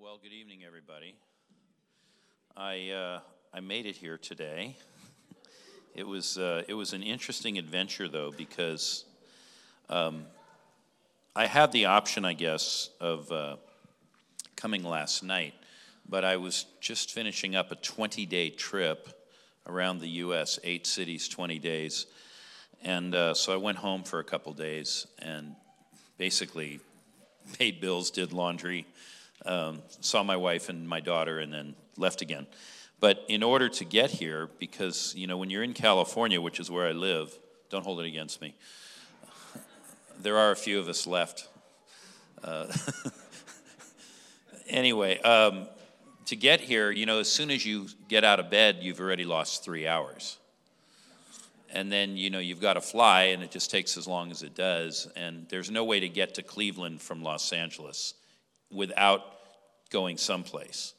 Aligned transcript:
Well, 0.00 0.20
good 0.22 0.32
evening, 0.32 0.60
everybody. 0.64 1.16
I, 2.56 2.90
uh, 2.90 3.20
I 3.52 3.58
made 3.58 3.84
it 3.84 3.96
here 3.96 4.16
today. 4.16 4.76
It 5.92 6.06
was, 6.06 6.38
uh, 6.38 6.62
it 6.68 6.74
was 6.74 6.92
an 6.92 7.02
interesting 7.02 7.58
adventure, 7.58 8.06
though, 8.06 8.30
because 8.30 9.06
um, 9.88 10.26
I 11.34 11.46
had 11.46 11.72
the 11.72 11.86
option, 11.86 12.24
I 12.24 12.34
guess, 12.34 12.90
of 13.00 13.32
uh, 13.32 13.56
coming 14.54 14.84
last 14.84 15.24
night, 15.24 15.54
but 16.08 16.24
I 16.24 16.36
was 16.36 16.66
just 16.80 17.10
finishing 17.10 17.56
up 17.56 17.72
a 17.72 17.74
20 17.74 18.24
day 18.24 18.50
trip 18.50 19.08
around 19.66 19.98
the 19.98 20.10
U.S., 20.10 20.60
eight 20.62 20.86
cities, 20.86 21.28
20 21.28 21.58
days. 21.58 22.06
And 22.84 23.16
uh, 23.16 23.34
so 23.34 23.52
I 23.52 23.56
went 23.56 23.78
home 23.78 24.04
for 24.04 24.20
a 24.20 24.24
couple 24.24 24.52
days 24.52 25.08
and 25.18 25.56
basically 26.18 26.78
paid 27.58 27.80
bills, 27.80 28.12
did 28.12 28.32
laundry, 28.32 28.86
um, 29.44 29.82
saw 30.00 30.22
my 30.22 30.36
wife 30.36 30.68
and 30.68 30.88
my 30.88 31.00
daughter, 31.00 31.38
and 31.40 31.52
then 31.52 31.74
left 31.96 32.22
again. 32.22 32.46
But 33.00 33.24
in 33.28 33.42
order 33.42 33.68
to 33.68 33.84
get 33.84 34.10
here, 34.10 34.48
because 34.58 35.14
you 35.16 35.26
know 35.26 35.36
when 35.36 35.50
you're 35.50 35.62
in 35.62 35.74
California, 35.74 36.40
which 36.40 36.58
is 36.60 36.70
where 36.70 36.86
I 36.86 36.92
live, 36.92 37.36
don't 37.70 37.84
hold 37.84 38.00
it 38.00 38.06
against 38.06 38.40
me. 38.40 38.54
There 40.20 40.36
are 40.36 40.50
a 40.50 40.56
few 40.56 40.80
of 40.80 40.88
us 40.88 41.06
left. 41.06 41.46
Uh, 42.42 42.66
anyway, 44.68 45.20
um, 45.20 45.68
to 46.26 46.34
get 46.34 46.60
here, 46.60 46.90
you 46.90 47.06
know, 47.06 47.20
as 47.20 47.30
soon 47.30 47.52
as 47.52 47.64
you 47.64 47.86
get 48.08 48.24
out 48.24 48.40
of 48.40 48.50
bed, 48.50 48.78
you've 48.80 48.98
already 48.98 49.24
lost 49.24 49.64
three 49.64 49.86
hours. 49.86 50.38
And 51.72 51.92
then, 51.92 52.16
you 52.16 52.30
know, 52.30 52.40
you've 52.40 52.60
got 52.60 52.74
to 52.74 52.80
fly, 52.80 53.24
and 53.24 53.44
it 53.44 53.52
just 53.52 53.70
takes 53.70 53.96
as 53.96 54.08
long 54.08 54.32
as 54.32 54.42
it 54.42 54.56
does. 54.56 55.08
And 55.14 55.46
there's 55.48 55.70
no 55.70 55.84
way 55.84 56.00
to 56.00 56.08
get 56.08 56.34
to 56.34 56.42
Cleveland 56.42 57.00
from 57.00 57.22
Los 57.22 57.52
Angeles 57.52 58.14
without 58.70 59.22
going 59.90 60.16
someplace 60.16 60.94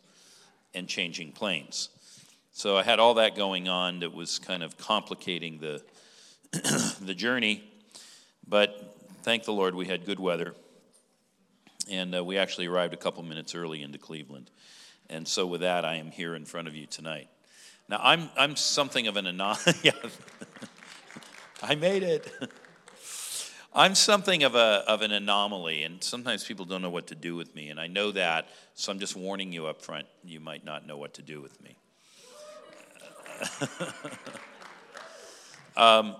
and 0.73 0.88
changing 0.88 1.32
planes. 1.32 1.90
So 2.52 2.78
I 2.78 2.84
had 2.84 3.00
all 3.00 3.14
that 3.16 3.36
going 3.36 3.67
on 3.67 4.00
that 4.00 4.14
was 4.14 4.39
kind 4.39 4.64
of 4.64 4.78
complicating 4.78 5.59
the, 5.59 5.81
the 7.02 7.14
journey. 7.16 7.64
But 8.48 8.98
thank 9.23 9.44
the 9.44 9.53
Lord 9.53 9.76
we 9.76 9.86
had 9.86 10.06
good 10.06 10.20
weather. 10.20 10.56
And 11.89 12.16
uh, 12.16 12.23
we 12.23 12.38
actually 12.38 12.67
arrived 12.67 12.94
a 12.94 12.98
couple 12.98 13.23
minutes 13.23 13.56
early 13.56 13.81
into 13.81 13.98
Cleveland. 13.98 14.52
And 15.09 15.28
so 15.28 15.48
with 15.48 15.61
that, 15.61 15.86
I 15.86 15.95
am 15.95 16.11
here 16.11 16.36
in 16.36 16.45
front 16.45 16.67
of 16.67 16.76
you 16.76 16.86
tonight. 16.86 17.30
Now, 17.88 18.00
I'm, 18.04 18.30
I'm 18.38 18.56
something 18.56 19.08
of 19.08 19.17
an 19.17 19.26
yeah. 19.83 19.92
I 21.64 21.76
made 21.76 22.04
it. 22.04 22.31
I'm 23.73 23.94
something 23.94 24.44
of, 24.44 24.56
a, 24.56 24.84
of 24.88 25.03
an 25.03 25.12
anomaly, 25.12 25.84
and 25.84 26.03
sometimes 26.03 26.44
people 26.44 26.66
don't 26.66 26.81
know 26.81 26.89
what 26.89 27.08
to 27.08 27.16
do 27.16 27.36
with 27.36 27.53
me, 27.56 27.70
and 27.70 27.80
I 27.80 27.86
know 27.86 28.11
that, 28.11 28.48
so 28.73 28.92
I'm 28.92 29.00
just 29.00 29.16
warning 29.16 29.52
you 29.52 29.67
up 29.67 29.81
front. 29.81 30.08
You 30.23 30.39
might 30.39 30.66
not 30.66 30.88
know 30.88 30.98
what 30.98 31.14
to 31.16 31.22
do 31.22 31.39
with 31.39 31.61
me. 31.61 31.78
um, 35.78 36.16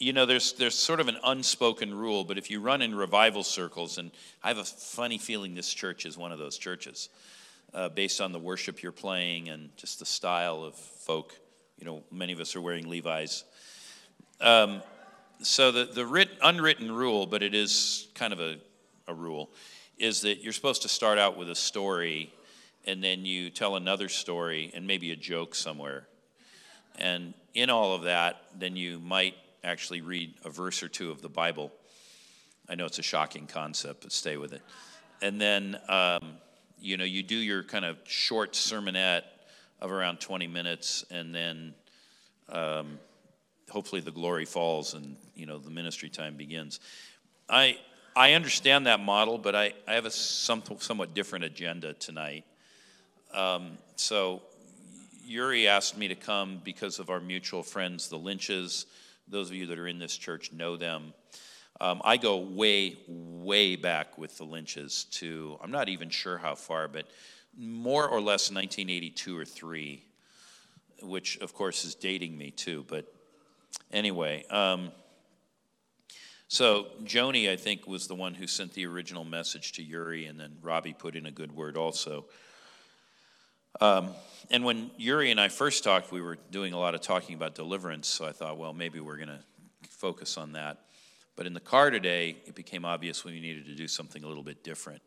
you 0.00 0.12
know, 0.12 0.26
there's, 0.26 0.54
there's 0.54 0.74
sort 0.74 0.98
of 0.98 1.06
an 1.06 1.18
unspoken 1.22 1.94
rule, 1.94 2.24
but 2.24 2.36
if 2.36 2.50
you 2.50 2.60
run 2.60 2.82
in 2.82 2.96
revival 2.96 3.44
circles, 3.44 3.98
and 3.98 4.10
I 4.42 4.48
have 4.48 4.58
a 4.58 4.64
funny 4.64 5.18
feeling 5.18 5.54
this 5.54 5.72
church 5.72 6.04
is 6.04 6.18
one 6.18 6.32
of 6.32 6.40
those 6.40 6.58
churches, 6.58 7.10
uh, 7.72 7.88
based 7.88 8.20
on 8.20 8.32
the 8.32 8.40
worship 8.40 8.82
you're 8.82 8.90
playing 8.90 9.48
and 9.48 9.70
just 9.76 10.00
the 10.00 10.06
style 10.06 10.64
of 10.64 10.74
folk. 10.74 11.38
You 11.78 11.86
know, 11.86 12.02
many 12.10 12.32
of 12.32 12.40
us 12.40 12.56
are 12.56 12.60
wearing 12.60 12.88
Levi's. 12.88 13.44
Um, 14.40 14.82
so 15.42 15.70
the, 15.70 15.84
the 15.84 16.06
writ, 16.06 16.30
unwritten 16.42 16.90
rule, 16.90 17.26
but 17.26 17.42
it 17.42 17.54
is 17.54 18.08
kind 18.14 18.32
of 18.32 18.40
a, 18.40 18.56
a 19.08 19.14
rule, 19.14 19.50
is 19.98 20.22
that 20.22 20.42
you're 20.42 20.52
supposed 20.52 20.82
to 20.82 20.88
start 20.88 21.18
out 21.18 21.36
with 21.36 21.50
a 21.50 21.54
story 21.54 22.32
and 22.86 23.02
then 23.02 23.24
you 23.24 23.50
tell 23.50 23.76
another 23.76 24.08
story 24.08 24.70
and 24.74 24.86
maybe 24.86 25.12
a 25.12 25.16
joke 25.16 25.54
somewhere. 25.54 26.08
And 26.98 27.34
in 27.54 27.70
all 27.70 27.94
of 27.94 28.02
that, 28.02 28.42
then 28.58 28.76
you 28.76 28.98
might 28.98 29.34
actually 29.64 30.00
read 30.00 30.34
a 30.44 30.50
verse 30.50 30.82
or 30.82 30.88
two 30.88 31.10
of 31.10 31.22
the 31.22 31.28
Bible. 31.28 31.72
I 32.68 32.74
know 32.74 32.86
it's 32.86 32.98
a 32.98 33.02
shocking 33.02 33.46
concept, 33.46 34.02
but 34.02 34.12
stay 34.12 34.36
with 34.36 34.52
it. 34.52 34.62
And 35.20 35.40
then, 35.40 35.78
um, 35.88 36.34
you 36.80 36.96
know, 36.96 37.04
you 37.04 37.22
do 37.22 37.36
your 37.36 37.62
kind 37.62 37.84
of 37.84 37.98
short 38.04 38.52
sermonette 38.52 39.22
of 39.80 39.92
around 39.92 40.20
20 40.20 40.46
minutes, 40.48 41.04
and 41.10 41.34
then 41.34 41.74
um, 42.48 42.98
hopefully 43.72 44.02
the 44.02 44.10
glory 44.10 44.44
falls 44.44 44.94
and 44.94 45.16
you 45.34 45.46
know 45.46 45.58
the 45.58 45.70
ministry 45.70 46.08
time 46.08 46.36
begins. 46.36 46.78
I 47.48 47.78
I 48.14 48.34
understand 48.34 48.86
that 48.86 49.00
model, 49.00 49.38
but 49.38 49.54
I, 49.54 49.72
I 49.88 49.94
have 49.94 50.04
a 50.04 50.10
some, 50.10 50.62
somewhat 50.78 51.14
different 51.14 51.46
agenda 51.46 51.94
tonight. 51.94 52.44
Um, 53.32 53.78
so 53.96 54.42
Yuri 55.24 55.66
asked 55.66 55.96
me 55.96 56.08
to 56.08 56.14
come 56.14 56.60
because 56.62 56.98
of 56.98 57.08
our 57.08 57.20
mutual 57.20 57.62
friends, 57.62 58.08
the 58.08 58.18
Lynches. 58.18 58.84
Those 59.28 59.48
of 59.48 59.56
you 59.56 59.66
that 59.66 59.78
are 59.78 59.88
in 59.88 59.98
this 59.98 60.16
church 60.16 60.52
know 60.52 60.76
them. 60.76 61.14
Um, 61.80 62.02
I 62.04 62.18
go 62.18 62.36
way, 62.36 62.98
way 63.08 63.76
back 63.76 64.18
with 64.18 64.36
the 64.36 64.44
Lynches 64.44 65.04
to, 65.12 65.58
I'm 65.62 65.70
not 65.70 65.88
even 65.88 66.10
sure 66.10 66.36
how 66.36 66.54
far, 66.54 66.88
but 66.88 67.06
more 67.56 68.06
or 68.06 68.20
less 68.20 68.50
1982 68.50 69.38
or 69.38 69.46
3, 69.46 70.04
which 71.02 71.38
of 71.38 71.54
course 71.54 71.86
is 71.86 71.94
dating 71.94 72.36
me 72.36 72.50
too. 72.50 72.84
But 72.88 73.12
Anyway, 73.92 74.44
um, 74.50 74.90
so 76.48 76.88
Joni, 77.04 77.50
I 77.50 77.56
think, 77.56 77.86
was 77.86 78.06
the 78.06 78.14
one 78.14 78.34
who 78.34 78.46
sent 78.46 78.74
the 78.74 78.86
original 78.86 79.24
message 79.24 79.72
to 79.72 79.82
Yuri, 79.82 80.26
and 80.26 80.38
then 80.38 80.56
Robbie 80.60 80.92
put 80.92 81.16
in 81.16 81.26
a 81.26 81.30
good 81.30 81.52
word 81.52 81.76
also. 81.76 82.26
Um, 83.80 84.10
and 84.50 84.64
when 84.64 84.90
Yuri 84.98 85.30
and 85.30 85.40
I 85.40 85.48
first 85.48 85.82
talked, 85.82 86.12
we 86.12 86.20
were 86.20 86.36
doing 86.50 86.74
a 86.74 86.78
lot 86.78 86.94
of 86.94 87.00
talking 87.00 87.34
about 87.34 87.54
deliverance, 87.54 88.06
so 88.06 88.26
I 88.26 88.32
thought, 88.32 88.58
well, 88.58 88.74
maybe 88.74 89.00
we're 89.00 89.16
going 89.16 89.28
to 89.28 89.40
focus 89.88 90.36
on 90.36 90.52
that. 90.52 90.78
But 91.36 91.46
in 91.46 91.54
the 91.54 91.60
car 91.60 91.90
today, 91.90 92.36
it 92.44 92.54
became 92.54 92.84
obvious 92.84 93.24
we 93.24 93.40
needed 93.40 93.64
to 93.66 93.74
do 93.74 93.88
something 93.88 94.22
a 94.22 94.26
little 94.26 94.42
bit 94.42 94.62
different 94.62 95.00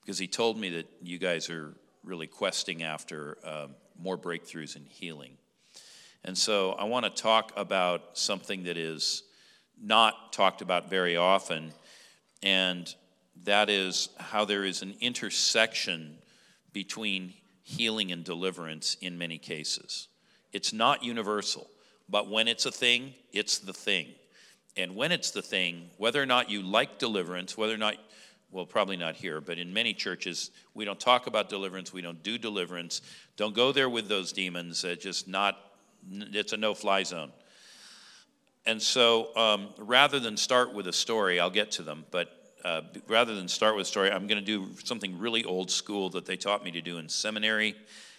because 0.00 0.18
he 0.18 0.26
told 0.26 0.58
me 0.58 0.70
that 0.70 0.88
you 1.00 1.18
guys 1.18 1.48
are 1.48 1.74
really 2.02 2.26
questing 2.26 2.82
after 2.82 3.38
uh, 3.44 3.66
more 4.00 4.18
breakthroughs 4.18 4.74
in 4.74 4.84
healing. 4.84 5.36
And 6.24 6.36
so 6.36 6.72
I 6.72 6.84
want 6.84 7.04
to 7.04 7.22
talk 7.22 7.52
about 7.56 8.18
something 8.18 8.64
that 8.64 8.76
is 8.76 9.22
not 9.80 10.32
talked 10.32 10.60
about 10.60 10.90
very 10.90 11.16
often, 11.16 11.72
and 12.42 12.92
that 13.44 13.70
is 13.70 14.08
how 14.18 14.44
there 14.44 14.64
is 14.64 14.82
an 14.82 14.94
intersection 15.00 16.18
between 16.72 17.34
healing 17.62 18.12
and 18.12 18.24
deliverance 18.24 18.96
in 19.00 19.18
many 19.18 19.38
cases. 19.38 20.08
It's 20.52 20.72
not 20.72 21.04
universal, 21.04 21.68
but 22.08 22.28
when 22.30 22.48
it's 22.48 22.66
a 22.66 22.72
thing, 22.72 23.14
it's 23.32 23.58
the 23.58 23.72
thing. 23.72 24.08
And 24.76 24.96
when 24.96 25.12
it's 25.12 25.30
the 25.30 25.42
thing, 25.42 25.90
whether 25.98 26.22
or 26.22 26.26
not 26.26 26.50
you 26.50 26.62
like 26.62 26.98
deliverance, 26.98 27.56
whether 27.56 27.74
or 27.74 27.78
not, 27.78 27.96
well, 28.50 28.64
probably 28.64 28.96
not 28.96 29.16
here, 29.16 29.40
but 29.40 29.58
in 29.58 29.72
many 29.72 29.92
churches, 29.92 30.50
we 30.74 30.84
don't 30.84 31.00
talk 31.00 31.26
about 31.26 31.48
deliverance, 31.48 31.92
we 31.92 32.00
don't 32.00 32.22
do 32.22 32.38
deliverance. 32.38 33.02
Don't 33.36 33.54
go 33.54 33.72
there 33.72 33.88
with 33.88 34.08
those 34.08 34.32
demons, 34.32 34.84
just 34.98 35.28
not 35.28 35.58
it's 36.10 36.52
a 36.52 36.56
no 36.56 36.74
fly 36.74 37.02
zone. 37.02 37.32
And 38.66 38.80
so 38.80 39.34
um, 39.36 39.68
rather 39.78 40.20
than 40.20 40.36
start 40.36 40.74
with 40.74 40.88
a 40.88 40.92
story, 40.92 41.40
I'll 41.40 41.50
get 41.50 41.70
to 41.72 41.82
them, 41.82 42.04
but 42.10 42.34
uh, 42.64 42.82
rather 43.06 43.34
than 43.34 43.48
start 43.48 43.76
with 43.76 43.86
a 43.86 43.88
story, 43.88 44.10
I'm 44.10 44.26
going 44.26 44.38
to 44.38 44.44
do 44.44 44.68
something 44.84 45.18
really 45.18 45.44
old 45.44 45.70
school 45.70 46.10
that 46.10 46.26
they 46.26 46.36
taught 46.36 46.64
me 46.64 46.70
to 46.72 46.80
do 46.80 46.98
in 46.98 47.08
seminary, 47.08 47.74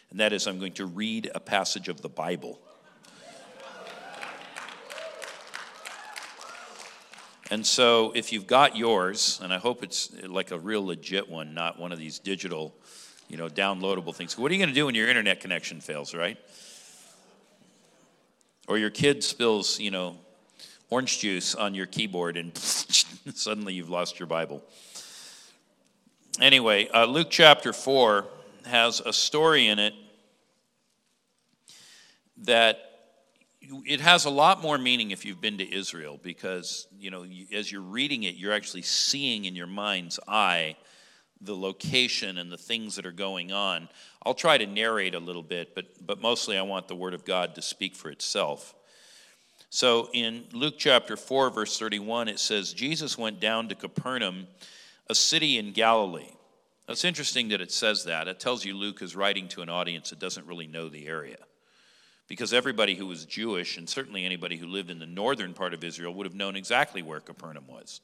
and 0.10 0.20
that 0.20 0.34
is 0.34 0.48
I'm 0.48 0.60
going 0.60 0.74
to 0.74 0.86
read 0.86 1.30
a 1.36 1.40
passage 1.40 1.90
of 1.90 2.02
the 2.02 2.10
Bible. 2.10 2.60
And 7.52 7.66
so, 7.66 8.12
if 8.16 8.32
you've 8.32 8.46
got 8.46 8.78
yours, 8.78 9.40
and 9.42 9.52
I 9.52 9.58
hope 9.58 9.84
it's 9.84 10.14
like 10.24 10.52
a 10.52 10.60
real 10.60 10.86
legit 10.86 11.28
one, 11.28 11.56
not 11.56 11.80
one 11.80 11.92
of 11.92 11.98
these 11.98 12.20
digital, 12.20 12.76
you 13.28 13.38
know, 13.38 13.50
downloadable 13.50 14.14
things. 14.16 14.38
What 14.38 14.52
are 14.52 14.54
you 14.54 14.60
going 14.60 14.70
to 14.70 14.76
do 14.76 14.86
when 14.86 14.94
your 14.94 15.10
internet 15.10 15.40
connection 15.40 15.82
fails, 15.82 16.14
right? 16.14 16.38
Or 18.70 18.78
your 18.78 18.92
kid 18.92 19.24
spills, 19.24 19.80
you 19.80 19.90
know, 19.90 20.16
orange 20.92 21.18
juice 21.18 21.56
on 21.56 21.74
your 21.74 21.88
keyboard 21.88 22.38
and 22.38 22.56
suddenly 22.58 23.74
you've 23.74 23.90
lost 23.90 24.20
your 24.20 24.28
Bible. 24.28 24.64
Anyway, 26.40 26.88
uh, 26.90 27.06
Luke 27.06 27.30
chapter 27.32 27.74
4 27.74 28.28
has 28.66 29.02
a 29.04 29.12
story 29.12 29.68
in 29.68 29.80
it 29.80 29.96
that 32.44 32.80
it 33.88 34.02
has 34.02 34.26
a 34.26 34.30
lot 34.30 34.62
more 34.62 34.78
meaning 34.78 35.10
if 35.10 35.26
you've 35.26 35.42
been 35.42 35.58
to 35.58 35.76
Israel 35.76 36.20
because, 36.22 36.86
you 36.96 37.10
know, 37.10 37.26
as 37.52 37.72
you're 37.72 37.82
reading 37.82 38.22
it, 38.22 38.36
you're 38.36 38.54
actually 38.54 38.84
seeing 38.84 39.46
in 39.46 39.56
your 39.56 39.68
mind's 39.68 40.20
eye 40.28 40.76
the 41.42 41.56
location 41.56 42.38
and 42.38 42.52
the 42.52 42.58
things 42.58 42.96
that 42.96 43.06
are 43.06 43.12
going 43.12 43.52
on. 43.52 43.90
I'll 44.26 44.34
try 44.34 44.58
to 44.58 44.66
narrate 44.66 45.16
a 45.16 45.20
little 45.20 45.44
bit, 45.44 45.74
but, 45.74 45.86
but 46.06 46.22
mostly 46.22 46.58
I 46.58 46.62
want 46.64 46.88
the 46.88 46.96
Word 46.96 47.14
of 47.14 47.26
God 47.26 47.56
to 47.56 47.62
speak 47.62 47.96
for 47.96 48.10
itself. 48.10 48.76
So 49.70 50.10
in 50.14 50.46
Luke 50.52 50.76
chapter 50.78 51.16
4, 51.16 51.52
verse 51.52 51.78
31, 51.78 52.28
it 52.28 52.40
says, 52.40 52.74
Jesus 52.74 53.18
went 53.18 53.40
down 53.40 53.70
to 53.70 53.76
Capernaum, 53.76 54.48
a 55.10 55.16
city 55.16 55.58
in 55.58 55.72
Galilee. 55.72 56.32
It's 56.88 57.06
interesting 57.06 57.50
that 57.50 57.62
it 57.62 57.72
says 57.72 58.06
that. 58.06 58.28
It 58.28 58.40
tells 58.40 58.66
you 58.66 58.76
Luke 58.76 59.04
is 59.04 59.16
writing 59.16 59.48
to 59.50 59.62
an 59.62 59.70
audience 59.70 60.10
that 60.10 60.20
doesn't 60.20 60.48
really 60.48 60.66
know 60.66 60.90
the 60.90 61.08
area. 61.08 61.38
Because 62.28 62.52
everybody 62.52 62.96
who 62.96 63.06
was 63.06 63.26
Jewish, 63.26 63.78
and 63.78 63.88
certainly 63.88 64.26
anybody 64.26 64.58
who 64.58 64.66
lived 64.66 64.90
in 64.90 65.00
the 65.00 65.06
northern 65.06 65.54
part 65.54 65.76
of 65.76 65.84
Israel, 65.84 66.14
would 66.16 66.26
have 66.26 66.36
known 66.36 66.56
exactly 66.56 67.04
where 67.04 67.20
Capernaum 67.20 67.66
was. 67.68 68.02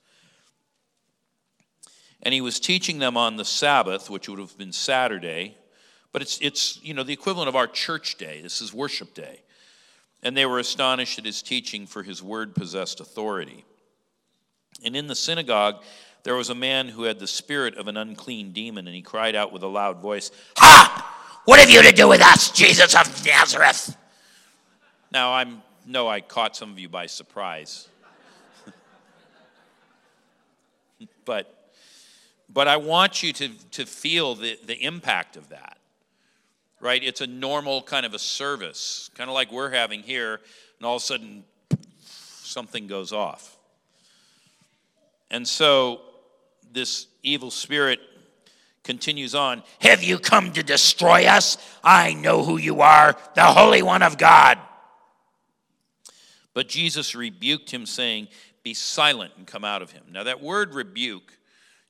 And 2.25 2.33
he 2.33 2.42
was 2.42 2.60
teaching 2.60 3.00
them 3.00 3.16
on 3.16 3.38
the 3.38 3.45
Sabbath, 3.45 4.10
which 4.10 4.27
would 4.27 4.39
have 4.39 4.57
been 4.57 4.74
Saturday, 4.74 5.56
but 6.12 6.22
it's, 6.24 6.39
it's 6.42 6.80
you 6.83 6.94
know, 6.94 7.04
the 7.04 7.13
equivalent 7.13 7.48
of 7.48 7.56
our 7.56 7.68
church 7.68 8.18
day. 8.18 8.42
This 8.42 8.62
is 8.62 8.74
worship 8.74 9.13
day. 9.13 9.42
And 10.24 10.36
they 10.36 10.48
were 10.48 10.57
astonished 10.57 11.19
at 11.19 11.25
his 11.25 11.44
teaching, 11.44 11.86
for 11.86 12.01
his 12.01 12.24
word 12.24 12.56
possessed 12.56 13.00
authority. 13.00 13.63
And 14.83 14.95
in 14.95 15.06
the 15.06 15.16
synagogue, 15.16 15.83
there 16.24 16.36
was 16.36 16.50
a 16.50 16.56
man 16.56 16.88
who 16.88 17.04
had 17.04 17.19
the 17.19 17.27
spirit 17.27 17.75
of 17.75 17.88
an 17.88 17.95
unclean 17.95 18.51
demon, 18.51 18.88
and 18.88 18.95
he 18.95 19.04
cried 19.04 19.36
out 19.36 19.54
with 19.54 19.62
a 19.62 19.68
loud 19.68 20.00
voice, 20.00 20.31
Ha! 20.57 21.42
What 21.45 21.60
have 21.60 21.69
you 21.69 21.83
to 21.83 21.92
do 21.92 22.07
with 22.07 22.21
us, 22.21 22.50
Jesus 22.50 22.95
of 22.95 23.24
Nazareth? 23.24 23.95
Now, 25.12 25.31
I 25.31 25.45
know 25.86 26.07
I 26.07 26.21
caught 26.21 26.56
some 26.56 26.71
of 26.71 26.80
you 26.80 26.89
by 26.89 27.06
surprise. 27.06 27.88
but, 31.25 31.55
but 32.47 32.68
I 32.68 32.77
want 32.77 33.24
you 33.24 33.33
to, 33.33 33.50
to 33.71 33.86
feel 33.86 34.36
the, 34.36 34.57
the 34.65 34.75
impact 34.75 35.38
of 35.38 35.50
that 35.50 35.77
right? 36.86 37.03
It's 37.03 37.21
a 37.21 37.27
normal 37.27 37.81
kind 37.81 38.06
of 38.06 38.13
a 38.13 38.19
service, 38.19 39.09
kind 39.15 39.27
of 39.27 39.33
like 39.33 39.51
we're 39.51 39.71
having 39.71 40.01
here, 40.03 40.39
and 40.77 40.86
all 40.86 40.97
of 40.97 41.01
a 41.01 41.06
sudden 41.06 41.44
something 41.95 42.86
goes 42.86 43.12
off. 43.12 43.57
And 45.31 45.47
so 45.47 46.01
this 46.71 47.07
evil 47.24 47.50
spirit 47.50 48.00
continues 48.83 49.33
on 49.33 49.63
Have 49.80 50.03
you 50.03 50.19
come 50.19 50.51
to 50.53 50.62
destroy 50.62 51.25
us? 51.25 51.57
I 51.83 52.13
know 52.13 52.44
who 52.44 52.57
you 52.57 52.81
are, 52.81 53.18
the 53.33 53.44
Holy 53.44 53.81
One 53.81 54.03
of 54.03 54.18
God. 54.18 54.59
But 56.53 56.69
Jesus 56.69 57.15
rebuked 57.15 57.71
him, 57.71 57.86
saying, 57.86 58.27
Be 58.63 58.74
silent 58.74 59.33
and 59.38 59.47
come 59.47 59.65
out 59.65 59.81
of 59.81 59.92
him. 59.92 60.03
Now, 60.12 60.24
that 60.24 60.42
word 60.42 60.75
rebuke 60.75 61.33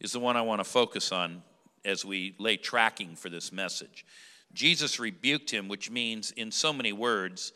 is 0.05 0.11
the 0.11 0.19
one 0.19 0.37
I 0.37 0.41
want 0.41 0.59
to 0.59 0.63
focus 0.63 1.11
on 1.11 1.41
as 1.83 2.05
we 2.05 2.35
lay 2.37 2.57
tracking 2.57 3.15
for 3.15 3.29
this 3.29 3.51
message. 3.51 4.05
Jesus 4.53 4.99
rebuked 4.99 5.49
him, 5.49 5.67
which 5.67 5.89
means, 5.89 6.29
in 6.31 6.51
so 6.51 6.71
many 6.71 6.93
words, 6.93 7.51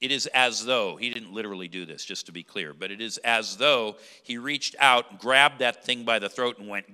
it 0.00 0.12
is 0.12 0.26
as 0.28 0.64
though, 0.64 0.94
he 0.94 1.10
didn't 1.10 1.32
literally 1.32 1.66
do 1.66 1.84
this, 1.84 2.04
just 2.04 2.26
to 2.26 2.32
be 2.32 2.44
clear, 2.44 2.72
but 2.72 2.92
it 2.92 3.00
is 3.00 3.18
as 3.18 3.56
though 3.56 3.96
he 4.22 4.38
reached 4.38 4.76
out, 4.78 5.18
grabbed 5.18 5.58
that 5.58 5.84
thing 5.84 6.04
by 6.04 6.20
the 6.20 6.28
throat, 6.28 6.58
and 6.58 6.68
went, 6.68 6.86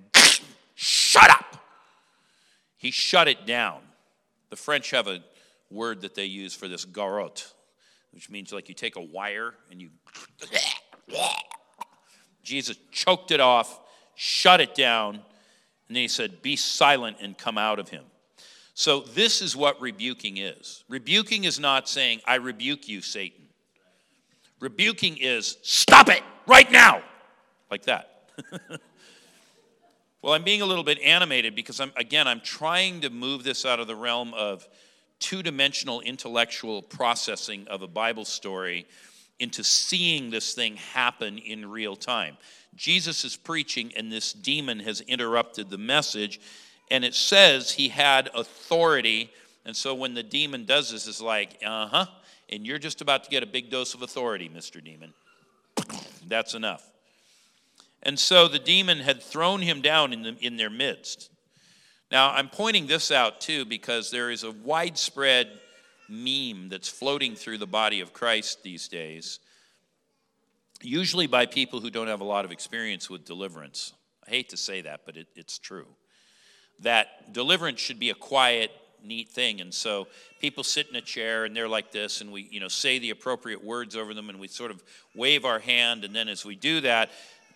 Shut 0.75 1.31
up! 1.31 1.63
He 2.79 2.91
shut 2.91 3.29
it 3.29 3.45
down. 3.45 3.83
The 4.49 4.57
French 4.57 4.91
have 4.91 5.07
a 5.07 5.23
word 5.71 6.01
that 6.01 6.15
they 6.15 6.25
use 6.25 6.55
for 6.55 6.67
this 6.67 6.87
garrote, 6.87 7.53
which 8.13 8.31
means 8.31 8.55
like 8.55 8.71
you 8.71 8.75
take 8.75 8.97
a 8.97 9.03
wire 9.03 9.53
and 9.71 9.83
you. 9.83 9.91
Jesus 12.43 12.79
choked 12.91 13.31
it 13.31 13.41
off, 13.41 13.81
shut 14.15 14.61
it 14.61 14.75
down, 14.75 15.15
and 15.15 15.97
then 15.97 16.03
he 16.03 16.09
said, 16.09 16.43
Be 16.43 16.57
silent 16.57 17.19
and 17.21 17.37
come 17.37 17.59
out 17.59 17.79
of 17.79 17.89
him. 17.89 18.05
So, 18.75 19.01
this 19.01 19.41
is 19.41 19.55
what 19.55 19.81
rebuking 19.81 20.39
is. 20.39 20.85
Rebuking 20.89 21.45
is 21.45 21.61
not 21.61 21.89
saying, 21.89 22.21
I 22.27 22.37
rebuke 22.37 22.89
you, 22.89 23.03
Satan. 23.03 23.43
Rebuking 24.61 25.17
is, 25.21 25.59
stop 25.63 26.09
it 26.09 26.23
right 26.47 26.71
now, 26.71 27.03
like 27.71 27.85
that. 27.85 28.31
well, 30.23 30.33
I'm 30.33 30.43
being 30.43 30.63
a 30.63 30.67
little 30.67 30.83
bit 30.83 30.99
animated 31.01 31.55
because, 31.55 31.79
I'm, 31.81 31.93
again, 31.97 32.27
I'm 32.27 32.41
trying 32.41 33.03
to 33.03 33.11
move 33.11 33.45
this 33.45 33.65
out 33.65 33.79
of 33.79 33.87
the 33.87 33.95
realm 33.95 34.35
of 34.35 34.67
two 35.21 35.43
dimensional 35.43 36.01
intellectual 36.01 36.83
processing 36.83 37.67
of 37.69 37.83
a 37.83 37.89
Bible 37.89 38.25
story 38.25 38.87
into 39.39 39.65
seeing 39.65 40.31
this 40.31 40.55
thing 40.55 40.77
happen 40.77 41.39
in 41.39 41.71
real 41.71 41.97
time. 41.97 42.37
Jesus 42.77 43.25
is 43.25 43.37
preaching, 43.37 43.93
and 43.97 44.11
this 44.11 44.33
demon 44.33 44.81
has 44.81 45.01
interrupted 45.03 45.71
the 45.71 45.79
message 45.79 46.41
and 46.91 47.05
it 47.05 47.15
says 47.15 47.73
he 47.73 47.89
had 47.89 48.31
authority. 48.35 49.31
And 49.65 49.77
so 49.77 49.95
when 49.95 50.15
the 50.15 50.23
demon 50.23 50.65
does 50.65 50.91
this, 50.91 51.07
it's 51.07 51.21
like, 51.21 51.59
uh 51.65 51.87
huh. 51.87 52.07
And 52.51 52.67
you're 52.67 52.79
just 52.79 53.01
about 53.01 53.25
to 53.25 53.31
get 53.31 53.43
a 53.43 53.47
big 53.47 53.71
dose 53.71 53.95
of 53.95 54.03
authority, 54.03 54.51
Mr. 54.55 54.85
Demon. 54.85 55.15
That's 56.29 56.55
enough. 56.55 56.89
And 58.03 58.19
so 58.19 58.49
the 58.49 58.59
demon 58.59 58.99
had 58.99 59.23
thrown 59.23 59.63
him 59.63 59.81
down 59.81 60.13
in, 60.13 60.23
the, 60.23 60.37
in 60.41 60.57
their 60.57 60.69
midst. 60.69 61.31
Now, 62.11 62.31
I'm 62.33 62.51
pointing 62.51 62.87
this 62.87 63.11
out 63.11 63.41
too 63.41 63.65
because 63.65 64.11
there 64.11 64.31
is 64.31 64.45
a 64.45 64.51
widespread 64.53 65.49
meme 66.09 66.69
that's 66.69 66.89
floating 66.89 67.35
through 67.35 67.59
the 67.59 67.67
body 67.67 68.01
of 68.01 68.13
Christ 68.13 68.63
these 68.63 68.89
days, 68.89 69.41
usually 70.85 71.27
by 71.27 71.47
people 71.47 71.81
who 71.81 71.91
don't 71.91 72.09
have 72.09 72.21
a 72.21 72.25
lot 72.25 72.45
of 72.45 72.53
experience 72.53 73.09
with 73.09 73.25
deliverance. 73.25 73.93
I 74.27 74.31
hate 74.31 74.51
to 74.51 74.57
say 74.57 74.83
that, 74.83 75.01
but 75.07 75.17
it, 75.17 75.29
it's 75.35 75.59
true 75.59 75.87
that 76.81 77.33
deliverance 77.33 77.81
should 77.81 77.99
be 77.99 78.11
a 78.11 78.15
quiet, 78.15 78.71
neat 79.03 79.29
thing. 79.29 79.61
And 79.61 79.73
so 79.73 80.09
people 80.41 80.65
sit 80.65 80.89
in 80.89 80.97
a 80.97 81.01
chair 81.01 81.45
and 81.45 81.55
they're 81.55 81.69
like 81.69 81.93
this, 81.93 82.21
and 82.21 82.33
we, 82.33 82.49
you 82.51 82.61
know, 82.61 82.69
say 82.69 82.99
the 82.99 83.11
appropriate 83.11 83.63
words 83.63 83.97
over 83.97 84.15
them, 84.15 84.29
and 84.29 84.41
we 84.41 84.49
sort 84.49 84.71
of 84.71 84.83
wave 85.15 85.45
our 85.45 85.59
hand. 85.59 86.05
And 86.05 86.15
then 86.15 86.29
as 86.29 86.45
we 86.45 86.57
do 86.57 86.81
that, 86.83 87.11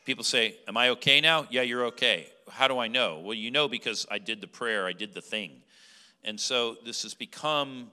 people 0.04 0.24
say, 0.24 0.56
Am 0.66 0.76
I 0.76 0.90
okay 0.90 1.20
now? 1.20 1.46
Yeah, 1.50 1.62
you're 1.62 1.86
okay. 1.86 2.28
How 2.50 2.68
do 2.68 2.78
I 2.78 2.88
know? 2.88 3.20
Well, 3.22 3.34
you 3.34 3.50
know 3.50 3.68
because 3.68 4.06
I 4.10 4.18
did 4.18 4.40
the 4.40 4.46
prayer, 4.46 4.86
I 4.86 4.92
did 4.92 5.14
the 5.14 5.20
thing. 5.20 5.62
And 6.24 6.38
so 6.38 6.76
this 6.84 7.02
has 7.02 7.14
become, 7.14 7.90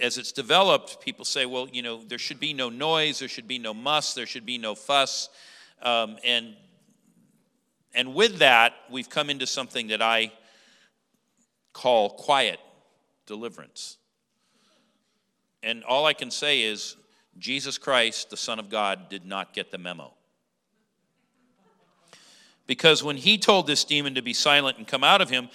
as 0.00 0.18
it's 0.18 0.32
developed, 0.32 1.00
people 1.00 1.24
say, 1.24 1.46
well, 1.46 1.68
you 1.72 1.82
know, 1.82 2.02
there 2.04 2.18
should 2.18 2.40
be 2.40 2.52
no 2.52 2.68
noise, 2.68 3.18
there 3.18 3.28
should 3.28 3.48
be 3.48 3.58
no 3.58 3.74
muss, 3.74 4.14
there 4.14 4.26
should 4.26 4.46
be 4.46 4.58
no 4.58 4.74
fuss. 4.74 5.28
Um, 5.82 6.18
and 6.24 6.54
and 7.94 8.14
with 8.14 8.38
that, 8.38 8.74
we've 8.90 9.08
come 9.08 9.30
into 9.30 9.46
something 9.46 9.88
that 9.88 10.02
I 10.02 10.32
call 11.72 12.10
quiet 12.10 12.60
deliverance. 13.26 13.96
And 15.62 15.82
all 15.84 16.06
I 16.06 16.12
can 16.12 16.30
say 16.30 16.62
is 16.62 16.96
Jesus 17.38 17.78
Christ, 17.78 18.30
the 18.30 18.36
Son 18.36 18.58
of 18.58 18.68
God, 18.68 19.08
did 19.08 19.24
not 19.24 19.54
get 19.54 19.70
the 19.70 19.78
memo. 19.78 20.12
Because 22.66 23.02
when 23.02 23.16
he 23.16 23.38
told 23.38 23.66
this 23.66 23.84
demon 23.84 24.14
to 24.14 24.22
be 24.22 24.34
silent 24.34 24.76
and 24.76 24.86
come 24.86 25.02
out 25.02 25.20
of 25.20 25.30
him, 25.30 25.48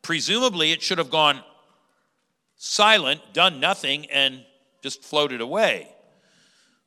presumably 0.00 0.72
it 0.72 0.80
should 0.80 0.98
have 0.98 1.10
gone 1.10 1.42
silent, 2.62 3.20
done 3.32 3.60
nothing, 3.60 4.06
and 4.10 4.44
just 4.82 5.02
floated 5.02 5.40
away. 5.40 5.88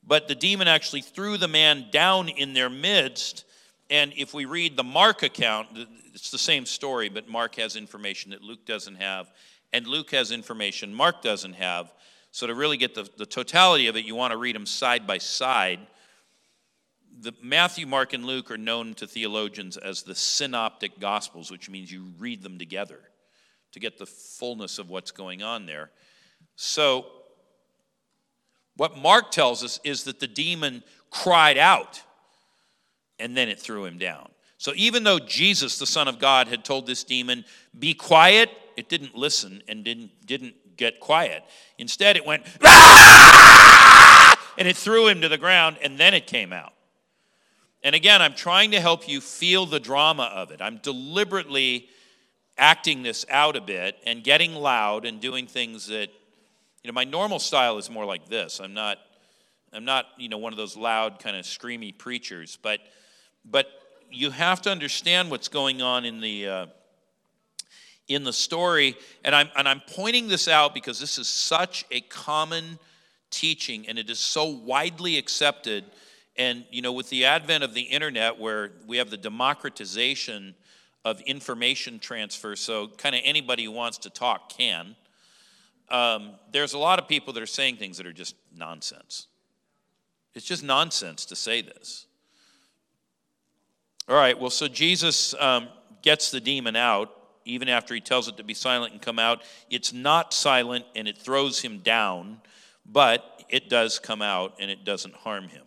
But 0.07 0.27
the 0.27 0.35
demon 0.35 0.67
actually 0.67 1.01
threw 1.01 1.37
the 1.37 1.47
man 1.47 1.87
down 1.91 2.29
in 2.29 2.53
their 2.53 2.69
midst 2.69 3.45
and 3.89 4.13
if 4.17 4.33
we 4.33 4.45
read 4.45 4.75
the 4.75 4.83
Mark 4.83 5.23
account, 5.23 5.67
it's 6.13 6.31
the 6.31 6.37
same 6.37 6.65
story, 6.65 7.09
but 7.09 7.27
Mark 7.27 7.55
has 7.55 7.75
information 7.75 8.31
that 8.31 8.41
Luke 8.41 8.65
doesn't 8.65 8.95
have, 8.95 9.31
and 9.73 9.85
Luke 9.85 10.11
has 10.11 10.31
information 10.31 10.93
Mark 10.93 11.21
doesn't 11.21 11.53
have. 11.53 11.93
So, 12.31 12.47
to 12.47 12.55
really 12.55 12.77
get 12.77 12.95
the, 12.95 13.07
the 13.17 13.25
totality 13.25 13.87
of 13.87 13.95
it, 13.95 14.03
you 14.03 14.15
want 14.15 14.31
to 14.31 14.37
read 14.37 14.55
them 14.55 14.65
side 14.65 15.07
by 15.07 15.19
side. 15.19 15.79
The 17.21 17.33
Matthew, 17.41 17.85
Mark, 17.85 18.11
and 18.11 18.25
Luke 18.25 18.51
are 18.51 18.57
known 18.57 18.93
to 18.95 19.07
theologians 19.07 19.77
as 19.77 20.01
the 20.01 20.15
synoptic 20.15 20.99
gospels, 20.99 21.49
which 21.49 21.69
means 21.69 21.91
you 21.91 22.11
read 22.17 22.43
them 22.43 22.59
together 22.59 22.99
to 23.75 23.79
get 23.81 23.97
the 23.97 24.05
fullness 24.05 24.79
of 24.79 24.89
what's 24.89 25.11
going 25.11 25.43
on 25.43 25.65
there. 25.65 25.91
So, 26.55 27.07
what 28.77 28.97
Mark 28.97 29.31
tells 29.31 29.65
us 29.65 29.81
is 29.83 30.05
that 30.05 30.21
the 30.21 30.27
demon 30.27 30.81
cried 31.11 31.57
out 31.57 32.01
and 33.19 33.35
then 33.35 33.49
it 33.49 33.59
threw 33.59 33.83
him 33.83 33.97
down. 33.97 34.29
So 34.57 34.71
even 34.77 35.03
though 35.03 35.19
Jesus, 35.19 35.77
the 35.77 35.85
Son 35.85 36.07
of 36.07 36.19
God, 36.19 36.47
had 36.47 36.63
told 36.63 36.87
this 36.87 37.03
demon, 37.03 37.43
be 37.77 37.93
quiet, 37.93 38.49
it 38.77 38.87
didn't 38.87 39.13
listen 39.13 39.61
and 39.67 39.83
didn't, 39.83 40.25
didn't 40.25 40.77
get 40.77 41.01
quiet. 41.01 41.43
Instead, 41.77 42.15
it 42.15 42.25
went, 42.25 42.43
ah! 42.63 44.53
and 44.57 44.69
it 44.69 44.77
threw 44.77 45.09
him 45.09 45.19
to 45.19 45.27
the 45.27 45.37
ground, 45.37 45.75
and 45.81 45.97
then 45.97 46.13
it 46.13 46.27
came 46.27 46.53
out. 46.53 46.71
And 47.83 47.93
again, 47.93 48.21
I'm 48.21 48.35
trying 48.35 48.71
to 48.71 48.79
help 48.79 49.09
you 49.09 49.19
feel 49.19 49.65
the 49.65 49.81
drama 49.81 50.31
of 50.33 50.51
it. 50.51 50.61
I'm 50.61 50.77
deliberately 50.77 51.89
acting 52.57 53.03
this 53.03 53.25
out 53.29 53.55
a 53.55 53.61
bit 53.61 53.97
and 54.05 54.23
getting 54.23 54.53
loud 54.55 55.05
and 55.05 55.19
doing 55.19 55.47
things 55.47 55.87
that, 55.87 56.09
you 56.83 56.87
know, 56.87 56.93
my 56.93 57.03
normal 57.03 57.39
style 57.39 57.77
is 57.77 57.89
more 57.89 58.05
like 58.05 58.27
this. 58.27 58.59
I'm 58.59 58.73
not, 58.73 58.97
I'm 59.73 59.85
not, 59.85 60.05
you 60.17 60.29
know, 60.29 60.37
one 60.37 60.53
of 60.53 60.57
those 60.57 60.77
loud, 60.77 61.19
kind 61.19 61.35
of 61.35 61.45
screamy 61.45 61.97
preachers, 61.97 62.57
but 62.61 62.79
but 63.43 63.67
you 64.11 64.31
have 64.31 64.61
to 64.63 64.71
understand 64.71 65.29
what's 65.29 65.49
going 65.49 65.81
on 65.81 66.05
in 66.05 66.19
the 66.19 66.47
uh, 66.47 66.65
in 68.07 68.23
the 68.23 68.33
story 68.33 68.95
and 69.23 69.33
I'm, 69.33 69.49
and 69.55 69.67
I'm 69.67 69.81
pointing 69.87 70.27
this 70.27 70.47
out 70.47 70.73
because 70.73 70.99
this 70.99 71.17
is 71.17 71.27
such 71.27 71.85
a 71.91 72.01
common 72.01 72.77
teaching 73.31 73.87
and 73.87 73.97
it 73.97 74.09
is 74.09 74.19
so 74.19 74.45
widely 74.45 75.17
accepted 75.17 75.85
and 76.37 76.65
you 76.69 76.81
know 76.81 76.93
with 76.93 77.09
the 77.09 77.25
advent 77.25 77.63
of 77.63 77.73
the 77.73 77.81
internet 77.81 78.39
where 78.39 78.71
we 78.85 78.97
have 78.97 79.09
the 79.09 79.17
democratization 79.17 80.53
of 81.05 81.21
information 81.21 81.99
transfer, 81.99 82.55
so 82.55 82.87
kind 82.87 83.15
of 83.15 83.21
anybody 83.23 83.63
who 83.63 83.71
wants 83.71 83.99
to 83.99 84.09
talk 84.09 84.49
can. 84.49 84.95
Um, 85.89 86.33
there's 86.51 86.73
a 86.73 86.79
lot 86.79 86.99
of 86.99 87.07
people 87.07 87.31
that 87.33 87.43
are 87.43 87.47
saying 87.47 87.77
things 87.77 87.97
that 87.97 88.07
are 88.07 88.13
just 88.13 88.35
nonsense. 88.53 89.27
It's 90.33 90.45
just 90.45 90.63
nonsense 90.63 91.25
to 91.25 91.35
say 91.35 91.61
this. 91.61 92.07
All 94.09 94.15
right, 94.15 94.37
well, 94.37 94.49
so 94.49 94.67
Jesus 94.67 95.33
um, 95.39 95.69
gets 96.01 96.31
the 96.31 96.41
demon 96.41 96.75
out 96.75 97.11
even 97.45 97.69
after 97.69 97.93
he 97.93 98.01
tells 98.01 98.27
it 98.27 98.37
to 98.37 98.43
be 98.43 98.55
silent 98.55 98.91
and 98.91 99.01
come 99.01 99.19
out. 99.19 99.43
It's 99.69 99.93
not 99.93 100.33
silent 100.33 100.85
and 100.95 101.07
it 101.07 101.17
throws 101.17 101.61
him 101.61 101.79
down, 101.79 102.41
but 102.85 103.43
it 103.49 103.69
does 103.69 103.99
come 103.99 104.21
out 104.21 104.55
and 104.59 104.71
it 104.71 104.83
doesn't 104.83 105.13
harm 105.13 105.47
him. 105.47 105.63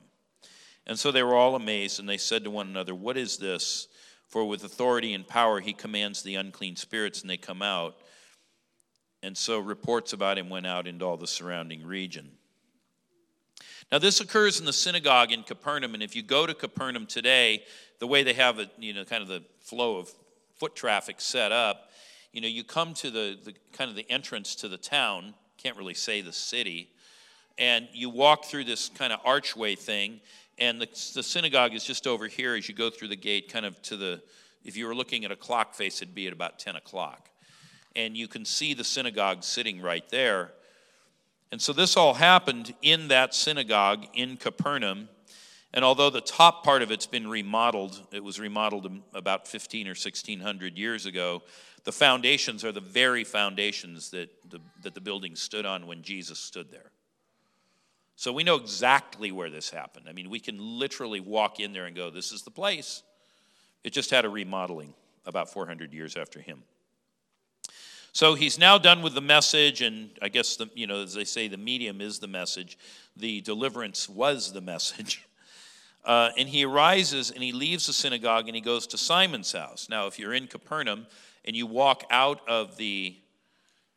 And 0.87 0.99
so 0.99 1.13
they 1.13 1.23
were 1.23 1.35
all 1.35 1.55
amazed 1.55 2.01
and 2.01 2.09
they 2.09 2.17
said 2.17 2.45
to 2.45 2.51
one 2.51 2.67
another, 2.67 2.95
What 2.95 3.17
is 3.17 3.37
this? 3.37 3.88
For 4.29 4.45
with 4.45 4.65
authority 4.65 5.15
and 5.15 5.27
power 5.27 5.61
he 5.61 5.73
commands 5.73 6.23
the 6.23 6.35
unclean 6.35 6.77
spirits 6.77 7.23
and 7.23 7.31
they 7.31 7.37
come 7.37 7.63
out. 7.63 7.97
And 9.23 9.37
so 9.37 9.59
reports 9.59 10.13
about 10.13 10.39
him 10.39 10.49
went 10.49 10.67
out 10.67 10.87
into 10.87 11.05
all 11.05 11.17
the 11.17 11.27
surrounding 11.27 11.85
region. 11.85 12.31
Now, 13.91 13.99
this 13.99 14.21
occurs 14.21 14.61
in 14.61 14.67
the 14.67 14.73
synagogue 14.73 15.33
in 15.33 15.43
Capernaum, 15.43 15.95
and 15.95 16.03
if 16.03 16.15
you 16.15 16.23
go 16.23 16.47
to 16.47 16.53
Capernaum 16.53 17.07
today, 17.07 17.65
the 18.01 18.07
way 18.07 18.23
they 18.23 18.35
have 18.35 18.59
it, 18.59 18.69
you 18.79 18.93
know, 18.93 19.05
kind 19.05 19.23
of 19.23 19.29
the 19.29 19.43
flow 19.61 19.97
of 19.97 20.11
foot 20.57 20.77
traffic 20.77 21.23
set 21.23 21.53
up, 21.53 21.91
you 22.33 22.43
know, 22.43 22.49
you 22.49 22.65
come 22.65 22.93
to 22.95 23.11
the, 23.11 23.39
the 23.43 23.55
kind 23.73 23.89
of 23.89 23.97
the 23.97 24.09
entrance 24.11 24.55
to 24.57 24.69
the 24.69 24.77
town, 24.77 25.33
can't 25.57 25.77
really 25.77 25.95
say 25.95 26.21
the 26.21 26.35
city, 26.35 26.91
and 27.57 27.89
you 27.93 28.11
walk 28.11 28.45
through 28.45 28.65
this 28.65 28.91
kind 28.91 29.13
of 29.13 29.21
archway 29.25 29.75
thing, 29.75 30.21
and 30.59 30.81
the, 30.81 30.87
the 31.15 31.23
synagogue 31.23 31.75
is 31.75 31.85
just 31.85 32.07
over 32.07 32.27
here 32.27 32.55
as 32.55 32.69
you 32.69 32.75
go 32.75 32.91
through 32.91 33.09
the 33.09 33.17
gate, 33.17 33.51
kind 33.53 33.65
of 33.65 33.81
to 33.83 33.97
the, 33.97 34.23
if 34.65 34.77
you 34.77 34.87
were 34.87 34.95
looking 34.95 35.25
at 35.25 35.31
a 35.31 35.37
clock 35.37 35.75
face, 35.75 36.03
it'd 36.03 36.15
be 36.15 36.27
at 36.27 36.33
about 36.33 36.59
10 36.59 36.77
o'clock. 36.77 37.31
And 37.95 38.17
you 38.17 38.29
can 38.29 38.45
see 38.45 38.75
the 38.75 38.85
synagogue 38.85 39.45
sitting 39.45 39.81
right 39.81 40.09
there. 40.11 40.53
And 41.51 41.63
so 41.63 41.73
this 41.73 41.97
all 41.97 42.15
happened 42.15 42.75
in 42.83 43.09
that 43.09 43.35
synagogue 43.35 44.07
in 44.15 44.37
Capernaum. 44.37 45.09
And 45.73 45.85
although 45.85 46.11
the 46.11 46.21
top 46.21 46.65
part 46.65 46.83
of 46.83 46.91
it's 46.91 47.07
been 47.07 47.29
remodeled, 47.29 48.07
it 48.13 48.23
was 48.23 48.41
remodeled 48.41 48.91
about 49.15 49.47
15 49.47 49.87
or 49.87 49.91
1600 49.91 50.77
years 50.77 51.07
ago, 51.07 51.43
the 51.85 51.93
foundations 51.93 52.65
are 52.65 52.73
the 52.73 52.81
very 52.81 53.25
foundations 53.25 54.11
that 54.11 54.29
the, 54.51 54.61
that 54.83 54.95
the 54.95 55.01
building 55.01 55.37
stood 55.37 55.65
on 55.65 55.87
when 55.87 56.03
Jesus 56.03 56.39
stood 56.39 56.71
there. 56.71 56.91
So 58.19 58.33
we 58.33 58.43
know 58.43 58.57
exactly 58.57 59.31
where 59.31 59.49
this 59.49 59.71
happened. 59.71 60.07
I 60.09 60.13
mean, 60.13 60.29
we 60.29 60.41
can 60.41 60.59
literally 60.59 61.21
walk 61.21 61.61
in 61.61 61.73
there 61.73 61.87
and 61.87 61.95
go, 61.95 62.11
this 62.11 62.33
is 62.33 62.43
the 62.43 62.51
place. 62.51 63.05
It 63.85 63.91
just 63.91 64.11
had 64.11 64.25
a 64.25 64.29
remodeling 64.29 64.93
about 65.25 65.53
400 65.53 65.93
years 65.95 66.17
after 66.17 66.41
him. 66.41 66.65
So 68.13 68.35
he's 68.35 68.59
now 68.59 68.77
done 68.77 69.03
with 69.03 69.15
the 69.15 69.21
message, 69.21 69.83
and 69.83 70.11
I 70.21 70.31
guess, 70.31 70.57
the, 70.57 70.69
you 70.75 70.89
know, 70.89 71.05
as 71.05 71.15
they 71.15 71.23
say, 71.23 71.47
the 71.47 71.57
medium 71.57 72.01
is 72.01 72.19
the 72.19 72.27
message. 72.27 72.77
The 73.17 73.41
deliverance 73.41 74.09
was 74.09 74.53
the 74.53 74.61
message. 74.61 75.25
Uh, 76.05 76.31
and 76.39 76.49
he 76.49 76.65
arises 76.65 77.31
and 77.31 77.43
he 77.43 77.53
leaves 77.53 77.87
the 77.87 77.93
synagogue 77.93 78.47
and 78.47 78.55
he 78.55 78.63
goes 78.63 78.87
to 78.87 78.97
Simon's 78.97 79.53
house. 79.53 79.89
Now, 79.91 80.07
if 80.07 80.19
you're 80.19 80.33
in 80.33 80.47
Capernaum 80.47 81.07
and 81.45 81.55
you 81.55 81.67
walk 81.67 82.05
out 82.09 82.41
of 82.49 82.79
the, 82.79 83.17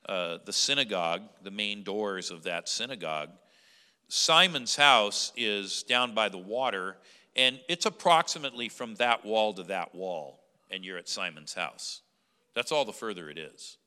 uh, 0.10 0.40
the 0.44 0.52
synagogue, 0.52 1.22
the 1.42 1.52
main 1.52 1.84
doors 1.84 2.30
of 2.30 2.44
that 2.44 2.68
synagogue, 2.68 3.30
Simon's 4.14 4.76
house 4.76 5.32
is 5.38 5.84
down 5.84 6.14
by 6.14 6.28
the 6.28 6.38
water, 6.38 6.98
and 7.38 7.62
it's 7.70 7.86
approximately 7.86 8.68
from 8.68 8.96
that 8.96 9.24
wall 9.26 9.54
to 9.54 9.64
that 9.64 9.96
wall, 9.96 10.42
and 10.70 10.84
you're 10.84 10.98
at 10.98 11.08
Simon's 11.08 11.54
house. 11.54 12.02
That's 12.54 12.74
all 12.74 12.84
the 12.84 12.92
further 12.92 13.30
it 13.30 13.38
is. 13.38 13.78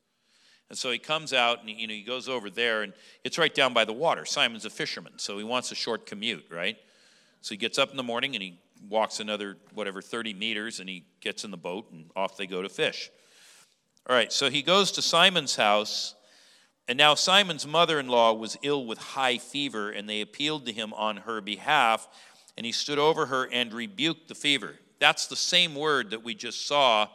And 0.71 0.79
so 0.79 0.91
he 0.91 0.97
comes 0.97 1.35
out 1.35 1.61
and 1.61 1.69
you 1.69 1.87
know 1.87 1.93
he 1.93 2.01
goes 2.01 2.27
over 2.27 2.49
there, 2.49 2.85
and 2.85 2.95
it's 3.23 3.37
right 3.37 3.55
down 3.55 3.75
by 3.75 3.85
the 3.85 3.93
water. 3.93 4.25
Simon's 4.25 4.65
a 4.65 4.71
fisherman, 4.71 5.13
so 5.19 5.37
he 5.37 5.45
wants 5.45 5.71
a 5.73 5.75
short 5.75 6.07
commute, 6.07 6.47
right? 6.51 6.79
So 7.43 7.51
he 7.51 7.59
gets 7.59 7.79
up 7.79 7.91
in 7.91 7.99
the 7.99 8.03
morning 8.03 8.35
and 8.35 8.43
he 8.43 8.59
walks 8.89 9.21
another 9.21 9.59
whatever 9.75 10.01
30 10.01 10.33
meters, 10.33 10.81
and 10.81 10.89
he 10.89 11.05
gets 11.21 11.45
in 11.45 11.51
the 11.51 11.59
boat, 11.59 11.93
and 11.93 12.07
off 12.17 12.39
they 12.39 12.47
go 12.47 12.63
to 12.63 12.71
fish. 12.71 13.11
All 14.09 14.17
right, 14.17 14.33
so 14.33 14.49
he 14.49 14.63
goes 14.63 14.91
to 14.93 15.03
Simon's 15.03 15.55
house 15.55 16.15
and 16.89 16.99
now 16.99 17.15
Simon's 17.15 17.67
mother 17.67 17.99
in 17.99 18.09
law 18.09 18.33
was 18.35 18.59
ill 18.63 18.85
with 18.85 18.99
high 18.99 19.39
fever, 19.39 19.91
and 19.91 20.09
they 20.09 20.21
appealed 20.21 20.67
to 20.67 20.73
him 20.73 20.93
on 20.95 21.19
her 21.19 21.41
behalf, 21.41 22.07
and 22.57 22.67
he 22.67 22.73
stood 22.73 22.99
over 22.99 23.27
her 23.27 23.49
and 23.51 23.73
rebuked 23.73 24.29
the 24.29 24.35
fever. 24.35 24.75
That's 24.99 25.27
the 25.27 25.37
same 25.37 25.75
word 25.75 26.11
that 26.11 26.23
we 26.23 26.35
just 26.35 26.67
saw 26.67 27.09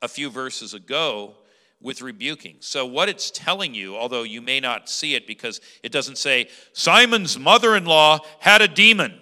a 0.00 0.08
few 0.08 0.30
verses 0.30 0.74
ago 0.74 1.34
with 1.80 2.00
rebuking. 2.00 2.56
So, 2.60 2.86
what 2.86 3.10
it's 3.10 3.30
telling 3.30 3.74
you, 3.74 3.96
although 3.96 4.22
you 4.22 4.40
may 4.40 4.58
not 4.58 4.88
see 4.88 5.14
it 5.14 5.26
because 5.26 5.60
it 5.82 5.92
doesn't 5.92 6.18
say, 6.18 6.48
Simon's 6.72 7.38
mother 7.38 7.76
in 7.76 7.84
law 7.84 8.20
had 8.40 8.62
a 8.62 8.68
demon. 8.68 9.20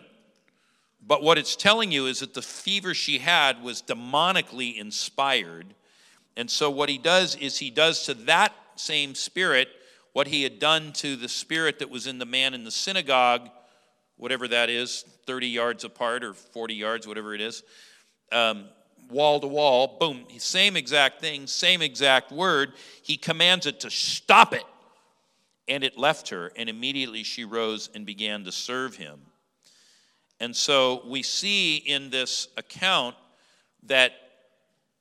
But 1.05 1.25
what 1.25 1.39
it's 1.39 1.57
telling 1.57 1.91
you 1.91 2.07
is 2.07 2.21
that 2.21 2.35
the 2.35 2.43
fever 2.43 2.95
she 2.95 3.19
had 3.19 3.61
was 3.63 3.83
demonically 3.83 4.79
inspired. 4.79 5.75
And 6.37 6.49
so, 6.49 6.71
what 6.71 6.89
he 6.89 6.99
does 6.99 7.35
is 7.35 7.59
he 7.59 7.71
does 7.71 8.05
to 8.07 8.15
that 8.15 8.55
same 8.83 9.15
spirit 9.15 9.69
what 10.13 10.27
he 10.27 10.43
had 10.43 10.59
done 10.59 10.93
to 10.93 11.17
the 11.17 11.29
spirit 11.29 11.79
that 11.79 11.91
was 11.91 12.07
in 12.07 12.19
the 12.19 12.27
man 12.27 12.55
in 12.55 12.65
the 12.65 12.71
synagogue, 12.71 13.49
whatever 14.17 14.47
that 14.47 14.69
is, 14.69 15.05
30 15.27 15.49
yards 15.49 15.85
apart 15.85 16.23
or 16.23 16.35
40 16.35 16.75
yards, 16.75 17.07
whatever 17.07 17.35
it 17.35 17.41
is, 17.41 17.63
um, 18.31 18.67
wall 19.11 19.41
to 19.41 19.47
wall, 19.47 19.97
boom, 19.99 20.25
same 20.39 20.77
exact 20.77 21.21
thing, 21.21 21.47
same 21.47 21.83
exact 21.83 22.31
word. 22.31 22.73
He 23.03 23.17
commands 23.17 23.67
it 23.67 23.81
to 23.81 23.91
stop 23.91 24.53
it. 24.55 24.65
And 25.69 25.85
it 25.85 25.97
left 25.97 26.31
her, 26.31 26.51
and 26.57 26.69
immediately 26.69 27.23
she 27.23 27.45
rose 27.45 27.89
and 27.95 28.05
began 28.05 28.45
to 28.45 28.53
serve 28.53 28.97
him. 28.97 29.21
And 30.41 30.57
so 30.57 31.03
we 31.07 31.23
see 31.23 31.77
in 31.77 32.11
this 32.11 32.49
account 32.57 33.15
that 33.85 34.13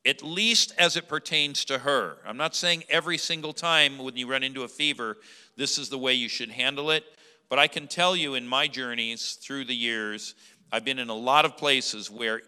at 0.06 0.24
least 0.24 0.74
as 0.78 0.98
it 0.98 1.08
pertains 1.08 1.66
to 1.66 1.80
her. 1.80 2.18
I'm 2.26 2.38
not 2.38 2.56
saying 2.56 2.84
every 2.90 3.18
single 3.18 3.54
time 3.54 4.00
when 4.00 4.16
you 4.18 4.28
run 4.28 4.44
into 4.44 4.64
a 4.64 4.68
fever, 4.68 5.18
this 5.58 5.78
is 5.78 5.90
the 5.90 5.98
way 5.98 6.14
you 6.14 6.28
should 6.28 6.50
handle 6.50 6.92
it, 6.92 7.04
but 7.50 7.60
I 7.60 7.68
can 7.68 7.88
tell 7.88 8.16
you 8.16 8.36
in 8.36 8.48
my 8.48 8.68
journeys 8.68 9.34
through 9.34 9.66
the 9.66 9.76
years, 9.76 10.36
I've 10.72 10.86
been 10.86 11.00
in 11.00 11.10
a 11.10 11.16
lot 11.16 11.46
of 11.46 11.58
places 11.58 12.10
where 12.10 12.42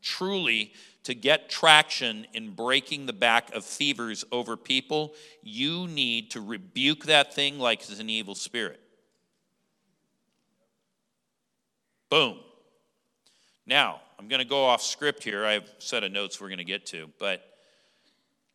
truly 0.00 0.72
to 1.04 1.14
get 1.14 1.50
traction 1.50 2.26
in 2.32 2.50
breaking 2.50 3.06
the 3.06 3.12
back 3.12 3.54
of 3.54 3.64
fevers 3.64 4.24
over 4.32 4.56
people, 4.56 5.12
you 5.42 5.86
need 5.86 6.30
to 6.30 6.40
rebuke 6.40 7.04
that 7.04 7.34
thing 7.34 7.58
like 7.58 7.80
it's 7.80 8.00
an 8.00 8.08
evil 8.08 8.34
spirit. 8.34 8.80
Boom. 12.08 12.38
Now, 13.66 14.00
I'm 14.24 14.28
going 14.28 14.40
to 14.40 14.46
go 14.46 14.64
off 14.64 14.80
script 14.80 15.22
here. 15.22 15.44
I 15.44 15.52
have 15.52 15.64
a 15.64 15.82
set 15.82 16.02
of 16.02 16.10
notes 16.10 16.40
we're 16.40 16.48
going 16.48 16.56
to 16.56 16.64
get 16.64 16.86
to. 16.86 17.10
But 17.18 17.42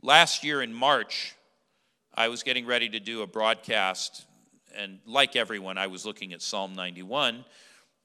last 0.01 0.43
year 0.43 0.63
in 0.63 0.73
March, 0.73 1.35
I 2.11 2.29
was 2.29 2.41
getting 2.41 2.65
ready 2.65 2.89
to 2.89 2.99
do 2.99 3.21
a 3.21 3.27
broadcast. 3.27 4.25
And 4.75 4.97
like 5.05 5.35
everyone, 5.35 5.77
I 5.77 5.85
was 5.85 6.07
looking 6.07 6.33
at 6.33 6.41
Psalm 6.41 6.73
91 6.73 7.45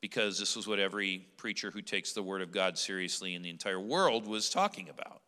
because 0.02 0.38
this 0.38 0.56
was 0.56 0.66
what 0.66 0.78
every 0.78 1.26
preacher 1.38 1.70
who 1.70 1.80
takes 1.80 2.12
the 2.12 2.22
Word 2.22 2.42
of 2.42 2.52
God 2.52 2.76
seriously 2.76 3.34
in 3.34 3.40
the 3.40 3.48
entire 3.48 3.80
world 3.80 4.26
was 4.26 4.50
talking 4.50 4.90
about. 4.90 5.22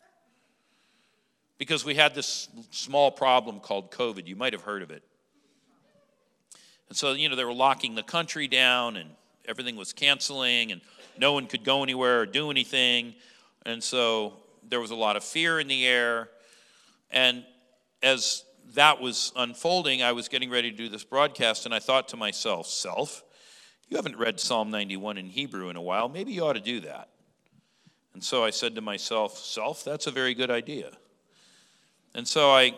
Because 1.56 1.86
we 1.86 1.94
had 1.94 2.14
this 2.14 2.50
small 2.70 3.10
problem 3.10 3.60
called 3.60 3.90
COVID. 3.90 4.26
You 4.26 4.36
might 4.36 4.52
have 4.52 4.60
heard 4.60 4.82
of 4.82 4.90
it. 4.90 5.02
And 6.90 6.98
so, 6.98 7.14
you 7.14 7.30
know, 7.30 7.34
they 7.34 7.44
were 7.44 7.54
locking 7.54 7.94
the 7.94 8.02
country 8.02 8.46
down 8.46 8.98
and 8.98 9.08
everything 9.48 9.76
was 9.76 9.92
canceling 9.92 10.72
and 10.72 10.80
no 11.18 11.32
one 11.32 11.46
could 11.46 11.64
go 11.64 11.82
anywhere 11.82 12.20
or 12.20 12.26
do 12.26 12.50
anything. 12.50 13.14
And 13.64 13.82
so 13.82 14.34
there 14.68 14.80
was 14.80 14.90
a 14.90 14.94
lot 14.94 15.16
of 15.16 15.24
fear 15.24 15.58
in 15.60 15.68
the 15.68 15.86
air. 15.86 16.28
And 17.10 17.44
as 18.02 18.44
that 18.74 19.00
was 19.00 19.32
unfolding, 19.36 20.02
I 20.02 20.12
was 20.12 20.28
getting 20.28 20.50
ready 20.50 20.70
to 20.70 20.76
do 20.76 20.88
this 20.88 21.04
broadcast, 21.04 21.66
and 21.66 21.74
I 21.74 21.78
thought 21.78 22.08
to 22.08 22.16
myself, 22.16 22.66
Self, 22.66 23.22
you 23.88 23.96
haven't 23.96 24.16
read 24.16 24.40
Psalm 24.40 24.70
91 24.70 25.18
in 25.18 25.26
Hebrew 25.26 25.68
in 25.68 25.76
a 25.76 25.82
while. 25.82 26.08
Maybe 26.08 26.32
you 26.32 26.44
ought 26.44 26.54
to 26.54 26.60
do 26.60 26.80
that. 26.80 27.08
And 28.14 28.22
so 28.22 28.44
I 28.44 28.50
said 28.50 28.74
to 28.74 28.80
myself, 28.80 29.38
Self, 29.38 29.84
that's 29.84 30.06
a 30.06 30.10
very 30.10 30.34
good 30.34 30.50
idea. 30.50 30.90
And 32.14 32.26
so 32.26 32.50
I 32.50 32.74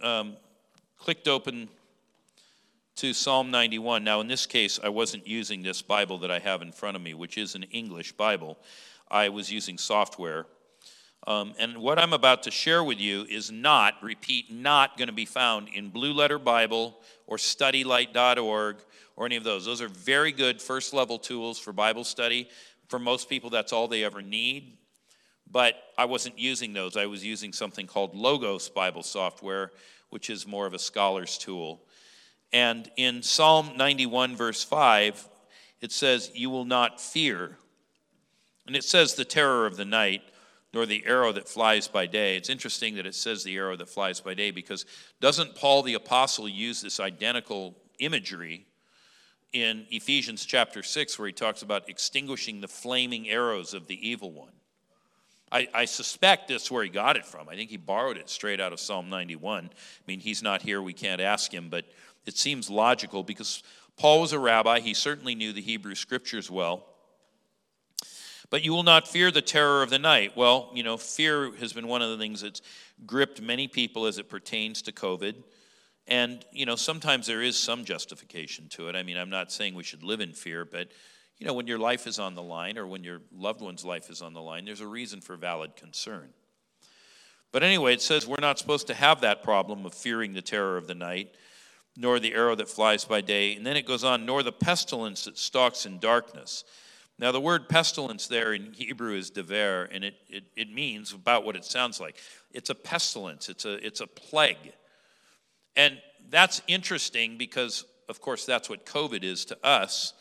um, 0.00 0.36
clicked 0.98 1.28
open 1.28 1.68
to 3.00 3.14
Psalm 3.14 3.50
91. 3.50 4.04
Now, 4.04 4.20
in 4.20 4.28
this 4.28 4.44
case, 4.44 4.78
I 4.84 4.90
wasn't 4.90 5.26
using 5.26 5.62
this 5.62 5.80
Bible 5.80 6.18
that 6.18 6.30
I 6.30 6.38
have 6.38 6.60
in 6.60 6.70
front 6.70 6.96
of 6.96 7.02
me, 7.02 7.14
which 7.14 7.38
is 7.38 7.54
an 7.54 7.62
English 7.70 8.12
Bible. 8.12 8.58
I 9.10 9.30
was 9.30 9.50
using 9.50 9.78
software. 9.78 10.44
Um, 11.26 11.54
and 11.58 11.78
what 11.78 11.98
I'm 11.98 12.12
about 12.12 12.42
to 12.42 12.50
share 12.50 12.84
with 12.84 13.00
you 13.00 13.24
is 13.24 13.50
not, 13.50 13.94
repeat, 14.02 14.52
not 14.52 14.98
going 14.98 15.08
to 15.08 15.14
be 15.14 15.24
found 15.24 15.68
in 15.70 15.88
Blue 15.88 16.12
Letter 16.12 16.38
Bible 16.38 17.00
or 17.26 17.38
studylight.org 17.38 18.76
or 19.16 19.24
any 19.24 19.36
of 19.36 19.44
those. 19.44 19.64
Those 19.64 19.80
are 19.80 19.88
very 19.88 20.30
good 20.30 20.60
first 20.60 20.92
level 20.92 21.18
tools 21.18 21.58
for 21.58 21.72
Bible 21.72 22.04
study. 22.04 22.50
For 22.88 22.98
most 22.98 23.30
people, 23.30 23.48
that's 23.48 23.72
all 23.72 23.88
they 23.88 24.04
ever 24.04 24.20
need. 24.20 24.76
but 25.50 25.74
I 25.96 26.04
wasn't 26.04 26.38
using 26.38 26.74
those. 26.74 26.98
I 26.98 27.06
was 27.06 27.24
using 27.24 27.54
something 27.54 27.86
called 27.86 28.14
Logos 28.14 28.68
Bible 28.68 29.02
software, 29.02 29.70
which 30.10 30.28
is 30.28 30.46
more 30.46 30.66
of 30.66 30.74
a 30.74 30.78
scholar's 30.78 31.38
tool. 31.38 31.80
And 32.52 32.90
in 32.96 33.22
Psalm 33.22 33.72
91, 33.76 34.36
verse 34.36 34.64
5, 34.64 35.28
it 35.80 35.92
says, 35.92 36.30
You 36.34 36.50
will 36.50 36.64
not 36.64 37.00
fear. 37.00 37.56
And 38.66 38.76
it 38.76 38.84
says, 38.84 39.14
The 39.14 39.24
terror 39.24 39.66
of 39.66 39.76
the 39.76 39.84
night, 39.84 40.22
nor 40.72 40.86
the 40.86 41.04
arrow 41.06 41.32
that 41.32 41.48
flies 41.48 41.88
by 41.88 42.06
day. 42.06 42.36
It's 42.36 42.50
interesting 42.50 42.96
that 42.96 43.06
it 43.06 43.14
says 43.14 43.42
the 43.42 43.56
arrow 43.56 43.76
that 43.76 43.88
flies 43.88 44.20
by 44.20 44.34
day 44.34 44.50
because 44.50 44.86
doesn't 45.20 45.54
Paul 45.54 45.82
the 45.82 45.94
Apostle 45.94 46.48
use 46.48 46.80
this 46.80 47.00
identical 47.00 47.76
imagery 47.98 48.66
in 49.52 49.86
Ephesians 49.90 50.44
chapter 50.44 50.82
6, 50.82 51.18
where 51.18 51.26
he 51.26 51.32
talks 51.32 51.62
about 51.62 51.88
extinguishing 51.88 52.60
the 52.60 52.68
flaming 52.68 53.28
arrows 53.28 53.74
of 53.74 53.88
the 53.88 54.08
evil 54.08 54.30
one? 54.30 54.52
I, 55.52 55.66
I, 55.74 55.84
suspect 55.86 56.46
that's 56.46 56.70
where 56.70 56.84
he 56.84 56.88
got 56.88 57.16
it 57.16 57.26
from. 57.26 57.48
I 57.48 57.56
think 57.56 57.70
he 57.70 57.76
borrowed 57.76 58.16
it 58.16 58.30
straight 58.30 58.60
out 58.60 58.72
of 58.72 58.78
Psalm 58.78 59.10
91. 59.10 59.64
I 59.64 59.68
mean, 60.06 60.20
he's 60.20 60.44
not 60.44 60.62
here, 60.62 60.80
we 60.80 60.92
can't 60.92 61.20
ask 61.20 61.52
him, 61.52 61.68
but 61.68 61.86
it 62.26 62.36
seems 62.36 62.70
logical 62.70 63.22
because 63.22 63.62
Paul 63.96 64.20
was 64.20 64.32
a 64.32 64.38
rabbi. 64.38 64.80
He 64.80 64.94
certainly 64.94 65.34
knew 65.34 65.52
the 65.52 65.60
Hebrew 65.60 65.94
scriptures 65.94 66.50
well. 66.50 66.86
But 68.50 68.64
you 68.64 68.72
will 68.72 68.82
not 68.82 69.06
fear 69.06 69.30
the 69.30 69.42
terror 69.42 69.82
of 69.82 69.90
the 69.90 69.98
night. 69.98 70.36
Well, 70.36 70.70
you 70.74 70.82
know, 70.82 70.96
fear 70.96 71.52
has 71.56 71.72
been 71.72 71.86
one 71.86 72.02
of 72.02 72.10
the 72.10 72.18
things 72.18 72.40
that's 72.40 72.62
gripped 73.06 73.40
many 73.40 73.68
people 73.68 74.06
as 74.06 74.18
it 74.18 74.28
pertains 74.28 74.82
to 74.82 74.92
COVID. 74.92 75.36
And, 76.08 76.44
you 76.52 76.66
know, 76.66 76.74
sometimes 76.74 77.28
there 77.28 77.42
is 77.42 77.56
some 77.56 77.84
justification 77.84 78.68
to 78.70 78.88
it. 78.88 78.96
I 78.96 79.04
mean, 79.04 79.16
I'm 79.16 79.30
not 79.30 79.52
saying 79.52 79.74
we 79.74 79.84
should 79.84 80.02
live 80.02 80.20
in 80.20 80.32
fear, 80.32 80.64
but 80.64 80.88
you 81.40 81.46
know, 81.46 81.54
when 81.54 81.66
your 81.66 81.78
life 81.78 82.06
is 82.06 82.18
on 82.18 82.34
the 82.34 82.42
line 82.42 82.76
or 82.76 82.86
when 82.86 83.02
your 83.02 83.22
loved 83.32 83.62
one's 83.62 83.84
life 83.84 84.10
is 84.10 84.20
on 84.20 84.34
the 84.34 84.42
line, 84.42 84.66
there's 84.66 84.82
a 84.82 84.86
reason 84.86 85.22
for 85.22 85.36
valid 85.36 85.74
concern. 85.74 86.28
But 87.50 87.62
anyway, 87.62 87.94
it 87.94 88.02
says 88.02 88.26
we're 88.26 88.36
not 88.40 88.58
supposed 88.58 88.86
to 88.88 88.94
have 88.94 89.22
that 89.22 89.42
problem 89.42 89.86
of 89.86 89.94
fearing 89.94 90.34
the 90.34 90.42
terror 90.42 90.76
of 90.76 90.86
the 90.86 90.94
night, 90.94 91.34
nor 92.00 92.18
the 92.18 92.32
arrow 92.32 92.54
that 92.54 92.68
flies 92.68 93.04
by 93.04 93.20
day. 93.20 93.54
And 93.54 93.66
then 93.66 93.76
it 93.76 93.86
goes 93.86 94.04
on, 94.04 94.24
nor 94.24 94.42
the 94.42 94.52
pestilence 94.52 95.26
that 95.26 95.36
stalks 95.36 95.84
in 95.84 95.98
darkness. 95.98 96.64
Now, 97.18 97.30
the 97.30 97.40
word 97.40 97.68
pestilence 97.68 98.26
there 98.26 98.54
in 98.54 98.72
Hebrew 98.72 99.14
is 99.14 99.28
dever, 99.28 99.84
and 99.92 100.02
it, 100.02 100.14
it, 100.30 100.44
it 100.56 100.72
means 100.72 101.12
about 101.12 101.44
what 101.44 101.56
it 101.56 101.66
sounds 101.66 102.00
like. 102.00 102.16
It's 102.52 102.70
a 102.70 102.74
pestilence, 102.74 103.50
it's 103.50 103.66
a, 103.66 103.74
it's 103.86 104.00
a 104.00 104.06
plague. 104.06 104.72
And 105.76 105.98
that's 106.30 106.62
interesting 106.66 107.36
because, 107.36 107.84
of 108.08 108.22
course, 108.22 108.46
that's 108.46 108.70
what 108.70 108.86
COVID 108.86 109.22
is 109.22 109.44
to 109.46 109.58
us. 109.62 110.14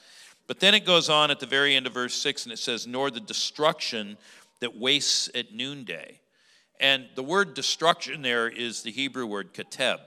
But 0.48 0.59
then 0.59 0.74
it 0.74 0.86
goes 0.86 1.07
on 1.07 1.31
at 1.31 1.39
the 1.39 1.45
very 1.45 1.75
end 1.75 1.88
of 1.88 1.93
verse 1.93 2.15
6 2.15 2.43
and 2.43 2.51
it 2.51 2.59
says, 2.59 2.86
Nor 2.86 3.09
the 3.09 3.21
destruction 3.21 4.17
that 4.59 4.75
wastes 4.75 5.29
at 5.33 5.53
noonday. 5.53 6.19
And 6.81 7.07
the 7.15 7.24
word 7.24 7.53
destruction 7.53 8.21
there 8.21 8.50
is 8.50 8.83
the 8.83 8.91
Hebrew 8.91 9.25
word 9.25 9.53
kateb. 9.53 10.00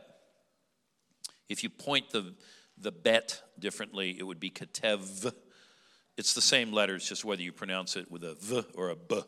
If 1.53 1.63
you 1.63 1.69
point 1.69 2.11
the, 2.11 2.35
the 2.79 2.91
bet 2.91 3.43
differently, 3.59 4.17
it 4.19 4.23
would 4.23 4.41
be 4.41 4.51
katev. 4.51 5.33
It's 6.17 6.35
the 6.35 6.41
same 6.41 6.73
letters, 6.73 7.09
just 7.09 7.25
whether 7.25 7.43
you 7.43 7.53
pronounce 7.53 7.95
it 7.97 8.11
with 8.11 8.25
a 8.25 8.35
v 8.35 8.63
or 8.75 8.89
a 8.89 8.97
b. 8.97 9.21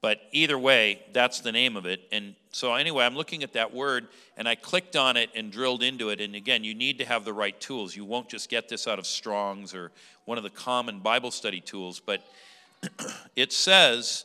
But 0.00 0.20
either 0.32 0.58
way, 0.58 1.02
that's 1.12 1.40
the 1.40 1.52
name 1.52 1.76
of 1.76 1.84
it. 1.84 2.00
And 2.12 2.36
so, 2.52 2.74
anyway, 2.74 3.04
I'm 3.04 3.16
looking 3.16 3.42
at 3.42 3.52
that 3.54 3.74
word 3.74 4.06
and 4.36 4.48
I 4.48 4.54
clicked 4.54 4.94
on 4.96 5.16
it 5.16 5.28
and 5.34 5.50
drilled 5.50 5.82
into 5.82 6.10
it. 6.10 6.20
And 6.20 6.34
again, 6.34 6.62
you 6.64 6.74
need 6.74 6.98
to 6.98 7.04
have 7.04 7.24
the 7.24 7.32
right 7.32 7.58
tools. 7.60 7.96
You 7.96 8.04
won't 8.04 8.28
just 8.28 8.48
get 8.48 8.68
this 8.68 8.86
out 8.86 8.98
of 8.98 9.06
Strong's 9.06 9.74
or 9.74 9.90
one 10.24 10.38
of 10.38 10.44
the 10.44 10.50
common 10.50 11.00
Bible 11.00 11.32
study 11.32 11.60
tools. 11.60 12.00
But 12.00 12.24
it 13.36 13.52
says 13.52 14.24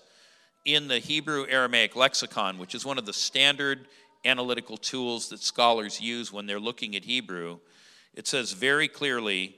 in 0.64 0.88
the 0.88 1.00
Hebrew 1.00 1.46
Aramaic 1.50 1.96
lexicon, 1.96 2.60
which 2.60 2.76
is 2.76 2.86
one 2.86 2.98
of 2.98 3.06
the 3.06 3.14
standard 3.14 3.88
analytical 4.26 4.78
tools 4.78 5.30
that 5.30 5.40
scholars 5.40 6.00
use 6.00 6.32
when 6.32 6.46
they're 6.46 6.60
looking 6.60 6.96
at 6.96 7.04
Hebrew, 7.04 7.60
it 8.14 8.28
says 8.28 8.52
very 8.54 8.88
clearly 8.88 9.58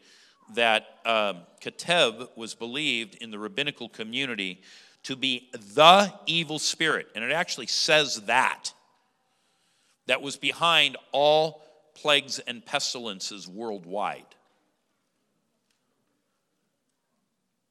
that 0.54 0.86
um, 1.06 1.39
Ketev 1.62 2.30
was 2.36 2.54
believed 2.54 3.15
in 3.15 3.32
the 3.32 3.39
rabbinical 3.39 3.89
community 3.89 4.62
to 5.04 5.15
be 5.15 5.49
the 5.54 6.12
evil 6.25 6.60
spirit. 6.60 7.08
And 7.15 7.23
it 7.23 7.32
actually 7.32 7.67
says 7.67 8.21
that, 8.21 8.73
that 10.08 10.21
was 10.21 10.36
behind 10.36 10.97
all 11.12 11.63
plagues 11.93 12.39
and 12.39 12.65
pestilences 12.65 13.47
worldwide. 13.47 14.25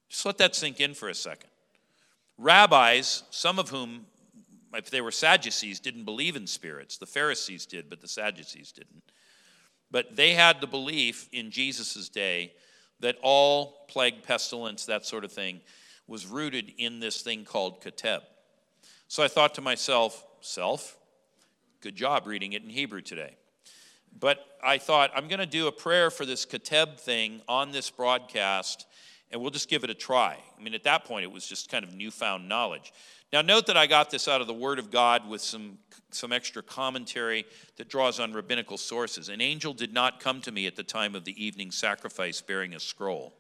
Just 0.09 0.27
let 0.27 0.39
that 0.39 0.55
sink 0.55 0.81
in 0.81 0.95
for 0.95 1.09
a 1.09 1.15
second. 1.15 1.51
Rabbis, 2.39 3.25
some 3.31 3.59
of 3.59 3.69
whom, 3.69 4.07
if 4.77 4.91
they 4.91 5.01
were 5.01 5.11
Sadducees, 5.11 5.81
didn't 5.81 6.05
believe 6.05 6.37
in 6.37 6.47
spirits. 6.47 6.99
The 6.99 7.07
Pharisees 7.07 7.67
did, 7.67 7.89
but 7.89 8.01
the 8.01 8.09
Sadducees 8.09 8.73
didn't. 8.73 9.03
But 9.91 10.17
they 10.17 10.35
had 10.35 10.61
the 10.61 10.67
belief 10.67 11.29
in 11.33 11.51
Jesus' 11.51 12.09
day 12.09 12.53
that 13.01 13.17
all 13.23 13.87
plague, 13.89 14.23
pestilence, 14.23 14.87
that 14.87 15.05
sort 15.05 15.25
of 15.25 15.33
thing, 15.33 15.61
was 16.07 16.27
rooted 16.27 16.73
in 16.79 17.01
this 17.01 17.23
thing 17.23 17.45
called 17.45 17.83
Keteb. 17.83 18.21
So 19.09 19.23
I 19.23 19.29
thought 19.29 19.55
to 19.55 19.61
myself, 19.61 20.25
self, 20.41 20.97
good 21.81 21.97
job 21.97 22.27
reading 22.27 22.53
it 22.53 22.63
in 22.63 22.71
Hebrew 22.71 23.01
today. 23.01 23.37
But 24.19 24.39
I 24.63 24.79
thought, 24.79 25.11
I'm 25.15 25.29
going 25.29 25.41
to 25.41 25.47
do 25.47 25.67
a 25.67 25.73
prayer 25.73 26.11
for 26.11 26.25
this 26.25 26.47
Keteb 26.47 26.99
thing 27.01 27.41
on 27.49 27.73
this 27.73 27.91
broadcast, 27.91 28.87
and 29.35 29.43
we'll 29.43 29.51
just 29.51 29.69
give 29.69 29.83
it 29.83 29.91
a 29.91 29.95
try. 29.95 30.39
I 30.57 30.63
mean, 30.63 30.75
at 30.75 30.85
that 30.85 31.05
point, 31.05 31.25
it 31.25 31.33
was 31.33 31.45
just 31.45 31.69
kind 31.69 31.85
of 31.85 31.93
newfound 31.93 32.49
knowledge. 32.49 32.93
Now, 33.33 33.43
note 33.43 33.67
that 33.67 33.77
I 33.77 33.89
got 33.89 34.09
this 34.09 34.29
out 34.29 34.41
of 34.41 34.47
the 34.47 34.55
Word 34.55 34.79
of 34.79 34.93
God 34.93 35.29
with 35.29 35.41
some, 35.41 35.77
some 36.13 36.33
extra 36.33 36.63
commentary 36.63 37.45
that 37.77 37.89
draws 37.89 38.21
on 38.21 38.33
rabbinical 38.33 38.79
sources. 38.79 39.29
An 39.29 39.41
angel 39.41 39.75
did 39.75 39.93
not 39.93 40.21
come 40.21 40.41
to 40.43 40.53
me 40.53 40.69
at 40.69 40.77
the 40.77 40.85
time 40.85 41.17
of 41.17 41.25
the 41.25 41.45
evening 41.45 41.73
sacrifice 41.73 42.41
bearing 42.41 42.77
a 42.77 42.81
scroll. 42.81 43.35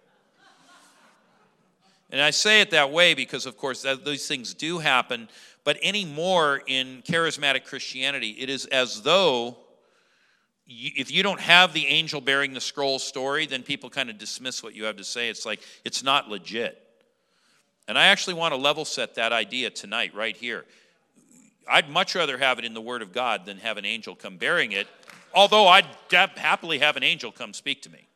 And 2.10 2.20
I 2.20 2.30
say 2.30 2.60
it 2.60 2.72
that 2.72 2.90
way 2.90 3.14
because, 3.14 3.46
of 3.46 3.56
course, 3.56 3.86
these 4.04 4.26
things 4.26 4.52
do 4.52 4.80
happen. 4.80 5.28
But 5.62 5.78
anymore 5.80 6.62
in 6.66 7.02
charismatic 7.02 7.66
Christianity, 7.66 8.30
it 8.30 8.50
is 8.50 8.66
as 8.66 9.02
though 9.02 9.58
if 10.66 11.10
you 11.10 11.22
don't 11.22 11.40
have 11.40 11.72
the 11.72 11.86
angel 11.86 12.20
bearing 12.20 12.54
the 12.54 12.60
scroll 12.60 12.98
story, 12.98 13.46
then 13.46 13.62
people 13.62 13.90
kind 13.90 14.08
of 14.08 14.18
dismiss 14.18 14.62
what 14.62 14.74
you 14.74 14.84
have 14.84 14.96
to 14.96 15.04
say. 15.04 15.28
It's 15.28 15.44
like, 15.44 15.60
it's 15.84 16.02
not 16.02 16.28
legit. 16.28 16.80
And 17.86 17.98
I 17.98 18.06
actually 18.06 18.34
want 18.34 18.54
to 18.54 18.56
level 18.56 18.84
set 18.84 19.16
that 19.16 19.32
idea 19.32 19.70
tonight, 19.70 20.14
right 20.14 20.36
here. 20.36 20.64
I'd 21.68 21.90
much 21.90 22.14
rather 22.14 22.38
have 22.38 22.58
it 22.58 22.64
in 22.64 22.74
the 22.74 22.80
Word 22.80 23.02
of 23.02 23.12
God 23.12 23.44
than 23.46 23.58
have 23.58 23.76
an 23.76 23.84
angel 23.84 24.14
come 24.14 24.36
bearing 24.36 24.72
it, 24.72 24.86
although 25.34 25.66
I'd 25.66 25.86
happily 26.10 26.78
have 26.78 26.96
an 26.96 27.02
angel 27.02 27.30
come 27.30 27.52
speak 27.52 27.82
to 27.82 27.90
me, 27.90 28.06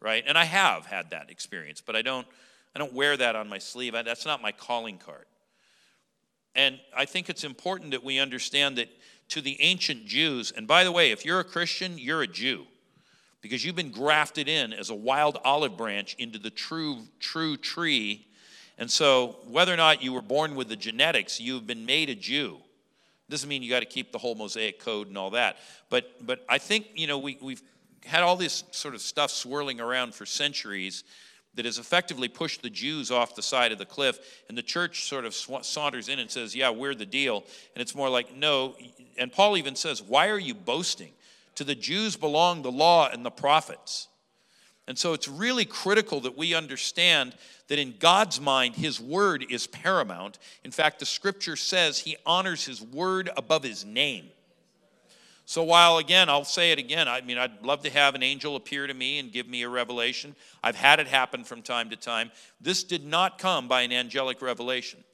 right? 0.00 0.24
And 0.26 0.36
I 0.36 0.44
have 0.44 0.86
had 0.86 1.10
that 1.10 1.30
experience, 1.30 1.80
but 1.80 1.96
I 1.96 2.02
don't 2.02 2.26
I 2.74 2.78
don't 2.78 2.94
wear 2.94 3.16
that 3.16 3.36
on 3.36 3.48
my 3.48 3.58
sleeve. 3.58 3.92
That's 3.92 4.24
not 4.24 4.40
my 4.40 4.52
calling 4.52 4.98
card. 4.98 5.26
And 6.54 6.78
I 6.96 7.04
think 7.04 7.28
it's 7.28 7.44
important 7.44 7.90
that 7.92 8.02
we 8.02 8.18
understand 8.18 8.78
that 8.78 8.88
to 9.28 9.40
the 9.40 9.60
ancient 9.60 10.06
Jews, 10.06 10.52
and 10.54 10.66
by 10.66 10.84
the 10.84 10.92
way, 10.92 11.10
if 11.10 11.24
you're 11.24 11.40
a 11.40 11.44
Christian, 11.44 11.98
you're 11.98 12.22
a 12.22 12.26
Jew 12.26 12.66
because 13.42 13.64
you've 13.64 13.76
been 13.76 13.90
grafted 13.90 14.48
in 14.48 14.72
as 14.72 14.88
a 14.88 14.94
wild 14.94 15.38
olive 15.44 15.76
branch 15.76 16.14
into 16.18 16.38
the 16.38 16.50
true, 16.50 16.98
true 17.18 17.56
tree. 17.56 18.26
And 18.78 18.90
so, 18.90 19.36
whether 19.46 19.74
or 19.74 19.76
not 19.76 20.02
you 20.02 20.12
were 20.12 20.22
born 20.22 20.54
with 20.54 20.68
the 20.68 20.76
genetics, 20.76 21.40
you've 21.40 21.66
been 21.66 21.84
made 21.84 22.08
a 22.08 22.14
Jew. 22.14 22.58
Doesn't 23.28 23.48
mean 23.48 23.62
you 23.62 23.70
got 23.70 23.80
to 23.80 23.86
keep 23.86 24.12
the 24.12 24.18
whole 24.18 24.34
Mosaic 24.34 24.78
code 24.78 25.08
and 25.08 25.18
all 25.18 25.30
that. 25.30 25.56
But, 25.90 26.24
but 26.24 26.44
I 26.48 26.58
think, 26.58 26.88
you 26.94 27.06
know, 27.06 27.18
we, 27.18 27.38
we've 27.40 27.62
had 28.04 28.22
all 28.22 28.36
this 28.36 28.64
sort 28.70 28.94
of 28.94 29.00
stuff 29.00 29.30
swirling 29.30 29.80
around 29.80 30.14
for 30.14 30.26
centuries 30.26 31.04
that 31.54 31.64
has 31.64 31.78
effectively 31.78 32.28
pushed 32.28 32.62
the 32.62 32.70
Jews 32.70 33.10
off 33.10 33.34
the 33.34 33.42
side 33.42 33.72
of 33.72 33.78
the 33.78 33.84
cliff. 33.84 34.18
And 34.48 34.56
the 34.56 34.62
church 34.62 35.04
sort 35.04 35.24
of 35.24 35.34
saunters 35.34 36.08
in 36.08 36.18
and 36.18 36.30
says, 36.30 36.54
Yeah, 36.54 36.70
we're 36.70 36.94
the 36.94 37.06
deal. 37.06 37.44
And 37.74 37.82
it's 37.82 37.94
more 37.94 38.08
like, 38.08 38.34
No. 38.34 38.76
And 39.18 39.30
Paul 39.30 39.56
even 39.56 39.76
says, 39.76 40.02
Why 40.02 40.28
are 40.28 40.38
you 40.38 40.54
boasting? 40.54 41.12
To 41.56 41.64
the 41.64 41.74
Jews 41.74 42.16
belong 42.16 42.62
the 42.62 42.72
law 42.72 43.10
and 43.12 43.24
the 43.24 43.30
prophets. 43.30 44.08
And 44.88 44.98
so 44.98 45.12
it's 45.12 45.28
really 45.28 45.64
critical 45.64 46.20
that 46.20 46.36
we 46.36 46.54
understand 46.54 47.34
that 47.68 47.78
in 47.78 47.94
God's 47.98 48.40
mind, 48.40 48.74
His 48.74 49.00
word 49.00 49.44
is 49.48 49.66
paramount. 49.66 50.38
In 50.64 50.70
fact, 50.70 50.98
the 50.98 51.06
scripture 51.06 51.56
says 51.56 51.98
He 51.98 52.16
honors 52.26 52.64
His 52.64 52.82
word 52.82 53.30
above 53.36 53.62
His 53.62 53.84
name. 53.84 54.26
So, 55.52 55.62
while 55.64 55.98
again, 55.98 56.30
I'll 56.30 56.46
say 56.46 56.72
it 56.72 56.78
again, 56.78 57.08
I 57.08 57.20
mean, 57.20 57.36
I'd 57.36 57.62
love 57.62 57.82
to 57.82 57.90
have 57.90 58.14
an 58.14 58.22
angel 58.22 58.56
appear 58.56 58.86
to 58.86 58.94
me 58.94 59.18
and 59.18 59.30
give 59.30 59.46
me 59.46 59.60
a 59.64 59.68
revelation. 59.68 60.34
I've 60.64 60.76
had 60.76 60.98
it 60.98 61.06
happen 61.06 61.44
from 61.44 61.60
time 61.60 61.90
to 61.90 61.96
time. 61.96 62.30
This 62.58 62.82
did 62.82 63.04
not 63.04 63.36
come 63.36 63.68
by 63.68 63.82
an 63.82 63.92
angelic 63.92 64.40
revelation. 64.40 65.04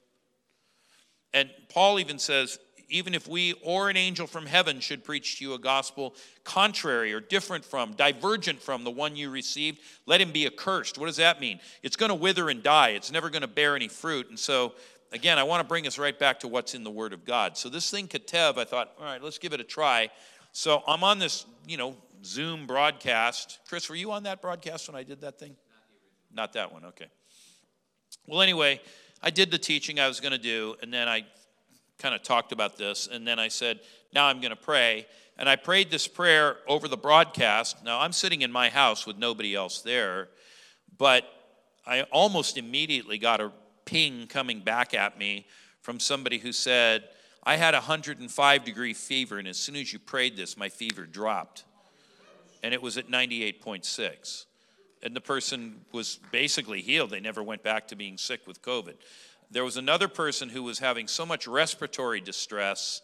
And 1.33 1.49
Paul 1.67 1.99
even 1.99 2.19
says, 2.19 2.57
even 2.87 3.13
if 3.13 3.27
we 3.27 3.51
or 3.65 3.89
an 3.89 3.97
angel 3.97 4.27
from 4.27 4.45
heaven 4.45 4.79
should 4.79 5.03
preach 5.03 5.39
to 5.39 5.43
you 5.43 5.55
a 5.55 5.59
gospel 5.59 6.15
contrary 6.45 7.13
or 7.13 7.19
different 7.19 7.65
from, 7.65 7.91
divergent 7.91 8.61
from 8.61 8.85
the 8.85 8.91
one 8.91 9.17
you 9.17 9.29
received, 9.29 9.79
let 10.05 10.21
him 10.21 10.31
be 10.31 10.45
accursed. 10.45 10.97
What 10.97 11.07
does 11.07 11.17
that 11.17 11.41
mean? 11.41 11.59
It's 11.83 11.97
going 11.97 12.11
to 12.11 12.15
wither 12.15 12.49
and 12.49 12.63
die, 12.63 12.91
it's 12.91 13.11
never 13.11 13.29
going 13.29 13.41
to 13.41 13.47
bear 13.49 13.75
any 13.75 13.89
fruit. 13.89 14.29
And 14.29 14.39
so, 14.39 14.71
again, 15.11 15.37
I 15.37 15.43
want 15.43 15.61
to 15.61 15.67
bring 15.67 15.87
us 15.87 15.97
right 15.97 16.17
back 16.17 16.39
to 16.41 16.47
what's 16.47 16.73
in 16.73 16.83
the 16.83 16.91
Word 16.91 17.13
of 17.13 17.25
God. 17.25 17.57
So 17.57 17.69
this 17.69 17.89
thing, 17.89 18.07
Ketev, 18.07 18.57
I 18.57 18.63
thought, 18.63 18.91
all 18.99 19.05
right, 19.05 19.21
let's 19.21 19.37
give 19.37 19.53
it 19.53 19.59
a 19.59 19.63
try. 19.63 20.09
So 20.51 20.83
I'm 20.87 21.03
on 21.03 21.19
this, 21.19 21.45
you 21.67 21.77
know, 21.77 21.95
Zoom 22.23 22.67
broadcast. 22.67 23.59
Chris, 23.67 23.89
were 23.89 23.95
you 23.95 24.11
on 24.11 24.23
that 24.23 24.41
broadcast 24.41 24.89
when 24.89 24.95
I 24.95 25.03
did 25.03 25.21
that 25.21 25.39
thing? 25.39 25.55
Not, 26.31 26.35
Not 26.35 26.53
that 26.53 26.73
one, 26.73 26.85
okay. 26.85 27.07
Well, 28.27 28.41
anyway, 28.41 28.81
I 29.21 29.29
did 29.29 29.51
the 29.51 29.57
teaching 29.57 29.99
I 29.99 30.07
was 30.07 30.19
going 30.19 30.31
to 30.31 30.37
do, 30.37 30.75
and 30.81 30.93
then 30.93 31.07
I 31.07 31.25
kind 31.97 32.15
of 32.15 32.23
talked 32.23 32.51
about 32.51 32.77
this, 32.77 33.07
and 33.11 33.27
then 33.27 33.39
I 33.39 33.47
said, 33.47 33.79
now 34.13 34.25
I'm 34.27 34.39
going 34.39 34.51
to 34.51 34.55
pray. 34.55 35.05
And 35.37 35.47
I 35.47 35.55
prayed 35.55 35.89
this 35.89 36.07
prayer 36.07 36.57
over 36.67 36.87
the 36.87 36.97
broadcast. 36.97 37.83
Now, 37.83 37.99
I'm 38.01 38.11
sitting 38.11 38.41
in 38.41 38.51
my 38.51 38.69
house 38.69 39.05
with 39.05 39.17
nobody 39.17 39.55
else 39.55 39.81
there, 39.81 40.29
but 40.97 41.23
I 41.85 42.01
almost 42.03 42.57
immediately 42.57 43.17
got 43.17 43.39
a 43.39 43.51
ping 43.89 44.27
coming 44.27 44.59
back 44.59 44.93
at 44.93 45.17
me 45.17 45.47
from 45.81 45.99
somebody 45.99 46.37
who 46.37 46.51
said, 46.51 47.05
I 47.43 47.55
had 47.55 47.73
a 47.73 47.77
105 47.77 48.63
degree 48.63 48.93
fever, 48.93 49.39
and 49.39 49.47
as 49.47 49.57
soon 49.57 49.75
as 49.75 49.91
you 49.91 49.97
prayed 49.97 50.37
this, 50.37 50.55
my 50.55 50.69
fever 50.69 51.05
dropped. 51.05 51.63
And 52.61 52.71
it 52.73 52.81
was 52.81 52.97
at 52.97 53.09
98.6. 53.09 54.45
And 55.01 55.15
the 55.15 55.21
person 55.21 55.81
was 55.91 56.19
basically 56.31 56.81
healed. 56.81 57.09
They 57.09 57.19
never 57.19 57.41
went 57.41 57.63
back 57.63 57.87
to 57.87 57.95
being 57.95 58.17
sick 58.17 58.45
with 58.45 58.61
COVID. 58.61 58.95
There 59.49 59.63
was 59.63 59.77
another 59.77 60.07
person 60.07 60.49
who 60.49 60.61
was 60.61 60.77
having 60.77 61.07
so 61.07 61.25
much 61.25 61.47
respiratory 61.47 62.21
distress 62.21 63.01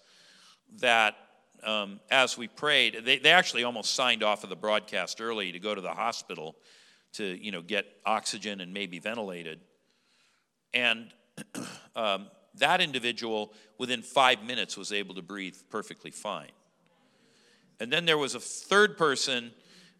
that 0.81 1.15
um, 1.63 1.99
as 2.11 2.37
we 2.37 2.47
prayed, 2.47 3.01
they, 3.05 3.17
they 3.17 3.31
actually 3.31 3.63
almost 3.63 3.95
signed 3.95 4.21
off 4.21 4.43
of 4.43 4.51
the 4.51 4.55
broadcast 4.55 5.19
early 5.19 5.51
to 5.51 5.59
go 5.59 5.73
to 5.73 5.81
the 5.81 5.93
hospital 5.93 6.55
to 7.13 7.23
you 7.23 7.51
know 7.51 7.61
get 7.61 7.85
oxygen 8.05 8.61
and 8.61 8.71
maybe 8.73 8.99
ventilated. 8.99 9.61
And 10.75 11.11
um, 11.95 12.27
that 12.57 12.81
individual, 12.81 13.53
within 13.79 14.03
five 14.03 14.43
minutes, 14.43 14.77
was 14.77 14.91
able 14.91 15.15
to 15.15 15.23
breathe 15.23 15.55
perfectly 15.69 16.11
fine. 16.11 16.51
And 17.79 17.91
then 17.91 18.05
there 18.05 18.17
was 18.17 18.35
a 18.35 18.39
third 18.39 18.97
person. 18.97 19.51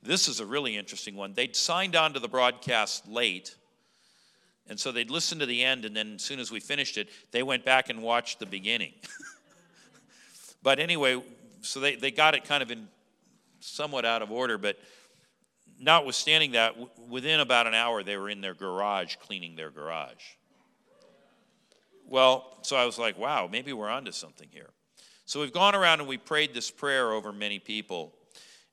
This 0.04 0.28
is 0.28 0.40
a 0.40 0.46
really 0.46 0.78
interesting 0.78 1.16
one. 1.16 1.34
They'd 1.34 1.56
signed 1.56 1.96
on 1.96 2.14
to 2.14 2.20
the 2.20 2.28
broadcast 2.28 3.08
late. 3.08 3.56
And 4.68 4.80
so 4.80 4.92
they'd 4.92 5.12
listened 5.12 5.42
to 5.42 5.46
the 5.46 5.64
end, 5.64 5.86
and 5.86 5.96
then 5.96 6.16
as 6.16 6.24
soon 6.24 6.40
as 6.40 6.52
we 6.52 6.60
finished 6.60 6.98
it, 6.98 7.10
they 7.32 7.44
went 7.44 7.66
back 7.66 7.90
and 7.90 8.02
watched 8.02 8.40
the 8.40 8.48
beginning. 8.48 8.94
but 10.64 10.80
anyway, 10.80 11.22
so 11.62 11.80
they, 11.80 11.96
they 11.96 12.12
got 12.12 12.34
it 12.34 12.46
kind 12.46 12.64
of 12.64 12.72
in 12.72 12.88
somewhat 13.60 14.06
out 14.06 14.22
of 14.22 14.32
order, 14.32 14.58
but 14.58 14.78
notwithstanding 15.80 16.54
that, 16.54 16.70
w- 16.70 16.90
within 17.10 17.40
about 17.40 17.68
an 17.68 17.76
hour, 17.76 18.02
they 18.02 18.18
were 18.18 18.30
in 18.30 18.42
their 18.42 18.54
garage 18.56 19.18
cleaning 19.18 19.56
their 19.56 19.70
garage. 19.70 20.24
Well, 22.08 22.58
so 22.62 22.76
I 22.76 22.86
was 22.86 23.00
like, 23.00 23.18
wow, 23.18 23.50
maybe 23.52 23.74
we're 23.74 23.90
onto 23.90 24.12
something 24.12 24.48
here. 24.52 24.70
So 25.26 25.40
we've 25.40 25.54
gone 25.54 25.74
around 25.74 26.02
and 26.02 26.08
we 26.08 26.18
prayed 26.18 26.54
this 26.54 26.70
prayer 26.70 27.12
over 27.12 27.34
many 27.34 27.58
people, 27.58 28.14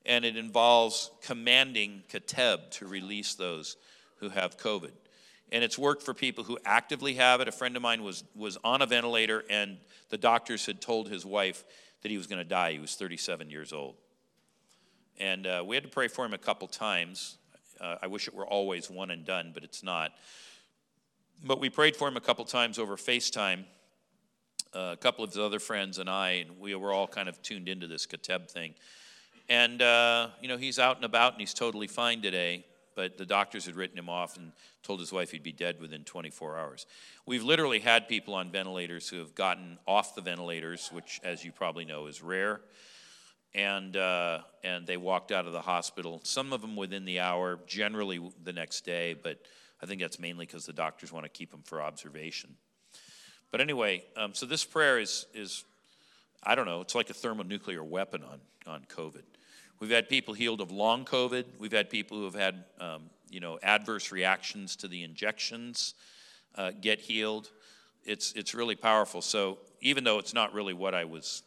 and 0.05 0.23
it 0.23 0.37
involves 0.37 1.09
commanding 1.23 2.03
Keteb 2.11 2.69
to 2.71 2.85
release 2.85 3.33
those 3.33 3.75
who 4.17 4.29
have 4.29 4.57
COVID. 4.57 4.91
And 5.51 5.63
it's 5.63 5.77
worked 5.77 6.03
for 6.03 6.13
people 6.13 6.43
who 6.43 6.59
actively 6.63 7.15
have 7.15 7.41
it. 7.41 7.47
A 7.47 7.51
friend 7.51 7.75
of 7.75 7.81
mine 7.81 8.03
was, 8.03 8.23
was 8.35 8.57
on 8.63 8.81
a 8.81 8.85
ventilator, 8.85 9.43
and 9.49 9.77
the 10.09 10.17
doctors 10.17 10.65
had 10.65 10.79
told 10.79 11.09
his 11.09 11.25
wife 11.25 11.63
that 12.03 12.11
he 12.11 12.17
was 12.17 12.27
going 12.27 12.39
to 12.39 12.47
die. 12.47 12.73
He 12.73 12.79
was 12.79 12.95
37 12.95 13.49
years 13.49 13.73
old. 13.73 13.95
And 15.19 15.47
uh, 15.47 15.63
we 15.65 15.75
had 15.75 15.83
to 15.83 15.89
pray 15.89 16.07
for 16.07 16.25
him 16.25 16.33
a 16.33 16.39
couple 16.39 16.67
times. 16.67 17.37
Uh, 17.79 17.95
I 18.01 18.07
wish 18.07 18.27
it 18.27 18.33
were 18.33 18.45
always 18.45 18.89
one 18.89 19.09
and 19.09 19.25
done, 19.25 19.51
but 19.53 19.63
it's 19.63 19.83
not. 19.83 20.11
But 21.43 21.59
we 21.59 21.69
prayed 21.69 21.95
for 21.95 22.07
him 22.07 22.17
a 22.17 22.21
couple 22.21 22.45
times 22.45 22.77
over 22.77 22.95
FaceTime. 22.95 23.65
Uh, 24.75 24.91
a 24.93 24.97
couple 24.97 25.23
of 25.23 25.29
his 25.29 25.39
other 25.39 25.59
friends 25.59 25.99
and 25.99 26.09
I, 26.09 26.31
and 26.31 26.59
we 26.59 26.73
were 26.73 26.91
all 26.91 27.07
kind 27.07 27.29
of 27.29 27.41
tuned 27.43 27.69
into 27.69 27.85
this 27.85 28.07
Keteb 28.07 28.49
thing. 28.49 28.73
And, 29.47 29.81
uh, 29.81 30.29
you 30.41 30.47
know, 30.47 30.57
he's 30.57 30.79
out 30.79 30.95
and 30.95 31.05
about 31.05 31.33
and 31.33 31.41
he's 31.41 31.53
totally 31.53 31.87
fine 31.87 32.21
today, 32.21 32.65
but 32.95 33.17
the 33.17 33.25
doctors 33.25 33.65
had 33.65 33.75
written 33.75 33.97
him 33.97 34.09
off 34.09 34.35
and 34.35 34.51
told 34.81 34.99
his 34.99 35.13
wife 35.13 35.29
he'd 35.31 35.43
be 35.43 35.51
dead 35.51 35.79
within 35.79 36.03
24 36.03 36.57
hours. 36.57 36.87
We've 37.27 37.43
literally 37.43 37.79
had 37.79 38.07
people 38.07 38.33
on 38.33 38.51
ventilators 38.51 39.07
who 39.07 39.19
have 39.19 39.35
gotten 39.35 39.77
off 39.85 40.15
the 40.15 40.21
ventilators, 40.21 40.89
which, 40.91 41.21
as 41.23 41.45
you 41.45 41.51
probably 41.51 41.85
know, 41.85 42.07
is 42.07 42.23
rare 42.23 42.61
and 43.55 43.95
uh, 43.95 44.39
and 44.63 44.87
they 44.87 44.97
walked 44.97 45.31
out 45.31 45.45
of 45.45 45.53
the 45.53 45.61
hospital. 45.61 46.21
Some 46.23 46.53
of 46.53 46.61
them 46.61 46.75
within 46.75 47.05
the 47.05 47.19
hour, 47.19 47.59
generally 47.67 48.19
the 48.43 48.53
next 48.53 48.85
day, 48.85 49.13
but 49.13 49.39
I 49.83 49.85
think 49.85 49.99
that's 49.99 50.17
mainly 50.17 50.45
because 50.45 50.65
the 50.65 50.71
doctors 50.71 51.11
want 51.11 51.25
to 51.25 51.29
keep 51.29 51.51
them 51.51 51.61
for 51.65 51.81
observation. 51.81 52.55
But 53.51 53.59
anyway, 53.59 54.05
um, 54.15 54.33
so 54.33 54.45
this 54.45 54.63
prayer 54.63 54.97
is 54.97 55.25
is 55.33 55.65
I 56.41 56.55
don't 56.55 56.65
know. 56.65 56.79
It's 56.79 56.95
like 56.95 57.09
a 57.09 57.13
thermonuclear 57.13 57.83
weapon 57.83 58.23
on 58.23 58.39
on 58.65 58.85
COVID. 58.85 59.23
We've 59.81 59.91
had 59.91 60.07
people 60.07 60.33
healed 60.33 60.61
of 60.61 60.71
long 60.71 61.03
COVID. 61.03 61.43
We've 61.59 61.73
had 61.73 61.89
people 61.89 62.17
who 62.17 62.23
have 62.23 62.33
had 62.33 62.63
um, 62.79 63.09
you 63.29 63.41
know 63.41 63.59
adverse 63.61 64.09
reactions 64.09 64.77
to 64.77 64.87
the 64.87 65.03
injections 65.03 65.95
uh, 66.55 66.71
get 66.79 67.01
healed. 67.01 67.51
It's 68.05 68.31
it's 68.33 68.53
really 68.53 68.75
powerful. 68.77 69.21
So 69.21 69.57
even 69.81 70.05
though 70.05 70.17
it's 70.17 70.33
not 70.33 70.53
really 70.53 70.73
what 70.73 70.95
I 70.95 71.03
was 71.03 71.43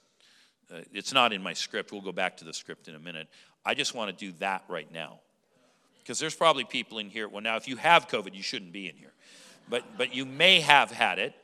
uh, 0.71 0.81
it's 0.93 1.15
not 1.15 1.33
in 1.33 1.43
my 1.43 1.55
script. 1.55 1.91
We'll 1.91 2.03
go 2.03 2.13
back 2.13 2.37
to 2.37 2.45
the 2.45 2.53
script 2.53 2.87
in 2.87 2.97
a 2.97 2.99
minute. 2.99 3.29
I 3.65 3.73
just 3.73 3.95
want 3.95 4.17
to 4.17 4.27
do 4.27 4.37
that 4.41 4.63
right 4.69 4.93
now. 4.93 5.21
Because 6.07 6.21
there's 6.21 6.37
probably 6.37 6.63
people 6.63 6.99
in 6.99 7.11
here. 7.11 7.29
Well, 7.29 7.43
now, 7.43 7.57
if 7.57 7.67
you 7.67 7.75
have 7.79 8.07
COVID, 8.07 8.33
you 8.33 8.43
shouldn't 8.43 8.71
be 8.71 8.89
in 8.89 8.95
here. 8.95 9.13
But, 9.69 9.83
but 9.99 10.15
you 10.15 10.25
may 10.25 10.61
have 10.61 10.93
had 10.93 11.19
it, 11.19 11.35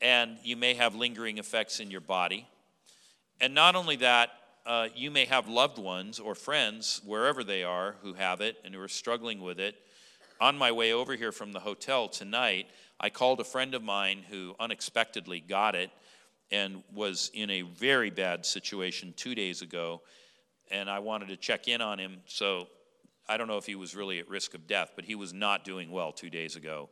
and 0.00 0.38
you 0.44 0.56
may 0.56 0.74
have 0.74 0.94
lingering 0.94 1.38
effects 1.38 1.80
in 1.80 1.90
your 1.90 2.00
body. 2.00 2.46
And 3.40 3.56
not 3.56 3.74
only 3.74 3.96
that, 3.96 4.30
uh, 4.64 4.86
you 4.94 5.10
may 5.10 5.24
have 5.24 5.48
loved 5.48 5.78
ones 5.78 6.20
or 6.20 6.36
friends, 6.36 7.00
wherever 7.04 7.42
they 7.42 7.64
are, 7.64 7.96
who 8.02 8.12
have 8.12 8.40
it 8.40 8.56
and 8.64 8.72
who 8.72 8.80
are 8.80 8.86
struggling 8.86 9.40
with 9.40 9.58
it. 9.58 9.74
On 10.40 10.56
my 10.56 10.70
way 10.70 10.92
over 10.92 11.16
here 11.16 11.32
from 11.32 11.50
the 11.50 11.58
hotel 11.58 12.08
tonight, 12.08 12.68
I 13.00 13.10
called 13.10 13.40
a 13.40 13.44
friend 13.44 13.74
of 13.74 13.82
mine 13.82 14.22
who 14.30 14.54
unexpectedly 14.60 15.40
got 15.40 15.74
it 15.74 15.90
and 16.52 16.84
was 16.94 17.32
in 17.34 17.50
a 17.50 17.62
very 17.62 18.10
bad 18.10 18.46
situation 18.46 19.12
two 19.16 19.34
days 19.34 19.60
ago. 19.60 20.02
And 20.70 20.88
I 20.88 21.00
wanted 21.00 21.30
to 21.30 21.36
check 21.36 21.66
in 21.66 21.80
on 21.80 21.98
him. 21.98 22.18
So 22.26 22.68
I 23.28 23.36
don't 23.36 23.48
know 23.48 23.56
if 23.56 23.66
he 23.66 23.74
was 23.74 23.94
really 23.94 24.18
at 24.18 24.28
risk 24.28 24.54
of 24.54 24.66
death, 24.66 24.92
but 24.96 25.04
he 25.04 25.14
was 25.14 25.32
not 25.32 25.64
doing 25.64 25.90
well 25.90 26.12
two 26.12 26.30
days 26.30 26.56
ago. 26.56 26.90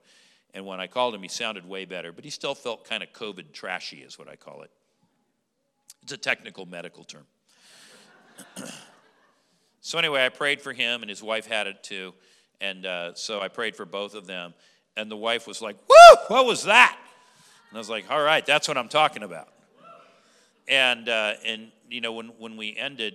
And 0.54 0.66
when 0.66 0.80
I 0.80 0.86
called 0.86 1.14
him, 1.14 1.22
he 1.22 1.28
sounded 1.28 1.68
way 1.68 1.84
better, 1.84 2.12
but 2.12 2.24
he 2.24 2.30
still 2.30 2.54
felt 2.54 2.84
kind 2.84 3.02
of 3.02 3.12
COVID 3.12 3.52
trashy, 3.52 3.98
is 3.98 4.18
what 4.18 4.28
I 4.28 4.36
call 4.36 4.62
it. 4.62 4.70
It's 6.02 6.12
a 6.12 6.16
technical 6.16 6.66
medical 6.66 7.04
term. 7.04 7.26
so, 9.80 9.98
anyway, 9.98 10.24
I 10.24 10.28
prayed 10.28 10.60
for 10.60 10.72
him, 10.72 11.02
and 11.02 11.10
his 11.10 11.22
wife 11.22 11.46
had 11.46 11.66
it 11.66 11.82
too. 11.82 12.14
And 12.60 12.84
uh, 12.84 13.14
so 13.14 13.40
I 13.40 13.48
prayed 13.48 13.76
for 13.76 13.84
both 13.84 14.14
of 14.14 14.26
them. 14.26 14.54
And 14.96 15.10
the 15.10 15.16
wife 15.16 15.46
was 15.46 15.62
like, 15.62 15.76
Woo, 15.88 16.16
what 16.28 16.46
was 16.46 16.64
that? 16.64 16.98
And 17.70 17.76
I 17.76 17.80
was 17.80 17.88
like, 17.88 18.10
all 18.10 18.20
right, 18.20 18.44
that's 18.44 18.66
what 18.66 18.76
I'm 18.76 18.88
talking 18.88 19.22
about. 19.22 19.48
And, 20.66 21.08
uh, 21.08 21.34
and 21.44 21.70
you 21.88 22.00
know, 22.00 22.12
when, 22.12 22.28
when 22.38 22.56
we 22.56 22.76
ended 22.76 23.14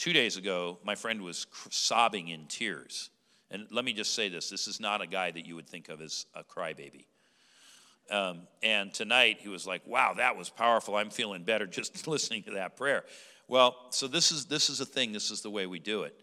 two 0.00 0.12
days 0.14 0.38
ago, 0.38 0.78
my 0.82 0.94
friend 0.94 1.20
was 1.20 1.46
sobbing 1.68 2.28
in 2.28 2.46
tears. 2.46 3.10
And 3.50 3.66
let 3.70 3.84
me 3.84 3.92
just 3.92 4.14
say 4.14 4.28
this 4.28 4.48
this 4.48 4.66
is 4.66 4.80
not 4.80 5.02
a 5.02 5.06
guy 5.06 5.30
that 5.30 5.46
you 5.46 5.54
would 5.54 5.68
think 5.68 5.88
of 5.88 6.00
as 6.00 6.26
a 6.34 6.42
crybaby. 6.42 7.04
Um, 8.10 8.40
and 8.62 8.92
tonight 8.92 9.38
he 9.40 9.48
was 9.48 9.66
like, 9.66 9.86
wow, 9.86 10.14
that 10.14 10.36
was 10.36 10.48
powerful. 10.48 10.96
I'm 10.96 11.10
feeling 11.10 11.44
better 11.44 11.66
just 11.80 12.08
listening 12.08 12.42
to 12.44 12.52
that 12.52 12.76
prayer. 12.76 13.04
Well, 13.46 13.76
so 13.90 14.08
this 14.08 14.32
is, 14.32 14.46
this 14.46 14.70
is 14.70 14.80
a 14.80 14.86
thing, 14.86 15.12
this 15.12 15.30
is 15.30 15.42
the 15.42 15.50
way 15.50 15.66
we 15.66 15.78
do 15.78 16.02
it. 16.02 16.18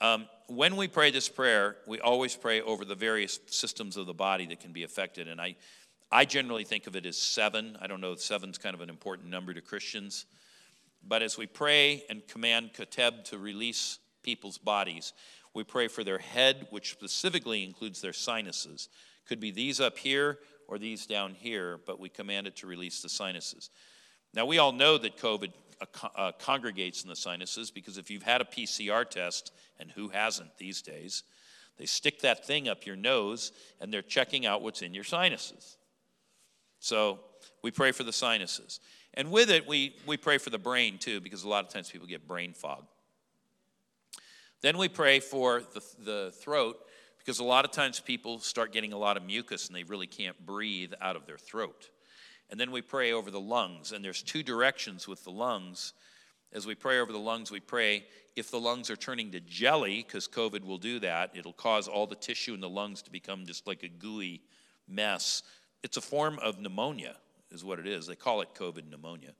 Um, 0.00 0.26
when 0.48 0.76
we 0.76 0.88
pray 0.88 1.10
this 1.10 1.28
prayer, 1.28 1.76
we 1.86 2.00
always 2.00 2.34
pray 2.34 2.60
over 2.60 2.84
the 2.84 2.94
various 2.94 3.38
systems 3.46 3.96
of 3.96 4.06
the 4.06 4.14
body 4.14 4.46
that 4.46 4.60
can 4.60 4.72
be 4.72 4.82
affected. 4.82 5.28
And 5.28 5.40
I, 5.40 5.54
I 6.10 6.24
generally 6.24 6.64
think 6.64 6.86
of 6.86 6.96
it 6.96 7.06
as 7.06 7.16
seven. 7.16 7.78
I 7.80 7.86
don't 7.86 8.00
know, 8.00 8.16
seven's 8.16 8.58
kind 8.58 8.74
of 8.74 8.80
an 8.80 8.90
important 8.90 9.30
number 9.30 9.54
to 9.54 9.60
Christians. 9.60 10.26
But 11.06 11.22
as 11.22 11.36
we 11.36 11.46
pray 11.46 12.04
and 12.08 12.26
command 12.26 12.72
Keteb 12.74 13.24
to 13.24 13.38
release 13.38 13.98
people's 14.22 14.58
bodies, 14.58 15.12
we 15.54 15.64
pray 15.64 15.88
for 15.88 16.04
their 16.04 16.18
head, 16.18 16.66
which 16.70 16.92
specifically 16.92 17.64
includes 17.64 18.00
their 18.00 18.12
sinuses. 18.12 18.88
Could 19.26 19.40
be 19.40 19.50
these 19.50 19.80
up 19.80 19.98
here 19.98 20.38
or 20.68 20.78
these 20.78 21.06
down 21.06 21.34
here, 21.34 21.80
but 21.86 22.00
we 22.00 22.08
command 22.08 22.46
it 22.46 22.56
to 22.56 22.66
release 22.66 23.02
the 23.02 23.08
sinuses. 23.08 23.70
Now, 24.34 24.46
we 24.46 24.58
all 24.58 24.72
know 24.72 24.96
that 24.98 25.16
COVID 25.16 25.52
uh 26.16 26.30
congregates 26.38 27.02
in 27.02 27.08
the 27.08 27.16
sinuses 27.16 27.72
because 27.72 27.98
if 27.98 28.08
you've 28.08 28.22
had 28.22 28.40
a 28.40 28.44
PCR 28.44 29.08
test, 29.08 29.52
and 29.82 29.90
who 29.90 30.08
hasn't 30.08 30.56
these 30.56 30.80
days, 30.80 31.24
they 31.76 31.86
stick 31.86 32.20
that 32.20 32.46
thing 32.46 32.68
up 32.68 32.86
your 32.86 32.96
nose 32.96 33.52
and 33.80 33.92
they're 33.92 34.00
checking 34.00 34.46
out 34.46 34.62
what's 34.62 34.80
in 34.80 34.94
your 34.94 35.04
sinuses. 35.04 35.76
So 36.78 37.20
we 37.62 37.70
pray 37.70 37.92
for 37.92 38.04
the 38.04 38.12
sinuses. 38.12 38.80
And 39.14 39.30
with 39.30 39.50
it, 39.50 39.66
we, 39.68 39.94
we 40.06 40.16
pray 40.16 40.38
for 40.38 40.50
the 40.50 40.58
brain 40.58 40.98
too, 40.98 41.20
because 41.20 41.44
a 41.44 41.48
lot 41.48 41.64
of 41.64 41.70
times 41.70 41.90
people 41.90 42.06
get 42.06 42.26
brain 42.26 42.52
fog. 42.52 42.84
Then 44.62 44.78
we 44.78 44.88
pray 44.88 45.20
for 45.20 45.62
the, 45.74 45.82
the 45.98 46.32
throat, 46.40 46.78
because 47.18 47.38
a 47.38 47.44
lot 47.44 47.64
of 47.64 47.70
times 47.72 48.00
people 48.00 48.38
start 48.38 48.72
getting 48.72 48.92
a 48.92 48.98
lot 48.98 49.16
of 49.16 49.24
mucus 49.24 49.66
and 49.66 49.76
they 49.76 49.82
really 49.84 50.06
can't 50.06 50.46
breathe 50.46 50.92
out 51.00 51.16
of 51.16 51.26
their 51.26 51.38
throat. 51.38 51.90
And 52.50 52.58
then 52.58 52.70
we 52.70 52.82
pray 52.82 53.12
over 53.12 53.30
the 53.30 53.40
lungs, 53.40 53.92
and 53.92 54.04
there's 54.04 54.22
two 54.22 54.42
directions 54.42 55.08
with 55.08 55.24
the 55.24 55.30
lungs. 55.30 55.94
As 56.52 56.66
we 56.66 56.74
pray 56.74 57.00
over 57.00 57.10
the 57.10 57.18
lungs, 57.18 57.50
we 57.50 57.60
pray 57.60 58.04
if 58.36 58.50
the 58.50 58.60
lungs 58.60 58.90
are 58.90 58.96
turning 58.96 59.30
to 59.32 59.40
jelly, 59.40 60.04
because 60.06 60.28
COVID 60.28 60.64
will 60.64 60.78
do 60.78 61.00
that, 61.00 61.30
it'll 61.34 61.52
cause 61.52 61.88
all 61.88 62.06
the 62.06 62.14
tissue 62.14 62.54
in 62.54 62.60
the 62.60 62.68
lungs 62.68 63.02
to 63.02 63.10
become 63.10 63.46
just 63.46 63.66
like 63.66 63.82
a 63.82 63.88
gooey 63.88 64.42
mess. 64.86 65.42
It's 65.82 65.96
a 65.96 66.02
form 66.02 66.38
of 66.40 66.60
pneumonia, 66.60 67.16
is 67.54 67.64
what 67.64 67.78
it 67.78 67.86
is. 67.86 68.06
They 68.06 68.16
call 68.16 68.40
it 68.40 68.54
COVID 68.54 68.88
pneumonia. 68.88 69.32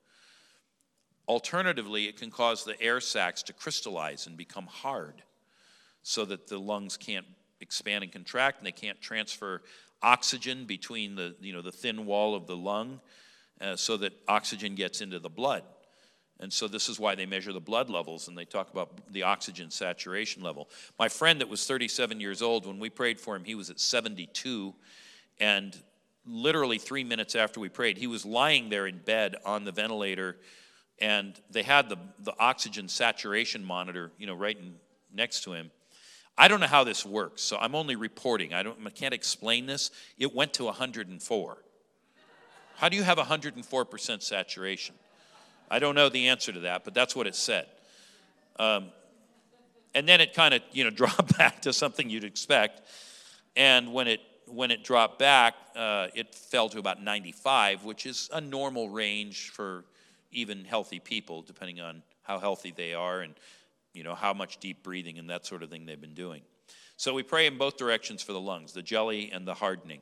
Alternatively, 1.28 2.06
it 2.06 2.16
can 2.16 2.30
cause 2.30 2.64
the 2.64 2.80
air 2.80 3.00
sacs 3.00 3.42
to 3.44 3.52
crystallize 3.52 4.26
and 4.26 4.36
become 4.36 4.66
hard 4.66 5.22
so 6.02 6.24
that 6.24 6.48
the 6.48 6.58
lungs 6.58 6.96
can't 6.96 7.26
expand 7.60 8.02
and 8.02 8.12
contract 8.12 8.58
and 8.58 8.66
they 8.66 8.72
can't 8.72 9.00
transfer 9.00 9.62
oxygen 10.02 10.64
between 10.64 11.14
the, 11.14 11.36
you 11.40 11.52
know, 11.52 11.62
the 11.62 11.72
thin 11.72 12.06
wall 12.06 12.34
of 12.34 12.46
the 12.46 12.56
lung 12.56 13.00
uh, 13.60 13.76
so 13.76 13.96
that 13.96 14.12
oxygen 14.26 14.74
gets 14.74 15.00
into 15.00 15.18
the 15.18 15.30
blood. 15.30 15.62
And 16.40 16.52
so 16.52 16.66
this 16.66 16.88
is 16.88 16.98
why 16.98 17.14
they 17.14 17.24
measure 17.24 17.52
the 17.52 17.60
blood 17.60 17.88
levels 17.88 18.26
and 18.26 18.36
they 18.36 18.44
talk 18.44 18.72
about 18.72 19.12
the 19.12 19.22
oxygen 19.22 19.70
saturation 19.70 20.42
level. 20.42 20.68
My 20.98 21.08
friend 21.08 21.40
that 21.40 21.48
was 21.48 21.64
37 21.66 22.20
years 22.20 22.42
old, 22.42 22.66
when 22.66 22.80
we 22.80 22.90
prayed 22.90 23.20
for 23.20 23.36
him, 23.36 23.44
he 23.44 23.54
was 23.54 23.70
at 23.70 23.78
72. 23.78 24.74
And 25.38 25.80
literally 26.26 26.78
three 26.78 27.04
minutes 27.04 27.34
after 27.34 27.60
we 27.60 27.68
prayed, 27.68 27.98
he 27.98 28.06
was 28.06 28.24
lying 28.24 28.68
there 28.68 28.86
in 28.86 28.98
bed 28.98 29.36
on 29.44 29.64
the 29.64 29.72
ventilator. 29.72 30.36
And 31.00 31.38
they 31.50 31.62
had 31.62 31.88
the, 31.88 31.96
the 32.20 32.34
oxygen 32.38 32.88
saturation 32.88 33.64
monitor, 33.64 34.12
you 34.18 34.26
know, 34.26 34.34
right 34.34 34.56
in, 34.56 34.74
next 35.12 35.44
to 35.44 35.52
him. 35.52 35.70
I 36.38 36.48
don't 36.48 36.60
know 36.60 36.66
how 36.66 36.84
this 36.84 37.04
works, 37.04 37.42
so 37.42 37.58
I'm 37.58 37.74
only 37.74 37.96
reporting. 37.96 38.54
I, 38.54 38.62
don't, 38.62 38.78
I 38.86 38.90
can't 38.90 39.12
explain 39.12 39.66
this. 39.66 39.90
It 40.18 40.34
went 40.34 40.54
to 40.54 40.64
104. 40.64 41.58
How 42.76 42.88
do 42.88 42.96
you 42.96 43.02
have 43.02 43.18
104% 43.18 44.22
saturation? 44.22 44.94
I 45.70 45.78
don't 45.78 45.94
know 45.94 46.08
the 46.08 46.28
answer 46.28 46.52
to 46.52 46.60
that, 46.60 46.84
but 46.84 46.94
that's 46.94 47.14
what 47.14 47.26
it 47.26 47.34
said. 47.34 47.66
Um, 48.58 48.90
and 49.94 50.08
then 50.08 50.20
it 50.20 50.34
kind 50.34 50.54
of 50.54 50.62
you 50.72 50.84
know 50.84 50.90
dropped 51.02 51.36
back 51.36 51.62
to 51.62 51.72
something 51.72 52.08
you'd 52.08 52.24
expect. 52.24 52.82
And 53.56 53.92
when 53.92 54.08
it 54.08 54.20
when 54.52 54.70
it 54.70 54.84
dropped 54.84 55.18
back, 55.18 55.54
uh, 55.74 56.08
it 56.14 56.34
fell 56.34 56.68
to 56.68 56.78
about 56.78 57.02
95, 57.02 57.84
which 57.84 58.06
is 58.06 58.28
a 58.32 58.40
normal 58.40 58.88
range 58.88 59.50
for 59.50 59.84
even 60.30 60.64
healthy 60.64 60.98
people, 60.98 61.42
depending 61.42 61.80
on 61.80 62.02
how 62.22 62.38
healthy 62.38 62.72
they 62.74 62.94
are 62.94 63.20
and 63.20 63.34
you 63.92 64.02
know, 64.02 64.14
how 64.14 64.32
much 64.32 64.58
deep 64.58 64.82
breathing 64.82 65.18
and 65.18 65.28
that 65.28 65.44
sort 65.44 65.62
of 65.62 65.70
thing 65.70 65.84
they've 65.84 66.00
been 66.00 66.14
doing. 66.14 66.42
So 66.96 67.12
we 67.14 67.22
pray 67.22 67.46
in 67.46 67.58
both 67.58 67.76
directions 67.76 68.22
for 68.22 68.32
the 68.32 68.40
lungs, 68.40 68.72
the 68.72 68.82
jelly 68.82 69.30
and 69.32 69.46
the 69.46 69.54
hardening. 69.54 70.00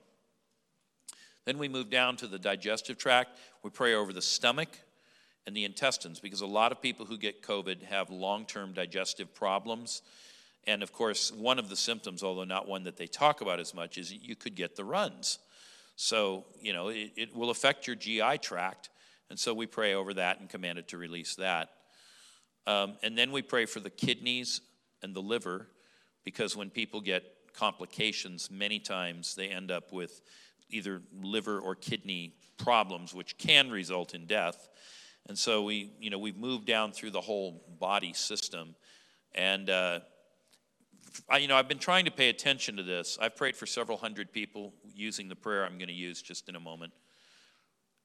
Then 1.44 1.58
we 1.58 1.68
move 1.68 1.90
down 1.90 2.16
to 2.16 2.26
the 2.26 2.38
digestive 2.38 2.98
tract. 2.98 3.38
We 3.62 3.70
pray 3.70 3.94
over 3.94 4.12
the 4.12 4.22
stomach 4.22 4.68
and 5.46 5.56
the 5.56 5.64
intestines 5.64 6.20
because 6.20 6.40
a 6.40 6.46
lot 6.46 6.70
of 6.72 6.82
people 6.82 7.06
who 7.06 7.16
get 7.16 7.42
COVID 7.42 7.82
have 7.84 8.10
long 8.10 8.44
term 8.44 8.72
digestive 8.72 9.34
problems. 9.34 10.02
And 10.66 10.82
of 10.82 10.92
course, 10.92 11.32
one 11.32 11.58
of 11.58 11.68
the 11.68 11.76
symptoms, 11.76 12.22
although 12.22 12.44
not 12.44 12.68
one 12.68 12.84
that 12.84 12.96
they 12.96 13.06
talk 13.06 13.40
about 13.40 13.60
as 13.60 13.74
much, 13.74 13.98
is 13.98 14.12
you 14.12 14.36
could 14.36 14.54
get 14.54 14.76
the 14.76 14.84
runs. 14.84 15.38
So, 15.96 16.46
you 16.60 16.72
know, 16.72 16.88
it, 16.88 17.12
it 17.16 17.34
will 17.36 17.50
affect 17.50 17.86
your 17.86 17.96
GI 17.96 18.38
tract. 18.38 18.90
And 19.28 19.38
so 19.38 19.54
we 19.54 19.66
pray 19.66 19.94
over 19.94 20.14
that 20.14 20.40
and 20.40 20.48
command 20.48 20.78
it 20.78 20.88
to 20.88 20.98
release 20.98 21.34
that. 21.36 21.70
Um, 22.66 22.96
and 23.02 23.16
then 23.16 23.32
we 23.32 23.42
pray 23.42 23.66
for 23.66 23.80
the 23.80 23.90
kidneys 23.90 24.60
and 25.02 25.14
the 25.14 25.20
liver 25.20 25.68
because 26.24 26.56
when 26.56 26.70
people 26.70 27.00
get 27.00 27.24
complications, 27.54 28.50
many 28.50 28.78
times 28.78 29.34
they 29.34 29.48
end 29.48 29.70
up 29.70 29.92
with 29.92 30.20
either 30.68 31.02
liver 31.22 31.58
or 31.58 31.74
kidney 31.74 32.34
problems, 32.58 33.14
which 33.14 33.38
can 33.38 33.70
result 33.70 34.14
in 34.14 34.26
death. 34.26 34.68
And 35.28 35.38
so 35.38 35.62
we, 35.62 35.92
you 36.00 36.10
know, 36.10 36.18
we've 36.18 36.36
moved 36.36 36.66
down 36.66 36.92
through 36.92 37.10
the 37.10 37.20
whole 37.20 37.62
body 37.78 38.12
system. 38.12 38.74
And, 39.34 39.70
uh, 39.70 40.00
I, 41.28 41.38
you 41.38 41.48
know, 41.48 41.56
I've 41.56 41.68
been 41.68 41.78
trying 41.78 42.04
to 42.04 42.10
pay 42.10 42.28
attention 42.28 42.76
to 42.76 42.82
this. 42.82 43.18
I've 43.20 43.36
prayed 43.36 43.56
for 43.56 43.66
several 43.66 43.98
hundred 43.98 44.32
people 44.32 44.72
using 44.94 45.28
the 45.28 45.36
prayer 45.36 45.64
I'm 45.64 45.78
going 45.78 45.88
to 45.88 45.94
use 45.94 46.22
just 46.22 46.48
in 46.48 46.56
a 46.56 46.60
moment. 46.60 46.92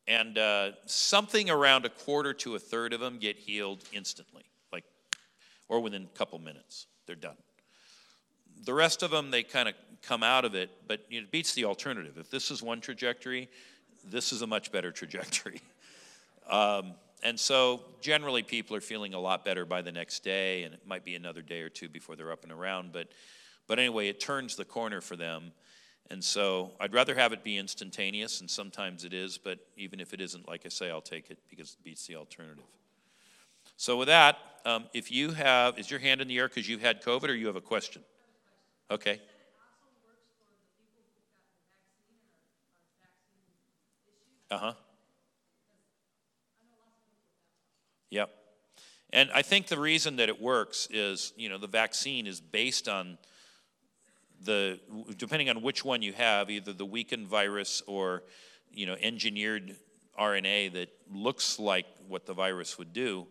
And 0.08 0.38
uh, 0.38 0.72
something 0.86 1.50
around 1.50 1.86
a 1.86 1.90
quarter 1.90 2.34
to 2.36 2.56
a 2.56 2.60
third 2.60 2.94
of 2.94 3.00
them 3.00 3.18
get 3.18 3.38
healed 3.38 3.84
instantly, 3.92 4.44
like, 4.72 4.84
or 5.68 5.80
within 5.80 6.04
a 6.04 6.18
couple 6.18 6.38
minutes. 6.40 6.88
They're 7.08 7.16
done. 7.16 7.38
The 8.66 8.74
rest 8.74 9.04
of 9.04 9.12
them, 9.12 9.32
they 9.32 9.44
kind 9.44 9.68
of 9.68 9.76
come 10.02 10.22
out 10.22 10.46
of 10.46 10.54
it, 10.54 10.70
but 10.88 11.02
it 11.10 11.32
beats 11.32 11.54
the 11.54 11.66
alternative. 11.66 12.18
If 12.18 12.30
this 12.30 12.52
is 12.52 12.62
one 12.62 12.82
trajectory, 12.82 13.50
this 14.06 14.32
is 14.32 14.42
a 14.42 14.48
much 14.48 14.72
better 14.72 14.92
trajectory. 14.92 15.62
Um, 16.50 16.94
and 17.26 17.40
so 17.40 17.82
generally 18.02 18.44
people 18.44 18.76
are 18.76 18.82
feeling 18.82 19.16
a 19.16 19.20
lot 19.20 19.44
better 19.44 19.66
by 19.66 19.82
the 19.82 19.92
next 19.92 20.24
day, 20.24 20.62
and 20.64 20.76
it 20.76 20.82
might 20.86 21.04
be 21.04 21.16
another 21.16 21.42
day 21.42 21.62
or 21.62 21.70
two 21.70 21.90
before 21.90 22.16
they're 22.16 22.32
up 22.32 22.44
and 22.44 22.52
around. 22.52 22.92
But, 22.94 23.08
but 23.66 23.80
anyway, 23.80 24.10
it 24.10 24.20
turns 24.20 24.56
the 24.56 24.64
corner 24.64 25.02
for 25.02 25.16
them. 25.16 25.52
And 26.12 26.24
so 26.24 26.74
I'd 26.80 26.94
rather 26.94 27.16
have 27.16 27.34
it 27.34 27.44
be 27.44 27.58
instantaneous, 27.58 28.42
and 28.42 28.50
sometimes 28.50 29.04
it 29.06 29.12
is, 29.12 29.40
but 29.40 29.58
even 29.76 30.00
if 30.00 30.14
it 30.14 30.22
isn't, 30.22 30.48
like 30.48 30.68
I 30.68 30.70
say, 30.70 30.92
I'll 30.92 31.02
take 31.02 31.32
it 31.32 31.40
because 31.50 31.72
it 31.74 31.84
beats 31.84 32.06
the 32.06 32.16
alternative. 32.16 32.64
So 33.76 33.98
with 33.98 34.08
that, 34.08 34.38
um, 34.64 34.86
if 34.94 35.12
you 35.12 35.32
have, 35.32 35.80
is 35.80 35.90
your 35.90 36.00
hand 36.00 36.22
in 36.22 36.28
the 36.28 36.38
air 36.38 36.48
because 36.48 36.70
you've 36.70 36.82
had 36.82 37.02
COVID 37.02 37.30
or 37.30 37.34
you 37.34 37.48
have 37.48 37.56
a 37.56 37.62
question? 37.62 38.04
Okay. 38.92 39.20
Uh 44.52 44.58
huh. 44.60 44.74
Yep. 48.10 48.30
And 49.12 49.30
I 49.34 49.42
think 49.42 49.68
the 49.68 49.80
reason 49.80 50.18
that 50.18 50.30
it 50.30 50.42
works 50.42 50.88
is, 50.92 51.34
you 51.38 51.50
know, 51.50 51.58
the 51.58 51.68
vaccine 51.68 52.28
is 52.28 52.42
based 52.42 52.88
on 52.88 53.18
the 54.44 54.80
depending 55.18 55.50
on 55.50 55.62
which 55.62 55.86
one 55.86 56.02
you 56.02 56.14
have, 56.14 56.50
either 56.50 56.74
the 56.74 56.86
weakened 56.86 57.28
virus 57.28 57.82
or 57.88 58.24
you 58.72 58.86
know 58.86 58.96
engineered 59.02 59.76
RNA 60.20 60.74
that 60.74 60.90
looks 61.12 61.60
like 61.60 61.86
what 62.08 62.26
the 62.26 62.34
virus 62.34 62.78
would 62.78 62.94
do. 62.94 63.28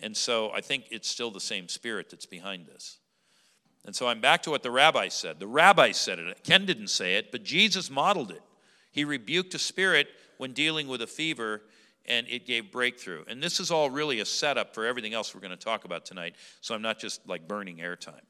And 0.00 0.16
so 0.16 0.50
I 0.52 0.60
think 0.60 0.86
it's 0.90 1.08
still 1.08 1.30
the 1.30 1.40
same 1.40 1.68
spirit 1.68 2.10
that's 2.10 2.26
behind 2.26 2.66
this. 2.66 2.98
And 3.84 3.94
so 3.94 4.08
I'm 4.08 4.20
back 4.20 4.42
to 4.44 4.50
what 4.50 4.62
the 4.62 4.70
rabbi 4.70 5.08
said. 5.08 5.38
The 5.38 5.46
rabbi 5.46 5.92
said 5.92 6.18
it. 6.18 6.42
Ken 6.42 6.64
didn't 6.64 6.88
say 6.88 7.16
it, 7.16 7.30
but 7.30 7.44
Jesus 7.44 7.90
modeled 7.90 8.30
it. 8.30 8.42
He 8.90 9.04
rebuked 9.04 9.54
a 9.54 9.58
spirit 9.58 10.08
when 10.38 10.52
dealing 10.52 10.88
with 10.88 11.02
a 11.02 11.06
fever, 11.06 11.62
and 12.06 12.26
it 12.28 12.46
gave 12.46 12.70
breakthrough. 12.70 13.24
And 13.28 13.42
this 13.42 13.60
is 13.60 13.70
all 13.70 13.90
really 13.90 14.20
a 14.20 14.24
setup 14.24 14.74
for 14.74 14.84
everything 14.86 15.14
else 15.14 15.34
we're 15.34 15.40
going 15.40 15.50
to 15.50 15.56
talk 15.56 15.84
about 15.84 16.04
tonight. 16.04 16.34
So 16.60 16.74
I'm 16.74 16.82
not 16.82 16.98
just 16.98 17.26
like 17.28 17.48
burning 17.48 17.78
airtime. 17.78 18.20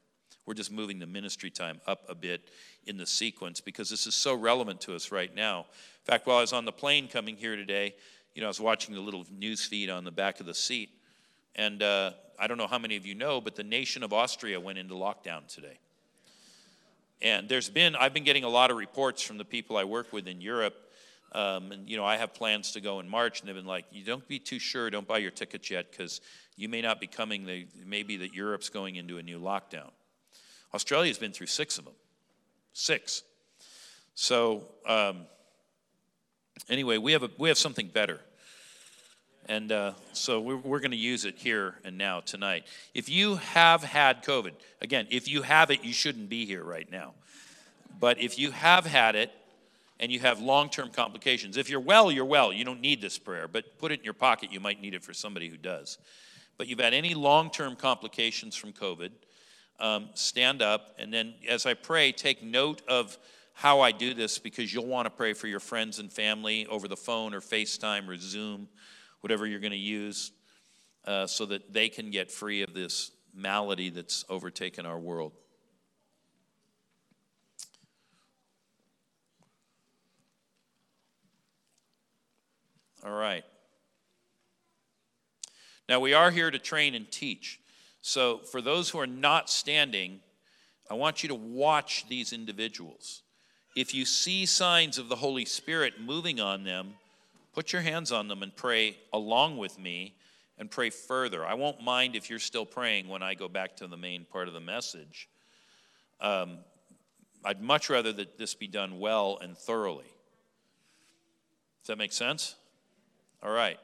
We're 0.45 0.53
just 0.53 0.71
moving 0.71 0.99
the 0.99 1.07
ministry 1.07 1.49
time 1.49 1.81
up 1.87 2.05
a 2.07 2.15
bit 2.15 2.49
in 2.85 2.97
the 2.97 3.05
sequence 3.05 3.61
because 3.61 3.89
this 3.89 4.05
is 4.05 4.13
so 4.13 4.35
relevant 4.35 4.79
to 4.81 4.95
us 4.95 5.11
right 5.11 5.33
now. 5.33 5.59
In 5.59 6.05
fact, 6.05 6.27
while 6.27 6.37
I 6.37 6.41
was 6.41 6.53
on 6.53 6.65
the 6.65 6.71
plane 6.71 7.07
coming 7.07 7.35
here 7.35 7.55
today, 7.55 7.95
you 8.35 8.41
know, 8.41 8.47
I 8.47 8.49
was 8.49 8.59
watching 8.59 8.93
the 8.93 9.01
little 9.01 9.25
news 9.31 9.65
feed 9.65 9.89
on 9.89 10.03
the 10.03 10.11
back 10.11 10.39
of 10.39 10.45
the 10.45 10.53
seat. 10.53 10.89
And 11.55 11.81
uh, 11.81 12.11
I 12.37 12.47
don't 12.47 12.57
know 12.57 12.67
how 12.67 12.77
many 12.77 12.95
of 12.95 13.05
you 13.05 13.15
know, 13.15 13.41
but 13.41 13.55
the 13.55 13.63
nation 13.63 14.03
of 14.03 14.13
Austria 14.13 14.59
went 14.59 14.77
into 14.77 14.93
lockdown 14.93 15.47
today. 15.47 15.79
And 17.21 17.49
there's 17.49 17.69
been, 17.69 17.95
I've 17.95 18.13
been 18.13 18.25
getting 18.25 18.43
a 18.43 18.49
lot 18.49 18.71
of 18.71 18.77
reports 18.77 19.21
from 19.21 19.37
the 19.37 19.45
people 19.45 19.77
I 19.77 19.85
work 19.85 20.11
with 20.13 20.27
in 20.27 20.41
Europe. 20.41 20.75
Um, 21.35 21.73
and, 21.73 21.89
you 21.89 21.97
know, 21.97 22.05
I 22.05 22.15
have 22.15 22.33
plans 22.33 22.71
to 22.71 22.81
go 22.81 23.01
in 23.01 23.09
March, 23.09 23.41
and 23.41 23.49
they've 23.49 23.55
been 23.55 23.65
like, 23.65 23.83
you 23.91 24.05
don't 24.05 24.25
be 24.25 24.39
too 24.39 24.57
sure, 24.57 24.89
don't 24.89 25.05
buy 25.05 25.17
your 25.17 25.31
tickets 25.31 25.69
yet, 25.69 25.91
because 25.91 26.21
you 26.55 26.69
may 26.69 26.81
not 26.81 27.01
be 27.01 27.07
coming, 27.07 27.67
maybe 27.85 28.15
that 28.17 28.33
Europe's 28.33 28.69
going 28.69 28.95
into 28.95 29.17
a 29.17 29.21
new 29.21 29.37
lockdown. 29.37 29.91
Australia's 30.73 31.17
been 31.17 31.33
through 31.33 31.47
six 31.47 31.77
of 31.77 31.83
them. 31.83 31.93
Six. 32.71 33.23
So, 34.13 34.69
um, 34.87 35.25
anyway, 36.69 36.97
we 36.99 37.11
have, 37.11 37.23
a, 37.23 37.29
we 37.37 37.49
have 37.49 37.57
something 37.57 37.87
better. 37.87 38.21
And 39.49 39.73
uh, 39.73 39.91
so 40.13 40.39
we're, 40.39 40.55
we're 40.55 40.79
going 40.79 40.91
to 40.91 40.97
use 40.97 41.25
it 41.25 41.35
here 41.37 41.75
and 41.83 41.97
now 41.97 42.21
tonight. 42.21 42.63
If 42.93 43.09
you 43.09 43.35
have 43.35 43.83
had 43.83 44.23
COVID, 44.23 44.53
again, 44.81 45.07
if 45.11 45.27
you 45.27 45.41
have 45.41 45.69
it, 45.69 45.83
you 45.83 45.91
shouldn't 45.91 46.29
be 46.29 46.45
here 46.45 46.63
right 46.63 46.89
now. 46.89 47.13
But 47.99 48.21
if 48.21 48.39
you 48.39 48.51
have 48.51 48.85
had 48.85 49.15
it 49.15 49.33
and 49.99 50.11
you 50.11 50.19
have 50.19 50.39
long 50.39 50.69
term 50.69 50.89
complications, 50.89 51.57
if 51.57 51.69
you're 51.69 51.79
well, 51.79 52.11
you're 52.11 52.25
well. 52.25 52.51
You 52.51 52.65
don't 52.65 52.81
need 52.81 53.01
this 53.01 53.17
prayer, 53.17 53.47
but 53.47 53.77
put 53.79 53.91
it 53.91 53.99
in 53.99 54.05
your 54.05 54.13
pocket. 54.13 54.51
You 54.51 54.59
might 54.59 54.81
need 54.81 54.93
it 54.93 55.03
for 55.03 55.13
somebody 55.13 55.49
who 55.49 55.57
does. 55.57 55.97
But 56.57 56.67
you've 56.67 56.79
had 56.79 56.93
any 56.93 57.13
long 57.13 57.49
term 57.49 57.75
complications 57.75 58.55
from 58.55 58.73
COVID, 58.73 59.11
um, 59.79 60.09
stand 60.13 60.61
up, 60.61 60.95
and 60.99 61.13
then 61.13 61.33
as 61.47 61.65
I 61.65 61.73
pray, 61.73 62.11
take 62.11 62.43
note 62.43 62.81
of 62.87 63.17
how 63.53 63.79
I 63.79 63.91
do 63.91 64.13
this 64.13 64.37
because 64.37 64.73
you'll 64.73 64.85
want 64.85 65.05
to 65.05 65.09
pray 65.09 65.33
for 65.33 65.47
your 65.47 65.61
friends 65.61 65.99
and 65.99 66.11
family 66.11 66.65
over 66.67 66.89
the 66.89 66.97
phone 66.97 67.33
or 67.33 67.39
FaceTime 67.39 68.07
or 68.09 68.17
Zoom, 68.17 68.67
whatever 69.21 69.47
you're 69.47 69.61
going 69.61 69.71
to 69.71 69.77
use, 69.77 70.31
uh, 71.05 71.25
so 71.25 71.45
that 71.45 71.71
they 71.71 71.87
can 71.87 72.11
get 72.11 72.29
free 72.29 72.63
of 72.63 72.73
this 72.73 73.11
malady 73.33 73.89
that's 73.89 74.25
overtaken 74.29 74.85
our 74.85 74.99
world. 74.99 75.31
All 83.05 83.11
right. 83.11 83.43
Now, 85.87 85.99
we 85.99 86.13
are 86.13 86.31
here 86.31 86.49
to 86.49 86.57
train 86.57 86.95
and 86.95 87.09
teach. 87.11 87.59
So, 88.01 88.39
for 88.39 88.61
those 88.61 88.89
who 88.89 88.99
are 88.99 89.05
not 89.05 89.47
standing, 89.47 90.21
I 90.89 90.95
want 90.95 91.21
you 91.21 91.29
to 91.29 91.35
watch 91.35 92.07
these 92.09 92.33
individuals. 92.33 93.21
If 93.75 93.93
you 93.93 94.05
see 94.05 94.47
signs 94.47 94.97
of 94.97 95.07
the 95.07 95.17
Holy 95.17 95.45
Spirit 95.45 96.01
moving 96.01 96.39
on 96.39 96.63
them, 96.63 96.95
put 97.53 97.71
your 97.71 97.83
hands 97.83 98.11
on 98.11 98.27
them 98.27 98.41
and 98.41 98.55
pray 98.55 98.97
along 99.13 99.57
with 99.57 99.77
me 99.77 100.15
and 100.57 100.71
pray 100.71 100.89
further. 100.89 101.45
I 101.45 101.53
won't 101.53 101.83
mind 101.83 102.15
if 102.15 102.29
you're 102.29 102.39
still 102.39 102.65
praying 102.65 103.07
when 103.07 103.21
I 103.21 103.35
go 103.35 103.47
back 103.47 103.75
to 103.77 103.87
the 103.87 103.97
main 103.97 104.25
part 104.25 104.47
of 104.47 104.55
the 104.55 104.59
message. 104.59 105.29
Um, 106.21 106.57
I'd 107.43 107.61
much 107.61 107.91
rather 107.91 108.11
that 108.13 108.39
this 108.39 108.55
be 108.55 108.67
done 108.67 108.99
well 108.99 109.37
and 109.41 109.55
thoroughly. 109.55 110.11
Does 111.81 111.87
that 111.89 111.97
make 111.99 112.13
sense? 112.13 112.55
All 113.45 113.51
right. 113.51 113.77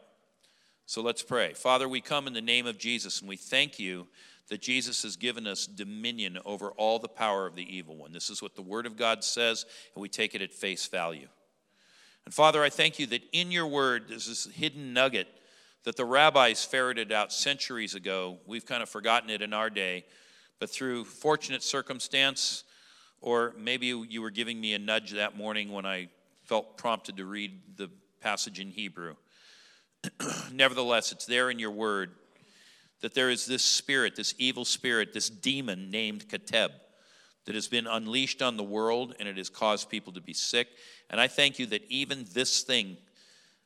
So 0.87 1.03
let's 1.03 1.21
pray. 1.21 1.53
Father, 1.53 1.87
we 1.87 2.01
come 2.01 2.25
in 2.25 2.33
the 2.33 2.41
name 2.41 2.65
of 2.65 2.79
Jesus 2.79 3.19
and 3.19 3.29
we 3.29 3.37
thank 3.37 3.77
you 3.77 4.07
that 4.49 4.59
Jesus 4.59 5.03
has 5.03 5.15
given 5.15 5.45
us 5.45 5.67
dominion 5.67 6.39
over 6.45 6.71
all 6.71 6.97
the 6.97 7.07
power 7.07 7.45
of 7.45 7.55
the 7.55 7.77
evil 7.77 7.95
one. 7.95 8.11
This 8.11 8.31
is 8.31 8.41
what 8.41 8.55
the 8.55 8.63
Word 8.63 8.87
of 8.87 8.97
God 8.97 9.23
says, 9.23 9.67
and 9.93 10.01
we 10.01 10.09
take 10.09 10.33
it 10.33 10.41
at 10.41 10.51
face 10.51 10.87
value. 10.87 11.27
And 12.25 12.33
Father, 12.33 12.63
I 12.63 12.71
thank 12.71 12.97
you 12.97 13.05
that 13.07 13.21
in 13.33 13.51
your 13.51 13.67
Word 13.67 14.05
there's 14.09 14.25
this 14.25 14.47
hidden 14.47 14.93
nugget 14.93 15.27
that 15.83 15.95
the 15.95 16.05
rabbis 16.05 16.65
ferreted 16.65 17.11
out 17.11 17.31
centuries 17.31 17.93
ago. 17.93 18.39
We've 18.47 18.65
kind 18.65 18.81
of 18.81 18.89
forgotten 18.89 19.29
it 19.29 19.43
in 19.43 19.53
our 19.53 19.69
day, 19.69 20.05
but 20.57 20.71
through 20.71 21.05
fortunate 21.05 21.61
circumstance, 21.61 22.63
or 23.21 23.53
maybe 23.59 23.85
you 23.85 24.23
were 24.23 24.31
giving 24.31 24.59
me 24.59 24.73
a 24.73 24.79
nudge 24.79 25.11
that 25.11 25.37
morning 25.37 25.71
when 25.71 25.85
I 25.85 26.09
felt 26.45 26.77
prompted 26.77 27.17
to 27.17 27.25
read 27.25 27.77
the 27.77 27.91
passage 28.21 28.59
in 28.59 28.71
Hebrew. 28.71 29.15
Nevertheless, 30.51 31.11
it's 31.11 31.25
there 31.25 31.49
in 31.49 31.59
your 31.59 31.71
word 31.71 32.11
that 33.01 33.13
there 33.13 33.29
is 33.29 33.45
this 33.45 33.63
spirit, 33.63 34.15
this 34.15 34.35
evil 34.37 34.65
spirit, 34.65 35.13
this 35.13 35.29
demon 35.29 35.89
named 35.89 36.27
Keteb 36.27 36.69
that 37.45 37.55
has 37.55 37.67
been 37.67 37.87
unleashed 37.87 38.41
on 38.41 38.57
the 38.57 38.63
world 38.63 39.15
and 39.19 39.27
it 39.27 39.37
has 39.37 39.49
caused 39.49 39.89
people 39.89 40.13
to 40.13 40.21
be 40.21 40.33
sick. 40.33 40.67
And 41.09 41.19
I 41.19 41.27
thank 41.27 41.59
you 41.59 41.65
that 41.67 41.83
even 41.89 42.25
this 42.33 42.61
thing, 42.61 42.97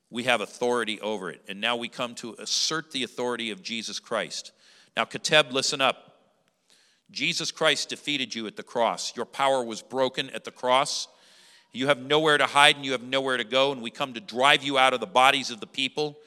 we 0.10 0.24
have 0.24 0.42
authority 0.42 1.02
over 1.02 1.30
it. 1.30 1.42
And 1.48 1.60
now 1.60 1.76
we 1.76 1.90
come 1.90 2.16
to 2.16 2.36
assert 2.40 2.92
the 2.92 3.04
authority 3.04 3.52
of 3.52 3.62
Jesus 3.62 4.00
Christ. 4.00 4.52
Now, 4.96 5.04
Keteb, 5.04 5.52
listen 5.52 5.82
up. 5.82 6.14
Jesus 7.12 7.52
Christ 7.52 7.90
defeated 7.90 8.34
you 8.34 8.48
at 8.48 8.56
the 8.56 8.64
cross. 8.64 9.16
Your 9.16 9.26
power 9.26 9.64
was 9.64 9.82
broken 9.82 10.30
at 10.32 10.44
the 10.44 10.52
cross. 10.52 11.08
You 11.76 11.88
have 11.88 12.00
nowhere 12.00 12.38
to 12.38 12.46
hide 12.46 12.78
and 12.78 12.86
you 12.86 12.94
have 12.94 13.04
nowhere 13.04 13.38
to 13.38 13.44
go, 13.44 13.72
and 13.72 13.82
we 13.82 13.92
come 13.92 14.14
to 14.14 14.20
drive 14.20 14.64
you 14.64 14.78
out 14.78 14.94
of 14.94 15.00
the 15.00 15.06
bodies 15.06 15.52
of 15.52 15.60
the 15.60 15.68
people 15.68 16.18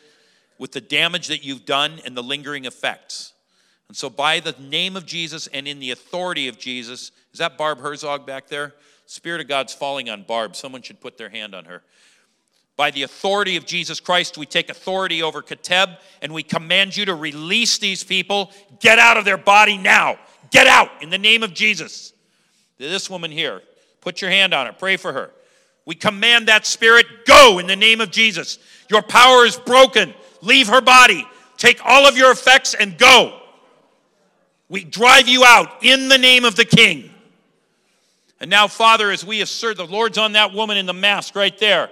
with 0.58 0.72
the 0.72 0.80
damage 0.80 1.28
that 1.28 1.44
you've 1.44 1.64
done 1.64 2.00
and 2.04 2.16
the 2.16 2.22
lingering 2.22 2.66
effects. 2.66 3.32
And 3.88 3.96
so, 3.96 4.11
by 4.11 4.40
the 4.40 4.54
name 4.61 4.96
of 4.96 5.06
Jesus 5.06 5.46
and 5.46 5.66
in 5.66 5.80
the 5.80 5.90
authority 5.90 6.48
of 6.48 6.58
Jesus, 6.58 7.12
is 7.32 7.38
that 7.38 7.56
Barb 7.56 7.80
Herzog 7.80 8.26
back 8.26 8.48
there? 8.48 8.74
Spirit 9.06 9.40
of 9.40 9.48
God's 9.48 9.72
falling 9.72 10.11
on 10.11 10.24
Barb. 10.24 10.54
Someone 10.54 10.82
should 10.82 11.00
put 11.00 11.16
their 11.16 11.30
hand 11.30 11.54
on 11.54 11.64
her. 11.64 11.82
By 12.76 12.90
the 12.90 13.02
authority 13.02 13.56
of 13.56 13.64
Jesus 13.64 13.98
Christ, 13.98 14.37
we 14.37 14.44
take 14.44 14.68
authority 14.68 15.22
over 15.22 15.42
Keteb 15.42 15.96
and 16.20 16.32
we 16.32 16.42
command 16.42 16.96
you 16.96 17.06
to 17.06 17.14
release 17.14 17.78
these 17.78 18.04
people. 18.04 18.52
Get 18.80 18.98
out 18.98 19.16
of 19.16 19.24
their 19.24 19.38
body 19.38 19.78
now. 19.78 20.18
Get 20.50 20.66
out 20.66 20.90
in 21.02 21.11
the 21.11 21.18
name 21.18 21.42
of 21.42 21.54
Jesus. 21.54 22.12
This 22.76 23.11
woman 23.11 23.30
here, 23.30 23.62
put 24.00 24.20
your 24.20 24.30
hand 24.30 24.54
on 24.54 24.66
her, 24.66 24.72
pray 24.72 24.96
for 24.96 25.12
her. 25.12 25.32
We 25.88 25.94
command 25.94 26.48
that 26.48 26.66
spirit, 26.66 27.24
go 27.24 27.59
in 27.59 27.66
the 27.66 27.74
name 27.74 28.03
of 28.03 28.11
Jesus. 28.11 28.59
Your 28.90 29.01
power 29.01 29.46
is 29.46 29.57
broken. 29.57 30.12
Leave 30.42 30.68
her 30.68 30.83
body. 30.83 31.27
Take 31.57 31.81
all 31.83 32.07
of 32.07 32.14
your 32.14 32.31
effects 32.31 32.74
and 32.74 32.98
go. 32.98 33.40
We 34.68 34.85
drive 34.85 35.29
you 35.29 35.46
out 35.46 35.83
in 35.83 36.11
the 36.11 36.18
name 36.18 36.44
of 36.44 36.57
the 36.57 36.66
King. 36.66 37.11
And 38.38 38.51
now, 38.51 38.68
Father, 38.68 39.11
as 39.11 39.24
we 39.24 39.40
assert, 39.40 39.79
the 39.79 39.87
Lord's 39.87 40.18
on 40.18 40.33
that 40.33 40.53
woman 40.53 40.77
in 40.77 40.85
the 40.85 40.92
mask 40.92 41.35
right 41.35 41.57
there. 41.57 41.88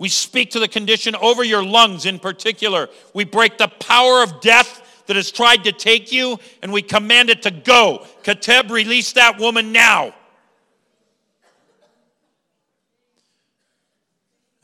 We 0.00 0.08
speak 0.08 0.50
to 0.50 0.58
the 0.58 0.66
condition 0.66 1.14
over 1.14 1.44
your 1.44 1.62
lungs 1.62 2.06
in 2.06 2.18
particular. 2.18 2.88
We 3.14 3.22
break 3.22 3.56
the 3.56 3.68
power 3.68 4.24
of 4.24 4.40
death 4.40 4.82
that 5.06 5.14
has 5.14 5.30
tried 5.30 5.62
to 5.62 5.70
take 5.70 6.10
you, 6.10 6.40
and 6.60 6.72
we 6.72 6.82
command 6.82 7.30
it 7.30 7.42
to 7.42 7.52
go. 7.52 8.04
Keteb, 8.24 8.68
release 8.68 9.12
that 9.12 9.38
woman 9.38 9.70
now. 9.70 10.12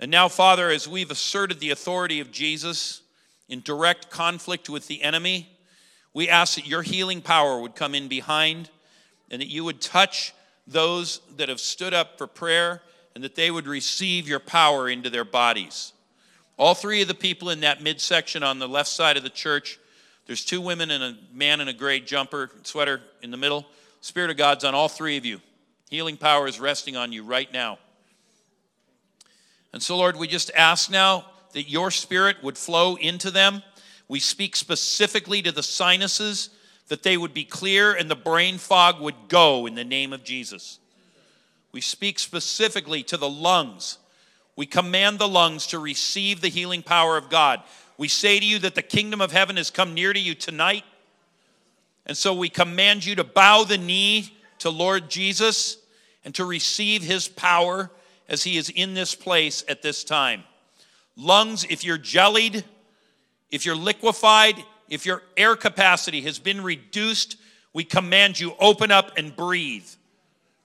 And 0.04 0.10
now, 0.10 0.28
Father, 0.28 0.68
as 0.68 0.86
we've 0.86 1.10
asserted 1.10 1.60
the 1.60 1.70
authority 1.70 2.20
of 2.20 2.30
Jesus 2.30 3.00
in 3.48 3.62
direct 3.62 4.10
conflict 4.10 4.68
with 4.68 4.86
the 4.86 5.02
enemy, 5.02 5.48
we 6.12 6.28
ask 6.28 6.56
that 6.56 6.66
your 6.66 6.82
healing 6.82 7.22
power 7.22 7.58
would 7.58 7.74
come 7.74 7.94
in 7.94 8.06
behind 8.06 8.68
and 9.30 9.40
that 9.40 9.48
you 9.48 9.64
would 9.64 9.80
touch 9.80 10.34
those 10.66 11.22
that 11.38 11.48
have 11.48 11.58
stood 11.58 11.94
up 11.94 12.18
for 12.18 12.26
prayer 12.26 12.82
and 13.14 13.24
that 13.24 13.34
they 13.34 13.50
would 13.50 13.66
receive 13.66 14.28
your 14.28 14.40
power 14.40 14.90
into 14.90 15.08
their 15.08 15.24
bodies. 15.24 15.94
All 16.58 16.74
three 16.74 17.00
of 17.00 17.08
the 17.08 17.14
people 17.14 17.48
in 17.48 17.60
that 17.60 17.82
midsection 17.82 18.42
on 18.42 18.58
the 18.58 18.68
left 18.68 18.90
side 18.90 19.16
of 19.16 19.22
the 19.22 19.30
church 19.30 19.78
there's 20.26 20.44
two 20.44 20.60
women 20.60 20.90
and 20.90 21.02
a 21.02 21.16
man 21.32 21.62
in 21.62 21.68
a 21.68 21.72
gray 21.72 22.00
jumper, 22.00 22.50
sweater 22.62 23.00
in 23.22 23.30
the 23.30 23.38
middle. 23.38 23.64
Spirit 24.02 24.30
of 24.30 24.36
God's 24.36 24.64
on 24.64 24.74
all 24.74 24.88
three 24.88 25.16
of 25.16 25.24
you. 25.24 25.40
Healing 25.88 26.18
power 26.18 26.46
is 26.46 26.60
resting 26.60 26.94
on 26.94 27.10
you 27.10 27.24
right 27.24 27.50
now. 27.50 27.78
And 29.74 29.82
so, 29.82 29.96
Lord, 29.96 30.14
we 30.14 30.28
just 30.28 30.52
ask 30.54 30.88
now 30.88 31.24
that 31.52 31.68
your 31.68 31.90
spirit 31.90 32.36
would 32.44 32.56
flow 32.56 32.94
into 32.94 33.32
them. 33.32 33.60
We 34.06 34.20
speak 34.20 34.54
specifically 34.54 35.42
to 35.42 35.50
the 35.50 35.64
sinuses, 35.64 36.50
that 36.86 37.02
they 37.02 37.16
would 37.16 37.34
be 37.34 37.44
clear 37.44 37.92
and 37.92 38.08
the 38.08 38.14
brain 38.14 38.58
fog 38.58 39.00
would 39.00 39.16
go 39.26 39.66
in 39.66 39.74
the 39.74 39.82
name 39.82 40.12
of 40.12 40.22
Jesus. 40.22 40.78
We 41.72 41.80
speak 41.80 42.20
specifically 42.20 43.02
to 43.02 43.16
the 43.16 43.28
lungs. 43.28 43.98
We 44.54 44.64
command 44.64 45.18
the 45.18 45.26
lungs 45.26 45.66
to 45.66 45.80
receive 45.80 46.40
the 46.40 46.50
healing 46.50 46.84
power 46.84 47.16
of 47.16 47.28
God. 47.28 47.60
We 47.98 48.06
say 48.06 48.38
to 48.38 48.46
you 48.46 48.60
that 48.60 48.76
the 48.76 48.82
kingdom 48.82 49.20
of 49.20 49.32
heaven 49.32 49.56
has 49.56 49.70
come 49.70 49.92
near 49.92 50.12
to 50.12 50.20
you 50.20 50.36
tonight. 50.36 50.84
And 52.06 52.16
so 52.16 52.32
we 52.32 52.48
command 52.48 53.04
you 53.04 53.16
to 53.16 53.24
bow 53.24 53.64
the 53.64 53.78
knee 53.78 54.36
to 54.60 54.70
Lord 54.70 55.10
Jesus 55.10 55.78
and 56.24 56.32
to 56.36 56.44
receive 56.44 57.02
his 57.02 57.26
power 57.26 57.90
as 58.28 58.44
he 58.44 58.56
is 58.56 58.70
in 58.70 58.94
this 58.94 59.14
place 59.14 59.64
at 59.68 59.82
this 59.82 60.04
time. 60.04 60.44
Lungs, 61.16 61.64
if 61.64 61.84
you're 61.84 61.98
jellied, 61.98 62.64
if 63.50 63.64
you're 63.64 63.76
liquefied, 63.76 64.56
if 64.88 65.06
your 65.06 65.22
air 65.36 65.56
capacity 65.56 66.22
has 66.22 66.38
been 66.38 66.62
reduced, 66.62 67.36
we 67.72 67.84
command 67.84 68.38
you 68.38 68.54
open 68.58 68.90
up 68.90 69.16
and 69.16 69.34
breathe. 69.34 69.88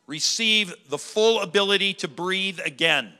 Receive 0.07 0.73
the 0.89 0.97
full 0.97 1.41
ability 1.41 1.93
to 1.95 2.07
breathe 2.07 2.59
again. 2.65 3.13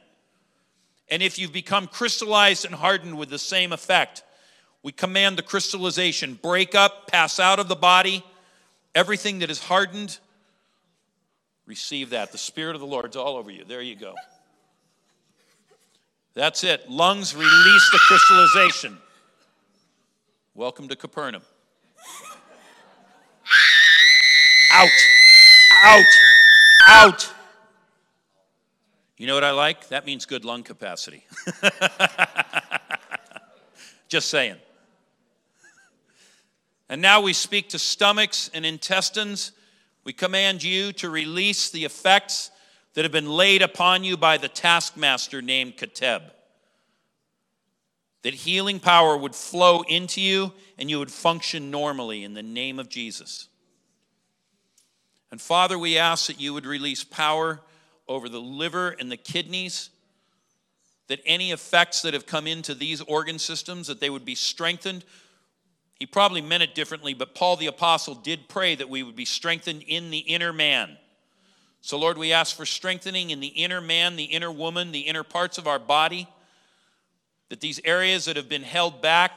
And 1.10 1.22
if 1.22 1.38
you've 1.38 1.54
become 1.54 1.88
crystallized 1.88 2.66
and 2.66 2.74
hardened 2.74 3.18
with 3.18 3.30
the 3.30 3.40
same 3.40 3.72
effect, 3.72 4.24
we 4.84 4.92
command 4.92 5.38
the 5.38 5.44
crystallization 5.44 6.40
break 6.42 6.76
up, 6.76 7.08
pass 7.08 7.40
out 7.40 7.60
of 7.60 7.68
the 7.68 7.76
body. 7.76 8.24
Everything 8.96 9.40
that 9.40 9.52
is 9.52 9.60
hardened, 9.60 10.20
receive 11.70 12.10
that. 12.10 12.32
The 12.32 12.38
Spirit 12.40 12.74
of 12.74 12.82
the 12.82 12.88
Lord's 12.88 13.16
all 13.16 13.38
over 13.38 13.52
you. 13.52 13.64
There 13.64 13.84
you 13.84 13.96
go. 13.96 14.16
That's 16.34 16.64
it. 16.64 16.90
Lungs 16.90 17.36
release 17.36 17.90
the 17.92 18.00
crystallization. 18.08 18.98
Welcome 20.56 20.88
to 20.88 20.96
Capernaum. 20.96 21.44
Out, 24.74 24.90
out, 25.84 26.06
out. 26.88 27.34
You 29.18 29.28
know 29.28 29.36
what 29.36 29.44
I 29.44 29.52
like? 29.52 29.90
That 29.90 30.08
means 30.08 30.26
good 30.26 30.46
lung 30.46 30.64
capacity. 30.64 31.24
Just 34.08 34.30
saying. 34.30 34.56
And 36.90 37.00
now 37.00 37.22
we 37.22 37.34
speak 37.34 37.70
to 37.70 37.80
stomachs 37.80 38.50
and 38.56 38.66
intestines. 38.66 39.52
We 40.04 40.14
command 40.14 40.64
you 40.64 40.92
to 40.94 41.10
release 41.10 41.70
the 41.70 41.86
effects 41.86 42.52
that 42.94 43.06
have 43.06 43.12
been 43.12 43.30
laid 43.30 43.62
upon 43.62 44.04
you 44.04 44.18
by 44.18 44.38
the 44.38 44.48
taskmaster 44.48 45.42
named 45.42 45.78
Keteb. 45.78 46.22
That 48.24 48.34
healing 48.34 48.80
power 48.80 49.16
would 49.16 49.36
flow 49.36 49.82
into 49.84 50.20
you 50.22 50.54
and 50.78 50.90
you 50.90 51.00
would 51.00 51.12
function 51.12 51.72
normally 51.72 52.24
in 52.24 52.34
the 52.34 52.44
name 52.44 52.80
of 52.80 52.90
Jesus. 52.90 53.48
And 55.32 55.40
Father, 55.40 55.78
we 55.78 55.98
ask 55.98 56.28
that 56.28 56.42
you 56.42 56.54
would 56.54 56.66
release 56.66 57.04
power 57.04 57.62
over 58.08 58.28
the 58.28 58.42
liver 58.42 58.90
and 58.90 59.12
the 59.12 59.18
kidneys, 59.18 59.92
that 61.08 61.22
any 61.26 61.52
effects 61.52 62.02
that 62.02 62.14
have 62.14 62.26
come 62.26 62.48
into 62.48 62.74
these 62.74 63.02
organ 63.02 63.38
systems, 63.38 63.88
that 63.88 64.00
they 64.00 64.10
would 64.10 64.26
be 64.26 64.36
strengthened. 64.36 65.06
He 66.00 66.06
probably 66.06 66.42
meant 66.42 66.64
it 66.64 66.76
differently, 66.76 67.14
but 67.14 67.36
Paul 67.36 67.58
the 67.58 67.68
Apostle 67.68 68.16
did 68.16 68.48
pray 68.48 68.74
that 68.76 68.90
we 68.90 69.04
would 69.04 69.18
be 69.18 69.26
strengthened 69.26 69.84
in 69.86 70.12
the 70.12 70.20
inner 70.20 70.54
man. 70.54 70.98
So, 71.82 71.98
Lord, 71.98 72.18
we 72.18 72.32
ask 72.34 72.56
for 72.56 72.66
strengthening 72.66 73.30
in 73.30 73.42
the 73.42 73.48
inner 73.48 73.82
man, 73.82 74.16
the 74.16 74.24
inner 74.24 74.52
woman, 74.52 74.92
the 74.92 75.02
inner 75.02 75.24
parts 75.24 75.58
of 75.58 75.68
our 75.68 75.80
body. 75.80 76.28
that 77.50 77.60
these 77.60 77.82
areas 77.84 78.26
that 78.26 78.38
have 78.38 78.48
been 78.48 78.64
held 78.64 79.02
back, 79.02 79.32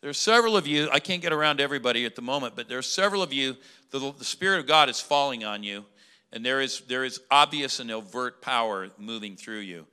there 0.00 0.10
are 0.10 0.14
several 0.14 0.56
of 0.56 0.66
you, 0.66 0.88
I 0.92 1.00
can't 1.00 1.20
get 1.20 1.32
around 1.32 1.60
everybody 1.60 2.06
at 2.06 2.14
the 2.14 2.22
moment, 2.22 2.54
but 2.56 2.68
there 2.68 2.78
are 2.78 2.82
several 2.82 3.22
of 3.22 3.32
you, 3.32 3.56
the, 3.90 4.12
the 4.16 4.24
Spirit 4.24 4.60
of 4.60 4.66
God 4.66 4.88
is 4.88 5.00
falling 5.00 5.44
on 5.44 5.62
you, 5.62 5.84
and 6.32 6.44
there 6.44 6.60
is, 6.60 6.80
there 6.82 7.04
is 7.04 7.20
obvious 7.30 7.80
and 7.80 7.90
overt 7.90 8.40
power 8.40 8.88
moving 8.98 9.36
through 9.36 9.58
you. 9.58 9.86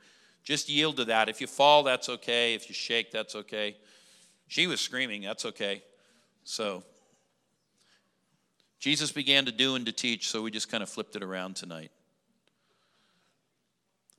Just 0.43 0.69
yield 0.69 0.97
to 0.97 1.05
that. 1.05 1.29
If 1.29 1.41
you 1.41 1.47
fall, 1.47 1.83
that's 1.83 2.09
okay. 2.09 2.53
If 2.53 2.69
you 2.69 2.75
shake, 2.75 3.11
that's 3.11 3.35
okay. 3.35 3.77
She 4.47 4.67
was 4.67 4.81
screaming, 4.81 5.21
that's 5.21 5.45
okay. 5.45 5.83
So, 6.43 6.83
Jesus 8.79 9.11
began 9.11 9.45
to 9.45 9.51
do 9.51 9.75
and 9.75 9.85
to 9.85 9.91
teach, 9.91 10.27
so 10.27 10.41
we 10.41 10.51
just 10.51 10.69
kind 10.69 10.83
of 10.83 10.89
flipped 10.89 11.15
it 11.15 11.23
around 11.23 11.55
tonight. 11.55 11.89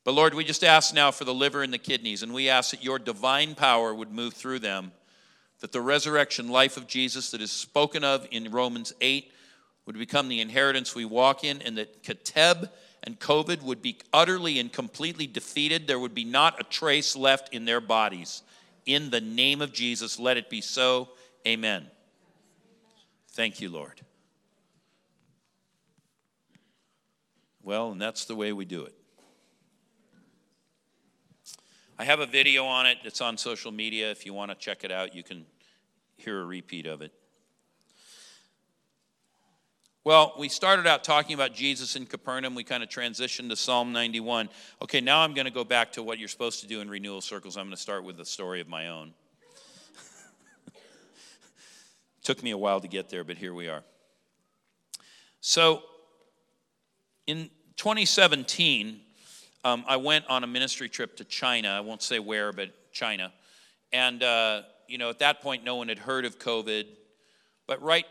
But 0.05 0.13
Lord, 0.13 0.35
we 0.35 0.45
just 0.45 0.65
ask 0.65 0.95
now 0.95 1.11
for 1.11 1.25
the 1.25 1.35
liver 1.35 1.63
and 1.63 1.73
the 1.73 1.79
kidneys, 1.79 2.23
and 2.23 2.33
we 2.33 2.49
ask 2.49 2.71
that 2.71 2.85
your 2.85 2.99
divine 2.99 3.55
power 3.55 3.95
would 3.95 4.11
move 4.11 4.35
through 4.35 4.61
them, 4.61 4.93
that 5.61 5.73
the 5.73 5.81
resurrection 5.81 6.49
life 6.49 6.77
of 6.77 6.87
Jesus 6.87 7.31
that 7.31 7.41
is 7.41 7.53
spoken 7.53 8.05
of 8.05 8.27
in 8.31 8.51
Romans 8.51 8.93
8 9.01 9.31
would 9.87 9.99
become 9.99 10.29
the 10.29 10.41
inheritance 10.41 10.95
we 10.95 11.05
walk 11.05 11.45
in, 11.45 11.61
and 11.63 11.79
that 11.79 12.03
Kateb 12.03 12.71
and 13.03 13.19
COVID 13.21 13.63
would 13.63 13.83
be 13.83 13.99
utterly 14.13 14.59
and 14.59 14.73
completely 14.73 15.27
defeated. 15.27 15.87
There 15.87 15.99
would 15.99 16.15
be 16.15 16.25
not 16.25 16.61
a 16.61 16.65
trace 16.65 17.17
left 17.17 17.55
in 17.55 17.65
their 17.65 17.81
bodies. 17.81 18.43
In 18.87 19.11
the 19.11 19.21
name 19.21 19.63
of 19.63 19.73
Jesus, 19.73 20.19
let 20.19 20.37
it 20.37 20.51
be 20.51 20.61
so. 20.61 21.09
Amen. 21.47 21.87
Thank 23.31 23.61
you, 23.61 23.69
Lord. 23.71 24.01
Well, 27.63 27.93
and 27.93 28.01
that's 28.01 28.27
the 28.27 28.37
way 28.37 28.53
we 28.53 28.65
do 28.65 28.85
it. 28.85 28.95
I 31.99 32.05
have 32.05 32.21
a 32.21 32.27
video 32.27 32.65
on 32.65 32.87
it. 32.87 32.99
It's 33.05 33.21
on 33.21 33.39
social 33.39 33.73
media. 33.73 34.11
If 34.11 34.27
you 34.27 34.35
want 34.35 34.51
to 34.51 34.57
check 34.57 34.85
it 34.85 34.91
out, 34.91 35.15
you 35.15 35.23
can 35.23 35.47
hear 36.17 36.41
a 36.41 36.45
repeat 36.45 36.87
of 36.87 37.01
it. 37.03 37.13
Well, 40.07 40.35
we 40.39 40.51
started 40.51 40.87
out 40.87 41.03
talking 41.03 41.33
about 41.33 41.55
Jesus 41.55 41.97
in 41.97 42.05
Capernaum. 42.05 42.55
We 42.55 42.63
kind 42.63 42.83
of 42.83 42.91
transitioned 42.91 43.49
to 43.49 43.57
Psalm 43.57 43.91
91. 43.95 44.51
Okay, 44.83 45.01
now 45.01 45.21
I'm 45.21 45.33
going 45.33 45.47
to 45.47 45.51
go 45.51 45.65
back 45.65 45.93
to 45.93 46.03
what 46.03 46.19
you're 46.19 46.29
supposed 46.29 46.61
to 46.61 46.67
do 46.67 46.83
in 46.83 46.91
renewal 46.91 47.23
circles. 47.23 47.57
I'm 47.57 47.65
going 47.65 47.77
to 47.77 47.81
start 47.81 48.05
with 48.05 48.21
a 48.21 48.25
story 48.27 48.61
of 48.61 48.69
my 48.69 48.89
own. 48.89 49.15
Took 52.23 52.43
me 52.43 52.51
a 52.51 52.59
while 52.59 52.83
to 52.83 52.87
get 52.87 53.09
there, 53.09 53.25
but 53.25 53.39
here 53.39 53.55
we 53.55 53.71
are. 53.71 53.83
So, 55.41 55.83
in 57.27 57.49
2017, 57.77 59.01
um, 59.65 59.87
I 59.89 59.97
went 59.97 60.27
on 60.29 60.45
a 60.45 60.47
ministry 60.47 60.91
trip 60.91 61.17
to 61.17 61.25
China. 61.25 61.71
I 61.71 61.81
won't 61.81 62.03
say 62.03 62.19
where, 62.19 62.53
but 62.53 62.93
China. 62.93 63.33
And, 63.91 64.23
uh, 64.23 64.65
you 64.87 64.99
know, 64.99 65.09
at 65.09 65.21
that 65.21 65.41
point, 65.41 65.65
no 65.65 65.77
one 65.77 65.89
had 65.89 65.99
heard 65.99 66.27
of 66.27 66.39
COVID. 66.39 66.89
But 67.67 67.81
right 67.81 68.05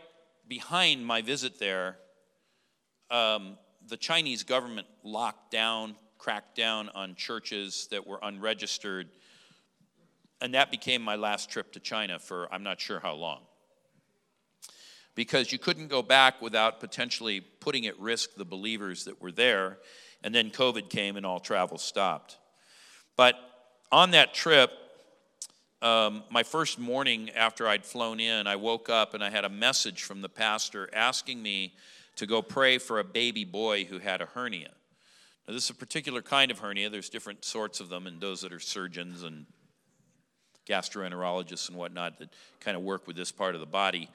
behind 0.48 1.04
my 1.04 1.22
visit 1.22 1.58
there, 1.58 1.96
um, 3.10 3.56
the 3.88 3.96
Chinese 3.96 4.42
government 4.42 4.86
locked 5.02 5.50
down, 5.50 5.96
cracked 6.18 6.56
down 6.56 6.88
on 6.94 7.14
churches 7.14 7.88
that 7.90 8.06
were 8.06 8.18
unregistered. 8.22 9.08
And 10.40 10.54
that 10.54 10.70
became 10.70 11.02
my 11.02 11.16
last 11.16 11.50
trip 11.50 11.72
to 11.72 11.80
China 11.80 12.18
for 12.18 12.52
I'm 12.52 12.62
not 12.62 12.80
sure 12.80 13.00
how 13.00 13.14
long. 13.14 13.42
Because 15.14 15.52
you 15.52 15.58
couldn't 15.58 15.88
go 15.88 16.02
back 16.02 16.42
without 16.42 16.80
potentially 16.80 17.40
putting 17.40 17.86
at 17.86 17.98
risk 18.00 18.34
the 18.36 18.44
believers 18.44 19.04
that 19.04 19.20
were 19.22 19.32
there. 19.32 19.78
And 20.22 20.34
then 20.34 20.50
COVID 20.50 20.88
came 20.90 21.16
and 21.16 21.24
all 21.24 21.38
travel 21.38 21.78
stopped. 21.78 22.38
But 23.16 23.36
on 23.92 24.10
that 24.10 24.34
trip, 24.34 24.70
um, 25.84 26.24
my 26.30 26.42
first 26.42 26.78
morning 26.78 27.30
after 27.36 27.68
I'd 27.68 27.84
flown 27.84 28.18
in, 28.18 28.46
I 28.46 28.56
woke 28.56 28.88
up 28.88 29.12
and 29.12 29.22
I 29.22 29.28
had 29.28 29.44
a 29.44 29.50
message 29.50 30.02
from 30.02 30.22
the 30.22 30.30
pastor 30.30 30.88
asking 30.94 31.42
me 31.42 31.74
to 32.16 32.26
go 32.26 32.40
pray 32.40 32.78
for 32.78 32.98
a 32.98 33.04
baby 33.04 33.44
boy 33.44 33.84
who 33.84 33.98
had 33.98 34.22
a 34.22 34.26
hernia. 34.26 34.70
Now, 35.46 35.52
this 35.52 35.64
is 35.64 35.70
a 35.70 35.74
particular 35.74 36.22
kind 36.22 36.50
of 36.50 36.60
hernia. 36.60 36.88
There's 36.88 37.10
different 37.10 37.44
sorts 37.44 37.80
of 37.80 37.90
them, 37.90 38.06
and 38.06 38.18
those 38.18 38.40
that 38.40 38.52
are 38.52 38.60
surgeons 38.60 39.22
and 39.22 39.44
gastroenterologists 40.66 41.68
and 41.68 41.76
whatnot 41.76 42.18
that 42.18 42.30
kind 42.60 42.78
of 42.78 42.82
work 42.82 43.06
with 43.06 43.16
this 43.16 43.30
part 43.30 43.54
of 43.54 43.60
the 43.60 43.66
body, 43.66 44.08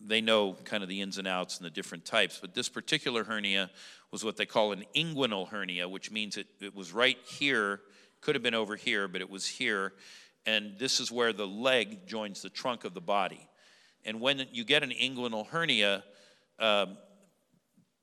they 0.00 0.22
know 0.22 0.54
kind 0.64 0.82
of 0.82 0.88
the 0.88 1.02
ins 1.02 1.18
and 1.18 1.28
outs 1.28 1.58
and 1.58 1.66
the 1.66 1.70
different 1.70 2.06
types. 2.06 2.38
But 2.40 2.54
this 2.54 2.70
particular 2.70 3.22
hernia 3.22 3.68
was 4.10 4.24
what 4.24 4.38
they 4.38 4.46
call 4.46 4.72
an 4.72 4.84
inguinal 4.94 5.46
hernia, 5.46 5.90
which 5.90 6.10
means 6.10 6.38
it, 6.38 6.46
it 6.58 6.74
was 6.74 6.94
right 6.94 7.18
here, 7.26 7.82
could 8.22 8.34
have 8.34 8.42
been 8.42 8.54
over 8.54 8.76
here, 8.76 9.08
but 9.08 9.20
it 9.20 9.28
was 9.28 9.46
here 9.46 9.92
and 10.46 10.78
this 10.78 11.00
is 11.00 11.10
where 11.10 11.32
the 11.32 11.46
leg 11.46 12.06
joins 12.06 12.42
the 12.42 12.48
trunk 12.48 12.84
of 12.84 12.94
the 12.94 13.00
body. 13.00 13.48
And 14.04 14.20
when 14.20 14.46
you 14.52 14.64
get 14.64 14.82
an 14.82 14.90
inguinal 14.90 15.46
hernia, 15.48 16.04
um, 16.60 16.96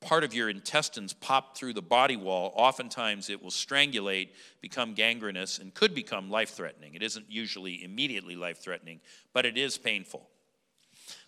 part 0.01 0.23
of 0.23 0.33
your 0.33 0.49
intestines 0.49 1.13
pop 1.13 1.57
through 1.57 1.73
the 1.73 1.81
body 1.81 2.17
wall. 2.17 2.53
Oftentimes, 2.55 3.29
it 3.29 3.41
will 3.41 3.49
strangulate, 3.49 4.29
become 4.61 4.93
gangrenous, 4.93 5.59
and 5.59 5.73
could 5.73 5.95
become 5.95 6.29
life 6.29 6.49
threatening. 6.49 6.93
It 6.93 7.01
isn't 7.01 7.25
usually 7.29 7.83
immediately 7.83 8.35
life 8.35 8.59
threatening, 8.59 8.99
but 9.31 9.45
it 9.45 9.57
is 9.57 9.77
painful. 9.77 10.29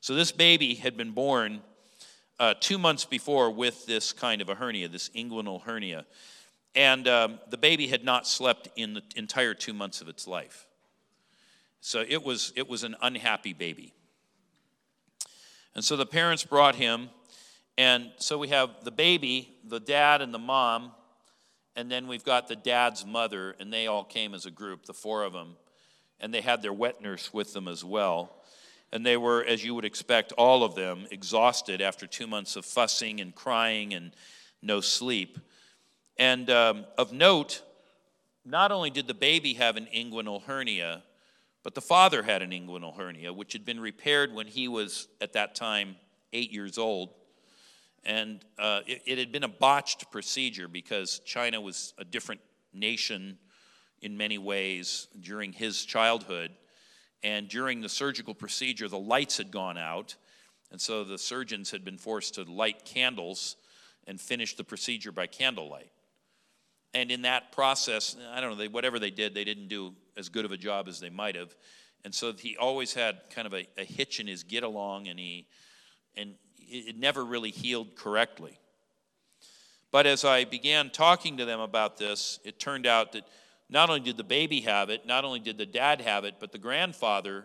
So, 0.01 0.13
this 0.13 0.31
baby 0.31 0.75
had 0.75 0.97
been 0.97 1.11
born 1.11 1.61
uh, 2.39 2.53
two 2.59 2.77
months 2.77 3.05
before 3.05 3.49
with 3.49 3.85
this 3.85 4.11
kind 4.11 4.41
of 4.41 4.49
a 4.49 4.55
hernia, 4.55 4.89
this 4.89 5.09
inguinal 5.09 5.61
hernia. 5.63 6.05
And 6.75 7.07
um, 7.07 7.39
the 7.49 7.57
baby 7.57 7.87
had 7.87 8.03
not 8.03 8.27
slept 8.27 8.67
in 8.75 8.93
the 8.93 9.03
entire 9.15 9.53
two 9.53 9.73
months 9.73 10.01
of 10.01 10.09
its 10.09 10.27
life. 10.27 10.67
So 11.81 12.03
it 12.07 12.23
was, 12.23 12.51
it 12.55 12.67
was 12.67 12.83
an 12.83 12.95
unhappy 13.01 13.53
baby. 13.53 13.93
And 15.75 15.83
so 15.83 15.97
the 15.97 16.05
parents 16.05 16.43
brought 16.43 16.75
him, 16.75 17.09
and 17.77 18.11
so 18.17 18.37
we 18.37 18.47
have 18.47 18.69
the 18.83 18.91
baby, 18.91 19.57
the 19.67 19.79
dad, 19.79 20.21
and 20.21 20.33
the 20.33 20.39
mom, 20.39 20.93
and 21.75 21.91
then 21.91 22.07
we've 22.07 22.23
got 22.23 22.47
the 22.47 22.55
dad's 22.55 23.05
mother, 23.05 23.55
and 23.59 23.71
they 23.71 23.87
all 23.87 24.03
came 24.03 24.33
as 24.33 24.45
a 24.45 24.51
group, 24.51 24.85
the 24.85 24.93
four 24.93 25.23
of 25.23 25.33
them, 25.33 25.57
and 26.21 26.33
they 26.33 26.41
had 26.41 26.61
their 26.61 26.71
wet 26.71 27.01
nurse 27.01 27.33
with 27.33 27.53
them 27.53 27.67
as 27.67 27.83
well. 27.83 28.43
And 28.93 29.05
they 29.05 29.17
were, 29.17 29.43
as 29.43 29.65
you 29.65 29.75
would 29.75 29.83
expect, 29.83 30.31
all 30.33 30.63
of 30.63 30.75
them 30.75 31.05
exhausted 31.11 31.81
after 31.81 32.07
two 32.07 32.27
months 32.27 32.55
of 32.55 32.63
fussing 32.65 33.19
and 33.19 33.35
crying 33.35 33.93
and 33.93 34.11
no 34.61 34.79
sleep. 34.79 35.37
And 36.17 36.49
um, 36.49 36.85
of 36.97 37.11
note, 37.11 37.61
not 38.45 38.71
only 38.71 38.89
did 38.89 39.07
the 39.07 39.13
baby 39.13 39.55
have 39.55 39.75
an 39.75 39.87
inguinal 39.93 40.43
hernia, 40.43 41.03
but 41.65 41.73
the 41.73 41.81
father 41.81 42.21
had 42.21 42.43
an 42.43 42.51
inguinal 42.51 42.95
hernia, 42.95 43.33
which 43.33 43.53
had 43.53 43.65
been 43.65 43.79
repaired 43.79 44.31
when 44.31 44.45
he 44.45 44.67
was, 44.67 45.07
at 45.19 45.33
that 45.33 45.55
time, 45.55 45.95
eight 46.31 46.51
years 46.51 46.77
old. 46.77 47.09
And 48.03 48.45
uh, 48.59 48.81
it, 48.85 49.01
it 49.07 49.17
had 49.17 49.31
been 49.31 49.43
a 49.43 49.47
botched 49.47 50.11
procedure 50.11 50.67
because 50.67 51.21
China 51.25 51.59
was 51.59 51.95
a 51.97 52.05
different 52.05 52.41
nation 52.71 53.39
in 54.03 54.15
many 54.15 54.37
ways 54.37 55.07
during 55.19 55.53
his 55.53 55.83
childhood. 55.83 56.51
And 57.23 57.49
during 57.49 57.81
the 57.81 57.89
surgical 57.89 58.35
procedure, 58.35 58.87
the 58.87 58.99
lights 58.99 59.37
had 59.37 59.49
gone 59.49 59.79
out. 59.79 60.17
And 60.71 60.79
so 60.79 61.03
the 61.03 61.17
surgeons 61.17 61.71
had 61.71 61.83
been 61.83 61.97
forced 61.97 62.35
to 62.35 62.43
light 62.43 62.85
candles 62.85 63.55
and 64.05 64.21
finish 64.21 64.55
the 64.55 64.63
procedure 64.63 65.11
by 65.11 65.25
candlelight. 65.25 65.89
And 66.95 67.11
in 67.11 67.23
that 67.23 67.51
process, 67.51 68.15
I 68.31 68.39
don't 68.39 68.51
know, 68.51 68.55
they, 68.55 68.69
whatever 68.69 68.99
they 68.99 69.11
did, 69.11 69.35
they 69.35 69.43
didn't 69.43 69.67
do 69.67 69.93
as 70.15 70.29
good 70.29 70.45
of 70.45 70.53
a 70.53 70.57
job 70.57 70.87
as 70.87 71.01
they 71.01 71.09
might 71.09 71.35
have. 71.35 71.53
And 72.05 72.15
so 72.15 72.31
he 72.31 72.55
always 72.55 72.93
had 72.93 73.17
kind 73.29 73.45
of 73.45 73.53
a, 73.53 73.67
a 73.77 73.83
hitch 73.83 74.21
in 74.21 74.27
his 74.27 74.43
get 74.43 74.63
along, 74.63 75.09
and 75.09 75.19
he 75.19 75.45
and 76.15 76.35
it 76.57 76.97
never 76.97 77.25
really 77.25 77.51
healed 77.51 77.97
correctly. 77.97 78.57
But 79.91 80.07
as 80.07 80.23
I 80.23 80.45
began 80.45 80.89
talking 80.89 81.35
to 81.37 81.45
them 81.45 81.59
about 81.59 81.97
this, 81.97 82.39
it 82.45 82.59
turned 82.59 82.87
out 82.87 83.11
that 83.11 83.27
not 83.69 83.89
only 83.89 84.01
did 84.01 84.15
the 84.15 84.23
baby 84.23 84.61
have 84.61 84.89
it, 84.89 85.05
not 85.05 85.25
only 85.25 85.41
did 85.41 85.57
the 85.57 85.65
dad 85.65 85.99
have 85.99 86.23
it, 86.23 86.35
but 86.39 86.53
the 86.53 86.57
grandfather, 86.57 87.43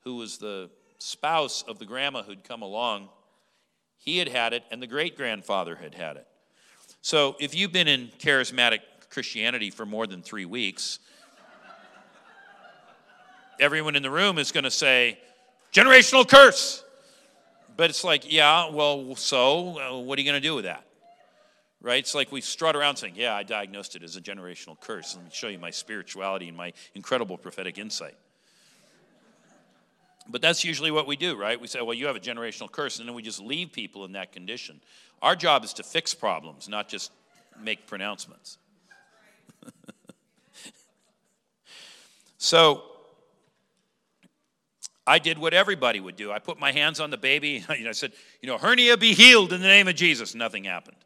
who 0.00 0.16
was 0.16 0.38
the 0.38 0.70
spouse 0.98 1.62
of 1.62 1.78
the 1.78 1.86
grandma 1.86 2.24
who'd 2.24 2.42
come 2.42 2.62
along, 2.62 3.10
he 3.96 4.18
had 4.18 4.28
had 4.28 4.52
it, 4.52 4.64
and 4.72 4.82
the 4.82 4.88
great 4.88 5.16
grandfather 5.16 5.76
had 5.76 5.94
had 5.94 6.16
it. 6.16 6.26
So 7.06 7.36
if 7.38 7.54
you've 7.54 7.70
been 7.70 7.86
in 7.86 8.08
charismatic 8.18 8.80
Christianity 9.10 9.70
for 9.70 9.86
more 9.86 10.08
than 10.08 10.22
three 10.22 10.44
weeks, 10.44 10.98
everyone 13.60 13.94
in 13.94 14.02
the 14.02 14.10
room 14.10 14.38
is 14.38 14.50
going 14.50 14.64
to 14.64 14.72
say, 14.72 15.16
generational 15.72 16.28
curse. 16.28 16.82
But 17.76 17.90
it's 17.90 18.02
like, 18.02 18.32
yeah, 18.32 18.70
well, 18.70 19.14
so 19.14 19.78
uh, 19.78 20.00
what 20.00 20.18
are 20.18 20.22
you 20.22 20.28
going 20.28 20.42
to 20.42 20.48
do 20.48 20.56
with 20.56 20.64
that? 20.64 20.84
Right? 21.80 22.00
It's 22.00 22.16
like 22.16 22.32
we 22.32 22.40
strut 22.40 22.74
around 22.74 22.96
saying, 22.96 23.14
yeah, 23.14 23.36
I 23.36 23.44
diagnosed 23.44 23.94
it 23.94 24.02
as 24.02 24.16
a 24.16 24.20
generational 24.20 24.74
curse. 24.80 25.14
Let 25.14 25.26
me 25.26 25.30
show 25.32 25.46
you 25.46 25.60
my 25.60 25.70
spirituality 25.70 26.48
and 26.48 26.56
my 26.56 26.72
incredible 26.96 27.38
prophetic 27.38 27.78
insight. 27.78 28.16
But 30.28 30.42
that's 30.42 30.64
usually 30.64 30.90
what 30.90 31.06
we 31.06 31.16
do, 31.16 31.36
right? 31.36 31.60
We 31.60 31.68
say, 31.68 31.80
well, 31.80 31.94
you 31.94 32.06
have 32.06 32.16
a 32.16 32.20
generational 32.20 32.70
curse, 32.70 32.98
and 32.98 33.08
then 33.08 33.14
we 33.14 33.22
just 33.22 33.40
leave 33.40 33.72
people 33.72 34.04
in 34.04 34.12
that 34.12 34.32
condition. 34.32 34.80
Our 35.22 35.36
job 35.36 35.64
is 35.64 35.72
to 35.74 35.82
fix 35.82 36.14
problems, 36.14 36.68
not 36.68 36.88
just 36.88 37.12
make 37.60 37.86
pronouncements. 37.86 38.58
So 42.38 42.84
I 45.06 45.18
did 45.18 45.38
what 45.38 45.54
everybody 45.54 46.00
would 46.00 46.16
do. 46.16 46.32
I 46.32 46.38
put 46.38 46.60
my 46.60 46.72
hands 46.72 47.00
on 47.00 47.10
the 47.10 47.16
baby. 47.16 47.64
And 47.68 47.88
I 47.88 47.92
said, 47.92 48.12
you 48.40 48.48
know, 48.48 48.58
hernia 48.58 48.96
be 48.96 49.14
healed 49.14 49.52
in 49.52 49.60
the 49.60 49.66
name 49.66 49.88
of 49.88 49.94
Jesus. 49.94 50.34
Nothing 50.34 50.64
happened. 50.64 50.96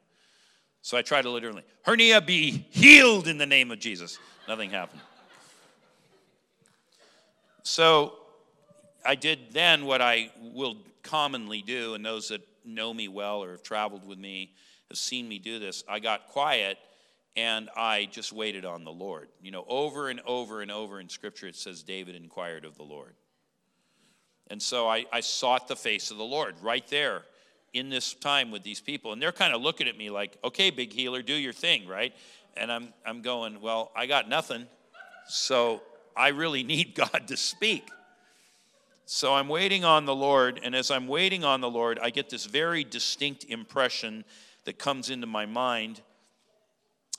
So 0.83 0.97
I 0.97 1.03
tried 1.03 1.23
to 1.23 1.31
literally, 1.31 1.63
hernia 1.83 2.21
be 2.21 2.67
healed 2.71 3.29
in 3.29 3.39
the 3.39 3.47
name 3.47 3.71
of 3.71 3.79
Jesus. 3.79 4.19
Nothing 4.49 4.71
happened. 4.71 5.03
So 7.63 8.15
I 9.05 9.15
did 9.15 9.53
then 9.53 9.85
what 9.85 10.01
I 10.01 10.31
will 10.41 10.77
commonly 11.03 11.63
do, 11.63 11.95
and 11.95 12.05
those 12.05 12.29
that 12.29 12.43
know 12.65 12.93
me 12.93 13.09
well 13.09 13.43
or 13.43 13.53
have 13.53 13.63
traveled 13.63 14.07
with 14.07 14.19
me 14.19 14.53
have 14.91 14.99
seen 14.99 15.29
me 15.29 15.39
do 15.39 15.59
this. 15.59 15.85
I 15.89 16.01
got 16.01 16.29
quiet 16.29 16.79
and 17.37 17.71
I 17.77 18.09
just 18.11 18.33
waited 18.33 18.65
on 18.65 18.85
the 18.85 18.91
Lord. 18.91 19.29
You 19.41 19.51
know, 19.51 19.65
over 19.69 20.09
and 20.09 20.21
over 20.27 20.63
and 20.63 20.71
over 20.71 21.01
in 21.01 21.09
Scripture 21.09 21.47
it 21.47 21.57
says 21.57 21.83
David 21.83 22.17
inquired 22.17 22.65
of 22.65 22.77
the 22.77 22.83
Lord. 22.83 23.15
And 24.49 24.61
so 24.61 24.89
I, 24.89 25.07
I 25.13 25.21
sought 25.21 25.69
the 25.69 25.77
face 25.77 26.11
of 26.11 26.17
the 26.17 26.25
Lord 26.25 26.57
right 26.61 26.87
there 26.89 27.23
in 27.73 27.89
this 27.89 28.15
time 28.15 28.51
with 28.51 28.65
these 28.65 28.81
people. 28.81 29.13
And 29.13 29.23
they're 29.23 29.31
kind 29.31 29.55
of 29.55 29.63
looking 29.63 29.87
at 29.87 29.97
me 29.97 30.11
like, 30.11 30.37
okay, 30.43 30.71
big 30.71 30.93
healer, 30.93 31.23
do 31.23 31.35
your 31.35 31.53
thing, 31.53 31.87
right? 31.87 32.13
And 32.57 32.73
I'm, 32.73 32.93
I'm 33.07 33.23
going, 33.23 33.61
well, 33.61 33.93
I 33.95 34.07
got 34.07 34.29
nothing. 34.29 34.67
So 35.29 35.83
I 36.17 36.29
really 36.29 36.65
need 36.65 36.95
God 36.97 37.29
to 37.29 37.37
speak. 37.37 37.89
So 39.13 39.35
I'm 39.35 39.49
waiting 39.49 39.85
on 39.85 40.05
the 40.05 40.15
Lord. 40.15 40.61
And 40.63 40.73
as 40.73 40.89
I'm 40.89 41.09
waiting 41.09 41.43
on 41.43 41.61
the 41.61 41.69
Lord, 41.69 41.99
I 42.01 42.11
get 42.11 42.31
this 42.31 42.47
very 42.47 42.85
distinct 42.85 43.43
impression 43.49 44.25
that 44.67 44.79
comes 44.79 45.11
into 45.11 45.27
my 45.27 45.47
mind. 45.47 46.01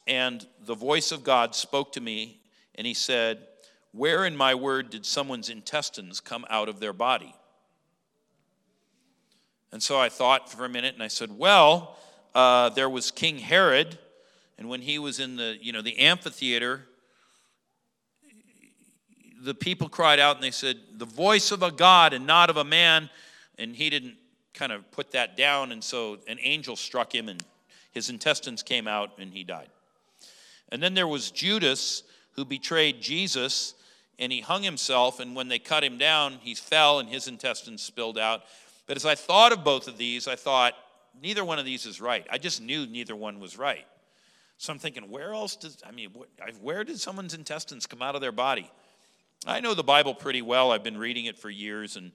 And 0.07 0.47
the 0.65 0.73
voice 0.73 1.11
of 1.11 1.25
God 1.25 1.53
spoke 1.53 1.91
to 1.91 1.99
me, 1.99 2.39
and 2.75 2.87
he 2.87 2.93
said, 2.93 3.45
Where 3.91 4.25
in 4.25 4.37
my 4.37 4.55
word 4.55 4.89
did 4.89 5.05
someone's 5.05 5.49
intestines 5.49 6.21
come 6.21 6.45
out 6.49 6.69
of 6.69 6.79
their 6.79 6.93
body? 6.93 7.35
And 9.73 9.83
so 9.83 9.99
I 9.99 10.07
thought 10.07 10.49
for 10.49 10.63
a 10.63 10.69
minute 10.69 10.93
and 10.93 11.03
I 11.03 11.09
said, 11.09 11.37
well, 11.37 11.97
uh, 12.33 12.69
there 12.69 12.89
was 12.89 13.11
King 13.11 13.37
Herod, 13.37 13.99
and 14.57 14.69
when 14.69 14.81
he 14.81 14.97
was 14.97 15.19
in 15.19 15.35
the, 15.35 15.57
you 15.59 15.73
know, 15.73 15.81
the 15.81 15.97
amphitheater, 15.97 16.87
the 19.43 19.53
people 19.53 19.89
cried 19.89 20.19
out 20.19 20.35
and 20.35 20.43
they 20.43 20.51
said, 20.51 20.77
the 20.97 21.05
voice 21.05 21.51
of 21.51 21.63
a 21.63 21.71
God 21.71 22.13
and 22.13 22.27
not 22.27 22.49
of 22.49 22.57
a 22.57 22.63
man. 22.63 23.09
And 23.57 23.75
he 23.75 23.89
didn't 23.89 24.15
kind 24.53 24.71
of 24.71 24.89
put 24.91 25.11
that 25.11 25.35
down. 25.37 25.71
And 25.71 25.83
so 25.83 26.17
an 26.27 26.37
angel 26.41 26.75
struck 26.75 27.13
him 27.13 27.29
and 27.29 27.43
his 27.91 28.09
intestines 28.09 28.63
came 28.63 28.87
out 28.87 29.11
and 29.19 29.33
he 29.33 29.43
died. 29.43 29.69
And 30.69 30.81
then 30.81 30.93
there 30.93 31.07
was 31.07 31.31
Judas 31.31 32.03
who 32.33 32.45
betrayed 32.45 33.01
Jesus 33.01 33.73
and 34.19 34.31
he 34.31 34.41
hung 34.41 34.63
himself. 34.63 35.19
And 35.19 35.35
when 35.35 35.47
they 35.47 35.59
cut 35.59 35.83
him 35.83 35.97
down, 35.97 36.39
he 36.41 36.55
fell 36.55 36.99
and 36.99 37.09
his 37.09 37.27
intestines 37.27 37.81
spilled 37.81 38.17
out. 38.17 38.43
But 38.87 38.97
as 38.97 39.05
I 39.05 39.15
thought 39.15 39.51
of 39.51 39.63
both 39.63 39.87
of 39.87 39.97
these, 39.97 40.27
I 40.27 40.35
thought, 40.35 40.73
neither 41.21 41.43
one 41.43 41.59
of 41.59 41.65
these 41.65 41.85
is 41.85 41.99
right. 41.99 42.25
I 42.29 42.37
just 42.37 42.61
knew 42.61 42.85
neither 42.85 43.15
one 43.15 43.39
was 43.39 43.57
right. 43.57 43.85
So 44.57 44.71
I'm 44.71 44.79
thinking, 44.79 45.09
where 45.09 45.33
else 45.33 45.55
does, 45.55 45.77
I 45.85 45.91
mean, 45.91 46.11
where 46.61 46.83
did 46.83 46.99
someone's 46.99 47.33
intestines 47.33 47.87
come 47.87 48.01
out 48.01 48.15
of 48.15 48.21
their 48.21 48.31
body? 48.31 48.69
I 49.47 49.59
know 49.59 49.73
the 49.73 49.83
Bible 49.83 50.13
pretty 50.13 50.43
well. 50.43 50.71
I've 50.71 50.83
been 50.83 50.99
reading 50.99 51.25
it 51.25 51.35
for 51.35 51.49
years, 51.49 51.95
and 51.95 52.11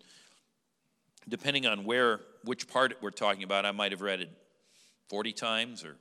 depending 1.29 1.67
on 1.67 1.85
where, 1.85 2.21
which 2.45 2.69
part 2.69 2.95
we're 3.01 3.11
talking 3.11 3.43
about, 3.43 3.67
I 3.67 3.73
might 3.73 3.91
have 3.91 4.01
read 4.01 4.21
it 4.21 4.31
40 5.09 5.33
times 5.33 5.85
or 5.85 5.97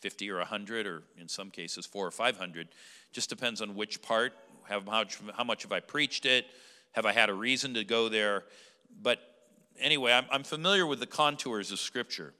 50 0.00 0.30
or 0.30 0.38
100, 0.38 0.86
or 0.86 1.04
in 1.16 1.28
some 1.28 1.50
cases, 1.50 1.86
four 1.86 2.08
or 2.08 2.10
500. 2.10 2.68
Just 3.12 3.30
depends 3.30 3.62
on 3.62 3.76
which 3.76 4.02
part, 4.02 4.32
how 4.64 4.80
much, 4.80 5.18
how 5.36 5.44
much 5.44 5.62
have 5.62 5.70
I 5.70 5.78
preached 5.78 6.26
it, 6.26 6.46
have 6.90 7.06
I 7.06 7.12
had 7.12 7.30
a 7.30 7.34
reason 7.34 7.74
to 7.74 7.84
go 7.84 8.08
there. 8.08 8.42
But 9.00 9.20
anyway, 9.78 10.12
I'm, 10.12 10.26
I'm, 10.32 10.42
familiar 10.42 10.86
with 10.86 10.98
the 10.98 11.06
contours 11.06 11.70
of 11.70 11.78
Scripture. 11.78 12.34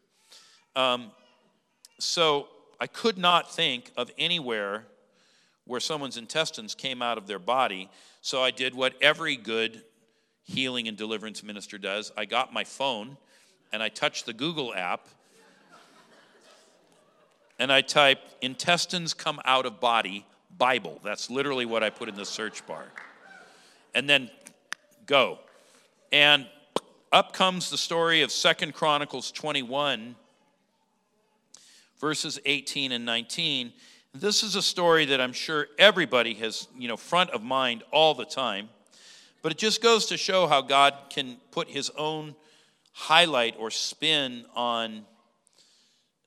Um, 0.75 1.13
so 2.01 2.49
I 2.81 2.89
could 2.89 3.17
not 3.17 3.55
think 3.55 3.93
of 3.97 4.11
anywhere 4.19 4.87
where 5.67 5.81
someone's 5.81 6.17
intestines 6.17 6.75
came 6.75 7.03
out 7.03 7.19
of 7.19 7.27
their 7.27 7.39
body. 7.39 7.91
So 8.23 8.43
I 8.43 8.51
did 8.51 8.75
what 8.75 8.95
every 9.03 9.37
good 9.37 9.83
healing 10.45 10.89
and 10.89 10.97
deliverance 10.97 11.43
minister 11.43 11.77
does. 11.77 12.13
I 12.17 12.25
got 12.25 12.53
my 12.53 12.65
phone 12.65 13.17
and 13.73 13.83
I 13.83 13.89
touched 13.89 14.27
the 14.27 14.33
Google 14.33 14.73
app 14.75 15.09
and 17.59 17.73
I 17.73 17.81
typed 17.81 18.37
intestines 18.43 19.13
come 19.15 19.41
out 19.45 19.67
of 19.67 19.81
body 19.81 20.25
Bible. 20.57 21.01
That's 21.03 21.31
literally 21.31 21.67
what 21.67 21.83
I 21.83 21.91
put 21.91 22.09
in 22.09 22.15
the 22.15 22.25
search 22.25 22.67
bar. 22.67 22.85
And 23.95 24.09
then 24.09 24.31
go. 25.07 25.39
And 26.13 26.47
up 27.13 27.33
comes 27.33 27.71
the 27.71 27.79
story 27.79 28.23
of 28.23 28.31
Second 28.31 28.75
Chronicles 28.75 29.31
21, 29.33 30.17
verses 32.01 32.39
18 32.45 32.93
and 32.93 33.05
19. 33.05 33.73
This 34.21 34.43
is 34.43 34.57
a 34.57 34.63
story 34.63 35.05
that 35.07 35.21
I'm 35.21 35.35
sure 35.35 35.67
everybody 35.79 36.33
has, 36.35 36.69
you 36.75 36.89
know, 36.89 36.97
front 36.97 37.31
of 37.31 37.43
mind 37.43 37.83
all 37.93 38.15
the 38.15 38.25
time. 38.25 38.71
But 39.43 39.53
it 39.53 39.59
just 39.59 39.83
goes 39.83 40.07
to 40.07 40.17
show 40.17 40.47
how 40.47 40.63
God 40.63 40.95
can 41.11 41.37
put 41.51 41.69
his 41.69 41.91
own 41.91 42.35
highlight 42.93 43.57
or 43.59 43.71
spin 43.71 44.47
on 44.55 45.05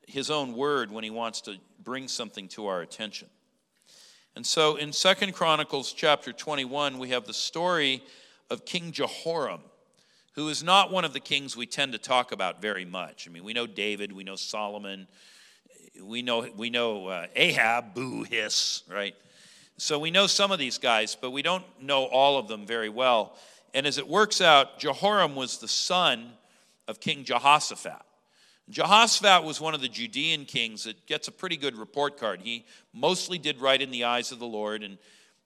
his 0.07 0.29
own 0.29 0.53
word 0.53 0.91
when 0.91 1.03
he 1.03 1.09
wants 1.09 1.41
to 1.41 1.55
bring 1.83 2.07
something 2.07 2.47
to 2.49 2.67
our 2.67 2.81
attention. 2.81 3.27
And 4.35 4.45
so 4.45 4.75
in 4.75 4.93
Second 4.93 5.33
Chronicles 5.33 5.91
chapter 5.91 6.31
21, 6.31 6.99
we 6.99 7.09
have 7.09 7.25
the 7.25 7.33
story 7.33 8.03
of 8.51 8.65
King 8.65 8.91
Jehoram 8.91 9.61
who 10.33 10.47
is 10.47 10.63
not 10.63 10.91
one 10.91 11.05
of 11.05 11.13
the 11.13 11.19
kings 11.19 11.57
we 11.57 11.65
tend 11.65 11.91
to 11.91 11.97
talk 11.97 12.31
about 12.31 12.61
very 12.61 12.85
much. 12.85 13.27
I 13.27 13.31
mean, 13.31 13.43
we 13.43 13.51
know 13.51 13.67
David, 13.67 14.11
we 14.11 14.23
know 14.23 14.35
Solomon, 14.35 15.07
we 16.03 16.21
know, 16.21 16.47
we 16.55 16.69
know 16.69 17.07
uh, 17.07 17.27
Ahab, 17.35 17.93
boo, 17.93 18.23
hiss, 18.23 18.83
right? 18.89 19.15
So 19.77 19.97
we 19.97 20.11
know 20.11 20.27
some 20.27 20.51
of 20.51 20.59
these 20.59 20.77
guys, 20.77 21.15
but 21.15 21.31
we 21.31 21.41
don't 21.41 21.63
know 21.81 22.05
all 22.05 22.37
of 22.37 22.47
them 22.47 22.65
very 22.65 22.89
well. 22.89 23.35
And 23.73 23.87
as 23.87 23.97
it 23.97 24.07
works 24.07 24.41
out, 24.41 24.79
Jehoram 24.79 25.35
was 25.35 25.57
the 25.57 25.67
son 25.67 26.31
of 26.87 26.99
King 26.99 27.23
Jehoshaphat. 27.23 28.01
Jehoshaphat 28.69 29.43
was 29.43 29.59
one 29.59 29.73
of 29.73 29.81
the 29.81 29.87
Judean 29.87 30.45
kings 30.45 30.83
that 30.83 31.07
gets 31.07 31.27
a 31.27 31.31
pretty 31.31 31.57
good 31.57 31.75
report 31.75 32.17
card. 32.17 32.41
He 32.41 32.65
mostly 32.93 33.37
did 33.37 33.61
right 33.61 33.81
in 33.81 33.89
the 33.89 34.03
eyes 34.03 34.31
of 34.31 34.39
the 34.39 34.45
Lord, 34.45 34.83
and 34.83 34.97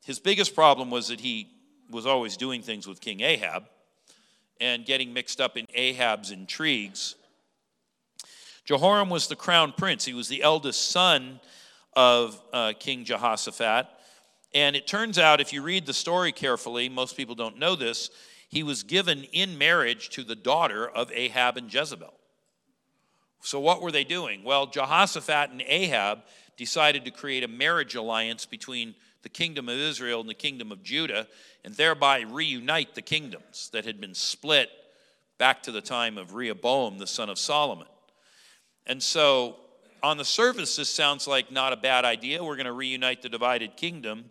his 0.03 0.19
biggest 0.19 0.55
problem 0.55 0.89
was 0.89 1.07
that 1.07 1.21
he 1.21 1.49
was 1.89 2.05
always 2.05 2.35
doing 2.35 2.61
things 2.61 2.87
with 2.87 2.99
King 2.99 3.21
Ahab 3.21 3.65
and 4.59 4.85
getting 4.85 5.13
mixed 5.13 5.39
up 5.39 5.57
in 5.57 5.67
Ahab's 5.73 6.31
intrigues. 6.31 7.15
Jehoram 8.65 9.09
was 9.09 9.27
the 9.27 9.35
crown 9.35 9.73
prince. 9.75 10.05
He 10.05 10.13
was 10.13 10.29
the 10.29 10.41
eldest 10.41 10.89
son 10.89 11.39
of 11.95 12.41
uh, 12.53 12.73
King 12.79 13.03
Jehoshaphat. 13.03 13.87
And 14.53 14.75
it 14.75 14.87
turns 14.87 15.17
out, 15.17 15.41
if 15.41 15.51
you 15.51 15.61
read 15.61 15.85
the 15.85 15.93
story 15.93 16.31
carefully, 16.31 16.87
most 16.87 17.17
people 17.17 17.35
don't 17.35 17.57
know 17.57 17.75
this, 17.75 18.09
he 18.47 18.63
was 18.63 18.83
given 18.83 19.23
in 19.31 19.57
marriage 19.57 20.09
to 20.09 20.23
the 20.23 20.35
daughter 20.35 20.87
of 20.87 21.11
Ahab 21.11 21.57
and 21.57 21.73
Jezebel. 21.73 22.13
So, 23.41 23.59
what 23.59 23.81
were 23.81 23.91
they 23.91 24.03
doing? 24.03 24.43
Well, 24.43 24.67
Jehoshaphat 24.67 25.49
and 25.49 25.63
Ahab 25.65 26.19
decided 26.55 27.03
to 27.05 27.11
create 27.11 27.43
a 27.43 27.47
marriage 27.47 27.95
alliance 27.95 28.45
between 28.45 28.95
the 29.23 29.29
kingdom 29.29 29.67
of 29.69 29.77
Israel 29.77 30.21
and 30.21 30.29
the 30.29 30.35
kingdom 30.35 30.71
of 30.71 30.83
Judah, 30.83 31.27
and 31.65 31.73
thereby 31.73 32.21
reunite 32.21 32.93
the 32.93 33.01
kingdoms 33.01 33.69
that 33.73 33.85
had 33.85 33.99
been 33.99 34.13
split 34.13 34.69
back 35.37 35.63
to 35.63 35.71
the 35.71 35.81
time 35.81 36.17
of 36.17 36.35
Rehoboam, 36.35 36.99
the 36.99 37.07
son 37.07 37.29
of 37.29 37.39
Solomon. 37.39 37.87
And 38.85 39.01
so, 39.01 39.57
on 40.01 40.17
the 40.17 40.25
surface, 40.25 40.75
this 40.75 40.89
sounds 40.89 41.27
like 41.27 41.51
not 41.51 41.73
a 41.73 41.77
bad 41.77 42.05
idea. 42.05 42.43
We're 42.43 42.55
going 42.55 42.65
to 42.65 42.73
reunite 42.73 43.21
the 43.21 43.29
divided 43.29 43.77
kingdom. 43.77 44.25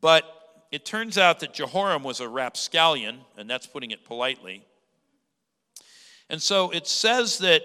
But 0.00 0.24
it 0.70 0.84
turns 0.84 1.18
out 1.18 1.40
that 1.40 1.52
Jehoram 1.52 2.02
was 2.02 2.20
a 2.20 2.28
rapscallion, 2.28 3.20
and 3.36 3.48
that's 3.50 3.66
putting 3.66 3.90
it 3.90 4.04
politely. 4.04 4.64
And 6.30 6.40
so 6.40 6.70
it 6.70 6.86
says 6.86 7.38
that 7.38 7.62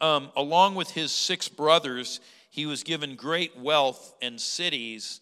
um, 0.00 0.30
along 0.36 0.74
with 0.74 0.90
his 0.90 1.10
six 1.10 1.48
brothers, 1.48 2.20
he 2.50 2.66
was 2.66 2.82
given 2.82 3.16
great 3.16 3.56
wealth 3.58 4.14
and 4.20 4.40
cities 4.40 5.20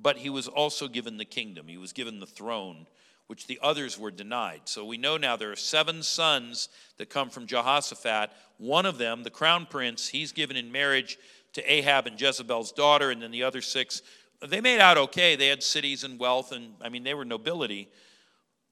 but 0.00 0.16
he 0.16 0.30
was 0.30 0.48
also 0.48 0.88
given 0.88 1.16
the 1.16 1.24
kingdom. 1.24 1.68
He 1.68 1.76
was 1.76 1.92
given 1.92 2.20
the 2.20 2.26
throne, 2.26 2.86
which 3.32 3.46
the 3.46 3.58
others 3.62 3.98
were 3.98 4.10
denied. 4.10 4.60
So 4.66 4.84
we 4.84 4.98
know 4.98 5.16
now 5.16 5.36
there 5.36 5.50
are 5.50 5.56
seven 5.56 6.02
sons 6.02 6.68
that 6.98 7.08
come 7.08 7.30
from 7.30 7.46
Jehoshaphat. 7.46 8.30
One 8.58 8.84
of 8.84 8.98
them, 8.98 9.22
the 9.22 9.30
crown 9.30 9.64
prince, 9.64 10.06
he's 10.06 10.32
given 10.32 10.54
in 10.54 10.70
marriage 10.70 11.16
to 11.54 11.62
Ahab 11.72 12.06
and 12.06 12.20
Jezebel's 12.20 12.72
daughter, 12.72 13.10
and 13.10 13.22
then 13.22 13.30
the 13.30 13.42
other 13.42 13.62
six, 13.62 14.02
they 14.46 14.60
made 14.60 14.80
out 14.80 14.98
okay. 14.98 15.34
They 15.34 15.46
had 15.46 15.62
cities 15.62 16.04
and 16.04 16.18
wealth, 16.18 16.52
and 16.52 16.74
I 16.82 16.90
mean, 16.90 17.04
they 17.04 17.14
were 17.14 17.24
nobility. 17.24 17.88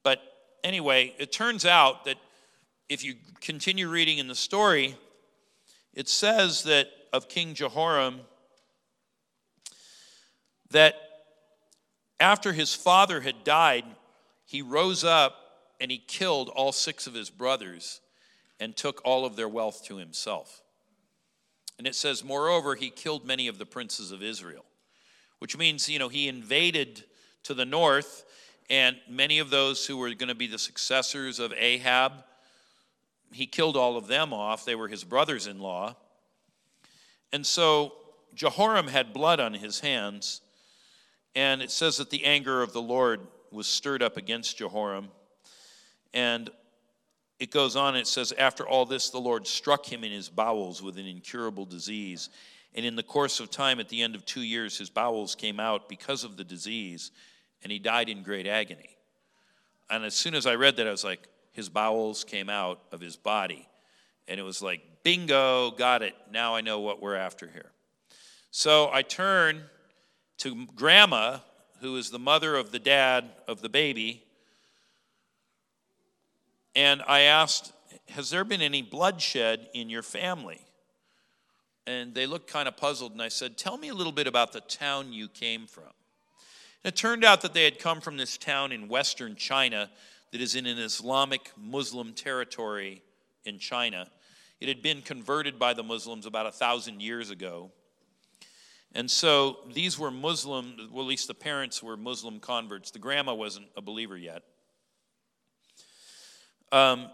But 0.03 0.21
anyway, 0.63 1.15
it 1.19 1.33
turns 1.33 1.65
out 1.65 2.05
that 2.05 2.17
if 2.91 3.03
you 3.03 3.15
continue 3.41 3.89
reading 3.89 4.19
in 4.19 4.29
the 4.29 4.35
story, 4.35 4.95
it 5.95 6.07
says 6.07 6.65
that 6.65 6.89
of 7.15 7.31
King 7.31 7.55
Jehoram 7.55 8.21
that 10.71 10.97
after 12.21 12.53
his 12.53 12.75
father 12.75 13.23
had 13.23 13.43
died, 13.43 13.87
he 14.51 14.63
rose 14.63 15.05
up 15.05 15.37
and 15.81 15.93
he 15.93 15.99
killed 15.99 16.49
all 16.49 16.73
six 16.73 17.07
of 17.07 17.15
his 17.15 17.31
brothers 17.31 18.01
and 18.59 18.77
took 18.77 19.01
all 19.05 19.25
of 19.25 19.37
their 19.37 19.49
wealth 19.49 19.85
to 19.85 19.97
himself. 19.97 20.63
And 21.79 21.87
it 21.87 21.95
says, 21.95 22.25
moreover, 22.25 22.75
he 22.75 22.91
killed 22.91 23.25
many 23.25 23.47
of 23.47 23.59
the 23.59 23.65
princes 23.65 24.11
of 24.11 24.25
Israel, 24.25 24.65
which 25.39 25.57
means, 25.57 25.89
you 25.89 26.01
know, 26.01 26.09
he 26.09 26.27
invaded 26.27 27.05
to 27.45 27.55
the 27.55 27.65
north, 27.65 28.25
and 28.69 28.97
many 29.09 29.39
of 29.39 29.51
those 29.51 29.87
who 29.87 29.97
were 29.97 30.13
going 30.15 30.29
to 30.29 30.35
be 30.35 30.49
the 30.49 30.59
successors 30.59 31.39
of 31.39 31.55
Ahab, 31.57 32.15
he 33.33 33.47
killed 33.47 33.77
all 33.77 33.97
of 33.97 34.09
them 34.09 34.33
off. 34.33 34.65
They 34.65 34.75
were 34.75 34.89
his 34.89 35.05
brothers 35.05 35.47
in 35.47 35.61
law. 35.61 35.95
And 37.33 37.47
so 37.47 37.93
Jehoram 38.35 38.89
had 38.89 39.13
blood 39.13 39.39
on 39.39 39.55
his 39.55 39.79
hands, 39.79 40.41
and 41.37 41.63
it 41.63 41.71
says 41.71 41.99
that 41.99 42.11
the 42.11 42.25
anger 42.25 42.63
of 42.63 42.73
the 42.73 42.83
Lord 42.83 43.21
was 43.53 43.67
stirred 43.67 44.03
up 44.03 44.17
against 44.17 44.59
Jehoram. 44.59 45.09
And 46.13 46.51
it 47.39 47.51
goes 47.51 47.77
on, 47.77 47.97
it 47.97 48.07
says, 48.07 48.33
After 48.33 48.67
all 48.67 48.85
this, 48.87 49.11
the 49.11 49.19
Lord 49.19 49.47
struck 49.47 49.91
him 49.91 50.05
in 50.05 50.13
his 50.13 50.29
bowels 50.29 50.83
with 50.83 50.99
an 50.99 51.07
incurable 51.07 51.65
disease. 51.65 52.29
And 52.75 52.87
in 52.87 52.97
the 52.97 53.03
course 53.03 53.41
of 53.41 53.51
time, 53.51 53.81
at 53.81 53.89
the 53.89 54.03
end 54.03 54.15
of 54.15 54.25
two 54.25 54.43
years, 54.43 54.79
his 54.79 54.91
bowels 54.91 55.35
came 55.35 55.59
out 55.59 55.89
because 55.89 56.23
of 56.23 56.37
the 56.37 56.45
disease, 56.45 57.11
and 57.63 57.73
he 57.73 57.79
died 57.79 58.09
in 58.09 58.23
great 58.23 58.47
agony. 58.47 58.97
And 59.89 60.05
as 60.05 60.15
soon 60.15 60.35
as 60.35 60.47
I 60.47 60.55
read 60.55 60.77
that, 60.77 60.87
I 60.87 60.91
was 60.91 61.05
like, 61.05 61.27
His 61.53 61.69
bowels 61.69 62.25
came 62.25 62.49
out 62.49 62.81
of 62.93 63.01
his 63.01 63.17
body. 63.17 63.67
And 64.29 64.39
it 64.39 64.45
was 64.45 64.63
like, 64.63 64.81
bingo, 65.03 65.73
got 65.73 66.03
it. 66.03 66.15
Now 66.33 66.55
I 66.55 66.61
know 66.61 66.81
what 66.81 67.03
we're 67.03 67.17
after 67.17 67.49
here. 67.49 67.73
So 68.51 68.91
I 68.93 69.03
turn 69.03 69.63
to 70.39 70.67
grandma, 70.75 71.39
who 71.81 71.97
is 71.97 72.11
the 72.11 72.19
mother 72.19 72.57
of 72.57 72.73
the 72.73 72.79
dad 72.79 73.31
of 73.49 73.63
the 73.63 73.69
baby, 73.69 74.23
and 76.75 77.03
I 77.07 77.21
asked, 77.21 77.73
Has 78.11 78.31
there 78.31 78.45
been 78.45 78.63
any 78.63 78.83
bloodshed 78.83 79.69
in 79.75 79.91
your 79.91 80.03
family? 80.03 80.61
And 81.87 82.15
they 82.15 82.27
looked 82.27 82.49
kind 82.49 82.69
of 82.69 82.77
puzzled, 82.77 83.13
and 83.13 83.23
I 83.23 83.29
said, 83.29 83.57
Tell 83.57 83.77
me 83.77 83.89
a 83.89 83.95
little 83.95 84.13
bit 84.13 84.27
about 84.27 84.53
the 84.53 84.61
town 84.61 85.13
you 85.13 85.29
came 85.29 85.67
from. 85.67 85.85
And 86.85 86.93
it 86.93 86.97
turned 86.97 87.25
out 87.25 87.41
that 87.43 87.55
they 87.55 87.65
had 87.65 87.79
come 87.79 88.01
from 88.01 88.17
this 88.17 88.39
town 88.39 88.73
in 88.73 88.89
western 88.89 89.35
China 89.37 89.91
that 90.33 90.41
is 90.41 90.55
in 90.55 90.67
an 90.67 90.79
Islamic 90.79 91.51
Muslim 91.57 92.13
territory 92.13 93.03
in 93.45 93.59
China. 93.59 94.07
It 94.61 94.69
had 94.69 94.83
been 94.83 95.03
converted 95.03 95.59
by 95.59 95.75
the 95.75 95.83
Muslims 95.83 96.27
about 96.27 96.47
a 96.47 96.53
thousand 96.53 97.01
years 97.01 97.31
ago. 97.31 97.73
And 98.95 99.11
so 99.11 99.59
these 99.73 99.99
were 99.99 100.11
Muslim, 100.11 100.91
well, 100.93 101.05
at 101.05 101.09
least 101.09 101.29
the 101.29 101.35
parents 101.35 101.83
were 101.83 101.97
Muslim 101.97 102.41
converts. 102.41 102.91
The 102.91 102.99
grandma 102.99 103.35
wasn't 103.35 103.67
a 103.77 103.81
believer 103.81 104.17
yet. 104.17 104.43
Um, 106.73 107.09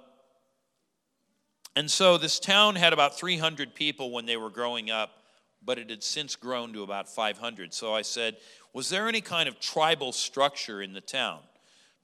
and 1.74 1.91
so 1.91 2.16
this 2.16 2.39
town 2.41 2.77
had 2.77 2.95
about 2.95 3.18
300 3.18 3.74
people 3.74 4.11
when 4.11 4.24
they 4.24 4.39
were 4.39 4.49
growing 4.49 4.91
up, 4.91 5.22
but 5.62 5.79
it 5.79 5.91
had 5.91 6.03
since 6.03 6.35
grown 6.35 6.72
to 6.72 6.83
about 6.83 7.09
500. 7.09 7.74
So 7.74 7.95
I 7.95 8.03
said, 8.03 8.37
Was 8.72 8.89
there 8.89 9.09
any 9.09 9.20
kind 9.20 9.49
of 9.49 9.61
tribal 9.61 10.12
structure 10.12 10.81
in 10.81 10.95
the 10.95 11.03
town? 11.03 11.41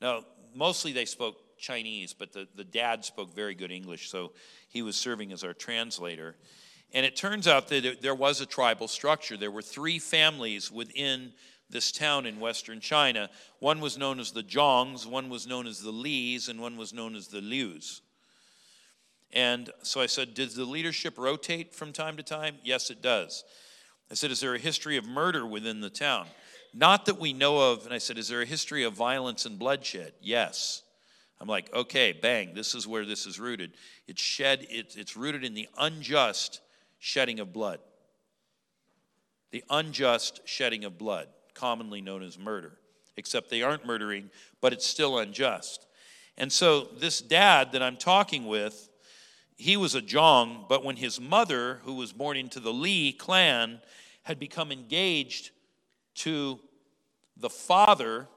Now, 0.01 0.25
mostly 0.55 0.93
they 0.93 1.07
spoke 1.07 1.37
Chinese, 1.59 2.13
but 2.13 2.33
the, 2.33 2.47
the 2.55 2.65
dad 2.65 3.05
spoke 3.05 3.35
very 3.35 3.55
good 3.55 3.71
English, 3.71 4.11
so 4.11 4.33
he 4.69 4.83
was 4.83 4.97
serving 4.97 5.33
as 5.33 5.45
our 5.45 5.55
translator. 5.55 6.37
And 6.95 7.07
it 7.07 7.17
turns 7.17 7.49
out 7.49 7.69
that 7.69 8.03
there 8.03 8.15
was 8.15 8.41
a 8.41 8.47
tribal 8.47 8.89
structure. 8.89 9.37
There 9.37 9.51
were 9.51 9.63
three 9.63 9.99
families 9.99 10.71
within 10.71 11.33
this 11.71 11.91
town 11.91 12.27
in 12.27 12.39
western 12.39 12.81
China. 12.81 13.31
One 13.59 13.81
was 13.81 13.97
known 13.97 14.21
as 14.21 14.33
the 14.33 14.43
Zhongs, 14.43 15.07
one 15.07 15.31
was 15.31 15.47
known 15.47 15.67
as 15.67 15.81
the 15.81 15.91
Lees, 15.91 16.49
and 16.49 16.61
one 16.61 16.77
was 16.77 16.93
known 16.93 17.17
as 17.17 17.29
the 17.29 17.41
Lius. 17.41 18.03
And 19.33 19.71
so 19.83 20.03
I 20.03 20.07
said, 20.07 20.35
Does 20.35 20.55
the 20.55 20.67
leadership 20.67 21.17
rotate 21.17 21.75
from 21.75 21.93
time 21.93 22.19
to 22.19 22.23
time? 22.23 22.57
Yes, 22.63 22.91
it 22.91 23.01
does. 23.01 23.45
I 24.11 24.15
said, 24.15 24.31
Is 24.31 24.41
there 24.41 24.55
a 24.55 24.59
history 24.59 24.99
of 24.99 25.07
murder 25.07 25.47
within 25.47 25.81
the 25.81 25.89
town? 25.89 26.27
Not 26.75 27.07
that 27.07 27.19
we 27.19 27.33
know 27.33 27.73
of. 27.73 27.87
And 27.87 27.95
I 27.95 27.99
said, 27.99 28.19
Is 28.19 28.29
there 28.29 28.43
a 28.43 28.47
history 28.47 28.85
of 28.85 28.93
violence 28.93 29.47
and 29.47 29.59
bloodshed? 29.59 30.13
Yes. 30.21 30.83
I'm 31.41 31.49
like, 31.49 31.75
okay, 31.75 32.13
bang, 32.13 32.55
this 32.55 32.73
is 32.73 32.87
where 32.87 33.05
this 33.05 33.27
is 33.27 33.41
rooted. 33.41 33.73
It's 34.07 34.23
shed, 34.23 34.65
it's, 34.71 34.95
it's 34.95 35.17
rooted 35.17 35.43
in 35.43 35.55
the 35.55 35.67
unjust 35.77 36.61
shedding 37.03 37.41
of 37.41 37.53
blood. 37.53 37.81
The 39.51 39.65
unjust 39.69 40.41
shedding 40.45 40.85
of 40.85 40.99
blood, 40.99 41.27
commonly 41.53 42.01
known 42.01 42.23
as 42.23 42.39
murder, 42.39 42.79
except 43.17 43.51
they 43.51 43.61
aren't 43.61 43.85
murdering, 43.85 44.31
but 44.61 44.73
it's 44.73 44.87
still 44.87 45.19
unjust. 45.19 45.85
And 46.39 46.51
so, 46.53 46.83
this 46.97 47.21
dad 47.21 47.73
that 47.73 47.83
I'm 47.83 47.97
talking 47.97 48.47
with, 48.47 48.89
he 49.57 49.77
was 49.77 49.97
a 49.97 50.01
Zhong, 50.01 50.69
but 50.69 50.85
when 50.85 50.95
his 50.95 51.21
mother, 51.21 51.81
who 51.83 51.95
was 51.95 52.13
born 52.13 52.37
into 52.37 52.61
the 52.61 52.73
Lee 52.73 53.13
clan, 53.13 53.81
had 54.23 54.39
become 54.39 54.71
engaged 54.71 55.51
to 56.15 56.61
the 57.37 57.51
father 57.51 58.29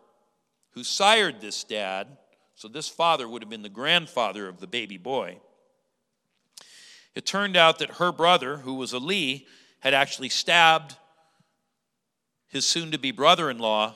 who 0.71 0.83
sired 0.83 1.39
this 1.39 1.63
dad, 1.63 2.17
so 2.55 2.67
this 2.67 2.89
father 2.89 3.29
would 3.29 3.43
have 3.43 3.49
been 3.49 3.61
the 3.61 3.69
grandfather 3.69 4.47
of 4.47 4.59
the 4.59 4.67
baby 4.67 4.97
boy. 4.97 5.37
It 7.15 7.25
turned 7.25 7.55
out 7.55 7.79
that 7.79 7.91
her 7.91 8.11
brother, 8.11 8.57
who 8.57 8.73
was 8.75 8.91
a 8.93 8.99
Lee, 8.99 9.47
had 9.79 9.93
actually 9.93 10.29
stabbed 10.29 10.97
his 12.47 12.65
soon 12.65 12.91
to 12.91 12.99
be 12.99 13.11
brother 13.11 13.49
in 13.49 13.57
law. 13.57 13.95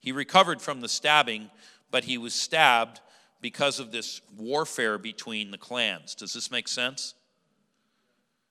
He 0.00 0.12
recovered 0.12 0.60
from 0.60 0.80
the 0.80 0.88
stabbing, 0.88 1.50
but 1.90 2.04
he 2.04 2.18
was 2.18 2.34
stabbed 2.34 3.00
because 3.40 3.78
of 3.78 3.92
this 3.92 4.20
warfare 4.36 4.98
between 4.98 5.50
the 5.50 5.58
clans. 5.58 6.14
Does 6.14 6.32
this 6.32 6.50
make 6.50 6.68
sense? 6.68 7.14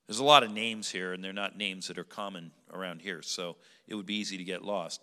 There's 0.08 0.20
a 0.20 0.24
lot 0.24 0.44
of 0.44 0.52
names 0.52 0.90
here, 0.90 1.14
and 1.14 1.24
they're 1.24 1.34
not 1.34 1.58
names 1.58 1.88
that 1.88 2.00
are 2.00 2.04
common 2.04 2.52
around 2.74 3.02
here, 3.02 3.22
so 3.22 3.58
it 3.88 3.96
would 3.96 4.08
be 4.08 4.16
easy 4.16 4.38
to 4.38 4.44
get 4.44 4.64
lost. 4.64 5.02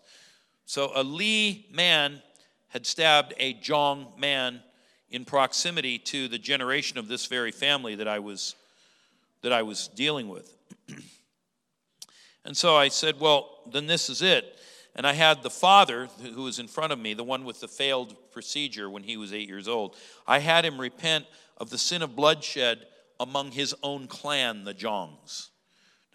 So 0.65 0.91
a 0.95 1.03
Li 1.03 1.67
man 1.71 2.23
had 2.69 2.87
stabbed 2.87 3.33
a 3.39 3.55
Zhong 3.55 4.19
man 4.19 4.63
in 5.11 5.25
proximity 5.25 5.99
to 5.99 6.29
the 6.29 6.39
generation 6.39 6.99
of 6.99 7.09
this 7.09 7.27
very 7.27 7.53
family 7.53 7.95
that 7.95 8.09
I 8.09 8.19
was 8.19 8.55
that 9.43 9.53
I 9.53 9.63
was 9.63 9.89
dealing 9.89 10.29
with. 10.29 10.57
and 12.45 12.57
so 12.57 12.77
I 12.77 12.89
said, 12.89 13.21
well, 13.21 13.61
then 13.71 13.87
this 13.87 14.11
is 14.11 14.23
it. 14.23 14.57
And 14.97 15.07
I 15.07 15.13
had 15.13 15.43
the 15.43 15.51
father 15.51 16.09
who 16.35 16.43
was 16.43 16.59
in 16.59 16.67
front 16.67 16.93
of 16.93 16.99
me, 16.99 17.15
the 17.15 17.23
one 17.23 17.45
with 17.45 17.61
the 17.61 17.69
failed 17.69 18.17
procedure 18.33 18.89
when 18.91 19.03
he 19.03 19.17
was 19.17 19.33
8 19.33 19.47
years 19.47 19.69
old. 19.69 19.95
I 20.27 20.39
had 20.39 20.65
him 20.65 20.81
repent 20.81 21.27
of 21.59 21.71
the 21.71 21.79
sin 21.79 22.03
of 22.03 22.17
bloodshed 22.17 22.87
among 23.21 23.53
his 23.53 23.75
own 23.83 24.09
clan, 24.09 24.65
the 24.65 24.75
Zhongs. 24.75 25.51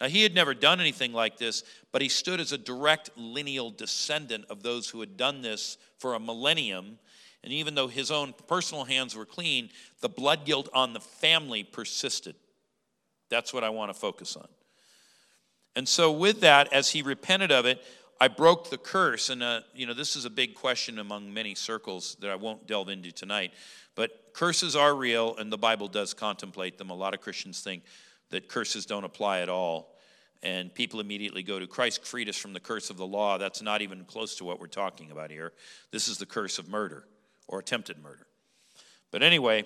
Now, 0.00 0.08
he 0.08 0.24
had 0.24 0.34
never 0.34 0.52
done 0.52 0.80
anything 0.80 1.12
like 1.12 1.38
this, 1.38 1.62
but 1.92 2.02
he 2.02 2.08
stood 2.08 2.40
as 2.40 2.50
a 2.50 2.58
direct 2.58 3.10
lineal 3.16 3.70
descendant 3.70 4.46
of 4.50 4.62
those 4.62 4.88
who 4.88 4.98
had 4.98 5.16
done 5.16 5.42
this 5.42 5.78
for 5.98 6.14
a 6.14 6.20
millennium 6.20 6.98
and 7.44 7.52
even 7.52 7.74
though 7.74 7.88
his 7.88 8.10
own 8.10 8.34
personal 8.46 8.84
hands 8.84 9.16
were 9.16 9.24
clean, 9.24 9.70
the 10.00 10.08
blood 10.08 10.44
guilt 10.44 10.68
on 10.72 10.92
the 10.92 11.00
family 11.00 11.64
persisted. 11.64 12.36
That's 13.30 13.52
what 13.52 13.64
I 13.64 13.70
want 13.70 13.92
to 13.92 13.98
focus 13.98 14.36
on. 14.36 14.46
And 15.74 15.88
so, 15.88 16.12
with 16.12 16.40
that, 16.40 16.72
as 16.72 16.90
he 16.90 17.02
repented 17.02 17.50
of 17.50 17.64
it, 17.66 17.82
I 18.20 18.28
broke 18.28 18.70
the 18.70 18.78
curse. 18.78 19.30
And, 19.30 19.42
uh, 19.42 19.62
you 19.74 19.86
know, 19.86 19.94
this 19.94 20.16
is 20.16 20.24
a 20.24 20.30
big 20.30 20.54
question 20.54 20.98
among 20.98 21.32
many 21.32 21.54
circles 21.54 22.16
that 22.20 22.30
I 22.30 22.36
won't 22.36 22.66
delve 22.66 22.90
into 22.90 23.10
tonight. 23.10 23.52
But 23.94 24.32
curses 24.34 24.76
are 24.76 24.94
real, 24.94 25.36
and 25.36 25.50
the 25.50 25.58
Bible 25.58 25.88
does 25.88 26.14
contemplate 26.14 26.78
them. 26.78 26.90
A 26.90 26.94
lot 26.94 27.14
of 27.14 27.20
Christians 27.20 27.60
think 27.60 27.82
that 28.30 28.48
curses 28.48 28.86
don't 28.86 29.04
apply 29.04 29.40
at 29.40 29.48
all. 29.48 29.96
And 30.42 30.74
people 30.74 31.00
immediately 31.00 31.42
go 31.42 31.58
to 31.58 31.66
Christ 31.66 32.04
freed 32.04 32.28
us 32.28 32.36
from 32.36 32.52
the 32.52 32.60
curse 32.60 32.90
of 32.90 32.96
the 32.96 33.06
law. 33.06 33.38
That's 33.38 33.62
not 33.62 33.80
even 33.80 34.04
close 34.04 34.36
to 34.36 34.44
what 34.44 34.60
we're 34.60 34.66
talking 34.66 35.10
about 35.10 35.30
here. 35.30 35.52
This 35.90 36.08
is 36.08 36.18
the 36.18 36.26
curse 36.26 36.58
of 36.58 36.68
murder 36.68 37.06
or 37.48 37.58
attempted 37.58 38.02
murder. 38.02 38.26
But 39.10 39.22
anyway, 39.22 39.64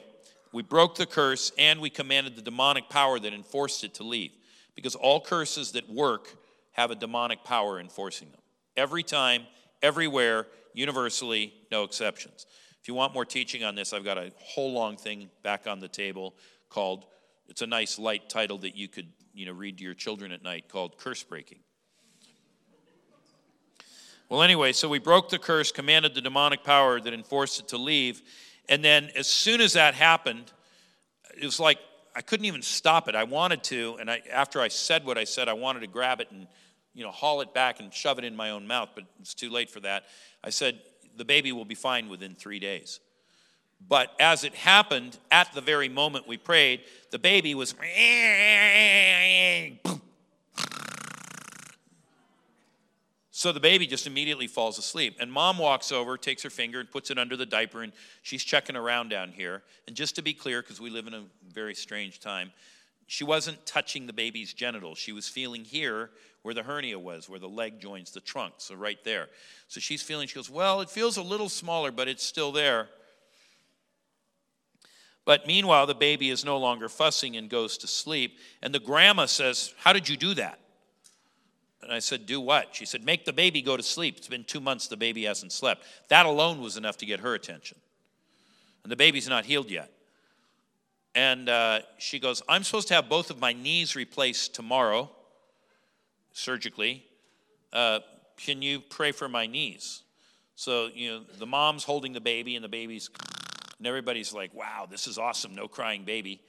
we 0.53 0.63
broke 0.63 0.97
the 0.97 1.07
curse 1.07 1.53
and 1.59 1.81
we 1.81 1.91
commanded 1.91 2.37
the 2.37 2.43
demonic 2.43 2.89
power 2.89 3.19
that 3.19 3.33
enforced 3.33 3.85
it 3.85 3.95
to 3.95 4.03
leave. 4.03 4.33
Because 4.75 4.95
all 4.95 5.21
curses 5.21 5.73
that 5.73 5.89
work 5.89 6.37
have 6.73 6.91
a 6.91 6.95
demonic 6.95 7.45
power 7.45 7.81
enforcing 7.81 8.31
them. 8.31 8.41
Every 8.77 9.03
time, 9.03 9.47
everywhere, 9.83 10.47
universally, 10.75 11.55
no 11.71 11.85
exceptions. 11.85 12.47
If 12.83 12.89
you 12.89 12.95
want 12.95 13.15
more 13.15 13.25
teaching 13.25 13.65
on 13.65 13.75
this, 13.75 13.93
I've 13.93 14.05
got 14.05 14.19
a 14.19 14.33
whole 14.39 14.73
long 14.73 14.97
thing 14.97 15.31
back 15.43 15.67
on 15.67 15.81
the 15.81 15.89
table 15.89 16.35
called, 16.69 17.07
it's 17.49 17.63
a 17.63 17.67
nice 17.67 17.99
light 17.99 18.29
title 18.29 18.59
that 18.59 18.77
you 18.77 18.89
could 18.89 19.09
you 19.33 19.47
know, 19.47 19.53
read 19.53 19.79
to 19.79 19.85
your 19.85 19.95
children 19.95 20.33
at 20.33 20.43
night 20.43 20.69
called 20.69 20.97
Curse 20.99 21.23
Breaking. 21.23 21.59
Well, 24.29 24.43
anyway, 24.43 24.73
so 24.73 24.89
we 24.89 24.99
broke 24.99 25.29
the 25.29 25.39
curse, 25.39 25.71
commanded 25.71 26.15
the 26.15 26.21
demonic 26.21 26.65
power 26.65 27.01
that 27.01 27.15
enforced 27.15 27.61
it 27.61 27.69
to 27.69 27.77
leave. 27.77 28.23
And 28.69 28.85
then 28.85 29.11
as 29.15 29.29
soon 29.29 29.61
as 29.61 29.75
that 29.75 29.95
happened, 29.95 30.53
it 31.41 31.45
was 31.45 31.61
like 31.61 31.79
I 32.17 32.23
couldn't 32.23 32.47
even 32.47 32.63
stop 32.63 33.09
it. 33.09 33.15
I 33.15 33.25
wanted 33.25 33.63
to, 33.65 33.99
and 34.01 34.11
I, 34.11 34.23
after 34.33 34.63
I 34.63 34.69
said 34.69 35.05
what 35.05 35.19
I 35.19 35.25
said, 35.25 35.51
I 35.51 35.53
wanted 35.53 35.81
to 35.81 35.87
grab 35.87 36.21
it 36.21 36.31
and, 36.31 36.47
you 36.95 37.05
know, 37.05 37.11
haul 37.11 37.43
it 37.43 37.53
back 37.53 37.79
and 37.79 37.93
shove 37.93 38.19
it 38.19 38.25
in 38.25 38.35
my 38.35 38.51
own 38.51 38.67
mouth, 38.67 38.89
but 38.95 39.05
it's 39.21 39.35
too 39.35 39.51
late 39.51 39.71
for 39.71 39.81
that. 39.81 40.05
I 40.43 40.49
said, 40.49 40.81
the 41.17 41.27
baby 41.27 41.53
will 41.53 41.67
be 41.67 41.75
fine 41.75 42.09
within 42.09 42.35
three 42.35 42.59
days. 42.59 43.01
But 43.87 44.13
as 44.19 44.45
it 44.45 44.55
happened, 44.55 45.19
at 45.31 45.53
the 45.53 45.61
very 45.61 45.91
moment 45.91 46.27
we 46.27 46.39
prayed, 46.39 46.85
the 47.11 47.19
baby 47.19 47.55
was. 47.55 47.75
So 53.37 53.53
the 53.53 53.61
baby 53.61 53.87
just 53.87 54.07
immediately 54.07 54.47
falls 54.47 54.79
asleep. 54.79 55.19
And 55.21 55.31
mom 55.31 55.59
walks 55.59 55.93
over, 55.93 56.17
takes 56.17 56.43
her 56.43 56.49
finger, 56.49 56.81
and 56.81 56.91
puts 56.91 57.11
it 57.11 57.19
under 57.19 57.37
the 57.37 57.45
diaper, 57.45 57.83
and 57.83 57.93
she's 58.23 58.43
checking 58.43 58.77
around 58.77 59.11
down 59.11 59.31
here. 59.31 59.63
And 59.87 59.95
just 59.95 60.17
to 60.17 60.23
be 60.23 60.33
clear, 60.33 60.63
because 60.63 60.81
we 60.81 60.89
live 60.89 61.07
in 61.07 61.13
a 61.13 61.23
very 61.53 61.75
strange 61.75 62.19
time, 62.19 62.51
she 63.07 63.25
wasn't 63.25 63.67
touching 63.67 64.07
the 64.07 64.15
baby's 64.15 64.55
genitals. 64.55 64.97
She 64.97 65.13
was 65.13 65.29
feeling 65.29 65.67
here 65.67 66.13
where 66.45 66.55
the 66.55 66.63
hernia 66.63 66.99
was, 66.99 67.29
where 67.29 67.39
the 67.39 67.47
leg 67.47 67.79
joins 67.79 68.11
the 68.11 68.21
trunk, 68.21 68.55
so 68.57 68.75
right 68.75 69.05
there. 69.05 69.29
So 69.69 69.81
she's 69.81 70.01
feeling, 70.01 70.29
she 70.29 70.37
goes, 70.37 70.49
Well, 70.49 70.81
it 70.81 70.89
feels 70.89 71.19
a 71.19 71.23
little 71.23 71.51
smaller, 71.51 71.93
but 71.93 72.09
it's 72.09 72.25
still 72.25 72.53
there. 72.53 72.89
But 75.27 75.47
meanwhile, 75.47 75.87
the 75.87 75.95
baby 75.95 76.31
is 76.31 76.43
no 76.43 76.57
longer 76.57 76.89
fussing 76.89 77.37
and 77.37 77.51
goes 77.51 77.77
to 77.79 77.87
sleep. 77.87 78.39
And 78.63 78.75
the 78.75 78.81
grandma 78.81 79.27
says, 79.27 79.75
How 79.77 79.93
did 79.93 80.09
you 80.09 80.17
do 80.17 80.33
that? 80.33 80.59
And 81.87 81.95
I 81.95 82.01
said, 82.01 82.27
Do 82.27 82.41
what? 82.41 82.75
She 82.75 82.85
said, 82.85 83.05
Make 83.05 83.25
the 83.25 83.33
baby 83.33 83.63
go 83.63 83.77
to 83.77 83.83
sleep. 83.83 84.17
It's 84.17 84.27
been 84.27 84.43
two 84.43 84.61
months, 84.61 84.89
the 84.89 84.97
baby 84.97 85.23
hasn't 85.23 85.53
slept. 85.53 85.85
That 86.09 86.27
alone 86.27 86.61
was 86.61 86.77
enough 86.77 86.97
to 86.99 87.07
get 87.07 87.21
her 87.21 87.35
attention. 87.35 87.79
And 88.83 88.91
the 88.91 88.97
baby's 88.97 89.29
not 89.29 89.45
healed 89.45 89.71
yet. 89.71 89.91
And 91.15 91.49
uh, 91.49 91.81
she 91.99 92.19
goes, 92.19 92.43
I'm 92.49 92.65
supposed 92.65 92.89
to 92.89 92.95
have 92.95 93.09
both 93.09 93.31
of 93.31 93.41
my 93.41 93.53
knees 93.53 93.95
replaced 93.95 94.55
tomorrow, 94.55 95.11
surgically. 96.33 97.07
Uh, 97.73 98.01
can 98.37 98.63
you 98.63 98.81
pray 98.81 99.13
for 99.13 99.29
my 99.29 99.47
knees? 99.47 100.03
So, 100.57 100.91
you 100.93 101.11
know, 101.11 101.21
the 101.39 101.47
mom's 101.47 101.85
holding 101.85 102.13
the 102.13 102.21
baby, 102.21 102.57
and 102.57 102.65
the 102.65 102.69
baby's, 102.69 103.11
and 103.79 103.87
everybody's 103.87 104.33
like, 104.33 104.53
wow, 104.55 104.89
this 104.91 105.07
is 105.07 105.19
awesome, 105.19 105.55
no 105.55 105.69
crying 105.69 106.05
baby. 106.05 106.41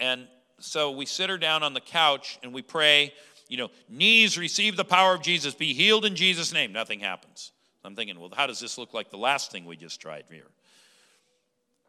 And 0.00 0.26
so 0.58 0.90
we 0.90 1.06
sit 1.06 1.30
her 1.30 1.38
down 1.38 1.62
on 1.62 1.72
the 1.72 1.80
couch 1.80 2.38
and 2.42 2.52
we 2.52 2.62
pray, 2.62 3.12
you 3.48 3.56
know, 3.56 3.70
knees 3.88 4.36
receive 4.38 4.76
the 4.76 4.84
power 4.84 5.14
of 5.14 5.22
Jesus, 5.22 5.54
be 5.54 5.74
healed 5.74 6.04
in 6.04 6.16
Jesus' 6.16 6.52
name. 6.52 6.72
Nothing 6.72 7.00
happens. 7.00 7.52
I'm 7.84 7.94
thinking, 7.94 8.18
well, 8.18 8.30
how 8.34 8.46
does 8.46 8.58
this 8.58 8.78
look 8.78 8.92
like 8.92 9.10
the 9.10 9.16
last 9.16 9.52
thing 9.52 9.64
we 9.64 9.76
just 9.76 10.00
tried 10.00 10.24
here? 10.28 10.46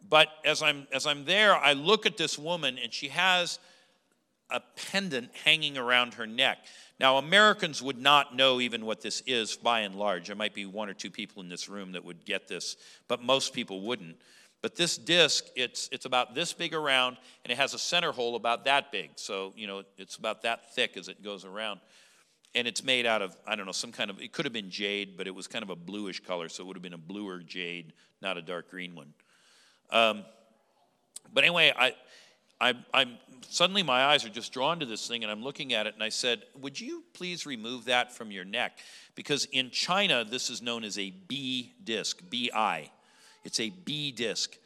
But 0.08 0.28
as 0.45 0.62
I'm, 0.62 0.88
as 0.93 1.08
I'm 1.08 1.26
there, 1.26 1.55
I 1.55 1.74
look 1.74 2.05
at 2.05 2.18
this 2.18 2.38
woman 2.38 2.78
and 2.82 2.93
she 2.93 3.08
has 3.10 3.60
a 4.49 4.62
pendant 4.91 5.36
hanging 5.43 5.78
around 5.78 6.14
her 6.14 6.28
neck. 6.28 6.60
Now, 6.99 7.18
Americans 7.18 7.82
would 7.82 7.99
not 7.99 8.36
know 8.36 8.62
even 8.62 8.86
what 8.86 9.01
this 9.01 9.22
is 9.28 9.55
by 9.55 9.82
and 9.82 9.95
large. 9.95 10.28
There 10.28 10.36
might 10.36 10.53
be 10.53 10.66
one 10.66 10.89
or 10.89 10.93
two 10.93 11.12
people 11.12 11.43
in 11.43 11.49
this 11.49 11.68
room 11.68 11.91
that 11.93 12.05
would 12.05 12.26
get 12.26 12.47
this, 12.47 12.78
but 13.08 13.22
most 13.22 13.53
people 13.53 13.82
wouldn't. 13.82 14.18
But 14.62 14.76
this 14.76 14.97
disc, 14.97 15.45
it's, 15.55 15.88
it's 15.91 16.05
about 16.05 16.34
this 16.34 16.51
big 16.51 16.74
around, 16.74 17.18
and 17.43 17.51
it 17.51 17.58
has 17.58 17.74
a 17.74 17.80
center 17.80 18.12
hole 18.12 18.36
about 18.36 18.66
that 18.66 18.91
big. 18.91 19.12
So, 19.16 19.53
you 19.55 19.68
know, 19.68 19.84
it's 19.97 20.16
about 20.16 20.41
that 20.43 20.74
thick 20.74 20.97
as 20.97 21.08
it 21.08 21.24
goes 21.24 21.45
around. 21.45 21.80
And 22.55 22.68
it's 22.68 22.84
made 22.84 23.05
out 23.05 23.22
of, 23.22 23.38
I 23.45 23.55
don't 23.55 23.66
know, 23.66 23.72
some 23.72 23.91
kind 23.91 24.10
of, 24.10 24.20
it 24.20 24.32
could 24.32 24.45
have 24.45 24.53
been 24.53 24.72
jade, 24.72 25.16
but 25.16 25.28
it 25.28 25.36
was 25.36 25.47
kind 25.47 25.64
of 25.64 25.70
a 25.70 25.76
bluish 25.76 26.22
color, 26.22 26.49
so 26.49 26.64
it 26.64 26.68
would 26.68 26.76
have 26.76 26.84
been 26.84 26.93
a 26.93 26.97
bluer 26.97 27.39
jade, 27.39 27.93
not 28.22 28.38
a 28.38 28.41
dark 28.41 28.72
green 28.72 28.95
one. 28.95 29.14
Um, 29.91 30.26
but 31.32 31.43
anyway, 31.43 31.72
I, 31.78 31.93
I, 32.60 32.74
I'm 32.93 33.18
suddenly 33.47 33.84
my 33.84 34.05
eyes 34.05 34.26
are 34.26 34.30
just 34.30 34.51
drawn 34.51 34.80
to 34.80 34.86
this 34.86 35.08
thing, 35.08 35.24
and 35.24 35.32
I'm 35.32 35.43
looking 35.43 35.74
at 35.74 35.86
it, 35.86 35.93
and 35.93 36.01
I 36.01 36.10
said, 36.10 36.43
"Would 36.60 36.80
you 36.80 37.03
please 37.14 37.45
remove 37.45 37.86
that 37.86 38.16
from 38.16 38.32
your 38.32 38.45
neck?" 38.45 38.80
Because 39.16 39.45
in 39.45 39.70
China, 39.70 40.24
this 40.24 40.49
is 40.49 40.62
known 40.62 40.84
as 40.84 40.97
a 40.97 41.12
bi 41.12 41.70
disc, 41.84 42.22
B-I. 42.30 42.91
It's 43.48 43.62
a 43.62 43.70
bi 43.70 44.12
disc, 44.14 44.58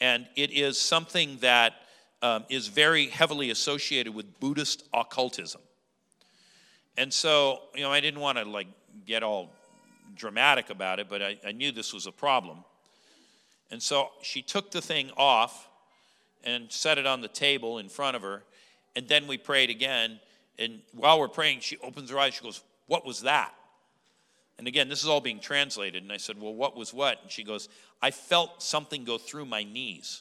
and 0.00 0.26
it 0.34 0.50
is 0.50 0.80
something 0.80 1.36
that 1.42 1.74
um, 2.22 2.46
is 2.48 2.68
very 2.68 3.08
heavily 3.08 3.50
associated 3.50 4.14
with 4.14 4.40
Buddhist 4.40 4.88
occultism. 4.94 5.60
And 6.96 7.12
so, 7.12 7.64
you 7.74 7.82
know, 7.82 7.92
I 7.92 8.00
didn't 8.00 8.20
want 8.20 8.38
to 8.38 8.44
like 8.44 8.68
get 9.04 9.22
all 9.22 9.50
dramatic 10.16 10.70
about 10.70 11.00
it, 11.00 11.10
but 11.10 11.20
I, 11.20 11.38
I 11.46 11.52
knew 11.52 11.70
this 11.70 11.92
was 11.92 12.06
a 12.06 12.12
problem. 12.12 12.64
And 13.70 13.82
so 13.82 14.08
she 14.22 14.40
took 14.40 14.70
the 14.70 14.80
thing 14.80 15.10
off 15.18 15.68
and 16.42 16.72
set 16.72 16.96
it 16.96 17.04
on 17.04 17.20
the 17.20 17.28
table 17.28 17.76
in 17.76 17.90
front 17.90 18.16
of 18.16 18.22
her. 18.22 18.42
And 18.96 19.06
then 19.06 19.26
we 19.26 19.36
prayed 19.36 19.68
again. 19.68 20.18
And 20.58 20.80
while 20.94 21.20
we're 21.20 21.28
praying, 21.28 21.60
she 21.60 21.76
opens 21.82 22.08
her 22.08 22.18
eyes. 22.18 22.32
She 22.32 22.42
goes, 22.42 22.62
What 22.86 23.04
was 23.04 23.20
that? 23.20 23.52
And 24.60 24.68
again, 24.68 24.90
this 24.90 25.02
is 25.02 25.08
all 25.08 25.22
being 25.22 25.40
translated. 25.40 26.02
And 26.02 26.12
I 26.12 26.18
said, 26.18 26.38
Well, 26.38 26.52
what 26.52 26.76
was 26.76 26.92
what? 26.92 27.22
And 27.22 27.30
she 27.30 27.44
goes, 27.44 27.70
I 28.02 28.10
felt 28.10 28.62
something 28.62 29.04
go 29.04 29.16
through 29.16 29.46
my 29.46 29.64
knees. 29.64 30.20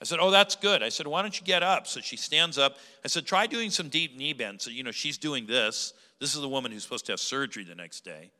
I 0.00 0.06
said, 0.06 0.18
Oh, 0.18 0.30
that's 0.30 0.56
good. 0.56 0.82
I 0.82 0.88
said, 0.88 1.06
Why 1.06 1.20
don't 1.20 1.38
you 1.38 1.44
get 1.44 1.62
up? 1.62 1.86
So 1.86 2.00
she 2.00 2.16
stands 2.16 2.56
up. 2.56 2.78
I 3.04 3.08
said, 3.08 3.26
Try 3.26 3.46
doing 3.46 3.68
some 3.68 3.90
deep 3.90 4.16
knee 4.16 4.32
bends. 4.32 4.64
So, 4.64 4.70
you 4.70 4.82
know, 4.82 4.92
she's 4.92 5.18
doing 5.18 5.44
this. 5.46 5.92
This 6.20 6.34
is 6.34 6.40
the 6.40 6.48
woman 6.48 6.72
who's 6.72 6.84
supposed 6.84 7.04
to 7.04 7.12
have 7.12 7.20
surgery 7.20 7.64
the 7.64 7.74
next 7.74 8.02
day. 8.02 8.30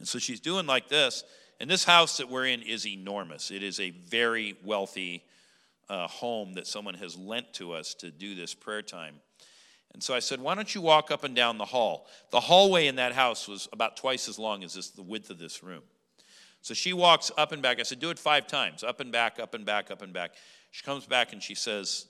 And 0.00 0.06
so 0.06 0.18
she's 0.18 0.38
doing 0.38 0.66
like 0.66 0.90
this. 0.90 1.24
And 1.60 1.70
this 1.70 1.84
house 1.84 2.18
that 2.18 2.28
we're 2.28 2.44
in 2.44 2.60
is 2.60 2.86
enormous. 2.86 3.50
It 3.50 3.62
is 3.62 3.80
a 3.80 3.88
very 3.88 4.54
wealthy 4.62 5.24
uh, 5.88 6.08
home 6.08 6.52
that 6.52 6.66
someone 6.66 6.94
has 6.96 7.16
lent 7.16 7.54
to 7.54 7.72
us 7.72 7.94
to 7.94 8.10
do 8.10 8.34
this 8.34 8.52
prayer 8.52 8.82
time. 8.82 9.14
And 9.92 10.02
so 10.02 10.14
I 10.14 10.18
said, 10.18 10.40
Why 10.40 10.54
don't 10.54 10.74
you 10.74 10.80
walk 10.80 11.10
up 11.10 11.24
and 11.24 11.34
down 11.34 11.58
the 11.58 11.64
hall? 11.64 12.06
The 12.30 12.40
hallway 12.40 12.86
in 12.86 12.96
that 12.96 13.12
house 13.12 13.48
was 13.48 13.68
about 13.72 13.96
twice 13.96 14.28
as 14.28 14.38
long 14.38 14.62
as 14.62 14.74
this, 14.74 14.90
the 14.90 15.02
width 15.02 15.30
of 15.30 15.38
this 15.38 15.62
room. 15.62 15.82
So 16.62 16.74
she 16.74 16.92
walks 16.92 17.30
up 17.38 17.52
and 17.52 17.62
back. 17.62 17.80
I 17.80 17.82
said, 17.82 18.00
Do 18.00 18.10
it 18.10 18.18
five 18.18 18.46
times 18.46 18.82
up 18.82 19.00
and 19.00 19.12
back, 19.12 19.38
up 19.40 19.54
and 19.54 19.64
back, 19.64 19.90
up 19.90 20.02
and 20.02 20.12
back. 20.12 20.32
She 20.70 20.84
comes 20.84 21.06
back 21.06 21.32
and 21.32 21.42
she 21.42 21.54
says, 21.54 22.06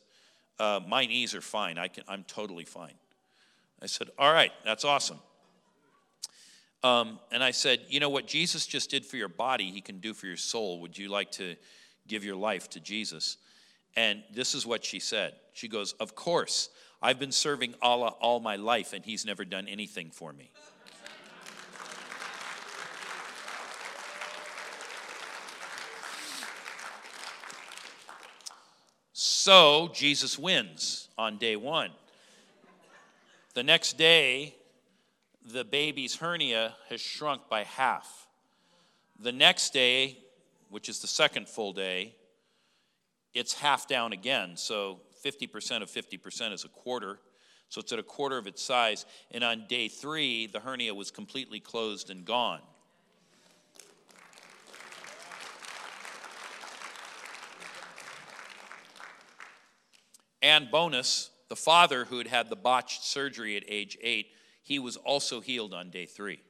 uh, 0.59 0.81
My 0.87 1.07
knees 1.07 1.35
are 1.35 1.41
fine. 1.41 1.79
I 1.79 1.89
can, 1.89 2.05
I'm 2.09 2.24
totally 2.24 2.64
fine. 2.64 2.95
I 3.81 3.87
said, 3.87 4.09
All 4.18 4.33
right, 4.33 4.53
that's 4.64 4.85
awesome. 4.85 5.18
Um, 6.83 7.18
and 7.33 7.43
I 7.43 7.51
said, 7.51 7.81
You 7.89 8.01
know 8.01 8.09
what 8.09 8.26
Jesus 8.26 8.66
just 8.66 8.91
did 8.91 9.05
for 9.05 9.16
your 9.16 9.29
body, 9.29 9.70
he 9.70 9.81
can 9.81 10.01
do 10.01 10.14
for 10.14 10.26
your 10.26 10.37
soul. 10.37 10.81
Would 10.81 10.97
you 10.97 11.09
like 11.09 11.31
to 11.33 11.57
give 12.07 12.24
your 12.24 12.37
life 12.37 12.68
to 12.70 12.81
Jesus? 12.81 13.37
And 13.97 14.22
this 14.33 14.55
is 14.55 14.66
what 14.66 14.85
she 14.85 15.01
said. 15.01 15.35
She 15.53 15.68
goes, 15.68 15.93
Of 15.95 16.14
course. 16.14 16.70
I've 17.01 17.18
been 17.18 17.32
serving 17.32 17.74
Allah 17.80 18.09
all 18.20 18.40
my 18.40 18.57
life, 18.57 18.92
and 18.92 19.05
he's 19.05 19.24
never 19.24 19.44
done 19.44 19.68
anything 19.68 20.11
for 20.11 20.32
me. 20.32 20.51
So 29.12 29.90
Jesus 29.94 30.38
wins 30.38 31.09
on 31.16 31.38
day 31.38 31.57
one. 31.57 31.90
The 33.55 33.62
next 33.62 33.96
day, 33.96 34.57
the 35.44 35.64
baby's 35.64 36.16
hernia 36.16 36.74
has 36.90 37.01
shrunk 37.01 37.49
by 37.49 37.64
half. 37.64 38.26
The 39.18 39.32
next 39.32 39.72
day, 39.72 40.18
which 40.68 40.88
is 40.88 41.01
the 41.01 41.07
second 41.07 41.49
full 41.49 41.72
day, 41.72 42.14
it's 43.32 43.55
half 43.55 43.88
down 43.88 44.12
again. 44.12 44.57
So 44.57 45.01
50% 45.22 45.82
of 45.82 45.90
50% 45.90 46.52
is 46.52 46.64
a 46.64 46.68
quarter. 46.68 47.18
So 47.68 47.80
it's 47.80 47.92
at 47.92 47.98
a 47.98 48.02
quarter 48.02 48.38
of 48.38 48.46
its 48.46 48.62
size. 48.62 49.04
And 49.30 49.44
on 49.44 49.66
day 49.68 49.88
three, 49.88 50.46
the 50.46 50.60
hernia 50.60 50.94
was 50.94 51.10
completely 51.10 51.60
closed 51.60 52.10
and 52.10 52.24
gone. 52.24 52.60
And 60.40 60.70
bonus, 60.70 61.30
the 61.48 61.56
father 61.56 62.04
who 62.04 62.18
had 62.18 62.28
had 62.28 62.48
the 62.48 62.56
botched 62.56 63.04
surgery 63.04 63.56
at 63.56 63.64
age 63.66 63.98
eight 64.00 64.28
he 64.68 64.78
was 64.78 64.98
also 64.98 65.40
healed 65.40 65.72
on 65.72 65.88
day 65.88 66.04
three. 66.04 66.40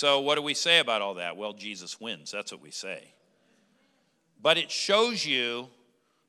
So, 0.00 0.20
what 0.20 0.36
do 0.36 0.40
we 0.40 0.54
say 0.54 0.78
about 0.78 1.02
all 1.02 1.12
that? 1.16 1.36
Well, 1.36 1.52
Jesus 1.52 2.00
wins. 2.00 2.30
That's 2.30 2.52
what 2.52 2.62
we 2.62 2.70
say. 2.70 3.12
But 4.40 4.56
it 4.56 4.70
shows 4.70 5.26
you, 5.26 5.68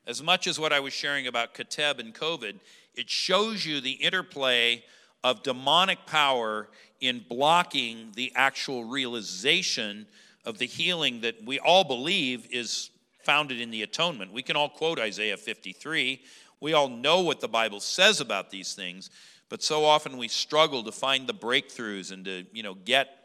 as 0.06 0.22
much 0.22 0.46
as 0.46 0.60
what 0.60 0.74
I 0.74 0.80
was 0.80 0.92
sharing 0.92 1.26
about 1.26 1.54
Kateb 1.54 1.98
and 1.98 2.14
COVID, 2.14 2.60
it 2.94 3.08
shows 3.08 3.64
you 3.64 3.80
the 3.80 3.92
interplay 3.92 4.84
of 5.24 5.42
demonic 5.42 6.04
power 6.04 6.68
in 7.00 7.24
blocking 7.26 8.12
the 8.14 8.30
actual 8.34 8.84
realization 8.84 10.04
of 10.44 10.58
the 10.58 10.66
healing 10.66 11.22
that 11.22 11.42
we 11.42 11.58
all 11.58 11.84
believe 11.84 12.46
is 12.50 12.90
founded 13.22 13.58
in 13.58 13.70
the 13.70 13.82
atonement. 13.82 14.34
We 14.34 14.42
can 14.42 14.54
all 14.54 14.68
quote 14.68 14.98
Isaiah 14.98 15.38
53. 15.38 16.20
We 16.60 16.74
all 16.74 16.90
know 16.90 17.22
what 17.22 17.40
the 17.40 17.48
Bible 17.48 17.80
says 17.80 18.20
about 18.20 18.50
these 18.50 18.74
things, 18.74 19.08
but 19.48 19.62
so 19.62 19.86
often 19.86 20.18
we 20.18 20.28
struggle 20.28 20.84
to 20.84 20.92
find 20.92 21.26
the 21.26 21.32
breakthroughs 21.32 22.12
and 22.12 22.22
to, 22.26 22.44
you 22.52 22.62
know, 22.62 22.74
get 22.74 23.21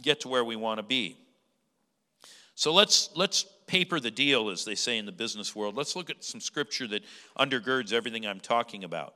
get 0.00 0.20
to 0.20 0.28
where 0.28 0.44
we 0.44 0.56
want 0.56 0.78
to 0.78 0.82
be. 0.82 1.16
So 2.54 2.72
let's 2.72 3.10
let's 3.14 3.44
paper 3.66 4.00
the 4.00 4.10
deal, 4.10 4.50
as 4.50 4.64
they 4.64 4.74
say 4.74 4.98
in 4.98 5.06
the 5.06 5.12
business 5.12 5.56
world, 5.56 5.76
let's 5.76 5.96
look 5.96 6.10
at 6.10 6.22
some 6.22 6.40
scripture 6.40 6.86
that 6.88 7.02
undergirds 7.38 7.92
everything 7.92 8.26
I'm 8.26 8.40
talking 8.40 8.84
about. 8.84 9.14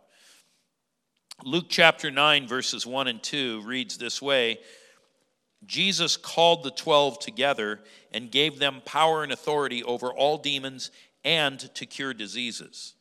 Luke 1.45 1.67
chapter 1.69 2.11
9, 2.11 2.49
verses 2.49 2.87
1 2.87 3.09
and 3.09 3.23
2 3.23 3.61
reads 3.63 3.99
this 3.99 4.23
way 4.23 4.59
Jesus 5.65 6.17
called 6.17 6.63
the 6.63 6.71
twelve 6.71 7.19
together 7.19 7.81
and 8.13 8.31
gave 8.31 8.59
them 8.59 8.83
power 8.85 9.23
and 9.23 9.33
authority 9.33 9.83
over 9.83 10.13
all 10.13 10.39
demons 10.39 10.91
and 11.25 11.59
to 11.75 11.87
cure 11.87 12.15
diseases. 12.15 12.95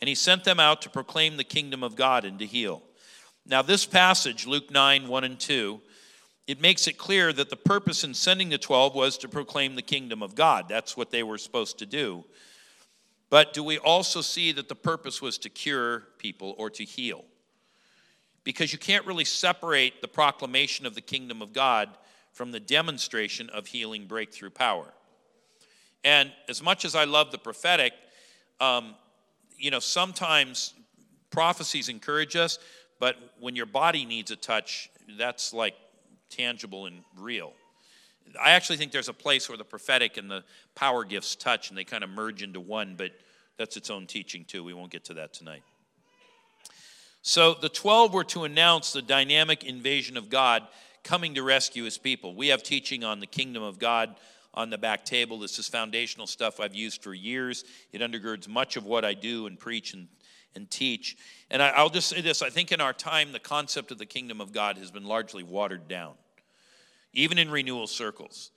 And 0.00 0.08
he 0.08 0.14
sent 0.14 0.44
them 0.44 0.60
out 0.60 0.82
to 0.82 0.90
proclaim 0.90 1.36
the 1.36 1.44
kingdom 1.44 1.82
of 1.82 1.96
God 1.96 2.24
and 2.24 2.38
to 2.38 2.46
heal. 2.46 2.82
Now, 3.46 3.62
this 3.62 3.86
passage, 3.86 4.46
Luke 4.46 4.70
9, 4.70 5.08
1 5.08 5.24
and 5.24 5.38
2, 5.38 5.80
it 6.50 6.60
makes 6.60 6.88
it 6.88 6.98
clear 6.98 7.32
that 7.32 7.48
the 7.48 7.54
purpose 7.54 8.02
in 8.02 8.12
sending 8.12 8.48
the 8.48 8.58
12 8.58 8.96
was 8.96 9.16
to 9.18 9.28
proclaim 9.28 9.76
the 9.76 9.82
kingdom 9.82 10.20
of 10.20 10.34
God. 10.34 10.68
That's 10.68 10.96
what 10.96 11.12
they 11.12 11.22
were 11.22 11.38
supposed 11.38 11.78
to 11.78 11.86
do. 11.86 12.24
But 13.28 13.52
do 13.52 13.62
we 13.62 13.78
also 13.78 14.20
see 14.20 14.50
that 14.50 14.68
the 14.68 14.74
purpose 14.74 15.22
was 15.22 15.38
to 15.38 15.48
cure 15.48 16.08
people 16.18 16.56
or 16.58 16.68
to 16.70 16.82
heal? 16.82 17.24
Because 18.42 18.72
you 18.72 18.80
can't 18.80 19.06
really 19.06 19.24
separate 19.24 20.02
the 20.02 20.08
proclamation 20.08 20.86
of 20.86 20.96
the 20.96 21.00
kingdom 21.00 21.40
of 21.40 21.52
God 21.52 21.88
from 22.32 22.50
the 22.50 22.58
demonstration 22.58 23.48
of 23.50 23.68
healing 23.68 24.06
breakthrough 24.06 24.50
power. 24.50 24.92
And 26.02 26.32
as 26.48 26.60
much 26.60 26.84
as 26.84 26.96
I 26.96 27.04
love 27.04 27.30
the 27.30 27.38
prophetic, 27.38 27.92
um, 28.58 28.96
you 29.56 29.70
know, 29.70 29.78
sometimes 29.78 30.74
prophecies 31.30 31.88
encourage 31.88 32.34
us, 32.34 32.58
but 32.98 33.14
when 33.38 33.54
your 33.54 33.66
body 33.66 34.04
needs 34.04 34.32
a 34.32 34.36
touch, 34.36 34.90
that's 35.16 35.54
like 35.54 35.76
tangible 36.30 36.86
and 36.86 37.02
real. 37.18 37.52
I 38.40 38.52
actually 38.52 38.76
think 38.76 38.92
there's 38.92 39.08
a 39.08 39.14
place 39.14 39.48
where 39.48 39.58
the 39.58 39.64
prophetic 39.64 40.16
and 40.16 40.30
the 40.30 40.44
power 40.74 41.04
gifts 41.04 41.34
touch 41.34 41.68
and 41.68 41.78
they 41.78 41.84
kind 41.84 42.04
of 42.04 42.10
merge 42.10 42.42
into 42.42 42.60
one, 42.60 42.94
but 42.96 43.10
that's 43.56 43.76
its 43.76 43.90
own 43.90 44.06
teaching 44.06 44.44
too. 44.44 44.62
We 44.62 44.72
won't 44.72 44.90
get 44.90 45.04
to 45.06 45.14
that 45.14 45.32
tonight. 45.32 45.62
So 47.22 47.54
the 47.54 47.68
12 47.68 48.14
were 48.14 48.24
to 48.24 48.44
announce 48.44 48.92
the 48.92 49.02
dynamic 49.02 49.64
invasion 49.64 50.16
of 50.16 50.30
God 50.30 50.66
coming 51.04 51.34
to 51.34 51.42
rescue 51.42 51.84
his 51.84 51.98
people. 51.98 52.34
We 52.34 52.48
have 52.48 52.62
teaching 52.62 53.04
on 53.04 53.20
the 53.20 53.26
kingdom 53.26 53.62
of 53.62 53.78
God 53.78 54.16
on 54.54 54.70
the 54.70 54.78
back 54.78 55.04
table. 55.04 55.38
This 55.38 55.58
is 55.58 55.68
foundational 55.68 56.26
stuff 56.26 56.60
I've 56.60 56.74
used 56.74 57.02
for 57.02 57.14
years. 57.14 57.64
It 57.92 58.00
undergirds 58.00 58.48
much 58.48 58.76
of 58.76 58.84
what 58.84 59.04
I 59.04 59.14
do 59.14 59.46
and 59.46 59.58
preach 59.58 59.92
and, 59.94 60.08
and 60.54 60.70
teach. 60.70 61.16
And 61.50 61.62
I, 61.62 61.82
will 61.82 61.90
just 61.90 62.08
say 62.08 62.20
this 62.20 62.42
I 62.42 62.50
think 62.50 62.72
in 62.72 62.80
our 62.80 62.92
time, 62.92 63.32
the 63.32 63.38
concept 63.38 63.90
of 63.90 63.98
the 63.98 64.06
kingdom 64.06 64.40
of 64.40 64.52
God 64.52 64.78
has 64.78 64.90
been 64.90 65.04
largely 65.04 65.42
watered 65.42 65.88
down, 65.88 66.14
even 67.12 67.38
in 67.38 67.50
renewal 67.50 67.86
circles. 67.86 68.50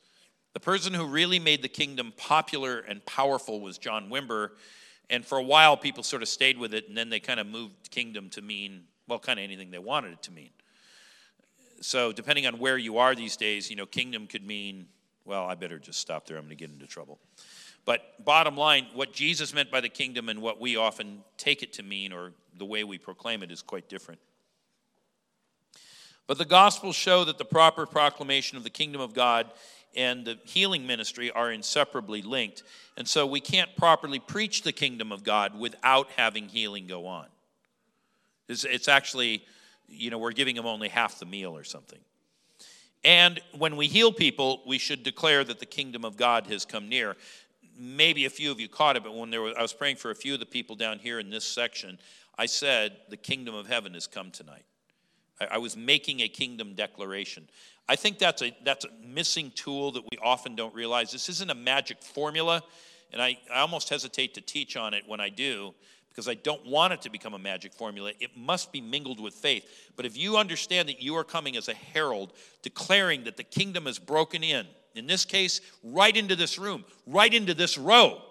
The 0.54 0.60
person 0.60 0.94
who 0.94 1.06
really 1.06 1.39
made 1.39 1.62
the 1.64 1.68
kingdom 1.68 2.14
popular 2.16 2.80
and 2.80 3.04
powerful 3.06 3.60
was 3.60 3.78
John 3.78 4.10
Wimber. 4.10 4.50
And 5.10 5.26
for 5.26 5.38
a 5.38 5.44
while, 5.44 5.76
people 5.76 6.04
sort 6.04 6.22
of 6.22 6.30
stayed 6.30 6.58
with 6.58 6.74
it, 6.74 6.88
and 6.88 6.98
then 6.98 7.10
they 7.10 7.20
kind 7.20 7.39
of 7.39 7.48
moved 7.48 7.89
kingdom 7.89 8.30
to 8.32 8.41
mean, 8.41 8.84
well, 9.08 9.20
kind 9.20 9.39
of 9.39 9.44
anything 9.44 9.72
they 9.72 9.80
wanted 9.80 10.14
it 10.14 10.22
to 10.24 10.32
mean. 10.32 10.52
So, 11.82 12.14
depending 12.14 12.48
on 12.48 12.60
where 12.60 12.78
you 12.78 13.00
are 13.00 13.14
these 13.14 13.36
days, 13.36 13.70
you 13.70 13.76
know, 13.76 13.86
kingdom 13.86 14.28
could 14.28 14.46
mean, 14.46 14.88
well, 15.26 15.46
I 15.46 15.56
better 15.56 15.80
just 15.80 16.00
stop 16.00 16.26
there. 16.26 16.38
I'm 16.38 16.44
going 16.44 16.52
to 16.52 16.56
get 16.56 16.72
into 16.72 16.88
trouble. 16.88 17.20
But 17.86 18.24
bottom 18.24 18.56
line, 18.56 18.88
what 18.94 19.14
Jesus 19.14 19.54
meant 19.54 19.70
by 19.70 19.82
the 19.82 19.90
kingdom 19.90 20.30
and 20.30 20.42
what 20.42 20.60
we 20.60 20.78
often 20.78 21.24
take 21.38 21.64
it 21.64 21.74
to 21.74 21.84
mean, 21.84 22.14
or 22.14 22.32
the 22.58 22.66
way 22.66 22.84
we 22.84 22.98
proclaim 22.98 23.44
it, 23.44 23.52
is 23.52 23.62
quite 23.62 23.90
different. 23.90 24.22
But 26.28 26.38
the 26.38 26.46
Gospels 26.46 26.96
show 26.96 27.26
that 27.26 27.38
the 27.38 27.46
proper 27.46 27.86
proclamation 27.86 28.58
of 28.58 28.64
the 28.64 28.70
kingdom 28.70 29.02
of 29.02 29.14
God 29.14 29.52
and 29.96 30.26
the 30.26 30.40
healing 30.46 30.88
ministry 30.88 31.30
are 31.32 31.52
inseparably 31.52 32.22
linked. 32.22 32.64
And 32.98 33.08
so 33.08 33.26
we 33.26 33.40
can't 33.40 33.76
properly 33.76 34.20
preach 34.20 34.64
the 34.64 34.72
kingdom 34.72 35.12
of 35.12 35.24
God 35.24 35.60
without 35.60 36.10
having 36.16 36.48
healing 36.48 36.88
go 36.88 37.06
on. 37.06 37.28
It's, 38.48 38.64
it's 38.64 38.88
actually, 38.88 39.44
you 39.88 40.10
know, 40.10 40.18
we're 40.18 40.32
giving 40.32 40.56
them 40.56 40.66
only 40.66 40.88
half 40.88 41.20
the 41.20 41.26
meal 41.26 41.56
or 41.56 41.64
something. 41.64 42.00
And 43.04 43.42
when 43.58 43.76
we 43.76 43.88
heal 43.88 44.14
people, 44.14 44.62
we 44.66 44.78
should 44.78 45.04
declare 45.04 45.44
that 45.44 45.60
the 45.60 45.66
kingdom 45.66 46.06
of 46.06 46.16
God 46.16 46.48
has 46.48 46.64
come 46.64 46.88
near. 46.88 47.18
Maybe 47.78 48.26
a 48.26 48.30
few 48.30 48.51
of 48.51 48.59
you 48.59 48.67
caught 48.67 48.95
it, 48.95 49.03
but 49.03 49.15
when 49.15 49.30
there 49.30 49.41
was, 49.41 49.55
I 49.57 49.61
was 49.61 49.74
praying 49.74 49.95
for 49.97 50.11
a 50.11 50.15
few 50.15 50.34
of 50.34 50.39
the 50.39 50.45
people 50.45 50.76
down 50.76 50.99
here 50.99 51.19
in 51.19 51.30
this 51.30 51.45
section, 51.45 51.97
I 52.38 52.45
said, 52.45 52.97
The 53.09 53.17
kingdom 53.17 53.55
of 53.55 53.67
heaven 53.67 53.93
has 53.93 54.07
come 54.07 54.32
tonight. 54.32 54.65
I, 55.39 55.55
I 55.55 55.57
was 55.57 55.76
making 55.76 56.21
a 56.21 56.28
kingdom 56.28 56.76
declaration. 56.76 57.47
I 57.88 57.95
think 57.95 58.19
that's 58.19 58.41
a, 58.41 58.55
that's 58.63 58.86
a 58.86 58.89
missing 59.05 59.51
tool 59.55 59.91
that 59.91 60.03
we 60.03 60.17
often 60.21 60.55
don't 60.55 60.74
realize. 60.74 61.11
This 61.11 61.30
isn't 61.30 61.49
a 61.49 61.55
magic 61.55 62.01
formula, 62.01 62.63
and 63.11 63.21
I, 63.21 63.38
I 63.53 63.59
almost 63.59 63.89
hesitate 63.89 64.34
to 64.36 64.41
teach 64.41 64.78
on 64.78 64.93
it 64.93 65.03
when 65.07 65.19
I 65.19 65.30
do 65.30 65.74
because 66.09 66.28
I 66.28 66.36
don't 66.36 66.65
want 66.65 66.93
it 66.93 67.01
to 67.01 67.09
become 67.09 67.34
a 67.34 67.39
magic 67.39 67.74
formula. 67.74 68.11
It 68.19 68.38
must 68.38 68.71
be 68.71 68.82
mingled 68.82 69.19
with 69.19 69.34
faith. 69.34 69.65
But 69.95 70.05
if 70.05 70.15
you 70.15 70.38
understand 70.38 70.88
that 70.89 71.01
you 71.01 71.15
are 71.15 71.24
coming 71.24 71.57
as 71.57 71.67
a 71.69 71.74
herald, 71.74 72.34
declaring 72.61 73.24
that 73.24 73.36
the 73.36 73.43
kingdom 73.43 73.88
is 73.88 73.97
broken 73.97 74.43
in, 74.43 74.67
in 74.96 75.08
this 75.08 75.26
case, 75.26 75.62
right 75.84 76.16
into 76.16 76.36
this 76.36 76.60
room, 76.60 76.86
right 77.08 77.34
into 77.34 77.54
this 77.54 77.78
row, 77.78 78.22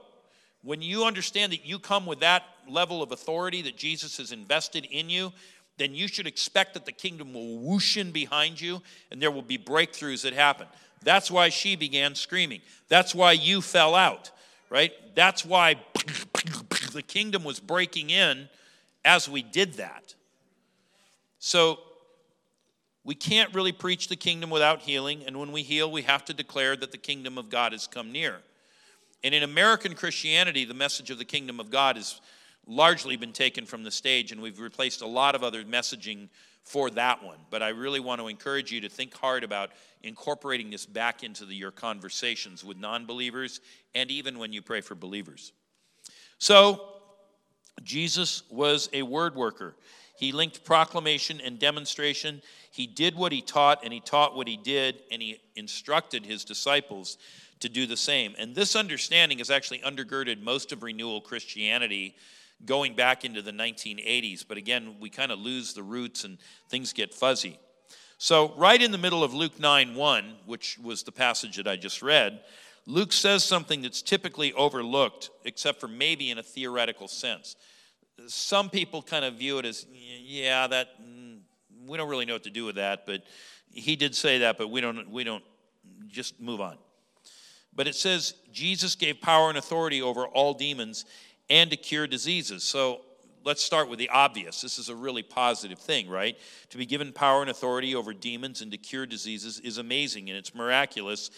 when 0.62 0.80
you 0.80 1.04
understand 1.04 1.52
that 1.52 1.66
you 1.66 1.78
come 1.78 2.06
with 2.06 2.20
that 2.20 2.44
level 2.68 3.02
of 3.02 3.10
authority 3.10 3.62
that 3.62 3.76
Jesus 3.76 4.16
has 4.18 4.32
invested 4.32 4.86
in 4.90 5.10
you, 5.10 5.32
then 5.78 5.94
you 5.94 6.06
should 6.06 6.26
expect 6.26 6.74
that 6.74 6.86
the 6.86 6.92
kingdom 6.92 7.32
will 7.32 7.58
whoosh 7.58 7.96
in 7.96 8.12
behind 8.12 8.60
you 8.60 8.80
and 9.10 9.20
there 9.20 9.30
will 9.30 9.42
be 9.42 9.58
breakthroughs 9.58 10.22
that 10.22 10.32
happen. 10.32 10.66
That's 11.02 11.30
why 11.30 11.48
she 11.48 11.74
began 11.74 12.14
screaming. 12.14 12.60
That's 12.88 13.14
why 13.14 13.32
you 13.32 13.60
fell 13.60 13.94
out, 13.94 14.30
right? 14.70 14.92
That's 15.16 15.44
why 15.44 15.76
the 16.92 17.02
kingdom 17.02 17.42
was 17.42 17.58
breaking 17.58 18.10
in 18.10 18.48
as 19.04 19.28
we 19.28 19.42
did 19.42 19.74
that. 19.74 20.14
So 21.40 21.80
we 23.04 23.14
can't 23.14 23.52
really 23.54 23.72
preach 23.72 24.08
the 24.08 24.16
kingdom 24.16 24.50
without 24.50 24.82
healing, 24.82 25.24
and 25.26 25.38
when 25.38 25.50
we 25.50 25.62
heal, 25.62 25.90
we 25.90 26.02
have 26.02 26.24
to 26.26 26.34
declare 26.34 26.76
that 26.76 26.92
the 26.92 26.98
kingdom 26.98 27.36
of 27.36 27.50
God 27.50 27.72
has 27.72 27.86
come 27.86 28.12
near. 28.12 28.36
And 29.24 29.34
in 29.34 29.42
American 29.42 29.94
Christianity, 29.94 30.64
the 30.64 30.74
message 30.74 31.10
of 31.10 31.18
the 31.18 31.24
kingdom 31.24 31.60
of 31.60 31.70
God 31.70 31.96
has 31.96 32.20
largely 32.66 33.16
been 33.16 33.32
taken 33.32 33.66
from 33.66 33.82
the 33.82 33.90
stage, 33.90 34.30
and 34.30 34.40
we've 34.40 34.60
replaced 34.60 35.02
a 35.02 35.06
lot 35.06 35.34
of 35.34 35.42
other 35.42 35.64
messaging 35.64 36.28
for 36.64 36.90
that 36.90 37.22
one. 37.22 37.38
But 37.50 37.62
I 37.62 37.70
really 37.70 38.00
want 38.00 38.20
to 38.20 38.28
encourage 38.28 38.70
you 38.70 38.80
to 38.82 38.88
think 38.88 39.14
hard 39.14 39.42
about 39.42 39.70
incorporating 40.02 40.70
this 40.70 40.86
back 40.86 41.24
into 41.24 41.44
the, 41.44 41.54
your 41.54 41.70
conversations 41.72 42.64
with 42.64 42.78
non 42.78 43.06
believers 43.06 43.60
and 43.94 44.10
even 44.10 44.38
when 44.38 44.52
you 44.52 44.62
pray 44.62 44.80
for 44.80 44.94
believers. 44.94 45.52
So, 46.38 46.88
Jesus 47.82 48.42
was 48.50 48.88
a 48.92 49.02
word 49.02 49.34
worker. 49.34 49.74
He 50.16 50.30
linked 50.30 50.64
proclamation 50.64 51.40
and 51.40 51.58
demonstration. 51.58 52.42
He 52.72 52.86
did 52.86 53.14
what 53.14 53.32
he 53.32 53.42
taught, 53.42 53.84
and 53.84 53.92
he 53.92 54.00
taught 54.00 54.34
what 54.34 54.48
he 54.48 54.56
did, 54.56 55.02
and 55.12 55.20
he 55.20 55.38
instructed 55.54 56.24
his 56.24 56.44
disciples 56.44 57.18
to 57.60 57.68
do 57.68 57.86
the 57.86 57.96
same. 57.96 58.34
And 58.38 58.54
this 58.54 58.74
understanding 58.74 59.38
has 59.38 59.50
actually 59.50 59.80
undergirded 59.80 60.42
most 60.42 60.72
of 60.72 60.82
renewal 60.82 61.20
Christianity 61.20 62.16
going 62.64 62.94
back 62.94 63.24
into 63.26 63.42
the 63.42 63.52
1980s. 63.52 64.44
But 64.48 64.56
again, 64.56 64.96
we 65.00 65.10
kind 65.10 65.30
of 65.30 65.38
lose 65.38 65.74
the 65.74 65.82
roots 65.82 66.24
and 66.24 66.38
things 66.70 66.92
get 66.92 67.12
fuzzy. 67.12 67.58
So, 68.16 68.54
right 68.56 68.80
in 68.80 68.90
the 68.90 68.98
middle 68.98 69.22
of 69.22 69.34
Luke 69.34 69.60
9 69.60 69.94
1, 69.94 70.36
which 70.46 70.78
was 70.78 71.02
the 71.02 71.12
passage 71.12 71.56
that 71.56 71.68
I 71.68 71.76
just 71.76 72.02
read, 72.02 72.40
Luke 72.86 73.12
says 73.12 73.44
something 73.44 73.82
that's 73.82 74.00
typically 74.00 74.52
overlooked, 74.54 75.30
except 75.44 75.78
for 75.78 75.88
maybe 75.88 76.30
in 76.30 76.38
a 76.38 76.42
theoretical 76.42 77.06
sense. 77.06 77.56
Some 78.28 78.70
people 78.70 79.02
kind 79.02 79.24
of 79.24 79.34
view 79.34 79.58
it 79.58 79.66
as, 79.66 79.86
yeah, 79.92 80.66
that 80.68 80.88
we 81.86 81.96
don't 81.96 82.08
really 82.08 82.24
know 82.24 82.34
what 82.34 82.44
to 82.44 82.50
do 82.50 82.64
with 82.64 82.76
that, 82.76 83.06
but 83.06 83.22
he 83.72 83.96
did 83.96 84.14
say 84.14 84.38
that, 84.38 84.58
but 84.58 84.68
we 84.68 84.80
don't, 84.80 85.10
we 85.10 85.24
don't 85.24 85.44
just 86.08 86.40
move 86.40 86.60
on. 86.60 86.76
But 87.74 87.86
it 87.86 87.94
says 87.94 88.34
Jesus 88.52 88.94
gave 88.94 89.20
power 89.20 89.48
and 89.48 89.56
authority 89.56 90.02
over 90.02 90.26
all 90.26 90.54
demons 90.54 91.04
and 91.48 91.70
to 91.70 91.76
cure 91.76 92.06
diseases. 92.06 92.64
So 92.64 93.00
let's 93.44 93.62
start 93.62 93.88
with 93.88 93.98
the 93.98 94.10
obvious. 94.10 94.60
This 94.60 94.78
is 94.78 94.88
a 94.88 94.94
really 94.94 95.22
positive 95.22 95.78
thing, 95.78 96.08
right? 96.08 96.36
To 96.70 96.78
be 96.78 96.86
given 96.86 97.12
power 97.12 97.40
and 97.40 97.50
authority 97.50 97.94
over 97.94 98.12
demons 98.12 98.60
and 98.60 98.70
to 98.72 98.78
cure 98.78 99.06
diseases 99.06 99.58
is 99.60 99.78
amazing 99.78 100.28
and 100.28 100.38
it's 100.38 100.54
miraculous. 100.54 101.30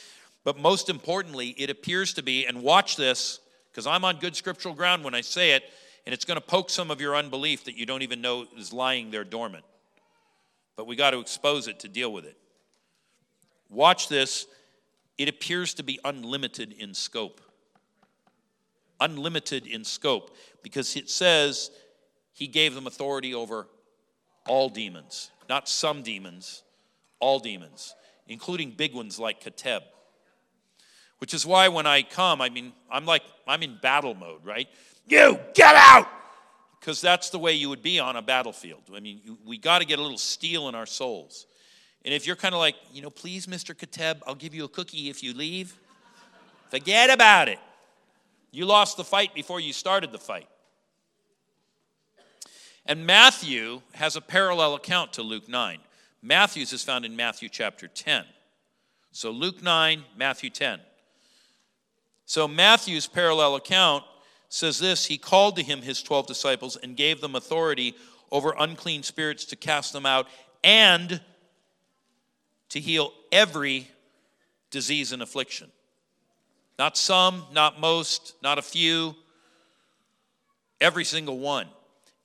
But 0.43 0.59
most 0.59 0.91
importantly, 0.91 1.55
it 1.57 1.71
appears 1.71 2.13
to 2.15 2.23
be, 2.23 2.47
and 2.47 2.63
watch 2.63 2.97
this, 2.97 3.41
because 3.71 3.87
I'm 3.87 4.05
on 4.05 4.19
good 4.19 4.37
scriptural 4.37 4.75
ground 4.75 5.03
when 5.03 5.15
I 5.15 5.21
say 5.21 5.53
it, 5.53 5.65
and 6.05 6.13
it's 6.13 6.25
going 6.25 6.39
to 6.39 6.47
poke 6.47 6.69
some 6.69 6.91
of 6.91 7.01
your 7.01 7.17
unbelief 7.17 7.65
that 7.65 7.77
you 7.77 7.87
don't 7.87 8.03
even 8.03 8.21
know 8.21 8.47
is 8.57 8.73
lying 8.73 9.11
there 9.11 9.25
dormant. 9.25 9.65
But 10.77 10.87
we 10.87 10.97
got 10.97 11.11
to 11.11 11.21
expose 11.21 11.69
it 11.69 11.81
to 11.81 11.89
deal 11.89 12.13
with 12.13 12.25
it. 12.25 12.37
Watch 13.69 14.09
this. 14.09 14.47
It 15.17 15.29
appears 15.29 15.75
to 15.75 15.83
be 15.83 15.99
unlimited 16.05 16.73
in 16.73 16.95
scope 16.95 17.41
unlimited 19.01 19.67
in 19.67 19.85
scope 19.85 20.35
because 20.63 20.97
it 20.97 21.11
says 21.11 21.71
he 22.33 22.47
gave 22.47 22.75
them 22.75 22.87
authority 22.87 23.35
over 23.35 23.69
all 24.47 24.69
demons, 24.69 25.31
not 25.49 25.69
some 25.69 26.03
demons, 26.03 26.63
all 27.21 27.39
demons, 27.39 27.95
including 28.29 28.71
big 28.71 28.95
ones 28.95 29.19
like 29.19 29.43
Keteb. 29.43 29.81
Which 31.19 31.33
is 31.33 31.47
why 31.47 31.69
when 31.69 31.87
I 31.87 32.03
come, 32.03 32.41
I 32.41 32.51
mean, 32.51 32.73
I'm 32.91 33.07
like, 33.07 33.23
I'm 33.47 33.63
in 33.63 33.79
battle 33.81 34.15
mode, 34.15 34.45
right? 34.45 34.69
You, 35.09 35.39
get 35.55 35.75
out! 35.77 36.09
Because 36.85 37.01
that's 37.01 37.31
the 37.31 37.39
way 37.39 37.55
you 37.55 37.71
would 37.71 37.83
be 37.83 37.99
on 37.99 38.17
a 38.17 38.21
battlefield. 38.21 38.83
I 38.95 39.01
mean, 39.01 39.39
we 39.47 39.57
got 39.57 39.79
to 39.79 39.87
get 39.87 39.99
a 39.99 40.03
little 40.03 40.19
steel 40.19 40.69
in 40.69 40.75
our 40.75 40.85
souls. 40.85 41.47
And 42.05 42.13
if 42.13 42.27
you're 42.27 42.37
kind 42.37 42.55
of 42.55 42.59
like, 42.59 42.75
you 42.93 43.01
know, 43.01 43.09
please, 43.09 43.47
Mr. 43.47 43.75
Kateb, 43.75 44.21
I'll 44.27 44.35
give 44.35 44.55
you 44.55 44.65
a 44.65 44.69
cookie 44.69 45.09
if 45.09 45.23
you 45.23 45.33
leave, 45.33 45.75
forget 46.69 47.09
about 47.09 47.49
it. 47.49 47.59
You 48.51 48.67
lost 48.67 48.99
the 48.99 49.05
fight 49.05 49.35
before 49.35 49.61
you 49.61 49.73
started 49.73 50.13
the 50.13 50.19
fight. 50.19 50.47
And 52.85 53.07
Matthew 53.07 53.81
has 53.93 54.17
a 54.17 54.21
parallel 54.21 54.75
account 54.75 55.15
to 55.15 55.23
Luke 55.23 55.49
9. 55.49 55.79
Matthew's 56.21 56.75
is 56.75 56.85
found 56.85 57.07
in 57.07 57.17
Matthew 57.17 57.49
chapter 57.49 57.89
10. 57.89 58.27
So 59.11 59.31
Luke 59.31 59.63
9, 59.63 60.05
Matthew 60.19 60.51
10. 60.51 60.81
So 62.27 62.47
Matthew's 62.47 63.07
parallel 63.07 63.57
account 63.57 64.05
says 64.55 64.79
this 64.79 65.07
He 65.07 65.19
called 65.19 65.57
to 65.57 65.63
him 65.63 65.83
his 65.83 66.03
12 66.03 66.27
disciples 66.27 66.77
and 66.77 66.97
gave 66.97 67.21
them 67.21 67.35
authority 67.35 67.95
over 68.31 68.55
unclean 68.59 69.03
spirits 69.03 69.45
to 69.47 69.57
cast 69.57 69.93
them 69.93 70.07
out 70.07 70.29
and 70.63 71.21
to 72.69 72.81
heal 72.81 73.13
every 73.33 73.89
disease 74.71 75.13
and 75.13 75.23
affliction. 75.23 75.71
Not 76.79 76.97
some, 76.97 77.45
not 77.53 77.81
most, 77.81 78.35
not 78.43 78.59
a 78.59 78.63
few, 78.63 79.15
every 80.81 81.05
single 81.05 81.39
one. 81.39 81.67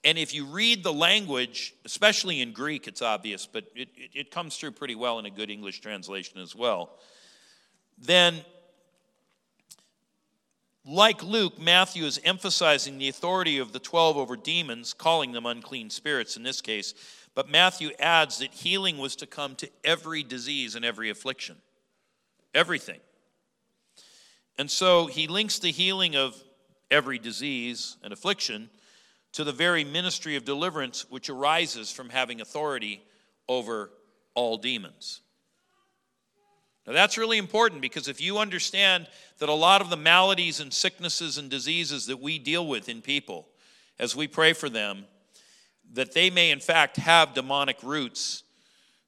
And 0.03 0.17
if 0.17 0.33
you 0.33 0.45
read 0.45 0.83
the 0.83 0.93
language, 0.93 1.73
especially 1.83 2.41
in 2.41 2.53
Greek, 2.53 2.87
it's 2.87 3.01
obvious, 3.01 3.45
but 3.45 3.65
it, 3.75 3.89
it, 3.95 4.11
it, 4.13 4.31
comes 4.31 4.55
through 4.55 4.71
pretty 4.71 4.95
well 4.95 5.19
in 5.19 5.25
a 5.25 5.29
good 5.29 5.49
English 5.49 5.81
translation 5.81 6.39
as 6.39 6.55
well. 6.55 6.97
Then, 7.97 8.45
like 10.85 11.23
Luke, 11.23 11.59
Matthew 11.59 12.05
is 12.05 12.19
emphasizing 12.23 12.97
the 12.97 13.09
authority 13.09 13.57
of 13.57 13.73
the 13.73 13.79
12 13.79 14.17
over 14.17 14.35
demons, 14.35 14.93
calling 14.93 15.31
them 15.31 15.45
unclean 15.45 15.89
spirits 15.89 16.37
in 16.37 16.43
this 16.43 16.61
case. 16.61 16.93
But 17.35 17.49
Matthew 17.49 17.91
adds 17.99 18.39
that 18.39 18.53
healing 18.53 18.97
was 18.97 19.15
to 19.17 19.27
come 19.27 19.55
to 19.57 19.69
every 19.83 20.23
disease 20.23 20.75
and 20.75 20.83
every 20.83 21.09
affliction. 21.09 21.57
Everything. 22.53 22.99
And 24.57 24.69
so 24.69 25.05
he 25.05 25.27
links 25.27 25.59
the 25.59 25.71
healing 25.71 26.15
of 26.15 26.41
every 26.91 27.19
disease 27.19 27.97
and 28.03 28.11
affliction 28.11 28.69
to 29.33 29.43
the 29.43 29.51
very 29.51 29.83
ministry 29.83 30.35
of 30.35 30.43
deliverance 30.43 31.09
which 31.09 31.29
arises 31.29 31.91
from 31.91 32.09
having 32.09 32.41
authority 32.41 33.01
over 33.47 33.91
all 34.33 34.57
demons. 34.57 35.21
Now, 36.89 36.95
that's 36.95 37.19
really 37.19 37.37
important 37.37 37.83
because 37.83 38.07
if 38.07 38.19
you 38.19 38.39
understand 38.39 39.05
that 39.37 39.47
a 39.47 39.53
lot 39.53 39.81
of 39.81 39.91
the 39.91 39.95
maladies 39.95 40.59
and 40.59 40.73
sicknesses 40.73 41.37
and 41.37 41.47
diseases 41.47 42.07
that 42.07 42.19
we 42.19 42.39
deal 42.39 42.65
with 42.65 42.89
in 42.89 43.03
people, 43.03 43.47
as 43.99 44.15
we 44.15 44.27
pray 44.27 44.53
for 44.53 44.69
them, 44.69 45.05
that 45.93 46.15
they 46.15 46.31
may 46.31 46.49
in 46.49 46.59
fact 46.59 46.97
have 46.97 47.35
demonic 47.35 47.77
roots, 47.83 48.41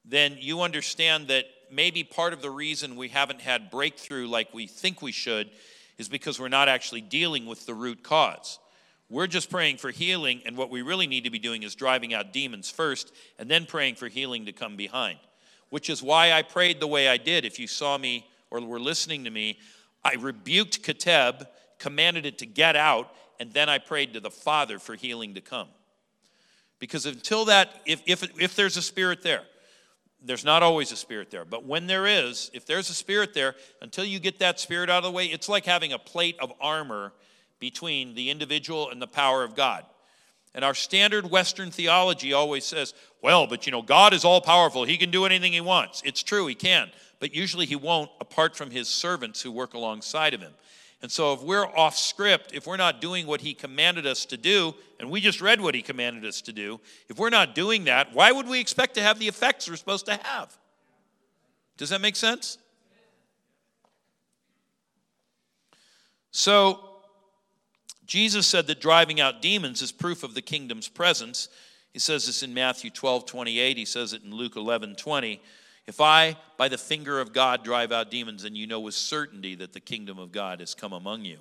then 0.04 0.36
you 0.38 0.60
understand 0.60 1.26
that 1.26 1.46
maybe 1.72 2.04
part 2.04 2.32
of 2.32 2.40
the 2.40 2.50
reason 2.50 2.94
we 2.94 3.08
haven't 3.08 3.40
had 3.40 3.68
breakthrough 3.68 4.28
like 4.28 4.54
we 4.54 4.68
think 4.68 5.02
we 5.02 5.10
should 5.10 5.50
is 5.98 6.08
because 6.08 6.38
we're 6.38 6.46
not 6.46 6.68
actually 6.68 7.00
dealing 7.00 7.46
with 7.46 7.66
the 7.66 7.74
root 7.74 8.04
cause. 8.04 8.60
We're 9.10 9.26
just 9.26 9.50
praying 9.50 9.78
for 9.78 9.90
healing, 9.90 10.42
and 10.46 10.56
what 10.56 10.70
we 10.70 10.82
really 10.82 11.08
need 11.08 11.24
to 11.24 11.30
be 11.30 11.40
doing 11.40 11.64
is 11.64 11.74
driving 11.74 12.14
out 12.14 12.32
demons 12.32 12.70
first 12.70 13.12
and 13.40 13.50
then 13.50 13.66
praying 13.66 13.96
for 13.96 14.06
healing 14.06 14.46
to 14.46 14.52
come 14.52 14.76
behind. 14.76 15.18
Which 15.72 15.88
is 15.88 16.02
why 16.02 16.32
I 16.32 16.42
prayed 16.42 16.80
the 16.80 16.86
way 16.86 17.08
I 17.08 17.16
did. 17.16 17.46
If 17.46 17.58
you 17.58 17.66
saw 17.66 17.96
me 17.96 18.28
or 18.50 18.60
were 18.60 18.78
listening 18.78 19.24
to 19.24 19.30
me, 19.30 19.58
I 20.04 20.16
rebuked 20.16 20.82
Kateb, 20.82 21.46
commanded 21.78 22.26
it 22.26 22.36
to 22.40 22.46
get 22.46 22.76
out, 22.76 23.10
and 23.40 23.50
then 23.54 23.70
I 23.70 23.78
prayed 23.78 24.12
to 24.12 24.20
the 24.20 24.30
Father 24.30 24.78
for 24.78 24.96
healing 24.96 25.32
to 25.32 25.40
come. 25.40 25.68
Because 26.78 27.06
until 27.06 27.46
that, 27.46 27.70
if, 27.86 28.02
if, 28.04 28.22
if 28.38 28.54
there's 28.54 28.76
a 28.76 28.82
spirit 28.82 29.22
there, 29.22 29.44
there's 30.22 30.44
not 30.44 30.62
always 30.62 30.92
a 30.92 30.96
spirit 30.96 31.30
there, 31.30 31.46
but 31.46 31.64
when 31.64 31.86
there 31.86 32.06
is, 32.06 32.50
if 32.52 32.66
there's 32.66 32.90
a 32.90 32.94
spirit 32.94 33.32
there, 33.32 33.54
until 33.80 34.04
you 34.04 34.20
get 34.20 34.40
that 34.40 34.60
spirit 34.60 34.90
out 34.90 34.98
of 34.98 35.04
the 35.04 35.10
way, 35.10 35.24
it's 35.24 35.48
like 35.48 35.64
having 35.64 35.94
a 35.94 35.98
plate 35.98 36.36
of 36.38 36.52
armor 36.60 37.14
between 37.60 38.14
the 38.14 38.28
individual 38.28 38.90
and 38.90 39.00
the 39.00 39.06
power 39.06 39.42
of 39.42 39.56
God. 39.56 39.86
And 40.54 40.64
our 40.64 40.74
standard 40.74 41.30
Western 41.30 41.70
theology 41.70 42.32
always 42.32 42.64
says, 42.64 42.92
well, 43.22 43.46
but 43.46 43.66
you 43.66 43.72
know, 43.72 43.82
God 43.82 44.12
is 44.12 44.24
all 44.24 44.40
powerful. 44.40 44.84
He 44.84 44.98
can 44.98 45.10
do 45.10 45.24
anything 45.24 45.52
he 45.52 45.60
wants. 45.60 46.02
It's 46.04 46.22
true, 46.22 46.46
he 46.46 46.54
can. 46.54 46.90
But 47.20 47.34
usually 47.34 47.66
he 47.66 47.76
won't, 47.76 48.10
apart 48.20 48.56
from 48.56 48.70
his 48.70 48.88
servants 48.88 49.40
who 49.40 49.50
work 49.50 49.74
alongside 49.74 50.34
of 50.34 50.40
him. 50.40 50.52
And 51.00 51.10
so 51.10 51.32
if 51.32 51.42
we're 51.42 51.66
off 51.66 51.96
script, 51.96 52.52
if 52.54 52.66
we're 52.66 52.76
not 52.76 53.00
doing 53.00 53.26
what 53.26 53.40
he 53.40 53.54
commanded 53.54 54.06
us 54.06 54.24
to 54.26 54.36
do, 54.36 54.74
and 55.00 55.10
we 55.10 55.20
just 55.20 55.40
read 55.40 55.60
what 55.60 55.74
he 55.74 55.82
commanded 55.82 56.24
us 56.24 56.40
to 56.42 56.52
do, 56.52 56.80
if 57.08 57.18
we're 57.18 57.30
not 57.30 57.54
doing 57.54 57.84
that, 57.84 58.12
why 58.12 58.30
would 58.30 58.46
we 58.46 58.60
expect 58.60 58.94
to 58.94 59.02
have 59.02 59.18
the 59.18 59.26
effects 59.26 59.68
we're 59.68 59.76
supposed 59.76 60.06
to 60.06 60.14
have? 60.22 60.56
Does 61.76 61.90
that 61.90 62.00
make 62.00 62.14
sense? 62.14 62.58
So, 66.30 66.91
Jesus 68.06 68.46
said 68.46 68.66
that 68.66 68.80
driving 68.80 69.20
out 69.20 69.42
demons 69.42 69.82
is 69.82 69.92
proof 69.92 70.22
of 70.22 70.34
the 70.34 70.42
kingdom's 70.42 70.88
presence. 70.88 71.48
He 71.92 71.98
says 71.98 72.26
this 72.26 72.42
in 72.42 72.54
Matthew 72.54 72.90
12, 72.90 73.26
28. 73.26 73.76
He 73.76 73.84
says 73.84 74.12
it 74.12 74.22
in 74.22 74.34
Luke 74.34 74.56
11, 74.56 74.96
20. 74.96 75.40
If 75.86 76.00
I, 76.00 76.36
by 76.58 76.68
the 76.68 76.78
finger 76.78 77.20
of 77.20 77.32
God, 77.32 77.64
drive 77.64 77.92
out 77.92 78.10
demons, 78.10 78.44
then 78.44 78.54
you 78.54 78.66
know 78.66 78.80
with 78.80 78.94
certainty 78.94 79.54
that 79.56 79.72
the 79.72 79.80
kingdom 79.80 80.18
of 80.18 80.32
God 80.32 80.60
has 80.60 80.74
come 80.74 80.92
among 80.92 81.24
you. 81.24 81.38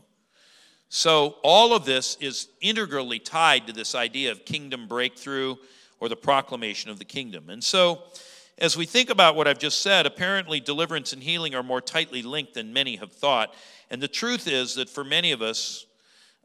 So, 0.89 1.38
all 1.41 1.74
of 1.74 1.86
this 1.86 2.18
is 2.20 2.49
integrally 2.59 3.20
tied 3.20 3.68
to 3.68 3.74
this 3.74 3.95
idea 3.95 4.32
of 4.32 4.43
kingdom 4.43 4.88
breakthrough 4.88 5.55
or 6.01 6.09
the 6.09 6.18
proclamation 6.18 6.91
of 6.91 6.99
the 6.99 7.05
kingdom. 7.05 7.49
And 7.49 7.64
so, 7.64 8.03
as 8.57 8.76
we 8.76 8.86
think 8.86 9.09
about 9.09 9.36
what 9.36 9.47
I've 9.47 9.57
just 9.57 9.82
said, 9.82 10.05
apparently 10.05 10.59
deliverance 10.59 11.14
and 11.14 11.24
healing 11.24 11.55
are 11.55 11.64
more 11.64 11.80
tightly 11.80 12.22
linked 12.22 12.55
than 12.55 12.74
many 12.74 12.97
have 12.97 13.14
thought. 13.14 13.55
And 13.89 14.01
the 14.01 14.07
truth 14.07 14.47
is 14.47 14.76
that 14.76 14.89
for 14.89 15.03
many 15.03 15.32
of 15.32 15.41
us, 15.41 15.86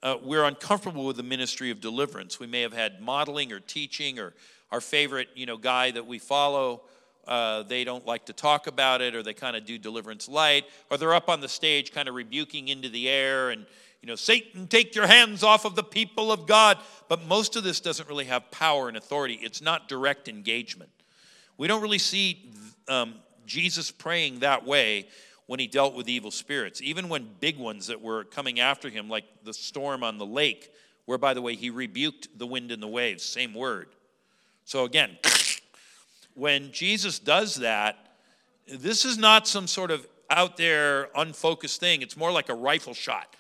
uh, 0.03 0.17
we're 0.23 0.45
uncomfortable 0.45 1.05
with 1.07 1.17
the 1.17 1.23
ministry 1.23 1.71
of 1.71 1.81
deliverance. 1.81 2.39
We 2.39 2.47
may 2.47 2.63
have 2.63 2.73
had 2.73 3.01
modeling 3.01 3.53
or 3.53 3.61
teaching 3.61 4.19
or 4.19 4.35
our 4.71 4.81
favorite, 4.81 5.29
you 5.35 5.47
know, 5.47 5.57
guy 5.57 5.91
that 5.91 6.07
we 6.07 6.19
follow. 6.19 6.83
Uh, 7.27 7.63
they 7.65 7.83
don't 7.83 8.07
like 8.07 8.27
to 8.27 8.33
talk 8.33 8.67
about 8.67 9.01
it, 9.01 9.15
or 9.15 9.23
they 9.23 9.35
kind 9.35 9.57
of 9.57 9.65
do 9.65 9.79
deliverance 9.79 10.29
light, 10.29 10.65
or 10.91 10.97
they're 10.97 11.15
up 11.15 11.29
on 11.29 11.41
the 11.41 11.49
stage, 11.49 11.93
kind 11.93 12.09
of 12.09 12.15
rebuking 12.15 12.69
into 12.69 12.89
the 12.89 13.09
air, 13.09 13.51
and 13.51 13.67
you 14.01 14.07
know, 14.07 14.15
Satan, 14.15 14.69
take 14.69 14.95
your 14.95 15.09
hands 15.09 15.43
off 15.43 15.65
of 15.65 15.75
the 15.75 15.83
people 15.83 16.31
of 16.31 16.47
God. 16.47 16.79
But 17.09 17.27
most 17.27 17.57
of 17.57 17.65
this 17.65 17.81
doesn't 17.81 18.09
really 18.09 18.27
have 18.27 18.49
power 18.53 18.87
and 18.87 18.97
authority. 18.97 19.35
It's 19.43 19.61
not 19.61 19.89
direct 19.89 20.29
engagement. 20.29 20.91
We 21.57 21.67
don't 21.67 21.83
really 21.83 21.99
see 21.99 22.53
um, 22.87 23.15
Jesus 23.47 23.91
praying 23.91 24.41
that 24.41 24.65
way 24.65 25.09
when 25.47 25.61
he 25.61 25.67
dealt 25.67 25.95
with 25.95 26.09
evil 26.09 26.31
spirits, 26.31 26.83
even 26.83 27.09
when 27.09 27.29
big 27.41 27.59
ones 27.59 27.87
that 27.87 28.01
were 28.01 28.25
coming 28.25 28.61
after 28.61 28.89
him, 28.89 29.09
like 29.09 29.25
the 29.45 29.55
storm 29.55 30.03
on 30.03 30.19
the 30.19 30.27
lake, 30.27 30.73
where, 31.05 31.19
by 31.19 31.35
the 31.35 31.43
way, 31.43 31.55
he 31.55 31.71
rebuked 31.71 32.37
the 32.37 32.47
wind 32.47 32.73
and 32.73 32.83
the 32.83 32.89
waves, 32.89 33.23
same 33.23 33.55
word. 33.55 33.89
So, 34.65 34.85
again, 34.85 35.17
when 36.35 36.73
Jesus 36.73 37.19
does 37.19 37.57
that, 37.57 37.97
this 38.67 39.05
is 39.05 39.17
not 39.17 39.47
some 39.47 39.69
sort 39.69 39.93
of 39.93 40.07
out 40.29 40.57
there 40.57 41.09
unfocused 41.15 41.79
thing. 41.79 42.03
It's 42.03 42.17
more 42.17 42.33
like 42.33 42.49
a 42.49 42.55
rifle 42.55 42.95
shot. 42.95 43.37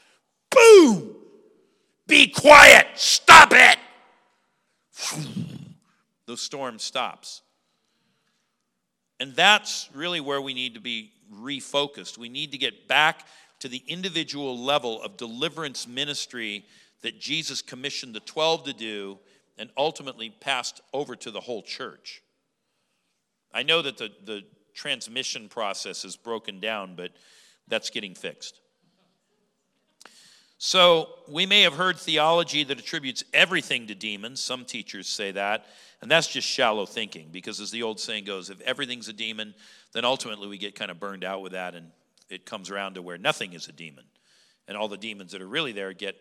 Boom! 0.50 1.16
Be 2.06 2.28
quiet! 2.28 2.86
Stop 2.94 3.52
it! 3.52 3.78
The 6.26 6.36
storm 6.36 6.78
stops. 6.78 7.42
And 9.18 9.34
that's 9.34 9.88
really 9.94 10.20
where 10.20 10.40
we 10.40 10.54
need 10.54 10.74
to 10.74 10.80
be 10.80 11.12
refocused. 11.32 12.18
We 12.18 12.28
need 12.28 12.52
to 12.52 12.58
get 12.58 12.88
back 12.88 13.26
to 13.60 13.68
the 13.68 13.82
individual 13.86 14.58
level 14.58 15.02
of 15.02 15.16
deliverance 15.16 15.86
ministry 15.86 16.64
that 17.02 17.20
Jesus 17.20 17.62
commissioned 17.62 18.14
the 18.14 18.20
12 18.20 18.64
to 18.64 18.72
do 18.72 19.18
and 19.58 19.70
ultimately 19.76 20.30
passed 20.30 20.80
over 20.92 21.16
to 21.16 21.30
the 21.30 21.40
whole 21.40 21.62
church. 21.62 22.22
I 23.52 23.62
know 23.62 23.80
that 23.82 23.96
the, 23.96 24.10
the 24.24 24.42
transmission 24.74 25.48
process 25.48 26.04
is 26.04 26.16
broken 26.16 26.60
down, 26.60 26.94
but 26.94 27.12
that's 27.68 27.90
getting 27.90 28.14
fixed. 28.14 28.60
So, 30.58 31.10
we 31.28 31.44
may 31.44 31.62
have 31.62 31.74
heard 31.74 31.98
theology 31.98 32.64
that 32.64 32.78
attributes 32.78 33.22
everything 33.34 33.86
to 33.88 33.94
demons. 33.94 34.40
Some 34.40 34.64
teachers 34.64 35.06
say 35.06 35.30
that. 35.32 35.66
And 36.00 36.10
that's 36.10 36.28
just 36.28 36.48
shallow 36.48 36.86
thinking 36.86 37.28
because, 37.30 37.60
as 37.60 37.70
the 37.70 37.82
old 37.82 38.00
saying 38.00 38.24
goes, 38.24 38.48
if 38.48 38.60
everything's 38.62 39.08
a 39.08 39.12
demon, 39.12 39.54
then 39.96 40.04
ultimately 40.04 40.46
we 40.46 40.58
get 40.58 40.74
kind 40.74 40.90
of 40.90 41.00
burned 41.00 41.24
out 41.24 41.40
with 41.40 41.52
that 41.52 41.74
and 41.74 41.90
it 42.28 42.44
comes 42.44 42.70
around 42.70 42.94
to 42.94 43.02
where 43.02 43.16
nothing 43.16 43.54
is 43.54 43.66
a 43.68 43.72
demon. 43.72 44.04
And 44.68 44.76
all 44.76 44.88
the 44.88 44.96
demons 44.96 45.32
that 45.32 45.40
are 45.40 45.48
really 45.48 45.72
there 45.72 45.92
get 45.92 46.16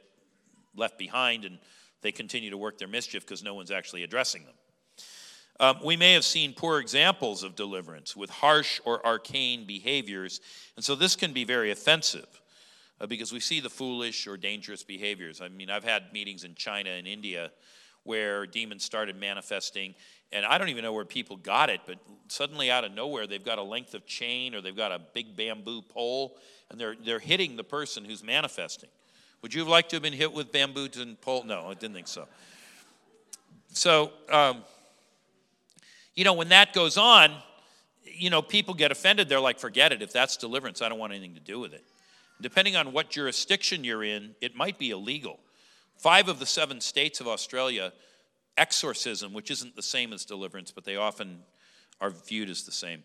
left 0.76 0.97
behind 0.97 1.43
and 1.43 1.57
they 2.01 2.11
continue 2.11 2.51
to 2.51 2.57
work 2.57 2.78
their 2.78 2.88
mischief 2.88 3.26
because 3.26 3.43
no 3.43 3.53
one's 3.53 3.71
actually 3.71 4.03
addressing 4.03 4.45
them. 4.45 4.53
Um, 5.59 5.78
we 5.84 5.97
may 5.97 6.13
have 6.13 6.23
seen 6.23 6.53
poor 6.53 6.80
examples 6.80 7.41
of 7.43 7.55
deliverance 7.55 8.15
with 8.15 8.30
harsh 8.30 8.80
or 8.86 9.05
arcane 9.05 9.65
behaviors, 9.65 10.41
and 10.76 10.84
so 10.84 10.95
this 10.95 11.15
can 11.15 11.34
be 11.34 11.45
very 11.45 11.71
offensive 11.71 12.41
uh, 12.99 13.07
because 13.07 13.32
we 13.32 13.39
see 13.39 13.61
the 13.61 13.69
foolish 13.69 14.28
or 14.28 14.38
dangerous 14.38 14.84
behaviors. 14.84 15.41
I 15.41 15.47
mean, 15.47 15.69
I've 15.69 15.86
had 15.86 16.11
meetings 16.13 16.43
in 16.43 16.55
China 16.55 16.89
and 16.91 17.07
India 17.07 17.51
where 18.03 18.45
demons 18.45 18.84
started 18.84 19.15
manifesting, 19.15 19.95
and 20.36 20.46
I 20.46 20.58
don't 20.58 20.70
even 20.70 20.84
know 20.84 20.92
where 20.92 21.06
people 21.06 21.38
got 21.38 21.70
it, 21.70 21.80
but 21.88 21.98
suddenly 22.28 22.70
out 22.70 22.84
of 22.84 22.92
nowhere, 22.92 23.26
they've 23.26 23.44
got 23.44 23.58
a 23.58 23.64
length 23.64 23.94
of 23.94 24.06
chain 24.06 24.54
or 24.54 24.60
they've 24.60 24.76
got 24.76 24.92
a 24.92 25.00
big 25.00 25.36
bamboo 25.36 25.82
pole, 25.82 26.38
and 26.70 26.80
they're, 26.80 26.96
they're 27.04 27.20
hitting 27.20 27.56
the 27.56 27.64
person 27.64 28.04
who's 28.04 28.22
manifesting. 28.22 28.90
Would 29.42 29.54
you 29.54 29.62
have 29.62 29.70
liked 29.70 29.92
to 29.92 29.96
have 29.96 30.04
been 30.04 30.14
hit 30.14 30.34
with 30.34 30.52
bamboo 30.52 30.90
and 31.00 31.20
pole? 31.22 31.44
No, 31.44 31.68
I 31.68 31.74
didn't 31.74 31.94
think 31.94 32.08
so. 32.08 32.28
So, 33.70 34.12
um, 34.30 34.64
you 36.16 36.24
know, 36.24 36.34
when 36.34 36.50
that 36.50 36.74
goes 36.74 36.98
on, 36.98 37.32
you 38.04 38.30
know, 38.30 38.42
people 38.42 38.74
get 38.74 38.92
offended. 38.92 39.30
They're 39.30 39.40
like, 39.40 39.60
forget 39.60 39.92
it. 39.92 40.02
If 40.02 40.12
that's 40.12 40.38
deliverance, 40.38 40.82
I 40.82 40.90
don't 40.90 41.00
want 41.00 41.14
anything 41.14 41.36
to 41.36 41.42
do 41.42 41.60
with 41.60 41.74
it. 41.74 41.84
Depending 42.42 42.76
on 42.76 42.92
what 42.92 43.10
jurisdiction 43.10 43.84
you're 43.84 44.04
in, 44.04 44.36
it 44.42 44.56
might 44.56 44.78
be 44.78 44.92
illegal. 44.92 45.40
Five 45.98 46.28
of 46.28 46.40
the 46.40 46.46
seven 46.46 46.82
states 46.82 47.22
of 47.22 47.28
Australia, 47.28 47.94
exorcism, 48.58 49.34
which 49.34 49.51
isn't 49.51 49.76
the 49.76 49.84
same 49.84 50.14
as 50.14 50.26
deliverance, 50.26 50.72
but 50.72 50.84
they 50.84 50.95
often 50.95 51.39
are 52.01 52.10
viewed 52.10 52.49
as 52.49 52.64
the 52.64 52.72
same. 52.72 53.03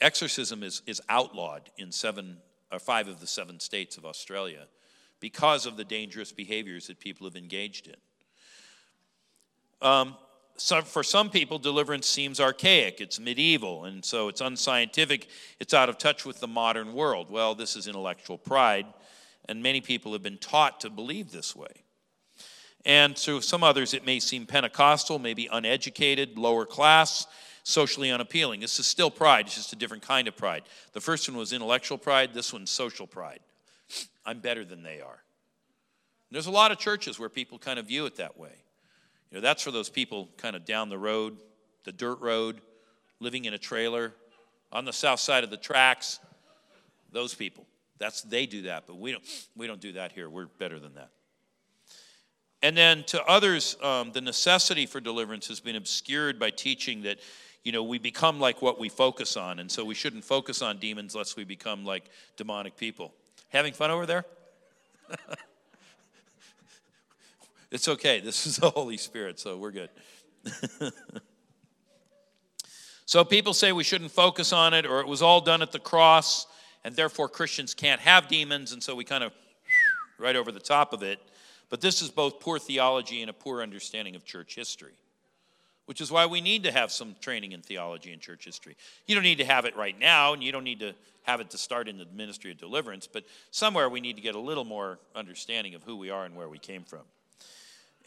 Exorcism 0.00 0.62
is, 0.62 0.82
is 0.86 1.00
outlawed 1.08 1.70
in 1.78 1.92
seven 1.92 2.38
or 2.70 2.78
five 2.78 3.08
of 3.08 3.20
the 3.20 3.26
seven 3.26 3.60
states 3.60 3.96
of 3.96 4.04
Australia 4.04 4.66
because 5.20 5.66
of 5.66 5.76
the 5.76 5.84
dangerous 5.84 6.32
behaviors 6.32 6.88
that 6.88 6.98
people 6.98 7.26
have 7.26 7.36
engaged 7.36 7.86
in. 7.86 7.96
Um, 9.86 10.16
so 10.56 10.82
for 10.82 11.02
some 11.02 11.30
people, 11.30 11.58
deliverance 11.58 12.06
seems 12.06 12.40
archaic, 12.40 13.00
it's 13.00 13.18
medieval, 13.18 13.84
and 13.84 14.04
so 14.04 14.28
it's 14.28 14.40
unscientific, 14.40 15.28
it's 15.60 15.74
out 15.74 15.88
of 15.88 15.98
touch 15.98 16.24
with 16.24 16.40
the 16.40 16.48
modern 16.48 16.92
world. 16.92 17.30
Well, 17.30 17.54
this 17.54 17.76
is 17.76 17.86
intellectual 17.86 18.38
pride, 18.38 18.86
and 19.48 19.62
many 19.62 19.80
people 19.80 20.12
have 20.12 20.22
been 20.22 20.38
taught 20.38 20.80
to 20.80 20.90
believe 20.90 21.32
this 21.32 21.56
way. 21.56 21.84
And 22.84 23.16
to 23.18 23.40
some 23.40 23.62
others, 23.62 23.94
it 23.94 24.04
may 24.04 24.18
seem 24.18 24.46
Pentecostal, 24.46 25.18
maybe 25.18 25.48
uneducated, 25.50 26.36
lower 26.36 26.66
class, 26.66 27.26
socially 27.62 28.10
unappealing. 28.10 28.60
This 28.60 28.80
is 28.80 28.86
still 28.86 29.10
pride, 29.10 29.46
it's 29.46 29.54
just 29.54 29.72
a 29.72 29.76
different 29.76 30.02
kind 30.02 30.26
of 30.26 30.36
pride. 30.36 30.64
The 30.92 31.00
first 31.00 31.28
one 31.28 31.38
was 31.38 31.52
intellectual 31.52 31.98
pride, 31.98 32.34
this 32.34 32.52
one's 32.52 32.70
social 32.70 33.06
pride. 33.06 33.40
I'm 34.26 34.40
better 34.40 34.64
than 34.64 34.82
they 34.82 35.00
are. 35.00 35.22
there's 36.30 36.46
a 36.46 36.50
lot 36.50 36.72
of 36.72 36.78
churches 36.78 37.18
where 37.18 37.28
people 37.28 37.58
kind 37.58 37.78
of 37.78 37.86
view 37.86 38.06
it 38.06 38.16
that 38.16 38.38
way. 38.38 38.54
You 39.30 39.36
know, 39.36 39.40
that's 39.40 39.62
for 39.62 39.70
those 39.70 39.88
people 39.88 40.28
kind 40.36 40.56
of 40.56 40.64
down 40.64 40.88
the 40.88 40.98
road, 40.98 41.36
the 41.84 41.92
dirt 41.92 42.20
road, 42.20 42.60
living 43.20 43.44
in 43.44 43.54
a 43.54 43.58
trailer, 43.58 44.12
on 44.72 44.84
the 44.84 44.92
south 44.92 45.20
side 45.20 45.44
of 45.44 45.50
the 45.50 45.56
tracks. 45.56 46.18
Those 47.12 47.34
people. 47.34 47.66
That's 47.98 48.22
they 48.22 48.46
do 48.46 48.62
that, 48.62 48.84
but 48.86 48.96
we 48.96 49.12
don't 49.12 49.22
we 49.54 49.66
don't 49.66 49.80
do 49.80 49.92
that 49.92 50.12
here. 50.12 50.28
We're 50.28 50.46
better 50.46 50.80
than 50.80 50.94
that. 50.94 51.10
And 52.62 52.76
then 52.76 53.02
to 53.04 53.22
others, 53.24 53.76
um, 53.82 54.12
the 54.12 54.20
necessity 54.20 54.86
for 54.86 55.00
deliverance 55.00 55.48
has 55.48 55.58
been 55.58 55.74
obscured 55.74 56.38
by 56.38 56.50
teaching 56.50 57.02
that, 57.02 57.18
you 57.64 57.72
know, 57.72 57.82
we 57.82 57.98
become 57.98 58.38
like 58.38 58.62
what 58.62 58.78
we 58.78 58.88
focus 58.88 59.36
on, 59.36 59.58
and 59.58 59.70
so 59.70 59.84
we 59.84 59.94
shouldn't 59.94 60.24
focus 60.24 60.62
on 60.62 60.78
demons 60.78 61.14
lest 61.14 61.36
we 61.36 61.44
become 61.44 61.84
like 61.84 62.04
demonic 62.36 62.76
people. 62.76 63.12
Having 63.48 63.72
fun 63.72 63.90
over 63.90 64.06
there? 64.06 64.24
it's 67.70 67.88
okay. 67.88 68.20
This 68.20 68.46
is 68.46 68.56
the 68.56 68.70
Holy 68.70 68.96
Spirit, 68.96 69.40
so 69.40 69.58
we're 69.58 69.72
good. 69.72 69.90
so 73.06 73.24
people 73.24 73.54
say 73.54 73.72
we 73.72 73.84
shouldn't 73.84 74.12
focus 74.12 74.52
on 74.52 74.72
it, 74.72 74.86
or 74.86 75.00
it 75.00 75.08
was 75.08 75.20
all 75.20 75.40
done 75.40 75.62
at 75.62 75.72
the 75.72 75.80
cross, 75.80 76.46
and 76.84 76.94
therefore 76.94 77.28
Christians 77.28 77.74
can't 77.74 78.00
have 78.00 78.28
demons, 78.28 78.72
and 78.72 78.80
so 78.80 78.94
we 78.94 79.04
kind 79.04 79.24
of 79.24 79.32
right 80.18 80.36
over 80.36 80.52
the 80.52 80.60
top 80.60 80.92
of 80.92 81.02
it. 81.02 81.18
But 81.72 81.80
this 81.80 82.02
is 82.02 82.10
both 82.10 82.38
poor 82.38 82.58
theology 82.58 83.22
and 83.22 83.30
a 83.30 83.32
poor 83.32 83.62
understanding 83.62 84.14
of 84.14 84.26
church 84.26 84.54
history, 84.54 84.92
which 85.86 86.02
is 86.02 86.12
why 86.12 86.26
we 86.26 86.42
need 86.42 86.64
to 86.64 86.70
have 86.70 86.92
some 86.92 87.16
training 87.22 87.52
in 87.52 87.62
theology 87.62 88.12
and 88.12 88.20
church 88.20 88.44
history. 88.44 88.76
You 89.06 89.14
don't 89.14 89.24
need 89.24 89.38
to 89.38 89.46
have 89.46 89.64
it 89.64 89.74
right 89.74 89.98
now, 89.98 90.34
and 90.34 90.44
you 90.44 90.52
don't 90.52 90.64
need 90.64 90.80
to 90.80 90.92
have 91.22 91.40
it 91.40 91.48
to 91.48 91.56
start 91.56 91.88
in 91.88 91.96
the 91.96 92.04
ministry 92.14 92.50
of 92.50 92.58
deliverance, 92.58 93.08
but 93.10 93.24
somewhere 93.52 93.88
we 93.88 94.02
need 94.02 94.16
to 94.16 94.22
get 94.22 94.34
a 94.34 94.38
little 94.38 94.66
more 94.66 94.98
understanding 95.14 95.74
of 95.74 95.82
who 95.82 95.96
we 95.96 96.10
are 96.10 96.26
and 96.26 96.36
where 96.36 96.50
we 96.50 96.58
came 96.58 96.84
from. 96.84 97.00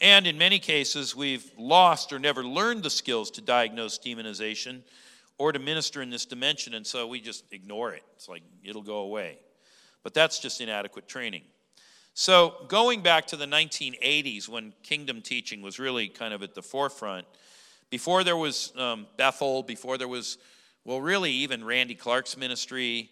And 0.00 0.28
in 0.28 0.38
many 0.38 0.60
cases, 0.60 1.16
we've 1.16 1.50
lost 1.58 2.12
or 2.12 2.20
never 2.20 2.44
learned 2.44 2.84
the 2.84 2.90
skills 2.90 3.32
to 3.32 3.40
diagnose 3.40 3.98
demonization 3.98 4.82
or 5.38 5.50
to 5.50 5.58
minister 5.58 6.02
in 6.02 6.10
this 6.10 6.24
dimension, 6.24 6.72
and 6.74 6.86
so 6.86 7.08
we 7.08 7.20
just 7.20 7.42
ignore 7.50 7.94
it. 7.94 8.04
It's 8.14 8.28
like 8.28 8.44
it'll 8.62 8.80
go 8.80 8.98
away. 8.98 9.40
But 10.04 10.14
that's 10.14 10.38
just 10.38 10.60
inadequate 10.60 11.08
training. 11.08 11.42
So, 12.18 12.54
going 12.68 13.02
back 13.02 13.26
to 13.26 13.36
the 13.36 13.44
1980s 13.44 14.48
when 14.48 14.72
kingdom 14.82 15.20
teaching 15.20 15.60
was 15.60 15.78
really 15.78 16.08
kind 16.08 16.32
of 16.32 16.42
at 16.42 16.54
the 16.54 16.62
forefront, 16.62 17.26
before 17.90 18.24
there 18.24 18.38
was 18.38 18.72
um, 18.78 19.06
Bethel, 19.18 19.62
before 19.62 19.98
there 19.98 20.08
was, 20.08 20.38
well, 20.86 20.98
really 20.98 21.30
even 21.30 21.62
Randy 21.62 21.94
Clark's 21.94 22.34
ministry, 22.38 23.10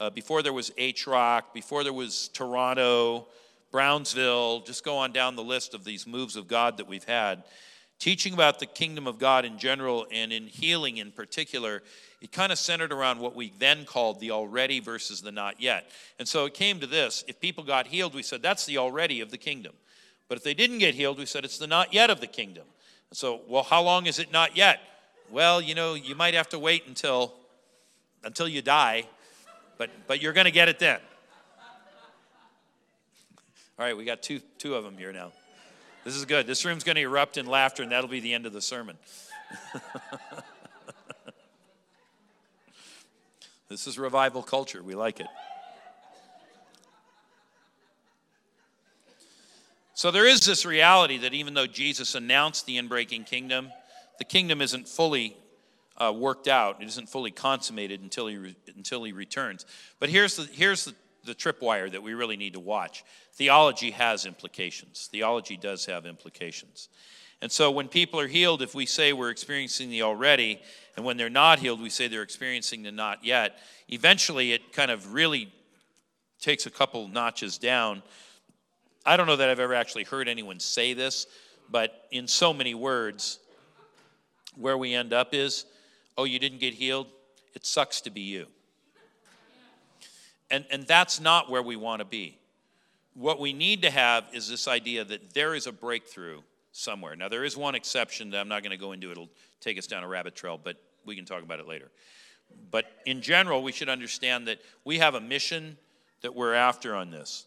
uh, 0.00 0.08
before 0.08 0.42
there 0.42 0.54
was 0.54 0.72
H 0.78 1.06
Rock, 1.06 1.52
before 1.52 1.84
there 1.84 1.92
was 1.92 2.28
Toronto, 2.28 3.28
Brownsville, 3.72 4.60
just 4.60 4.84
go 4.84 4.96
on 4.96 5.12
down 5.12 5.36
the 5.36 5.44
list 5.44 5.74
of 5.74 5.84
these 5.84 6.06
moves 6.06 6.34
of 6.34 6.48
God 6.48 6.78
that 6.78 6.88
we've 6.88 7.04
had. 7.04 7.44
Teaching 7.98 8.32
about 8.32 8.58
the 8.58 8.64
kingdom 8.64 9.06
of 9.06 9.18
God 9.18 9.44
in 9.44 9.58
general 9.58 10.06
and 10.10 10.32
in 10.32 10.46
healing 10.46 10.96
in 10.96 11.12
particular 11.12 11.82
it 12.26 12.32
kind 12.32 12.50
of 12.50 12.58
centered 12.58 12.92
around 12.92 13.20
what 13.20 13.36
we 13.36 13.52
then 13.60 13.84
called 13.84 14.18
the 14.18 14.32
already 14.32 14.80
versus 14.80 15.22
the 15.22 15.30
not 15.30 15.62
yet. 15.62 15.88
And 16.18 16.26
so 16.26 16.44
it 16.44 16.54
came 16.54 16.80
to 16.80 16.86
this 16.88 17.22
if 17.28 17.38
people 17.38 17.62
got 17.62 17.86
healed, 17.86 18.16
we 18.16 18.24
said 18.24 18.42
that's 18.42 18.66
the 18.66 18.78
already 18.78 19.20
of 19.20 19.30
the 19.30 19.38
kingdom. 19.38 19.74
But 20.26 20.36
if 20.36 20.42
they 20.42 20.52
didn't 20.52 20.78
get 20.78 20.96
healed, 20.96 21.20
we 21.20 21.26
said 21.26 21.44
it's 21.44 21.58
the 21.58 21.68
not 21.68 21.94
yet 21.94 22.10
of 22.10 22.20
the 22.20 22.26
kingdom. 22.26 22.64
And 23.10 23.16
so, 23.16 23.42
well, 23.46 23.62
how 23.62 23.80
long 23.80 24.06
is 24.06 24.18
it 24.18 24.32
not 24.32 24.56
yet? 24.56 24.80
Well, 25.30 25.60
you 25.60 25.76
know, 25.76 25.94
you 25.94 26.16
might 26.16 26.34
have 26.34 26.48
to 26.48 26.58
wait 26.58 26.88
until 26.88 27.32
until 28.24 28.48
you 28.48 28.60
die, 28.60 29.06
but 29.78 29.90
but 30.08 30.20
you're 30.20 30.32
going 30.32 30.46
to 30.46 30.50
get 30.50 30.68
it 30.68 30.80
then. 30.80 30.98
All 33.78 33.86
right, 33.86 33.96
we 33.96 34.04
got 34.04 34.20
two 34.20 34.40
two 34.58 34.74
of 34.74 34.82
them 34.82 34.98
here 34.98 35.12
now. 35.12 35.30
This 36.02 36.16
is 36.16 36.24
good. 36.24 36.48
This 36.48 36.64
room's 36.64 36.82
going 36.82 36.96
to 36.96 37.02
erupt 37.02 37.36
in 37.36 37.46
laughter, 37.46 37.84
and 37.84 37.92
that'll 37.92 38.10
be 38.10 38.18
the 38.18 38.34
end 38.34 38.46
of 38.46 38.52
the 38.52 38.60
sermon. 38.60 38.98
This 43.68 43.86
is 43.86 43.98
revival 43.98 44.42
culture. 44.42 44.82
We 44.82 44.94
like 44.94 45.20
it. 45.20 45.26
So 49.94 50.10
there 50.10 50.26
is 50.26 50.40
this 50.40 50.66
reality 50.66 51.18
that 51.18 51.32
even 51.32 51.54
though 51.54 51.66
Jesus 51.66 52.14
announced 52.14 52.66
the 52.66 52.76
inbreaking 52.76 53.24
kingdom, 53.26 53.72
the 54.18 54.24
kingdom 54.24 54.60
isn't 54.60 54.88
fully 54.88 55.36
uh, 55.96 56.12
worked 56.14 56.48
out. 56.48 56.82
It 56.82 56.86
isn't 56.88 57.08
fully 57.08 57.30
consummated 57.30 58.02
until 58.02 58.26
he, 58.26 58.36
re- 58.36 58.56
until 58.76 59.02
he 59.04 59.12
returns. 59.12 59.64
But 59.98 60.10
here's, 60.10 60.36
the, 60.36 60.44
here's 60.52 60.84
the, 60.84 60.94
the 61.24 61.34
tripwire 61.34 61.90
that 61.90 62.02
we 62.02 62.12
really 62.12 62.36
need 62.36 62.52
to 62.52 62.60
watch. 62.60 63.04
Theology 63.32 63.90
has 63.92 64.26
implications. 64.26 65.08
Theology 65.10 65.56
does 65.56 65.86
have 65.86 66.04
implications. 66.06 66.88
And 67.42 67.52
so 67.52 67.70
when 67.70 67.88
people 67.88 68.18
are 68.18 68.26
healed, 68.26 68.62
if 68.62 68.74
we 68.74 68.86
say 68.86 69.12
we're 69.12 69.30
experiencing 69.30 69.90
the 69.90 70.02
already, 70.02 70.60
and 70.96 71.04
when 71.04 71.16
they're 71.16 71.28
not 71.28 71.58
healed, 71.58 71.82
we 71.82 71.90
say 71.90 72.08
they're 72.08 72.22
experiencing 72.22 72.82
the 72.82 72.92
not 72.92 73.24
yet, 73.24 73.58
eventually 73.88 74.52
it 74.52 74.72
kind 74.72 74.90
of 74.90 75.12
really 75.12 75.52
takes 76.40 76.66
a 76.66 76.70
couple 76.70 77.08
notches 77.08 77.58
down. 77.58 78.02
I 79.04 79.16
don't 79.16 79.26
know 79.26 79.36
that 79.36 79.48
I've 79.48 79.60
ever 79.60 79.74
actually 79.74 80.04
heard 80.04 80.28
anyone 80.28 80.58
say 80.60 80.94
this, 80.94 81.26
but 81.70 82.06
in 82.10 82.26
so 82.26 82.52
many 82.52 82.74
words, 82.74 83.38
where 84.56 84.78
we 84.78 84.94
end 84.94 85.12
up 85.12 85.34
is, 85.34 85.66
oh, 86.16 86.24
you 86.24 86.38
didn't 86.38 86.60
get 86.60 86.72
healed? 86.72 87.08
It 87.54 87.66
sucks 87.66 88.00
to 88.02 88.10
be 88.10 88.22
you. 88.22 88.46
And, 90.50 90.64
and 90.70 90.86
that's 90.86 91.20
not 91.20 91.50
where 91.50 91.62
we 91.62 91.76
want 91.76 92.00
to 92.00 92.04
be. 92.04 92.38
What 93.14 93.40
we 93.40 93.52
need 93.52 93.82
to 93.82 93.90
have 93.90 94.24
is 94.32 94.48
this 94.48 94.68
idea 94.68 95.04
that 95.04 95.34
there 95.34 95.54
is 95.54 95.66
a 95.66 95.72
breakthrough 95.72 96.40
somewhere. 96.76 97.16
Now, 97.16 97.28
there 97.28 97.44
is 97.44 97.56
one 97.56 97.74
exception 97.74 98.30
that 98.30 98.40
I'm 98.40 98.48
not 98.48 98.62
going 98.62 98.70
to 98.70 98.76
go 98.76 98.92
into, 98.92 99.10
it'll 99.10 99.30
take 99.60 99.78
us 99.78 99.86
down 99.86 100.04
a 100.04 100.08
rabbit 100.08 100.34
trail, 100.34 100.60
but 100.62 100.76
we 101.04 101.16
can 101.16 101.24
talk 101.24 101.42
about 101.42 101.60
it 101.60 101.66
later. 101.66 101.90
But 102.70 102.86
in 103.06 103.22
general, 103.22 103.62
we 103.62 103.72
should 103.72 103.88
understand 103.88 104.46
that 104.48 104.60
we 104.84 104.98
have 104.98 105.14
a 105.14 105.20
mission 105.20 105.76
that 106.22 106.34
we're 106.34 106.54
after 106.54 106.94
on 106.94 107.10
this. 107.10 107.46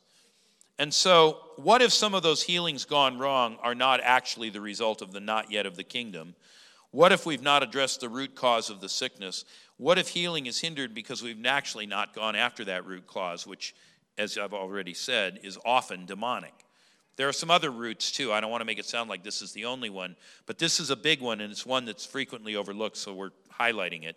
And 0.77 0.93
so, 0.93 1.37
what 1.57 1.81
if 1.81 1.91
some 1.91 2.13
of 2.13 2.23
those 2.23 2.41
healings 2.41 2.85
gone 2.85 3.17
wrong 3.17 3.57
are 3.61 3.75
not 3.75 3.99
actually 4.01 4.49
the 4.49 4.61
result 4.61 5.01
of 5.01 5.11
the 5.11 5.19
not 5.19 5.51
yet 5.51 5.65
of 5.65 5.75
the 5.75 5.83
kingdom? 5.83 6.35
What 6.91 7.11
if 7.11 7.25
we've 7.25 7.41
not 7.41 7.63
addressed 7.63 7.99
the 7.99 8.09
root 8.09 8.33
cause 8.33 8.69
of 8.69 8.81
the 8.81 8.89
sickness? 8.89 9.45
What 9.77 9.97
if 9.99 10.07
healing 10.07 10.47
is 10.47 10.59
hindered 10.59 10.95
because 10.95 11.21
we've 11.21 11.45
actually 11.45 11.85
not 11.85 12.15
gone 12.15 12.35
after 12.35 12.65
that 12.65 12.85
root 12.85 13.07
cause, 13.07 13.45
which, 13.45 13.75
as 14.17 14.37
I've 14.37 14.53
already 14.53 14.93
said, 14.93 15.39
is 15.43 15.57
often 15.65 16.05
demonic? 16.05 16.53
There 17.19 17.27
are 17.27 17.33
some 17.33 17.51
other 17.51 17.69
routes 17.69 18.13
too. 18.13 18.31
I 18.31 18.39
don't 18.39 18.49
want 18.49 18.61
to 18.61 18.65
make 18.65 18.79
it 18.79 18.85
sound 18.85 19.09
like 19.09 19.23
this 19.23 19.41
is 19.41 19.51
the 19.51 19.65
only 19.65 19.89
one, 19.89 20.15
but 20.45 20.57
this 20.57 20.79
is 20.79 20.89
a 20.89 20.95
big 20.95 21.19
one 21.19 21.41
and 21.41 21.51
it's 21.51 21.65
one 21.65 21.83
that's 21.83 22.05
frequently 22.05 22.55
overlooked, 22.55 22.95
so 22.95 23.13
we're 23.13 23.31
highlighting 23.59 24.05
it. 24.05 24.15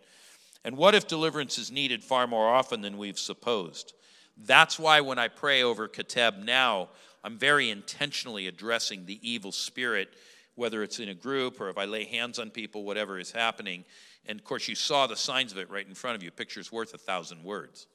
And 0.62 0.76
what 0.76 0.94
if 0.94 1.08
deliverance 1.08 1.58
is 1.58 1.72
needed 1.72 2.04
far 2.04 2.28
more 2.28 2.48
often 2.48 2.80
than 2.80 2.96
we've 2.96 3.18
supposed? 3.18 3.94
That's 4.36 4.78
why 4.78 5.00
when 5.00 5.18
I 5.18 5.26
pray 5.26 5.64
over 5.64 5.88
Keteb 5.88 6.44
now, 6.44 6.90
I'm 7.24 7.38
very 7.38 7.70
intentionally 7.70 8.46
addressing 8.46 9.04
the 9.04 9.18
evil 9.20 9.50
spirit, 9.50 10.10
whether 10.54 10.84
it's 10.84 11.00
in 11.00 11.08
a 11.08 11.14
group 11.14 11.60
or 11.60 11.68
if 11.70 11.78
I 11.78 11.86
lay 11.86 12.04
hands 12.04 12.38
on 12.38 12.50
people, 12.50 12.84
whatever 12.84 13.18
is 13.18 13.32
happening. 13.32 13.84
And 14.26 14.38
of 14.38 14.44
course, 14.44 14.68
you 14.68 14.76
saw 14.76 15.08
the 15.08 15.16
signs 15.16 15.50
of 15.50 15.58
it 15.58 15.68
right 15.68 15.88
in 15.88 15.96
front 15.96 16.14
of 16.14 16.22
you. 16.22 16.30
Picture's 16.30 16.70
worth 16.70 16.94
a 16.94 16.98
thousand 16.98 17.42
words. 17.42 17.88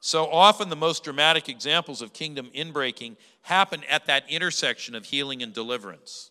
So 0.00 0.30
often, 0.30 0.68
the 0.68 0.76
most 0.76 1.02
dramatic 1.02 1.48
examples 1.48 2.02
of 2.02 2.12
kingdom 2.12 2.50
inbreaking 2.54 3.16
happen 3.42 3.82
at 3.88 4.06
that 4.06 4.24
intersection 4.28 4.94
of 4.94 5.04
healing 5.04 5.42
and 5.42 5.52
deliverance. 5.52 6.30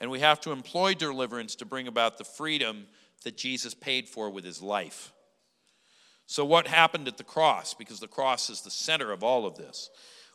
And 0.00 0.10
we 0.10 0.20
have 0.20 0.40
to 0.42 0.52
employ 0.52 0.94
deliverance 0.94 1.54
to 1.56 1.66
bring 1.66 1.86
about 1.86 2.18
the 2.18 2.24
freedom 2.24 2.86
that 3.24 3.36
Jesus 3.36 3.74
paid 3.74 4.08
for 4.08 4.30
with 4.30 4.44
his 4.44 4.62
life. 4.62 5.12
So, 6.26 6.44
what 6.44 6.66
happened 6.66 7.08
at 7.08 7.18
the 7.18 7.24
cross? 7.24 7.74
Because 7.74 8.00
the 8.00 8.08
cross 8.08 8.48
is 8.48 8.62
the 8.62 8.70
center 8.70 9.12
of 9.12 9.22
all 9.22 9.46
of 9.46 9.56
this. 9.56 9.90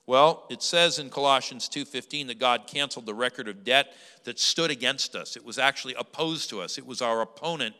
Well, 0.05 0.45
it 0.49 0.61
says 0.61 0.99
in 0.99 1.09
Colossians 1.09 1.69
2:15 1.69 2.27
that 2.27 2.39
God 2.39 2.67
canceled 2.67 3.05
the 3.05 3.13
record 3.13 3.47
of 3.47 3.63
debt 3.63 3.95
that 4.25 4.39
stood 4.39 4.69
against 4.69 5.15
us. 5.15 5.37
It 5.37 5.45
was 5.45 5.57
actually 5.57 5.93
opposed 5.93 6.49
to 6.49 6.61
us. 6.61 6.77
It 6.77 6.85
was 6.85 7.01
our 7.01 7.21
opponent. 7.21 7.75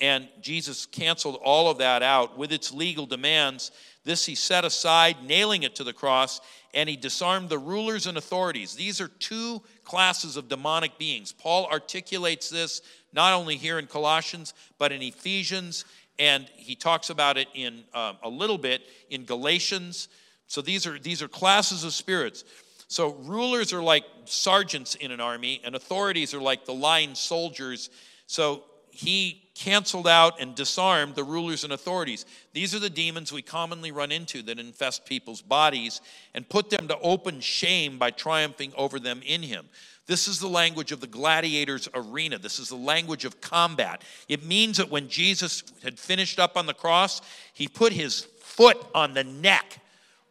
And 0.00 0.28
Jesus 0.40 0.86
canceled 0.86 1.36
all 1.36 1.70
of 1.70 1.78
that 1.78 2.02
out 2.02 2.36
with 2.36 2.52
its 2.52 2.72
legal 2.72 3.06
demands 3.06 3.70
this 4.04 4.26
he 4.26 4.34
set 4.34 4.64
aside, 4.64 5.16
nailing 5.24 5.62
it 5.62 5.76
to 5.76 5.84
the 5.84 5.92
cross, 5.92 6.40
and 6.74 6.88
he 6.88 6.96
disarmed 6.96 7.48
the 7.48 7.58
rulers 7.58 8.06
and 8.06 8.18
authorities. 8.18 8.74
These 8.74 9.00
are 9.00 9.08
two 9.08 9.62
classes 9.84 10.36
of 10.36 10.48
demonic 10.48 10.98
beings. 10.98 11.32
Paul 11.32 11.68
articulates 11.70 12.48
this 12.50 12.82
not 13.12 13.32
only 13.32 13.56
here 13.56 13.78
in 13.78 13.86
Colossians, 13.86 14.54
but 14.78 14.90
in 14.90 15.02
Ephesians, 15.02 15.84
and 16.18 16.48
he 16.56 16.74
talks 16.74 17.10
about 17.10 17.36
it 17.36 17.48
in 17.54 17.84
um, 17.94 18.16
a 18.22 18.28
little 18.28 18.58
bit 18.58 18.82
in 19.10 19.24
Galatians. 19.24 20.08
So 20.46 20.60
these 20.60 20.86
are 20.86 20.98
these 20.98 21.22
are 21.22 21.28
classes 21.28 21.84
of 21.84 21.92
spirits. 21.92 22.44
So 22.88 23.14
rulers 23.14 23.72
are 23.72 23.82
like 23.82 24.04
sergeants 24.24 24.94
in 24.96 25.10
an 25.12 25.20
army, 25.20 25.60
and 25.64 25.74
authorities 25.74 26.34
are 26.34 26.40
like 26.40 26.64
the 26.64 26.74
line 26.74 27.14
soldiers. 27.14 27.88
So 28.26 28.64
he 28.92 29.42
canceled 29.54 30.06
out 30.06 30.40
and 30.40 30.54
disarmed 30.54 31.14
the 31.14 31.24
rulers 31.24 31.64
and 31.64 31.72
authorities. 31.72 32.26
These 32.52 32.74
are 32.74 32.78
the 32.78 32.90
demons 32.90 33.32
we 33.32 33.42
commonly 33.42 33.90
run 33.90 34.12
into 34.12 34.42
that 34.42 34.58
infest 34.58 35.06
people's 35.06 35.42
bodies 35.42 36.00
and 36.34 36.48
put 36.48 36.70
them 36.70 36.88
to 36.88 36.98
open 37.00 37.40
shame 37.40 37.98
by 37.98 38.10
triumphing 38.10 38.72
over 38.76 38.98
them 38.98 39.22
in 39.24 39.42
him. 39.42 39.66
This 40.06 40.28
is 40.28 40.40
the 40.40 40.48
language 40.48 40.92
of 40.92 41.00
the 41.00 41.06
gladiator's 41.06 41.88
arena. 41.94 42.38
This 42.38 42.58
is 42.58 42.68
the 42.68 42.76
language 42.76 43.24
of 43.24 43.40
combat. 43.40 44.02
It 44.28 44.44
means 44.44 44.76
that 44.76 44.90
when 44.90 45.08
Jesus 45.08 45.62
had 45.82 45.98
finished 45.98 46.38
up 46.38 46.56
on 46.56 46.66
the 46.66 46.74
cross, 46.74 47.22
he 47.54 47.68
put 47.68 47.92
his 47.92 48.26
foot 48.40 48.84
on 48.94 49.14
the 49.14 49.24
neck 49.24 49.78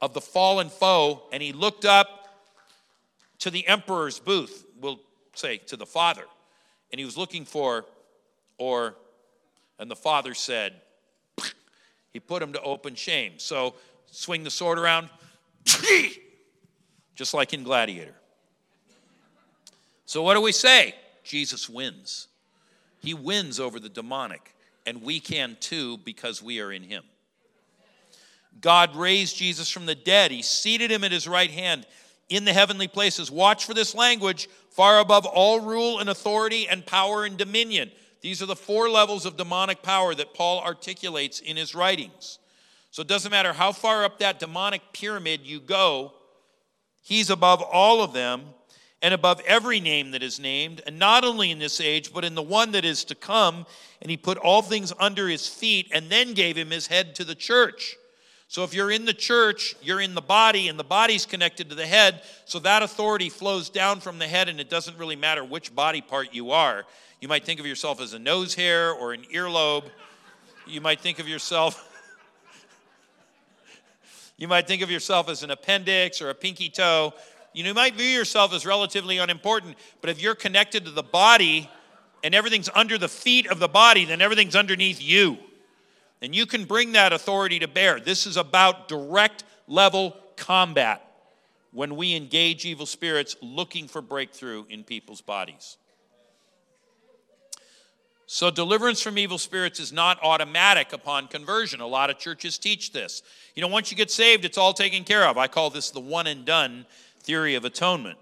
of 0.02 0.14
the 0.14 0.22
fallen 0.22 0.70
foe 0.70 1.24
and 1.32 1.42
he 1.42 1.52
looked 1.52 1.86
up 1.86 2.22
to 3.40 3.50
the 3.50 3.68
emperor's 3.68 4.20
booth, 4.20 4.66
we'll 4.80 5.00
say 5.34 5.58
to 5.58 5.76
the 5.76 5.86
Father, 5.86 6.26
and 6.92 7.00
he 7.00 7.06
was 7.06 7.18
looking 7.18 7.46
for 7.46 7.86
or 8.62 8.96
and 9.80 9.90
the 9.90 9.96
father 9.96 10.36
said, 10.36 10.76
he 12.14 12.20
put 12.20 12.44
him 12.44 12.54
to 12.54 12.62
open 12.62 12.94
shame. 12.94 13.34
So 13.38 13.74
swing 14.12 14.44
the 14.44 14.52
sword 14.52 14.78
around, 14.78 15.10
just 17.16 17.34
like 17.34 17.54
in 17.54 17.64
Gladiator. 17.64 18.14
So 20.06 20.22
what 20.22 20.36
do 20.36 20.42
we 20.42 20.52
say? 20.52 20.94
Jesus 21.24 21.68
wins. 21.68 22.28
He 23.00 23.16
wins 23.16 23.60
over 23.60 23.80
the 23.80 23.90
demonic, 23.90 24.54
and 24.86 25.02
we 25.02 25.20
can 25.20 25.58
too 25.60 25.98
because 25.98 26.44
we 26.44 26.60
are 26.60 26.72
in 26.72 26.84
him. 26.84 27.04
God 28.60 28.96
raised 28.96 29.36
Jesus 29.36 29.72
from 29.72 29.88
the 29.88 29.96
dead. 29.96 30.30
He 30.30 30.44
seated 30.44 30.92
him 30.92 31.04
at 31.04 31.12
his 31.12 31.28
right 31.28 31.50
hand 31.50 31.88
in 32.30 32.46
the 32.46 32.54
heavenly 32.54 32.88
places. 32.88 33.32
Watch 33.32 33.66
for 33.66 33.74
this 33.74 33.96
language 33.96 34.48
far 34.70 35.00
above 35.00 35.26
all 35.26 35.60
rule 35.60 35.98
and 35.98 36.10
authority 36.10 36.68
and 36.68 36.86
power 36.86 37.26
and 37.26 37.38
dominion. 37.38 37.92
These 38.22 38.42
are 38.42 38.48
the 38.48 38.56
four 38.56 38.90
levels 38.90 39.26
of 39.26 39.38
demonic 39.38 39.82
power 39.82 40.14
that 40.16 40.34
Paul 40.34 40.62
articulates 40.62 41.40
in 41.40 41.58
his 41.58 41.74
writings. 41.74 42.40
So 42.92 43.02
it 43.02 43.08
doesn't 43.08 43.32
matter 43.32 43.54
how 43.54 43.72
far 43.72 44.04
up 44.04 44.20
that 44.20 44.40
demonic 44.40 44.82
pyramid 44.94 45.42
you 45.44 45.60
go, 45.60 46.14
he's 47.02 47.30
above 47.30 47.62
all 47.62 48.04
of 48.04 48.14
them 48.14 48.44
and 49.02 49.14
above 49.14 49.42
every 49.48 49.80
name 49.80 50.12
that 50.12 50.22
is 50.22 50.40
named, 50.40 50.82
and 50.86 51.00
not 51.00 51.24
only 51.24 51.50
in 51.50 51.58
this 51.58 51.82
age, 51.82 52.14
but 52.14 52.24
in 52.24 52.36
the 52.36 52.42
one 52.42 52.72
that 52.74 52.86
is 52.86 53.04
to 53.06 53.16
come. 53.16 53.66
And 54.02 54.12
he 54.12 54.18
put 54.18 54.38
all 54.38 54.62
things 54.62 54.94
under 55.00 55.28
his 55.28 55.48
feet 55.48 55.88
and 55.92 56.10
then 56.10 56.34
gave 56.34 56.56
him 56.56 56.70
his 56.70 56.86
head 56.86 57.16
to 57.16 57.24
the 57.24 57.34
church. 57.34 57.96
So 58.48 58.64
if 58.64 58.74
you're 58.74 58.92
in 58.92 59.06
the 59.06 59.14
church, 59.14 59.76
you're 59.82 60.02
in 60.02 60.14
the 60.14 60.22
body, 60.22 60.68
and 60.68 60.78
the 60.78 60.84
body's 60.84 61.26
connected 61.26 61.70
to 61.70 61.76
the 61.76 61.88
head. 61.88 62.22
So 62.46 62.60
that 62.60 62.84
authority 62.84 63.30
flows 63.30 63.70
down 63.70 64.02
from 64.02 64.20
the 64.20 64.28
head, 64.28 64.50
and 64.50 64.60
it 64.60 64.70
doesn't 64.70 64.98
really 64.98 65.16
matter 65.16 65.44
which 65.44 65.74
body 65.74 66.02
part 66.02 66.34
you 66.34 66.52
are. 66.52 66.86
You 67.22 67.28
might 67.28 67.46
think 67.46 67.60
of 67.60 67.68
yourself 67.68 68.02
as 68.02 68.14
a 68.14 68.20
nose 68.20 68.56
hair 68.56 68.92
or 68.92 69.14
an 69.14 69.22
earlobe. 69.32 69.84
You 70.66 70.82
might 70.82 71.00
think 71.00 71.20
of 71.20 71.28
yourself. 71.30 71.88
you 74.38 74.48
might 74.48 74.68
think 74.68 74.82
of 74.82 74.90
yourself 74.90 75.30
as 75.30 75.44
an 75.44 75.52
appendix 75.52 76.20
or 76.20 76.32
a 76.32 76.34
pinky 76.34 76.68
toe. 76.68 77.14
You 77.54 77.72
might 77.76 77.94
view 77.94 78.08
yourself 78.08 78.54
as 78.54 78.66
relatively 78.66 79.20
unimportant, 79.20 79.76
but 80.02 80.10
if 80.10 80.20
you're 80.20 80.34
connected 80.34 80.86
to 80.86 80.92
the 80.92 81.04
body 81.04 81.70
and 82.24 82.34
everything's 82.34 82.70
under 82.74 82.98
the 82.98 83.08
feet 83.08 83.46
of 83.46 83.60
the 83.60 83.68
body, 83.68 84.04
then 84.04 84.20
everything's 84.20 84.56
underneath 84.56 85.00
you. 85.00 85.38
And 86.24 86.34
you 86.34 86.48
can 86.48 86.66
bring 86.66 86.94
that 86.94 87.14
authority 87.14 87.60
to 87.60 87.68
bear. 87.68 88.00
This 88.00 88.26
is 88.26 88.36
about 88.36 88.88
direct 88.88 89.44
level 89.68 90.18
combat 90.38 91.06
when 91.72 91.96
we 91.96 92.16
engage 92.16 92.66
evil 92.66 92.88
spirits 92.88 93.36
looking 93.44 93.88
for 93.88 94.02
breakthrough 94.02 94.66
in 94.70 94.84
people's 94.84 95.22
bodies. 95.22 95.78
So, 98.34 98.50
deliverance 98.50 99.02
from 99.02 99.18
evil 99.18 99.38
spirits 99.38 99.78
is 99.82 99.92
not 99.92 100.18
automatic 100.24 100.94
upon 100.94 101.28
conversion. 101.28 101.82
A 101.82 101.86
lot 101.86 102.10
of 102.10 102.18
churches 102.18 102.58
teach 102.58 102.94
this. 102.94 103.24
You 103.56 103.62
know, 103.62 103.68
once 103.68 103.92
you 103.92 103.98
get 103.98 104.10
saved, 104.10 104.46
it's 104.46 104.58
all 104.58 104.72
taken 104.72 105.04
care 105.04 105.28
of. 105.28 105.38
I 105.38 105.48
call 105.48 105.70
this 105.70 105.92
the 105.92 106.00
one 106.00 106.28
and 106.28 106.46
done 106.46 106.86
theory 107.20 107.56
of 107.56 107.66
atonement. 107.66 108.18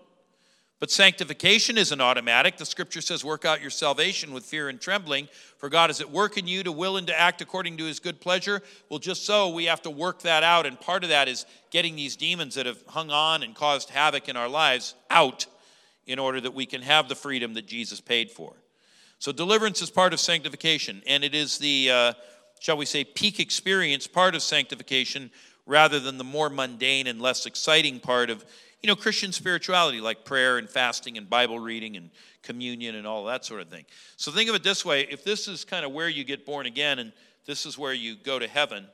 But 0.80 0.90
sanctification 0.90 1.78
isn't 1.78 2.02
automatic. 2.02 2.58
The 2.58 2.66
scripture 2.66 3.02
says, 3.02 3.24
Work 3.24 3.46
out 3.46 3.62
your 3.62 3.70
salvation 3.70 4.34
with 4.34 4.46
fear 4.46 4.68
and 4.68 4.82
trembling, 4.82 5.28
for 5.60 5.70
God 5.70 5.92
is 5.92 6.02
at 6.02 6.10
work 6.10 6.40
in 6.40 6.48
you 6.48 6.64
to 6.64 6.72
will 6.72 6.98
and 6.98 7.06
to 7.06 7.18
act 7.18 7.40
according 7.42 7.78
to 7.78 7.86
his 7.86 8.00
good 8.00 8.20
pleasure. 8.20 8.64
Well, 8.90 8.98
just 8.98 9.28
so 9.28 9.50
we 9.50 9.66
have 9.66 9.84
to 9.84 9.92
work 9.92 10.24
that 10.24 10.42
out. 10.42 10.66
And 10.66 10.82
part 10.82 11.04
of 11.04 11.12
that 11.12 11.28
is 11.28 11.46
getting 11.70 11.96
these 11.96 12.16
demons 12.16 12.56
that 12.56 12.66
have 12.66 12.82
hung 12.88 13.12
on 13.12 13.44
and 13.44 13.54
caused 13.54 13.92
havoc 13.92 14.28
in 14.28 14.36
our 14.36 14.50
lives 14.50 14.96
out 15.12 15.46
in 16.08 16.18
order 16.18 16.42
that 16.42 16.56
we 16.56 16.66
can 16.66 16.82
have 16.82 17.10
the 17.10 17.16
freedom 17.16 17.54
that 17.54 17.68
Jesus 17.68 18.02
paid 18.02 18.32
for. 18.32 18.56
So 19.20 19.34
deliverance 19.34 19.82
is 19.82 19.90
part 19.90 20.14
of 20.14 20.20
sanctification, 20.20 21.04
and 21.06 21.26
it 21.26 21.36
is 21.36 21.58
the, 21.58 21.92
uh, 21.92 22.14
shall 22.62 22.78
we 22.78 22.86
say, 22.86 23.04
peak 23.04 23.42
experience 23.42 24.08
part 24.08 24.34
of 24.34 24.42
sanctification 24.42 25.30
rather 25.66 26.00
than 26.00 26.18
the 26.18 26.24
more 26.24 26.50
mundane 26.50 27.06
and 27.06 27.22
less 27.22 27.46
exciting 27.46 28.00
part 28.00 28.30
of, 28.30 28.46
you 28.82 28.88
know, 28.88 28.96
Christian 28.96 29.34
spirituality 29.34 30.00
like 30.00 30.24
prayer 30.24 30.58
and 30.58 30.70
fasting 30.70 31.18
and 31.18 31.30
Bible 31.30 31.60
reading 31.60 31.98
and 31.98 32.12
communion 32.44 32.96
and 32.96 33.06
all 33.06 33.26
that 33.26 33.44
sort 33.44 33.60
of 33.60 33.68
thing. 33.68 33.86
So 34.16 34.32
think 34.32 34.50
of 34.50 34.56
it 34.56 34.64
this 34.64 34.86
way 34.86 35.02
if 35.12 35.26
this 35.26 35.50
is 35.50 35.66
kind 35.66 35.86
of 35.86 35.92
where 35.92 36.08
you 36.08 36.24
get 36.24 36.46
born 36.46 36.66
again 36.66 37.00
and 37.00 37.12
this 37.46 37.66
is 37.66 37.78
where 37.78 37.94
you 37.94 38.16
go 38.16 38.40
to 38.40 38.48
heaven, 38.48 38.88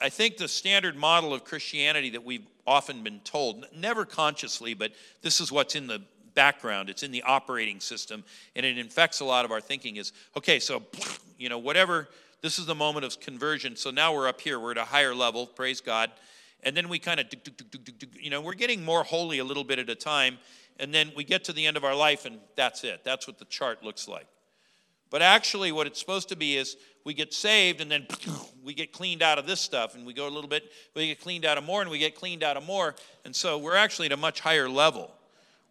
I 0.00 0.08
think 0.08 0.38
the 0.38 0.48
standard 0.48 0.96
model 0.96 1.32
of 1.32 1.44
Christianity 1.44 2.10
that 2.10 2.24
we've 2.24 2.46
often 2.66 3.04
been 3.04 3.20
told, 3.20 3.64
never 3.74 4.04
consciously, 4.04 4.74
but 4.74 4.90
this 5.22 5.40
is 5.40 5.52
what's 5.52 5.76
in 5.76 5.86
the 5.86 6.02
background, 6.36 6.88
it's 6.88 7.02
in 7.02 7.10
the 7.10 7.24
operating 7.24 7.80
system, 7.80 8.22
and 8.54 8.64
it 8.64 8.78
infects 8.78 9.18
a 9.18 9.24
lot 9.24 9.44
of 9.44 9.50
our 9.50 9.60
thinking 9.60 9.96
is 9.96 10.12
okay, 10.36 10.60
so, 10.60 10.84
you 11.38 11.48
know, 11.48 11.58
whatever, 11.58 12.08
this 12.42 12.60
is 12.60 12.66
the 12.66 12.74
moment 12.76 13.04
of 13.04 13.18
conversion. 13.18 13.74
So 13.74 13.90
now 13.90 14.14
we're 14.14 14.28
up 14.28 14.40
here, 14.40 14.60
we're 14.60 14.70
at 14.70 14.78
a 14.78 14.84
higher 14.84 15.14
level, 15.14 15.46
praise 15.46 15.80
God. 15.80 16.12
And 16.62 16.76
then 16.76 16.88
we 16.88 16.98
kind 16.98 17.18
of, 17.18 17.26
you 18.20 18.30
know, 18.30 18.40
we're 18.40 18.54
getting 18.54 18.84
more 18.84 19.02
holy 19.02 19.38
a 19.38 19.44
little 19.44 19.64
bit 19.64 19.78
at 19.78 19.88
a 19.90 19.94
time. 19.94 20.38
And 20.78 20.92
then 20.92 21.10
we 21.16 21.24
get 21.24 21.44
to 21.44 21.52
the 21.52 21.66
end 21.66 21.76
of 21.76 21.84
our 21.84 21.94
life, 21.94 22.26
and 22.26 22.38
that's 22.54 22.84
it. 22.84 23.02
That's 23.04 23.26
what 23.26 23.38
the 23.38 23.44
chart 23.46 23.82
looks 23.82 24.06
like. 24.06 24.26
But 25.10 25.22
actually, 25.22 25.72
what 25.72 25.86
it's 25.86 25.98
supposed 25.98 26.28
to 26.28 26.36
be 26.36 26.56
is 26.56 26.76
we 27.04 27.14
get 27.14 27.32
saved, 27.32 27.80
and 27.80 27.90
then 27.90 28.06
we 28.64 28.74
get 28.74 28.92
cleaned 28.92 29.22
out 29.22 29.38
of 29.38 29.46
this 29.46 29.60
stuff, 29.60 29.94
and 29.94 30.06
we 30.06 30.12
go 30.12 30.28
a 30.28 30.30
little 30.30 30.50
bit, 30.50 30.70
we 30.94 31.06
get 31.08 31.20
cleaned 31.20 31.44
out 31.44 31.56
of 31.56 31.64
more, 31.64 31.80
and 31.80 31.90
we 31.90 31.98
get 31.98 32.14
cleaned 32.14 32.42
out 32.42 32.56
of 32.56 32.66
more. 32.66 32.94
And 33.24 33.34
so 33.34 33.58
we're 33.58 33.76
actually 33.76 34.06
at 34.06 34.12
a 34.12 34.16
much 34.16 34.40
higher 34.40 34.68
level. 34.68 35.12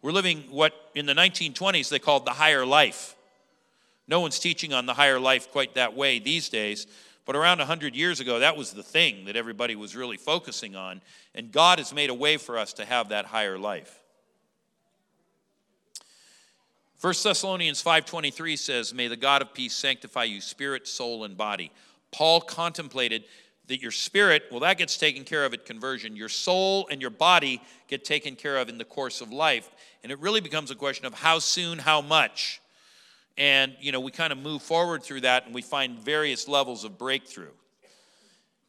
We're 0.02 0.12
living 0.12 0.44
what 0.50 0.90
in 0.94 1.06
the 1.06 1.14
1920s 1.14 1.88
they 1.88 1.98
called 1.98 2.24
the 2.24 2.32
higher 2.32 2.64
life. 2.64 3.14
No 4.08 4.20
one's 4.20 4.38
teaching 4.38 4.72
on 4.72 4.86
the 4.86 4.94
higher 4.94 5.18
life 5.18 5.50
quite 5.50 5.74
that 5.74 5.94
way 5.94 6.18
these 6.18 6.48
days, 6.48 6.86
But 7.26 7.34
around 7.34 7.58
100 7.58 7.96
years 7.96 8.20
ago, 8.20 8.38
that 8.38 8.56
was 8.56 8.72
the 8.72 8.84
thing 8.84 9.24
that 9.24 9.34
everybody 9.34 9.74
was 9.74 9.96
really 9.96 10.16
focusing 10.16 10.76
on. 10.76 11.02
And 11.34 11.50
God 11.50 11.78
has 11.80 11.92
made 11.92 12.08
a 12.08 12.14
way 12.14 12.36
for 12.36 12.56
us 12.56 12.72
to 12.74 12.84
have 12.84 13.08
that 13.08 13.26
higher 13.26 13.58
life. 13.58 14.00
1 17.00 17.24
Thessalonians 17.24 17.82
5:23 17.82 18.56
says, 18.56 18.94
"May 18.94 19.08
the 19.08 19.16
God 19.16 19.42
of 19.42 19.52
peace 19.52 19.74
sanctify 19.74 20.24
you 20.24 20.40
spirit, 20.40 20.86
soul 20.88 21.24
and 21.24 21.36
body." 21.36 21.72
Paul 22.12 22.40
contemplated 22.40 23.24
that 23.68 23.80
your 23.80 23.90
spirit, 23.90 24.44
well 24.50 24.60
that 24.60 24.78
gets 24.78 24.96
taken 24.96 25.24
care 25.24 25.44
of 25.44 25.52
at 25.52 25.66
conversion. 25.66 26.16
Your 26.16 26.28
soul 26.28 26.88
and 26.90 27.00
your 27.00 27.10
body 27.10 27.60
get 27.88 28.04
taken 28.04 28.36
care 28.36 28.56
of 28.56 28.68
in 28.68 28.78
the 28.78 28.84
course 28.84 29.20
of 29.20 29.32
life, 29.32 29.70
and 30.02 30.12
it 30.12 30.18
really 30.18 30.40
becomes 30.40 30.70
a 30.70 30.74
question 30.74 31.06
of 31.06 31.14
how 31.14 31.38
soon, 31.38 31.78
how 31.78 32.00
much. 32.00 32.60
And, 33.38 33.76
you 33.80 33.92
know, 33.92 34.00
we 34.00 34.10
kind 34.10 34.32
of 34.32 34.38
move 34.38 34.62
forward 34.62 35.02
through 35.02 35.20
that 35.22 35.44
and 35.44 35.54
we 35.54 35.62
find 35.62 35.98
various 35.98 36.48
levels 36.48 36.84
of 36.84 36.96
breakthrough. 36.96 37.52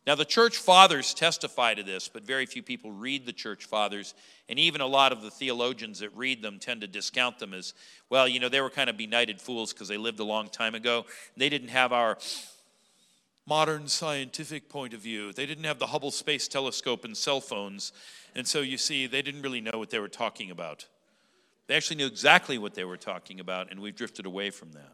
Now, 0.05 0.15
the 0.15 0.25
church 0.25 0.57
fathers 0.57 1.13
testify 1.13 1.73
to 1.73 1.83
this, 1.83 2.07
but 2.07 2.23
very 2.23 2.45
few 2.45 2.63
people 2.63 2.91
read 2.91 3.25
the 3.25 3.33
church 3.33 3.65
fathers. 3.65 4.13
And 4.47 4.57
even 4.57 4.79
a 4.79 4.87
lot 4.87 5.11
of 5.11 5.21
the 5.21 5.29
theologians 5.29 5.99
that 5.99 6.15
read 6.15 6.41
them 6.41 6.59
tend 6.59 6.79
to 6.81 6.87
discount 6.87 7.39
them 7.39 7.53
as, 7.53 7.73
well, 8.09 8.25
you 8.25 8.39
know, 8.39 8.47
they 8.47 8.61
were 8.61 8.69
kind 8.69 8.89
of 8.89 8.95
benighted 8.95 9.41
fools 9.41 9.73
because 9.73 9.89
they 9.89 9.97
lived 9.97 10.21
a 10.21 10.23
long 10.23 10.47
time 10.47 10.75
ago. 10.75 11.05
They 11.35 11.49
didn't 11.49 11.69
have 11.69 11.91
our 11.91 12.17
modern 13.47 13.87
scientific 13.87 14.67
point 14.67 14.93
of 14.93 14.99
view, 14.99 15.31
they 15.31 15.45
didn't 15.45 15.63
have 15.63 15.79
the 15.79 15.87
Hubble 15.87 16.11
Space 16.11 16.47
Telescope 16.49 17.05
and 17.05 17.15
cell 17.15 17.39
phones. 17.39 17.93
And 18.35 18.45
so 18.45 18.59
you 18.59 18.77
see, 18.77 19.07
they 19.07 19.21
didn't 19.21 19.41
really 19.41 19.61
know 19.61 19.79
what 19.79 19.89
they 19.89 19.99
were 19.99 20.09
talking 20.09 20.51
about. 20.51 20.85
They 21.67 21.75
actually 21.75 21.95
knew 21.97 22.07
exactly 22.07 22.57
what 22.57 22.75
they 22.75 22.83
were 22.83 22.97
talking 22.97 23.39
about, 23.39 23.71
and 23.71 23.79
we've 23.79 23.95
drifted 23.95 24.25
away 24.25 24.49
from 24.49 24.73
that. 24.73 24.93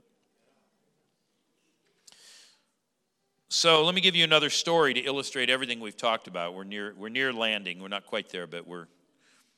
So 3.50 3.84
let 3.84 3.94
me 3.94 4.02
give 4.02 4.16
you 4.16 4.24
another 4.24 4.50
story 4.50 4.94
to 4.96 5.00
illustrate 5.00 5.50
everything 5.50 5.80
we've 5.80 5.98
talked 5.98 6.28
about. 6.28 6.56
We're 6.56 6.64
near, 6.64 6.96
we're 6.98 7.10
near 7.10 7.32
landing. 7.32 7.80
We're 7.80 7.88
not 7.88 8.06
quite 8.06 8.30
there, 8.30 8.48
but 8.48 8.68
we're, 8.68 8.88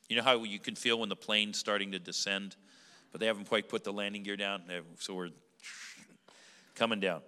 you 0.08 0.16
know 0.16 0.22
how 0.22 0.42
you 0.42 0.58
can 0.58 0.74
feel 0.74 0.98
when 1.00 1.08
the 1.08 1.16
plane's 1.16 1.58
starting 1.58 1.92
to 1.92 1.98
descend, 1.98 2.56
but 3.12 3.20
they 3.20 3.26
haven't 3.26 3.48
quite 3.48 3.68
put 3.68 3.84
the 3.84 3.92
landing 3.92 4.22
gear 4.22 4.36
down, 4.36 4.62
so 4.98 5.14
we're 5.14 5.30
coming 6.74 7.00
down. 7.00 7.22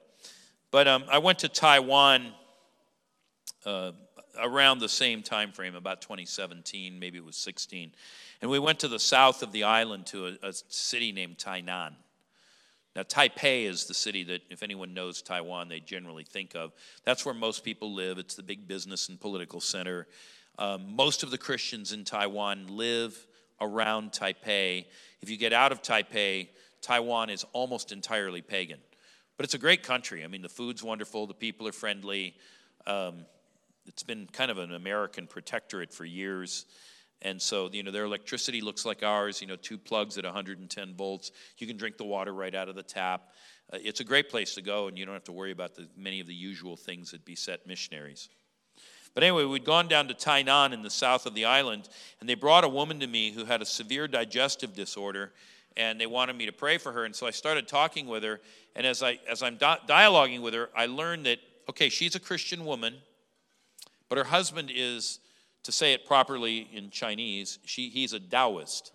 But 0.70 0.86
um, 0.86 1.04
I 1.10 1.18
went 1.18 1.38
to 1.40 1.48
Taiwan 1.48 2.32
uh, 3.64 3.92
around 4.40 4.80
the 4.80 4.88
same 4.88 5.22
time 5.22 5.52
frame, 5.52 5.74
about 5.74 6.00
2017, 6.02 6.98
maybe 6.98 7.18
it 7.18 7.24
was 7.24 7.36
16. 7.36 7.92
And 8.40 8.50
we 8.50 8.58
went 8.58 8.80
to 8.80 8.88
the 8.88 8.98
south 8.98 9.42
of 9.42 9.52
the 9.52 9.64
island 9.64 10.06
to 10.06 10.26
a, 10.26 10.48
a 10.48 10.52
city 10.52 11.12
named 11.12 11.38
Tainan. 11.38 11.94
Now, 12.94 13.02
Taipei 13.02 13.64
is 13.64 13.84
the 13.84 13.94
city 13.94 14.24
that, 14.24 14.42
if 14.50 14.62
anyone 14.62 14.92
knows 14.92 15.22
Taiwan, 15.22 15.68
they 15.68 15.80
generally 15.80 16.24
think 16.24 16.54
of. 16.54 16.72
That's 17.04 17.24
where 17.24 17.34
most 17.34 17.64
people 17.64 17.94
live. 17.94 18.18
It's 18.18 18.34
the 18.34 18.42
big 18.42 18.66
business 18.66 19.08
and 19.08 19.20
political 19.20 19.60
center. 19.60 20.06
Um, 20.58 20.96
most 20.96 21.22
of 21.22 21.30
the 21.30 21.38
Christians 21.38 21.92
in 21.92 22.04
Taiwan 22.04 22.66
live 22.68 23.26
around 23.60 24.12
Taipei. 24.12 24.86
If 25.20 25.30
you 25.30 25.36
get 25.36 25.52
out 25.52 25.72
of 25.72 25.82
Taipei, 25.82 26.48
Taiwan 26.82 27.30
is 27.30 27.44
almost 27.52 27.92
entirely 27.92 28.42
pagan. 28.42 28.78
But 29.38 29.44
it's 29.44 29.54
a 29.54 29.58
great 29.58 29.84
country. 29.84 30.24
I 30.24 30.26
mean, 30.26 30.42
the 30.42 30.48
food's 30.48 30.82
wonderful, 30.82 31.28
the 31.28 31.32
people 31.32 31.66
are 31.68 31.72
friendly. 31.72 32.34
Um, 32.86 33.24
it's 33.86 34.02
been 34.02 34.28
kind 34.32 34.50
of 34.50 34.58
an 34.58 34.74
American 34.74 35.28
protectorate 35.28 35.94
for 35.94 36.04
years. 36.04 36.66
And 37.22 37.40
so, 37.40 37.70
you 37.72 37.84
know, 37.84 37.92
their 37.92 38.04
electricity 38.04 38.60
looks 38.60 38.84
like 38.84 39.04
ours, 39.04 39.40
you 39.40 39.46
know, 39.46 39.54
two 39.54 39.78
plugs 39.78 40.18
at 40.18 40.24
110 40.24 40.94
volts. 40.94 41.30
You 41.56 41.68
can 41.68 41.76
drink 41.76 41.98
the 41.98 42.04
water 42.04 42.34
right 42.34 42.54
out 42.54 42.68
of 42.68 42.74
the 42.74 42.82
tap. 42.82 43.28
Uh, 43.72 43.78
it's 43.80 44.00
a 44.00 44.04
great 44.04 44.28
place 44.28 44.56
to 44.56 44.62
go, 44.62 44.88
and 44.88 44.98
you 44.98 45.06
don't 45.06 45.14
have 45.14 45.24
to 45.24 45.32
worry 45.32 45.52
about 45.52 45.76
the, 45.76 45.88
many 45.96 46.18
of 46.18 46.26
the 46.26 46.34
usual 46.34 46.76
things 46.76 47.12
that 47.12 47.24
beset 47.24 47.64
missionaries. 47.64 48.28
But 49.14 49.22
anyway, 49.22 49.44
we'd 49.44 49.64
gone 49.64 49.86
down 49.86 50.08
to 50.08 50.14
Tainan 50.14 50.72
in 50.72 50.82
the 50.82 50.90
south 50.90 51.26
of 51.26 51.34
the 51.34 51.44
island, 51.44 51.88
and 52.18 52.28
they 52.28 52.34
brought 52.34 52.64
a 52.64 52.68
woman 52.68 52.98
to 53.00 53.06
me 53.06 53.30
who 53.30 53.44
had 53.44 53.62
a 53.62 53.66
severe 53.66 54.08
digestive 54.08 54.74
disorder, 54.74 55.32
and 55.78 55.98
they 55.98 56.06
wanted 56.06 56.36
me 56.36 56.44
to 56.44 56.52
pray 56.52 56.76
for 56.76 56.92
her. 56.92 57.04
And 57.06 57.16
so 57.16 57.26
I 57.26 57.30
started 57.30 57.66
talking 57.66 58.06
with 58.06 58.22
her, 58.24 58.40
and 58.76 58.86
as, 58.86 59.02
I, 59.02 59.18
as 59.30 59.42
I'm 59.42 59.56
di- 59.56 59.78
dialoguing 59.86 60.42
with 60.42 60.52
her, 60.52 60.68
I 60.76 60.86
learned 60.86 61.24
that, 61.24 61.38
okay, 61.70 61.88
she's 61.88 62.14
a 62.14 62.20
Christian 62.20 62.66
woman, 62.66 62.96
but 64.10 64.18
her 64.18 64.24
husband 64.24 64.70
is 64.74 65.20
to 65.62 65.72
say 65.72 65.92
it 65.92 66.06
properly 66.06 66.68
in 66.72 66.90
Chinese, 66.90 67.58
she, 67.64 67.88
he's 67.88 68.12
a 68.12 68.20
Taoist. 68.20 68.92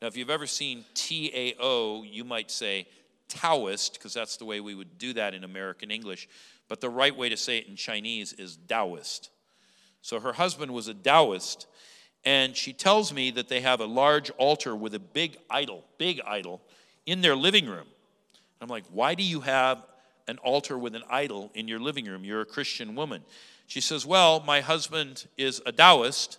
Now, 0.00 0.08
if 0.08 0.16
you've 0.16 0.30
ever 0.30 0.46
seen 0.46 0.84
T 0.94 1.30
A 1.34 1.54
O, 1.60 2.04
you 2.04 2.24
might 2.24 2.50
say 2.50 2.86
Taoist, 3.28 3.94
because 3.94 4.14
that's 4.14 4.36
the 4.36 4.44
way 4.44 4.60
we 4.60 4.74
would 4.74 4.98
do 4.98 5.12
that 5.14 5.34
in 5.34 5.44
American 5.44 5.90
English. 5.90 6.28
But 6.68 6.80
the 6.80 6.90
right 6.90 7.16
way 7.16 7.28
to 7.30 7.36
say 7.36 7.58
it 7.58 7.66
in 7.66 7.76
Chinese 7.76 8.32
is 8.32 8.58
Taoist. 8.68 9.30
So 10.02 10.20
her 10.20 10.34
husband 10.34 10.72
was 10.72 10.86
a 10.86 10.94
Taoist, 10.94 11.66
and 12.24 12.56
she 12.56 12.72
tells 12.72 13.12
me 13.12 13.30
that 13.32 13.48
they 13.48 13.60
have 13.60 13.80
a 13.80 13.86
large 13.86 14.30
altar 14.30 14.74
with 14.74 14.94
a 14.94 14.98
big 14.98 15.36
idol, 15.50 15.84
big 15.98 16.20
idol, 16.26 16.60
in 17.06 17.20
their 17.20 17.36
living 17.36 17.66
room. 17.66 17.86
I'm 18.60 18.68
like, 18.68 18.84
why 18.90 19.14
do 19.14 19.22
you 19.22 19.40
have 19.40 19.84
an 20.26 20.38
altar 20.38 20.76
with 20.76 20.94
an 20.94 21.04
idol 21.08 21.50
in 21.54 21.68
your 21.68 21.78
living 21.78 22.06
room? 22.06 22.24
You're 22.24 22.42
a 22.42 22.46
Christian 22.46 22.94
woman. 22.94 23.22
She 23.66 23.80
says, 23.80 24.04
Well, 24.04 24.40
my 24.40 24.60
husband 24.60 25.26
is 25.36 25.60
a 25.66 25.72
Taoist, 25.72 26.38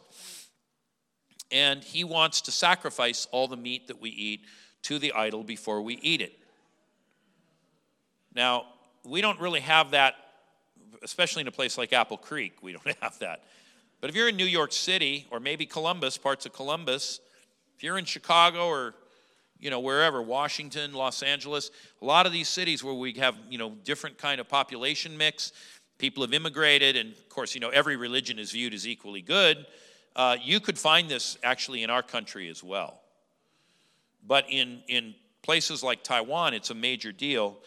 and 1.51 1.83
he 1.83 2.03
wants 2.03 2.41
to 2.41 2.51
sacrifice 2.51 3.27
all 3.31 3.47
the 3.47 3.57
meat 3.57 3.87
that 3.87 4.01
we 4.01 4.09
eat 4.09 4.41
to 4.83 4.99
the 4.99 5.13
idol 5.13 5.43
before 5.43 5.81
we 5.81 5.95
eat 6.01 6.21
it. 6.21 6.33
Now, 8.35 8.65
we 9.03 9.21
don't 9.21 9.39
really 9.39 9.59
have 9.61 9.91
that, 9.91 10.15
especially 11.03 11.41
in 11.41 11.47
a 11.47 11.51
place 11.51 11.77
like 11.77 11.93
Apple 11.93 12.17
Creek, 12.17 12.61
we 12.61 12.73
don't 12.73 12.97
have 13.01 13.17
that. 13.19 13.43
But 14.01 14.09
if 14.09 14.15
you're 14.15 14.29
in 14.29 14.37
New 14.37 14.45
York 14.45 14.71
City, 14.71 15.27
or 15.31 15.39
maybe 15.39 15.65
Columbus, 15.65 16.17
parts 16.17 16.45
of 16.45 16.53
Columbus, 16.53 17.19
if 17.75 17.83
you're 17.83 17.97
in 17.97 18.05
Chicago 18.05 18.67
or 18.67 18.95
you 19.59 19.69
know 19.69 19.81
wherever 19.81 20.21
washington 20.21 20.93
los 20.93 21.21
angeles 21.21 21.69
a 22.01 22.05
lot 22.05 22.25
of 22.25 22.31
these 22.31 22.47
cities 22.47 22.81
where 22.81 22.93
we 22.93 23.11
have 23.11 23.35
you 23.49 23.57
know 23.57 23.71
different 23.83 24.17
kind 24.17 24.39
of 24.39 24.47
population 24.47 25.17
mix 25.17 25.51
people 25.99 26.23
have 26.23 26.33
immigrated, 26.33 26.95
and 26.95 27.11
of 27.11 27.29
course, 27.29 27.53
you 27.53 27.61
know, 27.61 27.69
every 27.69 27.95
religion 27.95 28.39
is 28.39 28.51
viewed 28.51 28.73
as 28.73 28.87
equally 28.87 29.21
good. 29.21 29.67
Uh, 30.15 30.37
you 30.41 30.59
could 30.59 30.79
find 30.79 31.07
this 31.07 31.37
actually 31.43 31.83
in 31.83 31.91
our 31.91 32.01
country 32.01 32.49
as 32.49 32.63
well. 32.63 33.01
But 34.25 34.45
in, 34.49 34.81
in 34.87 35.13
places 35.43 35.83
like 35.83 36.03
Taiwan, 36.03 36.53
it's 36.53 36.71
a 36.71 36.75
major 36.75 37.11
deal. 37.11 37.57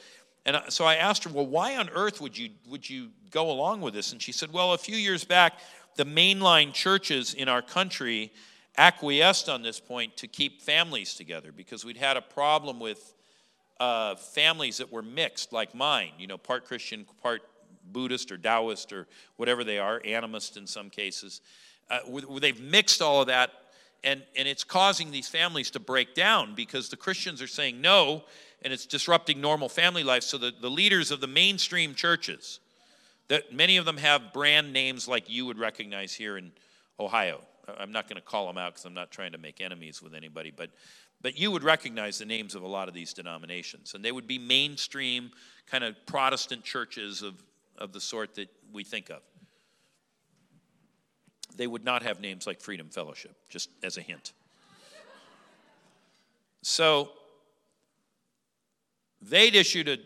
And 0.44 0.60
so 0.68 0.84
I 0.84 0.96
asked 0.96 1.24
her, 1.24 1.30
well, 1.30 1.46
why 1.46 1.76
on 1.76 1.88
earth 1.90 2.20
would 2.20 2.36
you, 2.36 2.50
would 2.68 2.88
you 2.88 3.10
go 3.30 3.50
along 3.50 3.80
with 3.80 3.94
this? 3.94 4.12
And 4.12 4.20
she 4.20 4.32
said, 4.32 4.52
well, 4.52 4.72
a 4.72 4.78
few 4.78 4.96
years 4.96 5.24
back, 5.24 5.60
the 5.96 6.04
mainline 6.04 6.72
churches 6.72 7.34
in 7.34 7.48
our 7.48 7.62
country 7.62 8.32
acquiesced 8.78 9.48
on 9.48 9.62
this 9.62 9.78
point 9.80 10.16
to 10.16 10.26
keep 10.26 10.62
families 10.62 11.14
together 11.14 11.52
because 11.52 11.84
we'd 11.84 11.96
had 11.96 12.16
a 12.16 12.22
problem 12.22 12.80
with 12.80 13.14
uh, 13.80 14.14
families 14.14 14.78
that 14.78 14.90
were 14.92 15.02
mixed, 15.02 15.52
like 15.52 15.74
mine, 15.74 16.12
you 16.18 16.26
know, 16.26 16.38
part 16.38 16.64
Christian, 16.64 17.04
part 17.22 17.42
Buddhist 17.90 18.30
or 18.30 18.38
Taoist 18.38 18.92
or 18.92 19.06
whatever 19.36 19.64
they 19.64 19.78
are, 19.78 20.00
animist 20.00 20.56
in 20.56 20.66
some 20.66 20.88
cases. 20.88 21.40
Uh, 21.90 21.98
they've 22.40 22.60
mixed 22.60 23.02
all 23.02 23.20
of 23.20 23.26
that, 23.26 23.50
and, 24.04 24.22
and 24.36 24.48
it's 24.48 24.64
causing 24.64 25.10
these 25.10 25.28
families 25.28 25.70
to 25.72 25.80
break 25.80 26.14
down 26.14 26.54
because 26.54 26.88
the 26.88 26.96
Christians 26.96 27.42
are 27.42 27.48
saying 27.48 27.80
no, 27.80 28.24
and 28.62 28.72
it's 28.72 28.86
disrupting 28.86 29.40
normal 29.40 29.68
family 29.68 30.04
life. 30.04 30.22
So 30.22 30.38
the, 30.38 30.52
the 30.60 30.70
leaders 30.70 31.10
of 31.10 31.20
the 31.20 31.26
mainstream 31.26 31.94
churches, 31.94 32.60
that 33.32 33.50
many 33.50 33.78
of 33.78 33.86
them 33.86 33.96
have 33.96 34.30
brand 34.34 34.74
names 34.74 35.08
like 35.08 35.30
you 35.30 35.46
would 35.46 35.58
recognize 35.58 36.12
here 36.12 36.36
in 36.36 36.52
Ohio. 37.00 37.40
I'm 37.78 37.90
not 37.90 38.06
going 38.06 38.16
to 38.16 38.22
call 38.22 38.46
them 38.46 38.58
out 38.58 38.74
because 38.74 38.84
I'm 38.84 38.92
not 38.92 39.10
trying 39.10 39.32
to 39.32 39.38
make 39.38 39.62
enemies 39.62 40.02
with 40.02 40.14
anybody, 40.14 40.52
but 40.54 40.68
but 41.22 41.38
you 41.38 41.50
would 41.50 41.64
recognize 41.64 42.18
the 42.18 42.26
names 42.26 42.54
of 42.54 42.62
a 42.62 42.66
lot 42.66 42.88
of 42.88 42.94
these 42.94 43.14
denominations, 43.14 43.94
and 43.94 44.04
they 44.04 44.12
would 44.12 44.26
be 44.26 44.38
mainstream 44.38 45.30
kind 45.66 45.82
of 45.82 45.94
Protestant 46.04 46.62
churches 46.62 47.22
of 47.22 47.42
of 47.78 47.94
the 47.94 48.02
sort 48.02 48.34
that 48.34 48.50
we 48.70 48.84
think 48.84 49.08
of. 49.08 49.22
They 51.56 51.66
would 51.66 51.86
not 51.86 52.02
have 52.02 52.20
names 52.20 52.46
like 52.46 52.60
Freedom 52.60 52.90
Fellowship, 52.90 53.34
just 53.48 53.70
as 53.82 53.96
a 53.96 54.02
hint. 54.02 54.34
So 56.60 57.12
they'd 59.22 59.54
issued 59.54 59.88
a, 59.88 59.96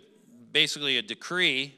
basically 0.52 0.98
a 0.98 1.02
decree 1.02 1.74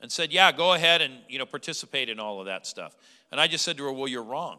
and 0.00 0.10
said, 0.10 0.32
yeah, 0.32 0.52
go 0.52 0.74
ahead 0.74 1.02
and 1.02 1.14
you 1.28 1.38
know, 1.38 1.46
participate 1.46 2.08
in 2.08 2.20
all 2.20 2.40
of 2.40 2.46
that 2.46 2.66
stuff. 2.66 2.96
And 3.30 3.40
I 3.40 3.46
just 3.46 3.64
said 3.64 3.76
to 3.78 3.84
her, 3.84 3.92
well, 3.92 4.08
you're 4.08 4.22
wrong. 4.22 4.58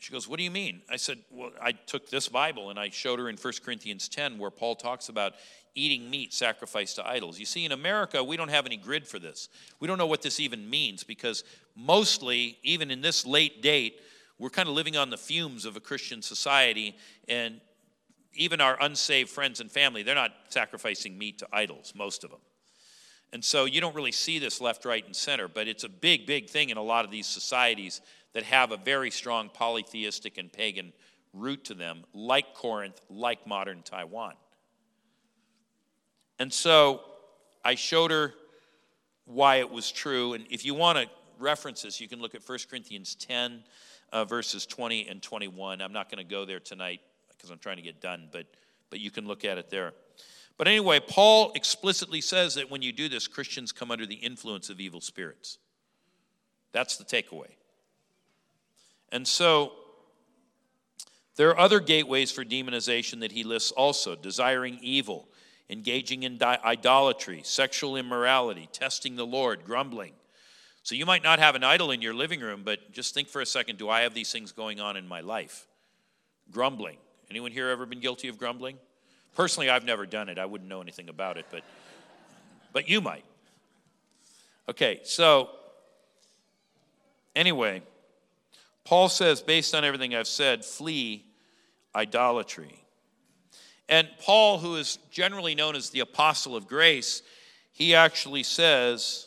She 0.00 0.12
goes, 0.12 0.26
What 0.26 0.38
do 0.38 0.44
you 0.44 0.50
mean? 0.50 0.80
I 0.90 0.96
said, 0.96 1.18
Well, 1.30 1.50
I 1.60 1.72
took 1.72 2.08
this 2.08 2.26
Bible 2.26 2.70
and 2.70 2.78
I 2.78 2.88
showed 2.88 3.18
her 3.18 3.28
in 3.28 3.36
1 3.36 3.52
Corinthians 3.62 4.08
10 4.08 4.38
where 4.38 4.50
Paul 4.50 4.74
talks 4.74 5.10
about 5.10 5.34
eating 5.74 6.10
meat 6.10 6.32
sacrificed 6.32 6.96
to 6.96 7.06
idols. 7.06 7.38
You 7.38 7.44
see, 7.44 7.66
in 7.66 7.72
America, 7.72 8.24
we 8.24 8.36
don't 8.36 8.48
have 8.48 8.66
any 8.66 8.78
grid 8.78 9.06
for 9.06 9.18
this. 9.18 9.50
We 9.78 9.86
don't 9.86 9.98
know 9.98 10.06
what 10.06 10.22
this 10.22 10.40
even 10.40 10.68
means 10.68 11.04
because 11.04 11.44
mostly, 11.76 12.58
even 12.62 12.90
in 12.90 13.02
this 13.02 13.26
late 13.26 13.62
date, 13.62 14.00
we're 14.38 14.50
kind 14.50 14.68
of 14.68 14.74
living 14.74 14.96
on 14.96 15.10
the 15.10 15.18
fumes 15.18 15.66
of 15.66 15.76
a 15.76 15.80
Christian 15.80 16.22
society, 16.22 16.96
and 17.28 17.60
even 18.32 18.60
our 18.60 18.78
unsaved 18.80 19.28
friends 19.28 19.60
and 19.60 19.70
family, 19.70 20.02
they're 20.02 20.14
not 20.14 20.32
sacrificing 20.48 21.18
meat 21.18 21.38
to 21.40 21.48
idols, 21.52 21.92
most 21.94 22.24
of 22.24 22.30
them. 22.30 22.40
And 23.32 23.44
so 23.44 23.64
you 23.64 23.80
don't 23.80 23.94
really 23.94 24.12
see 24.12 24.38
this 24.38 24.60
left, 24.60 24.84
right, 24.84 25.04
and 25.04 25.14
center, 25.14 25.46
but 25.46 25.68
it's 25.68 25.84
a 25.84 25.88
big, 25.88 26.26
big 26.26 26.50
thing 26.50 26.70
in 26.70 26.76
a 26.76 26.82
lot 26.82 27.04
of 27.04 27.10
these 27.10 27.26
societies 27.26 28.00
that 28.32 28.42
have 28.44 28.72
a 28.72 28.76
very 28.76 29.10
strong 29.10 29.48
polytheistic 29.48 30.38
and 30.38 30.52
pagan 30.52 30.92
root 31.32 31.64
to 31.64 31.74
them, 31.74 32.04
like 32.12 32.54
Corinth, 32.54 33.00
like 33.08 33.46
modern 33.46 33.82
Taiwan. 33.82 34.34
And 36.38 36.52
so 36.52 37.02
I 37.64 37.74
showed 37.74 38.10
her 38.10 38.34
why 39.26 39.56
it 39.56 39.70
was 39.70 39.92
true. 39.92 40.32
And 40.32 40.44
if 40.50 40.64
you 40.64 40.74
want 40.74 40.98
to 40.98 41.06
reference 41.38 41.82
this, 41.82 42.00
you 42.00 42.08
can 42.08 42.20
look 42.20 42.34
at 42.34 42.48
1 42.48 42.58
Corinthians 42.68 43.14
10, 43.14 43.62
uh, 44.12 44.24
verses 44.24 44.66
20 44.66 45.08
and 45.08 45.22
21. 45.22 45.80
I'm 45.80 45.92
not 45.92 46.10
going 46.10 46.18
to 46.18 46.28
go 46.28 46.44
there 46.44 46.60
tonight 46.60 47.00
because 47.28 47.50
I'm 47.50 47.58
trying 47.58 47.76
to 47.76 47.82
get 47.82 48.00
done, 48.00 48.28
but, 48.32 48.46
but 48.90 49.00
you 49.00 49.10
can 49.10 49.26
look 49.26 49.44
at 49.44 49.58
it 49.58 49.70
there. 49.70 49.92
But 50.60 50.68
anyway, 50.68 51.00
Paul 51.00 51.52
explicitly 51.54 52.20
says 52.20 52.56
that 52.56 52.70
when 52.70 52.82
you 52.82 52.92
do 52.92 53.08
this, 53.08 53.26
Christians 53.26 53.72
come 53.72 53.90
under 53.90 54.04
the 54.04 54.16
influence 54.16 54.68
of 54.68 54.78
evil 54.78 55.00
spirits. 55.00 55.56
That's 56.72 56.98
the 56.98 57.04
takeaway. 57.04 57.52
And 59.10 59.26
so 59.26 59.72
there 61.36 61.48
are 61.48 61.58
other 61.58 61.80
gateways 61.80 62.30
for 62.30 62.44
demonization 62.44 63.20
that 63.20 63.32
he 63.32 63.42
lists 63.42 63.70
also 63.70 64.14
desiring 64.14 64.78
evil, 64.82 65.30
engaging 65.70 66.24
in 66.24 66.38
idolatry, 66.42 67.40
sexual 67.42 67.96
immorality, 67.96 68.68
testing 68.70 69.16
the 69.16 69.24
Lord, 69.24 69.64
grumbling. 69.64 70.12
So 70.82 70.94
you 70.94 71.06
might 71.06 71.24
not 71.24 71.38
have 71.38 71.54
an 71.54 71.64
idol 71.64 71.90
in 71.90 72.02
your 72.02 72.12
living 72.12 72.40
room, 72.40 72.64
but 72.66 72.92
just 72.92 73.14
think 73.14 73.30
for 73.30 73.40
a 73.40 73.46
second 73.46 73.78
do 73.78 73.88
I 73.88 74.02
have 74.02 74.12
these 74.12 74.30
things 74.30 74.52
going 74.52 74.78
on 74.78 74.98
in 74.98 75.08
my 75.08 75.22
life? 75.22 75.66
Grumbling. 76.50 76.98
Anyone 77.30 77.50
here 77.50 77.70
ever 77.70 77.86
been 77.86 78.00
guilty 78.00 78.28
of 78.28 78.36
grumbling? 78.36 78.76
Personally, 79.34 79.70
I've 79.70 79.84
never 79.84 80.06
done 80.06 80.28
it. 80.28 80.38
I 80.38 80.46
wouldn't 80.46 80.68
know 80.68 80.80
anything 80.80 81.08
about 81.08 81.36
it, 81.36 81.46
but 81.50 81.62
but 82.72 82.88
you 82.88 83.00
might. 83.00 83.24
Okay, 84.68 85.00
so 85.04 85.50
anyway, 87.34 87.82
Paul 88.84 89.08
says, 89.08 89.42
based 89.42 89.74
on 89.74 89.84
everything 89.84 90.14
I've 90.14 90.28
said, 90.28 90.64
flee 90.64 91.24
idolatry. 91.94 92.84
And 93.88 94.08
Paul, 94.20 94.58
who 94.58 94.76
is 94.76 94.98
generally 95.10 95.56
known 95.56 95.74
as 95.74 95.90
the 95.90 96.00
apostle 96.00 96.54
of 96.54 96.68
grace, 96.68 97.22
he 97.72 97.94
actually 97.94 98.44
says 98.44 99.26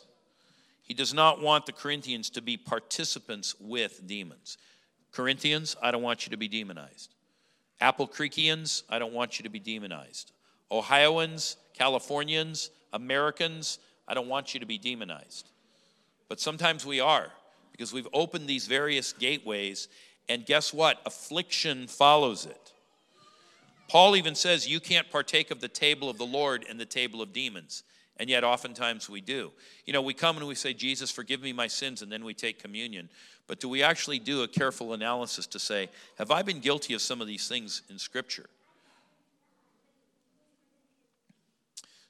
he 0.82 0.94
does 0.94 1.12
not 1.12 1.42
want 1.42 1.66
the 1.66 1.72
Corinthians 1.72 2.30
to 2.30 2.40
be 2.40 2.56
participants 2.56 3.54
with 3.60 4.06
demons. 4.06 4.56
Corinthians, 5.12 5.76
I 5.82 5.90
don't 5.90 6.02
want 6.02 6.26
you 6.26 6.30
to 6.30 6.36
be 6.36 6.48
demonized. 6.48 7.13
Apple 7.80 8.08
Creekians, 8.08 8.82
I 8.88 8.98
don't 8.98 9.12
want 9.12 9.38
you 9.38 9.42
to 9.44 9.48
be 9.48 9.58
demonized. 9.58 10.32
Ohioans, 10.70 11.56
Californians, 11.74 12.70
Americans, 12.92 13.78
I 14.06 14.14
don't 14.14 14.28
want 14.28 14.54
you 14.54 14.60
to 14.60 14.66
be 14.66 14.78
demonized. 14.78 15.50
But 16.28 16.40
sometimes 16.40 16.86
we 16.86 17.00
are 17.00 17.30
because 17.72 17.92
we've 17.92 18.08
opened 18.12 18.46
these 18.46 18.66
various 18.66 19.12
gateways, 19.12 19.88
and 20.28 20.46
guess 20.46 20.72
what? 20.72 21.00
Affliction 21.04 21.86
follows 21.86 22.46
it. 22.46 22.72
Paul 23.88 24.16
even 24.16 24.34
says 24.34 24.68
you 24.68 24.80
can't 24.80 25.10
partake 25.10 25.50
of 25.50 25.60
the 25.60 25.68
table 25.68 26.08
of 26.08 26.18
the 26.18 26.24
Lord 26.24 26.64
and 26.68 26.80
the 26.80 26.86
table 26.86 27.20
of 27.20 27.32
demons. 27.32 27.82
And 28.18 28.30
yet, 28.30 28.44
oftentimes 28.44 29.10
we 29.10 29.20
do. 29.20 29.50
You 29.86 29.92
know, 29.92 30.02
we 30.02 30.14
come 30.14 30.36
and 30.36 30.46
we 30.46 30.54
say, 30.54 30.72
Jesus, 30.72 31.10
forgive 31.10 31.42
me 31.42 31.52
my 31.52 31.66
sins, 31.66 32.00
and 32.00 32.12
then 32.12 32.24
we 32.24 32.32
take 32.32 32.62
communion. 32.62 33.08
But 33.46 33.60
do 33.60 33.68
we 33.68 33.82
actually 33.82 34.20
do 34.20 34.42
a 34.42 34.48
careful 34.48 34.92
analysis 34.92 35.46
to 35.48 35.58
say, 35.58 35.90
have 36.16 36.30
I 36.30 36.42
been 36.42 36.60
guilty 36.60 36.94
of 36.94 37.02
some 37.02 37.20
of 37.20 37.26
these 37.26 37.48
things 37.48 37.82
in 37.90 37.98
Scripture? 37.98 38.46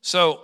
So, 0.02 0.42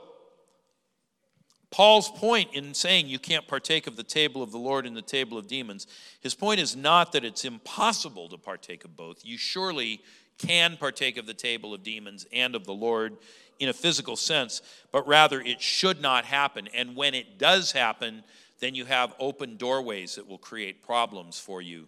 Paul's 1.71 2.11
point 2.11 2.55
in 2.55 2.75
saying 2.75 3.07
you 3.07 3.19
can't 3.19 3.47
partake 3.47 3.87
of 3.87 3.97
the 3.97 4.03
table 4.03 4.43
of 4.43 4.51
the 4.51 4.59
Lord 4.59 4.87
and 4.87 4.97
the 4.97 5.03
table 5.03 5.39
of 5.39 5.47
demons, 5.47 5.87
his 6.21 6.35
point 6.35 6.59
is 6.59 6.75
not 6.75 7.13
that 7.13 7.25
it's 7.25 7.45
impossible 7.45 8.29
to 8.31 8.37
partake 8.37 8.85
of 8.85 8.97
both. 8.97 9.25
You 9.25 9.39
surely 9.39 10.01
can 10.47 10.77
partake 10.77 11.17
of 11.17 11.27
the 11.27 11.35
table 11.35 11.75
of 11.75 11.83
demons 11.83 12.27
and 12.33 12.55
of 12.55 12.65
the 12.65 12.73
Lord 12.73 13.17
in 13.59 13.69
a 13.69 13.73
physical 13.73 14.17
sense, 14.17 14.63
but 14.91 15.07
rather 15.07 15.41
it 15.41 15.61
should 15.61 16.01
not 16.01 16.25
happen. 16.25 16.69
And 16.75 16.97
when 16.97 17.15
it 17.15 17.39
does 17.39 17.73
happen, 17.73 18.25
then 18.59 18.75
you 18.75 18.87
have 18.87 19.15
open 19.19 19.57
doorways 19.57 20.15
that 20.15 20.27
will 20.27 20.39
create 20.39 20.83
problems 20.83 21.39
for 21.39 21.61
you 21.61 21.87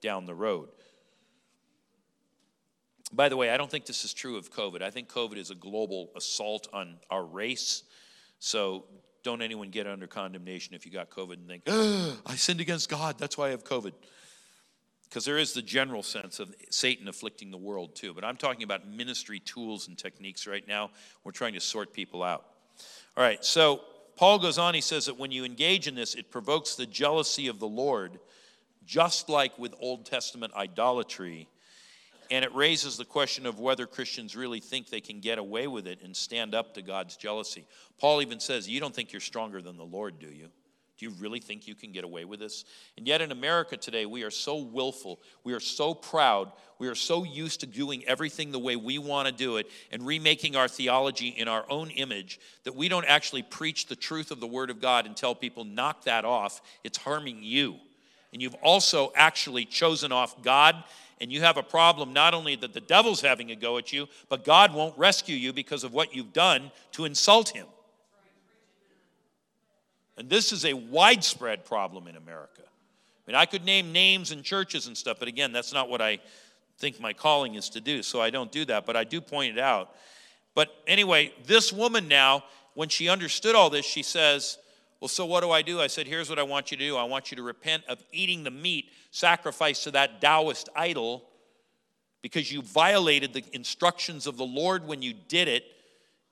down 0.00 0.24
the 0.24 0.34
road. 0.34 0.68
By 3.12 3.28
the 3.28 3.36
way, 3.36 3.50
I 3.50 3.56
don't 3.56 3.70
think 3.70 3.86
this 3.86 4.04
is 4.04 4.14
true 4.14 4.36
of 4.36 4.52
COVID. 4.52 4.82
I 4.82 4.90
think 4.90 5.08
COVID 5.08 5.36
is 5.36 5.50
a 5.50 5.54
global 5.54 6.10
assault 6.16 6.68
on 6.72 6.96
our 7.10 7.24
race. 7.24 7.82
So 8.38 8.84
don't 9.22 9.42
anyone 9.42 9.70
get 9.70 9.86
under 9.86 10.06
condemnation 10.06 10.74
if 10.74 10.86
you 10.86 10.92
got 10.92 11.10
COVID 11.10 11.34
and 11.34 11.48
think, 11.48 11.64
oh, 11.66 12.18
I 12.26 12.36
sinned 12.36 12.60
against 12.60 12.88
God, 12.88 13.18
that's 13.18 13.36
why 13.36 13.48
I 13.48 13.50
have 13.50 13.64
COVID 13.64 13.92
because 15.10 15.24
there 15.24 15.38
is 15.38 15.52
the 15.52 15.62
general 15.62 16.04
sense 16.04 16.38
of 16.38 16.54
Satan 16.70 17.08
afflicting 17.08 17.50
the 17.50 17.58
world 17.58 17.96
too. 17.96 18.14
But 18.14 18.24
I'm 18.24 18.36
talking 18.36 18.62
about 18.62 18.86
ministry 18.86 19.40
tools 19.40 19.88
and 19.88 19.98
techniques 19.98 20.46
right 20.46 20.66
now. 20.66 20.90
We're 21.24 21.32
trying 21.32 21.54
to 21.54 21.60
sort 21.60 21.92
people 21.92 22.22
out. 22.22 22.44
All 23.16 23.24
right, 23.24 23.44
so 23.44 23.80
Paul 24.16 24.38
goes 24.38 24.56
on, 24.56 24.72
he 24.72 24.80
says 24.80 25.06
that 25.06 25.18
when 25.18 25.32
you 25.32 25.44
engage 25.44 25.88
in 25.88 25.96
this, 25.96 26.14
it 26.14 26.30
provokes 26.30 26.76
the 26.76 26.86
jealousy 26.86 27.48
of 27.48 27.58
the 27.58 27.66
Lord, 27.66 28.20
just 28.86 29.28
like 29.28 29.58
with 29.58 29.74
Old 29.80 30.06
Testament 30.06 30.54
idolatry. 30.54 31.48
And 32.30 32.44
it 32.44 32.54
raises 32.54 32.96
the 32.96 33.04
question 33.04 33.46
of 33.46 33.58
whether 33.58 33.88
Christians 33.88 34.36
really 34.36 34.60
think 34.60 34.88
they 34.88 35.00
can 35.00 35.18
get 35.18 35.38
away 35.38 35.66
with 35.66 35.88
it 35.88 36.02
and 36.04 36.16
stand 36.16 36.54
up 36.54 36.74
to 36.74 36.82
God's 36.82 37.16
jealousy. 37.16 37.66
Paul 37.98 38.22
even 38.22 38.38
says, 38.38 38.68
You 38.68 38.78
don't 38.78 38.94
think 38.94 39.12
you're 39.12 39.18
stronger 39.18 39.60
than 39.60 39.76
the 39.76 39.84
Lord, 39.84 40.20
do 40.20 40.28
you? 40.28 40.50
Do 41.00 41.06
you 41.06 41.12
really 41.18 41.40
think 41.40 41.66
you 41.66 41.74
can 41.74 41.92
get 41.92 42.04
away 42.04 42.26
with 42.26 42.40
this? 42.40 42.66
And 42.98 43.08
yet 43.08 43.22
in 43.22 43.32
America 43.32 43.74
today, 43.78 44.04
we 44.04 44.22
are 44.22 44.30
so 44.30 44.58
willful. 44.58 45.18
We 45.44 45.54
are 45.54 45.60
so 45.60 45.94
proud. 45.94 46.52
We 46.78 46.88
are 46.88 46.94
so 46.94 47.24
used 47.24 47.60
to 47.60 47.66
doing 47.66 48.04
everything 48.04 48.52
the 48.52 48.58
way 48.58 48.76
we 48.76 48.98
want 48.98 49.26
to 49.26 49.32
do 49.32 49.56
it 49.56 49.70
and 49.90 50.04
remaking 50.04 50.56
our 50.56 50.68
theology 50.68 51.28
in 51.28 51.48
our 51.48 51.64
own 51.70 51.88
image 51.88 52.38
that 52.64 52.76
we 52.76 52.90
don't 52.90 53.06
actually 53.06 53.42
preach 53.42 53.86
the 53.86 53.96
truth 53.96 54.30
of 54.30 54.40
the 54.40 54.46
Word 54.46 54.68
of 54.68 54.78
God 54.78 55.06
and 55.06 55.16
tell 55.16 55.34
people, 55.34 55.64
knock 55.64 56.04
that 56.04 56.26
off. 56.26 56.60
It's 56.84 56.98
harming 56.98 57.38
you. 57.44 57.76
And 58.34 58.42
you've 58.42 58.56
also 58.56 59.10
actually 59.16 59.64
chosen 59.64 60.12
off 60.12 60.42
God 60.42 60.84
and 61.18 61.32
you 61.32 61.40
have 61.40 61.56
a 61.56 61.62
problem 61.62 62.12
not 62.12 62.34
only 62.34 62.56
that 62.56 62.74
the 62.74 62.80
devil's 62.80 63.22
having 63.22 63.50
a 63.52 63.56
go 63.56 63.78
at 63.78 63.90
you, 63.90 64.06
but 64.28 64.44
God 64.44 64.74
won't 64.74 64.98
rescue 64.98 65.34
you 65.36 65.54
because 65.54 65.82
of 65.82 65.94
what 65.94 66.14
you've 66.14 66.34
done 66.34 66.70
to 66.92 67.06
insult 67.06 67.48
him. 67.48 67.66
And 70.20 70.28
this 70.28 70.52
is 70.52 70.66
a 70.66 70.74
widespread 70.74 71.64
problem 71.64 72.06
in 72.06 72.14
America. 72.14 72.60
I 72.60 73.30
mean, 73.30 73.36
I 73.36 73.46
could 73.46 73.64
name 73.64 73.90
names 73.90 74.32
and 74.32 74.44
churches 74.44 74.86
and 74.86 74.94
stuff, 74.94 75.16
but 75.18 75.28
again, 75.28 75.50
that's 75.50 75.72
not 75.72 75.88
what 75.88 76.02
I 76.02 76.18
think 76.76 77.00
my 77.00 77.14
calling 77.14 77.54
is 77.54 77.70
to 77.70 77.80
do, 77.80 78.02
so 78.02 78.20
I 78.20 78.28
don't 78.28 78.52
do 78.52 78.66
that, 78.66 78.84
but 78.84 78.96
I 78.96 79.04
do 79.04 79.22
point 79.22 79.56
it 79.56 79.58
out. 79.58 79.94
But 80.54 80.68
anyway, 80.86 81.32
this 81.46 81.72
woman 81.72 82.06
now, 82.06 82.44
when 82.74 82.90
she 82.90 83.08
understood 83.08 83.54
all 83.54 83.70
this, 83.70 83.86
she 83.86 84.02
says, 84.02 84.58
Well, 85.00 85.08
so 85.08 85.24
what 85.24 85.40
do 85.40 85.50
I 85.52 85.62
do? 85.62 85.80
I 85.80 85.86
said, 85.86 86.06
Here's 86.06 86.28
what 86.28 86.38
I 86.38 86.42
want 86.42 86.70
you 86.70 86.76
to 86.76 86.84
do 86.84 86.98
I 86.98 87.04
want 87.04 87.30
you 87.30 87.36
to 87.38 87.42
repent 87.42 87.84
of 87.88 88.04
eating 88.12 88.44
the 88.44 88.50
meat 88.50 88.90
sacrificed 89.12 89.84
to 89.84 89.90
that 89.92 90.20
Taoist 90.20 90.68
idol 90.76 91.24
because 92.20 92.52
you 92.52 92.60
violated 92.60 93.32
the 93.32 93.42
instructions 93.54 94.26
of 94.26 94.36
the 94.36 94.44
Lord 94.44 94.86
when 94.86 95.00
you 95.00 95.14
did 95.14 95.48
it 95.48 95.64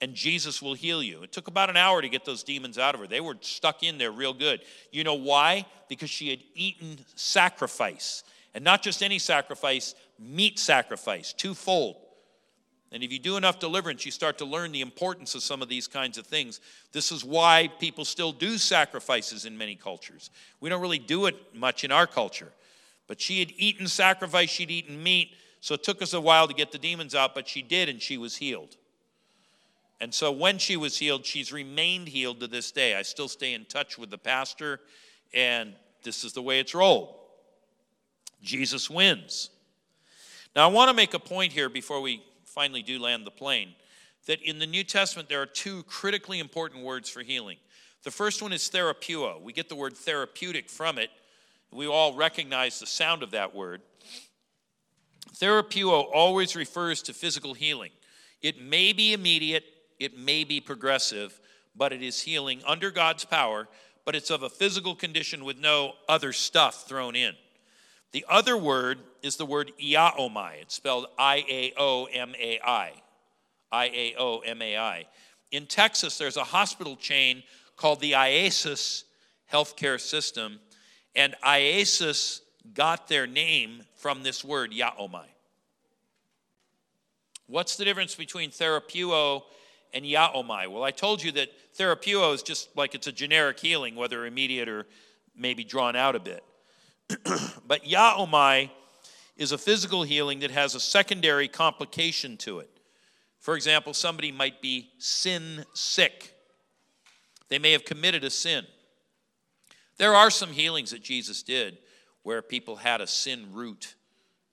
and 0.01 0.15
Jesus 0.15 0.63
will 0.63 0.75
heal 0.75 1.03
you. 1.03 1.23
It 1.23 1.33
took 1.33 1.49
about 1.49 1.71
an 1.71 1.77
hour 1.77 2.01
to 2.01 2.09
get 2.09 2.25
those 2.25 2.43
demons 2.43 2.79
out 2.79 2.95
of 2.95 3.01
her. 3.01 3.07
They 3.07 3.21
were 3.21 3.37
stuck 3.41 3.83
in 3.83 3.99
there 3.99 4.13
real 4.13 4.33
good. 4.33 4.61
You 4.93 5.05
know 5.05 5.15
why? 5.15 5.67
Because 5.89 6.11
she 6.11 6.31
had 6.31 6.41
eaten 6.55 6.99
sacrifice. 7.17 8.23
And 8.55 8.65
not 8.65 8.83
just 8.83 9.03
any 9.03 9.19
sacrifice, 9.19 9.95
meat 10.19 10.59
sacrifice, 10.59 11.33
twofold. 11.33 11.97
And 12.91 13.03
if 13.03 13.13
you 13.13 13.19
do 13.19 13.37
enough 13.37 13.59
deliverance, 13.59 14.07
you 14.07 14.13
start 14.13 14.39
to 14.39 14.47
learn 14.47 14.73
the 14.73 14.81
importance 14.81 15.35
of 15.35 15.43
some 15.43 15.61
of 15.61 15.69
these 15.69 15.87
kinds 15.87 16.17
of 16.17 16.27
things. 16.27 16.61
This 16.93 17.13
is 17.13 17.25
why 17.25 17.69
people 17.79 18.05
still 18.05 18.33
do 18.33 18.57
sacrifices 18.57 19.45
in 19.45 19.59
many 19.59 19.75
cultures. 19.75 20.31
We 20.61 20.71
don't 20.71 20.81
really 20.81 20.99
do 20.99 21.27
it 21.27 21.37
much 21.55 21.85
in 21.85 21.93
our 21.93 22.07
culture. 22.07 22.53
But 23.07 23.21
she 23.21 23.41
had 23.41 23.53
eaten 23.57 23.89
sacrifice, 23.89 24.49
she'd 24.49 24.71
eaten 24.71 25.03
meat, 25.03 25.35
so 25.61 25.75
it 25.75 25.83
took 25.83 26.01
us 26.01 26.15
a 26.15 26.21
while 26.21 26.49
to 26.49 26.55
get 26.55 26.73
the 26.73 26.79
demons 26.79 27.15
out, 27.15 27.35
but 27.35 27.49
she 27.49 27.63
did, 27.63 27.89
and 27.89 28.01
she 28.01 28.17
was 28.17 28.37
healed. 28.37 28.77
And 30.01 30.15
so 30.15 30.31
when 30.31 30.59
she 30.59 30.77
was 30.77 30.97
healed, 30.99 31.27
she's 31.27 31.53
remained 31.53 32.09
healed 32.09 32.41
to 32.41 32.47
this 32.47 32.71
day. 32.71 32.95
I 32.95 33.03
still 33.03 33.29
stay 33.29 33.55
in 33.55 33.65
touch 33.65 33.99
with 33.99 34.11
the 34.11 34.19
pastor, 34.19 34.81
and 35.35 35.75
this 36.05 36.25
is 36.25 36.33
the 36.33 36.43
way 36.43 36.61
it's 36.61 36.75
rolled. 36.75 37.15
Jesus 38.43 38.89
wins. 38.89 39.51
Now, 40.55 40.69
I 40.69 40.73
want 40.73 40.89
to 40.89 40.95
make 40.95 41.15
a 41.15 41.19
point 41.19 41.53
here 41.53 41.69
before 41.69 42.01
we 42.01 42.23
finally 42.45 42.83
do 42.83 42.99
land 42.99 43.27
the 43.27 43.31
plane 43.31 43.75
that 44.27 44.43
in 44.43 44.59
the 44.59 44.67
New 44.67 44.85
Testament, 44.85 45.29
there 45.29 45.41
are 45.41 45.47
two 45.47 45.83
critically 45.85 46.39
important 46.39 46.85
words 46.85 47.09
for 47.09 47.23
healing. 47.23 47.57
The 48.05 48.11
first 48.11 48.43
one 48.43 48.53
is 48.53 48.69
therapeuo. 48.69 49.41
We 49.41 49.53
get 49.53 49.69
the 49.69 49.75
word 49.75 49.97
therapeutic 49.97 50.71
from 50.71 50.99
it. 50.99 51.11
We 51.73 51.87
all 51.87 52.15
recognize 52.15 52.79
the 52.79 52.87
sound 52.87 53.23
of 53.23 53.33
that 53.33 53.55
word. 53.55 53.81
Therapeuo 55.35 56.07
always 56.13 56.55
refers 56.57 57.03
to 57.03 57.13
physical 57.13 57.55
healing. 57.55 57.91
It 58.43 58.61
may 58.61 58.93
be 58.93 59.13
immediate, 59.13 59.65
it 59.99 60.19
may 60.19 60.45
be 60.45 60.61
progressive, 60.61 61.41
but 61.75 61.93
it 61.93 62.03
is 62.03 62.23
healing 62.23 62.63
under 62.67 62.91
God's 62.91 63.25
power, 63.25 63.69
but 64.05 64.15
it's 64.15 64.31
of 64.31 64.43
a 64.43 64.51
physical 64.51 64.95
condition 64.95 65.45
with 65.45 65.59
no 65.59 65.95
other 66.09 66.33
stuff 66.33 66.87
thrown 66.89 67.15
in. 67.15 67.35
The 68.13 68.25
other 68.29 68.57
word 68.57 69.01
is 69.23 69.37
the 69.37 69.45
word 69.45 69.73
iaomai. 69.81 70.63
It's 70.63 70.75
spelled 70.75 71.07
I 71.19 71.45
A 71.49 71.73
O 71.77 72.07
M 72.07 72.35
A 72.41 72.59
I. 72.65 72.93
I 73.71 73.85
A 73.87 74.15
O 74.19 74.39
M 74.39 74.63
A 74.63 74.77
I. 74.79 75.07
In 75.51 75.67
Texas, 75.67 76.17
there's 76.17 76.37
a 76.37 76.45
hospital 76.45 76.97
chain 76.97 77.43
called 77.77 78.01
the 78.01 78.13
IASIS 78.13 79.05
healthcare 79.53 80.01
system, 80.01 80.59
and 81.15 81.35
IASIS 81.45 82.41
got 82.75 83.09
their 83.09 83.27
name 83.27 83.83
from 83.97 84.23
this 84.23 84.45
word, 84.45 84.73
iaomai. 84.73 85.25
What's 87.47 87.77
the 87.77 87.85
difference 87.85 88.15
between 88.15 88.51
therapeuo 88.51 89.43
and 89.93 90.05
iaomai? 90.05 90.69
Well, 90.69 90.83
I 90.83 90.91
told 90.91 91.23
you 91.23 91.33
that 91.33 91.49
therapeuo 91.77 92.35
is 92.35 92.43
just 92.43 92.77
like 92.77 92.95
it's 92.95 93.07
a 93.07 93.13
generic 93.13 93.59
healing, 93.59 93.95
whether 93.95 94.27
immediate 94.27 94.69
or 94.69 94.87
maybe 95.37 95.65
drawn 95.65 95.97
out 95.97 96.17
a 96.17 96.21
bit. 96.21 96.45
but 97.67 97.85
iaomai 97.85 98.71
is 99.37 99.53
a 99.53 99.59
physical 99.59 100.03
healing 100.03 100.41
that 100.41 100.51
has 100.51 100.75
a 100.75 100.81
secondary 100.81 101.49
complication 101.49 102.37
to 102.39 102.59
it. 102.59 102.71
For 103.39 103.55
example, 103.55 103.95
somebody 103.95 104.33
might 104.33 104.61
be 104.61 104.91
sin 104.99 105.65
sick. 105.73 106.35
They 107.49 107.59
may 107.59 107.73
have 107.73 107.85
committed 107.85 108.25
a 108.25 108.31
sin. 108.31 108.67
There 109.97 110.15
are 110.15 110.31
some 110.31 110.51
healings 110.51 110.91
that 110.91 111.03
Jesus 111.03 111.43
did 111.43 111.79
where 112.23 112.43
people 112.43 112.77
had 112.77 113.01
a 113.01 113.07
sin 113.07 113.47
root, 113.53 113.95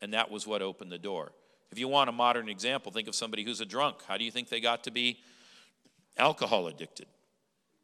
and 0.01 0.13
that 0.13 0.31
was 0.31 0.47
what 0.47 0.61
opened 0.61 0.91
the 0.91 0.97
door. 0.97 1.31
If 1.71 1.79
you 1.79 1.87
want 1.87 2.09
a 2.09 2.13
modern 2.13 2.49
example, 2.49 2.91
think 2.91 3.07
of 3.07 3.15
somebody 3.15 3.43
who's 3.43 3.61
a 3.61 3.65
drunk. 3.65 3.97
How 4.07 4.17
do 4.17 4.23
you 4.23 4.31
think 4.31 4.49
they 4.49 4.59
got 4.59 4.83
to 4.85 4.91
be 4.91 5.19
alcohol 6.17 6.67
addicted? 6.67 7.07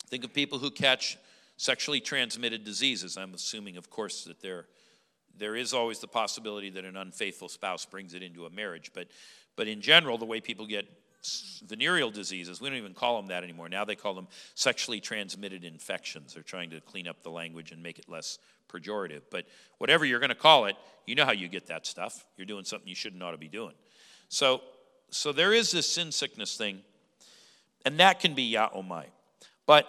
Think 0.08 0.24
of 0.24 0.34
people 0.34 0.60
who 0.60 0.72
catch 0.72 1.18
sexually 1.58 2.00
transmitted 2.00 2.64
diseases. 2.64 3.18
I'm 3.18 3.34
assuming, 3.34 3.78
of 3.78 3.90
course, 3.90 4.24
that 4.26 4.42
there, 4.42 4.66
there 5.38 5.56
is 5.56 5.74
always 5.74 6.00
the 6.00 6.08
possibility 6.08 6.70
that 6.72 6.86
an 6.86 6.98
unfaithful 6.98 7.50
spouse 7.50 7.86
brings 7.86 8.14
it 8.14 8.24
into 8.24 8.46
a 8.46 8.50
marriage. 8.50 8.92
But, 8.94 9.08
but 9.56 9.68
in 9.68 9.82
general, 9.82 10.18
the 10.18 10.26
way 10.26 10.42
people 10.42 10.66
get 10.66 10.88
venereal 11.68 12.12
diseases, 12.12 12.62
we 12.62 12.70
don't 12.70 12.78
even 12.78 12.94
call 12.94 13.18
them 13.18 13.28
that 13.28 13.44
anymore. 13.44 13.70
Now 13.70 13.86
they 13.86 13.96
call 13.96 14.14
them 14.14 14.28
sexually 14.56 15.00
transmitted 15.00 15.64
infections. 15.64 16.34
They're 16.34 16.44
trying 16.44 16.70
to 16.72 16.82
clean 16.82 17.08
up 17.08 17.22
the 17.24 17.30
language 17.30 17.72
and 17.72 17.82
make 17.82 18.00
it 18.00 18.10
less 18.10 18.40
pejorative. 18.72 19.22
But 19.30 19.46
whatever 19.78 20.06
you're 20.06 20.20
going 20.20 20.30
to 20.30 20.36
call 20.36 20.66
it, 20.66 20.76
you 21.06 21.16
know 21.16 21.26
how 21.26 21.32
you 21.32 21.48
get 21.48 21.68
that 21.68 21.86
stuff. 21.86 22.26
You're 22.38 22.46
doing 22.46 22.64
something 22.64 22.88
you 22.88 22.96
shouldn't 22.96 23.22
ought 23.22 23.32
to 23.32 23.38
be 23.38 23.48
doing. 23.48 23.74
So, 24.30 24.62
so 25.10 25.32
there 25.32 25.54
is 25.54 25.72
this 25.72 25.88
sin 25.88 26.12
sickness 26.12 26.56
thing, 26.56 26.80
and 27.86 28.00
that 28.00 28.20
can 28.20 28.34
be 28.34 28.54
iaomai. 28.54 29.06
But 29.66 29.88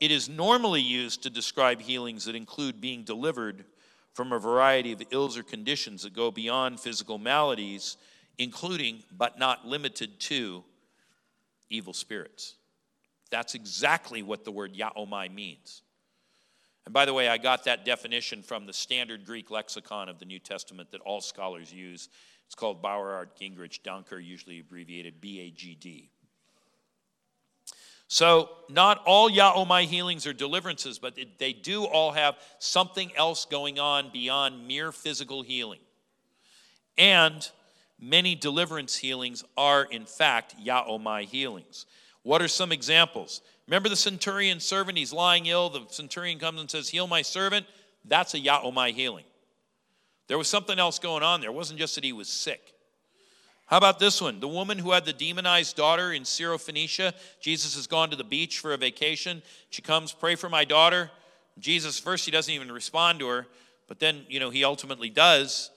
it 0.00 0.10
is 0.10 0.28
normally 0.28 0.82
used 0.82 1.22
to 1.22 1.30
describe 1.30 1.80
healings 1.80 2.24
that 2.24 2.34
include 2.34 2.80
being 2.80 3.04
delivered 3.04 3.64
from 4.12 4.32
a 4.32 4.38
variety 4.38 4.92
of 4.92 5.02
ills 5.10 5.36
or 5.36 5.42
conditions 5.42 6.02
that 6.02 6.14
go 6.14 6.30
beyond 6.30 6.80
physical 6.80 7.18
maladies, 7.18 7.96
including, 8.38 9.02
but 9.16 9.38
not 9.38 9.66
limited 9.66 10.20
to, 10.20 10.62
evil 11.70 11.92
spirits. 11.92 12.54
That's 13.30 13.54
exactly 13.54 14.22
what 14.22 14.44
the 14.44 14.52
word 14.52 14.74
iaomai 14.74 15.32
means. 15.34 15.82
And 16.84 16.92
by 16.92 17.04
the 17.04 17.12
way, 17.12 17.28
I 17.28 17.38
got 17.38 17.64
that 17.64 17.84
definition 17.84 18.42
from 18.42 18.66
the 18.66 18.72
standard 18.72 19.26
Greek 19.26 19.50
lexicon 19.50 20.08
of 20.08 20.18
the 20.20 20.24
New 20.24 20.38
Testament 20.38 20.92
that 20.92 21.00
all 21.00 21.20
scholars 21.20 21.72
use. 21.72 22.08
It's 22.46 22.54
called 22.54 22.80
Bauer 22.80 23.12
Arndt 23.14 23.34
Gingrich 23.34 23.80
Danker, 23.82 24.24
usually 24.24 24.60
abbreviated 24.60 25.20
BAGD. 25.20 26.08
So, 28.08 28.50
not 28.68 29.02
all 29.04 29.28
Iaomai 29.28 29.86
healings 29.86 30.28
are 30.28 30.32
deliverances, 30.32 31.00
but 31.00 31.18
they 31.38 31.52
do 31.52 31.84
all 31.84 32.12
have 32.12 32.36
something 32.60 33.10
else 33.16 33.44
going 33.46 33.80
on 33.80 34.10
beyond 34.12 34.68
mere 34.68 34.92
physical 34.92 35.42
healing. 35.42 35.80
And 36.96 37.50
many 38.00 38.34
deliverance 38.34 38.96
healings 38.96 39.44
are, 39.56 39.84
in 39.84 40.04
fact, 40.04 40.54
Iaomai 40.62 41.24
healings. 41.24 41.86
What 42.22 42.42
are 42.42 42.48
some 42.48 42.72
examples? 42.72 43.40
Remember 43.66 43.88
the 43.88 43.96
centurion 43.96 44.60
servant? 44.60 44.98
He's 44.98 45.12
lying 45.12 45.46
ill. 45.46 45.70
The 45.70 45.86
centurion 45.90 46.38
comes 46.38 46.60
and 46.60 46.70
says, 46.70 46.88
Heal 46.88 47.06
my 47.06 47.22
servant. 47.22 47.66
That's 48.04 48.34
a 48.34 48.40
Yaomai 48.40 48.92
healing. 48.94 49.24
There 50.28 50.38
was 50.38 50.48
something 50.48 50.78
else 50.78 50.98
going 50.98 51.22
on 51.22 51.40
there. 51.40 51.50
It 51.50 51.54
wasn't 51.54 51.78
just 51.78 51.94
that 51.94 52.04
he 52.04 52.12
was 52.12 52.28
sick. 52.28 52.74
How 53.66 53.78
about 53.78 53.98
this 53.98 54.20
one? 54.20 54.38
The 54.38 54.48
woman 54.48 54.78
who 54.78 54.92
had 54.92 55.04
the 55.04 55.12
demonized 55.12 55.76
daughter 55.76 56.12
in 56.12 56.22
Syrophoenicia. 56.22 57.12
Jesus 57.40 57.74
has 57.74 57.88
gone 57.88 58.10
to 58.10 58.16
the 58.16 58.24
beach 58.24 58.60
for 58.60 58.72
a 58.72 58.76
vacation. 58.76 59.42
She 59.70 59.82
comes, 59.82 60.12
pray 60.12 60.36
for 60.36 60.48
my 60.48 60.64
daughter. 60.64 61.10
Jesus, 61.58 61.98
first, 61.98 62.24
he 62.24 62.30
doesn't 62.30 62.52
even 62.52 62.70
respond 62.70 63.18
to 63.20 63.28
her, 63.28 63.46
but 63.88 63.98
then, 63.98 64.24
you 64.28 64.38
know, 64.38 64.50
he 64.50 64.62
ultimately 64.62 65.10
does. 65.10 65.70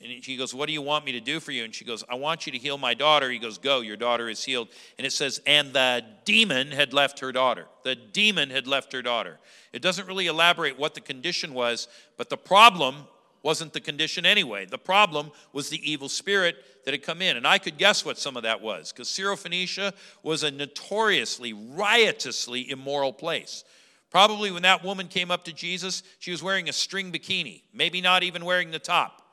And 0.00 0.22
she 0.22 0.36
goes, 0.36 0.54
What 0.54 0.66
do 0.66 0.72
you 0.72 0.82
want 0.82 1.04
me 1.04 1.12
to 1.12 1.20
do 1.20 1.40
for 1.40 1.52
you? 1.52 1.64
And 1.64 1.74
she 1.74 1.84
goes, 1.84 2.04
I 2.08 2.16
want 2.16 2.46
you 2.46 2.52
to 2.52 2.58
heal 2.58 2.76
my 2.76 2.94
daughter. 2.94 3.30
He 3.30 3.38
goes, 3.38 3.58
Go, 3.58 3.80
your 3.80 3.96
daughter 3.96 4.28
is 4.28 4.44
healed. 4.44 4.68
And 4.98 5.06
it 5.06 5.12
says, 5.12 5.40
And 5.46 5.72
the 5.72 6.04
demon 6.24 6.70
had 6.70 6.92
left 6.92 7.20
her 7.20 7.32
daughter. 7.32 7.66
The 7.82 7.94
demon 7.94 8.50
had 8.50 8.66
left 8.66 8.92
her 8.92 9.02
daughter. 9.02 9.38
It 9.72 9.82
doesn't 9.82 10.06
really 10.06 10.26
elaborate 10.26 10.78
what 10.78 10.94
the 10.94 11.00
condition 11.00 11.54
was, 11.54 11.88
but 12.16 12.28
the 12.28 12.36
problem 12.36 13.06
wasn't 13.42 13.72
the 13.72 13.80
condition 13.80 14.26
anyway. 14.26 14.66
The 14.66 14.78
problem 14.78 15.30
was 15.52 15.70
the 15.70 15.90
evil 15.90 16.08
spirit 16.08 16.56
that 16.84 16.92
had 16.92 17.02
come 17.02 17.22
in. 17.22 17.36
And 17.36 17.46
I 17.46 17.58
could 17.58 17.78
guess 17.78 18.04
what 18.04 18.18
some 18.18 18.36
of 18.36 18.42
that 18.42 18.60
was, 18.60 18.92
because 18.92 19.08
Syrophoenicia 19.08 19.92
was 20.22 20.42
a 20.42 20.50
notoriously, 20.50 21.52
riotously 21.52 22.70
immoral 22.70 23.12
place. 23.12 23.64
Probably 24.10 24.50
when 24.50 24.62
that 24.62 24.84
woman 24.84 25.08
came 25.08 25.30
up 25.30 25.44
to 25.44 25.52
Jesus, 25.52 26.02
she 26.18 26.30
was 26.30 26.42
wearing 26.42 26.68
a 26.68 26.72
string 26.72 27.12
bikini, 27.12 27.62
maybe 27.72 28.00
not 28.00 28.22
even 28.22 28.44
wearing 28.44 28.70
the 28.70 28.78
top 28.78 29.25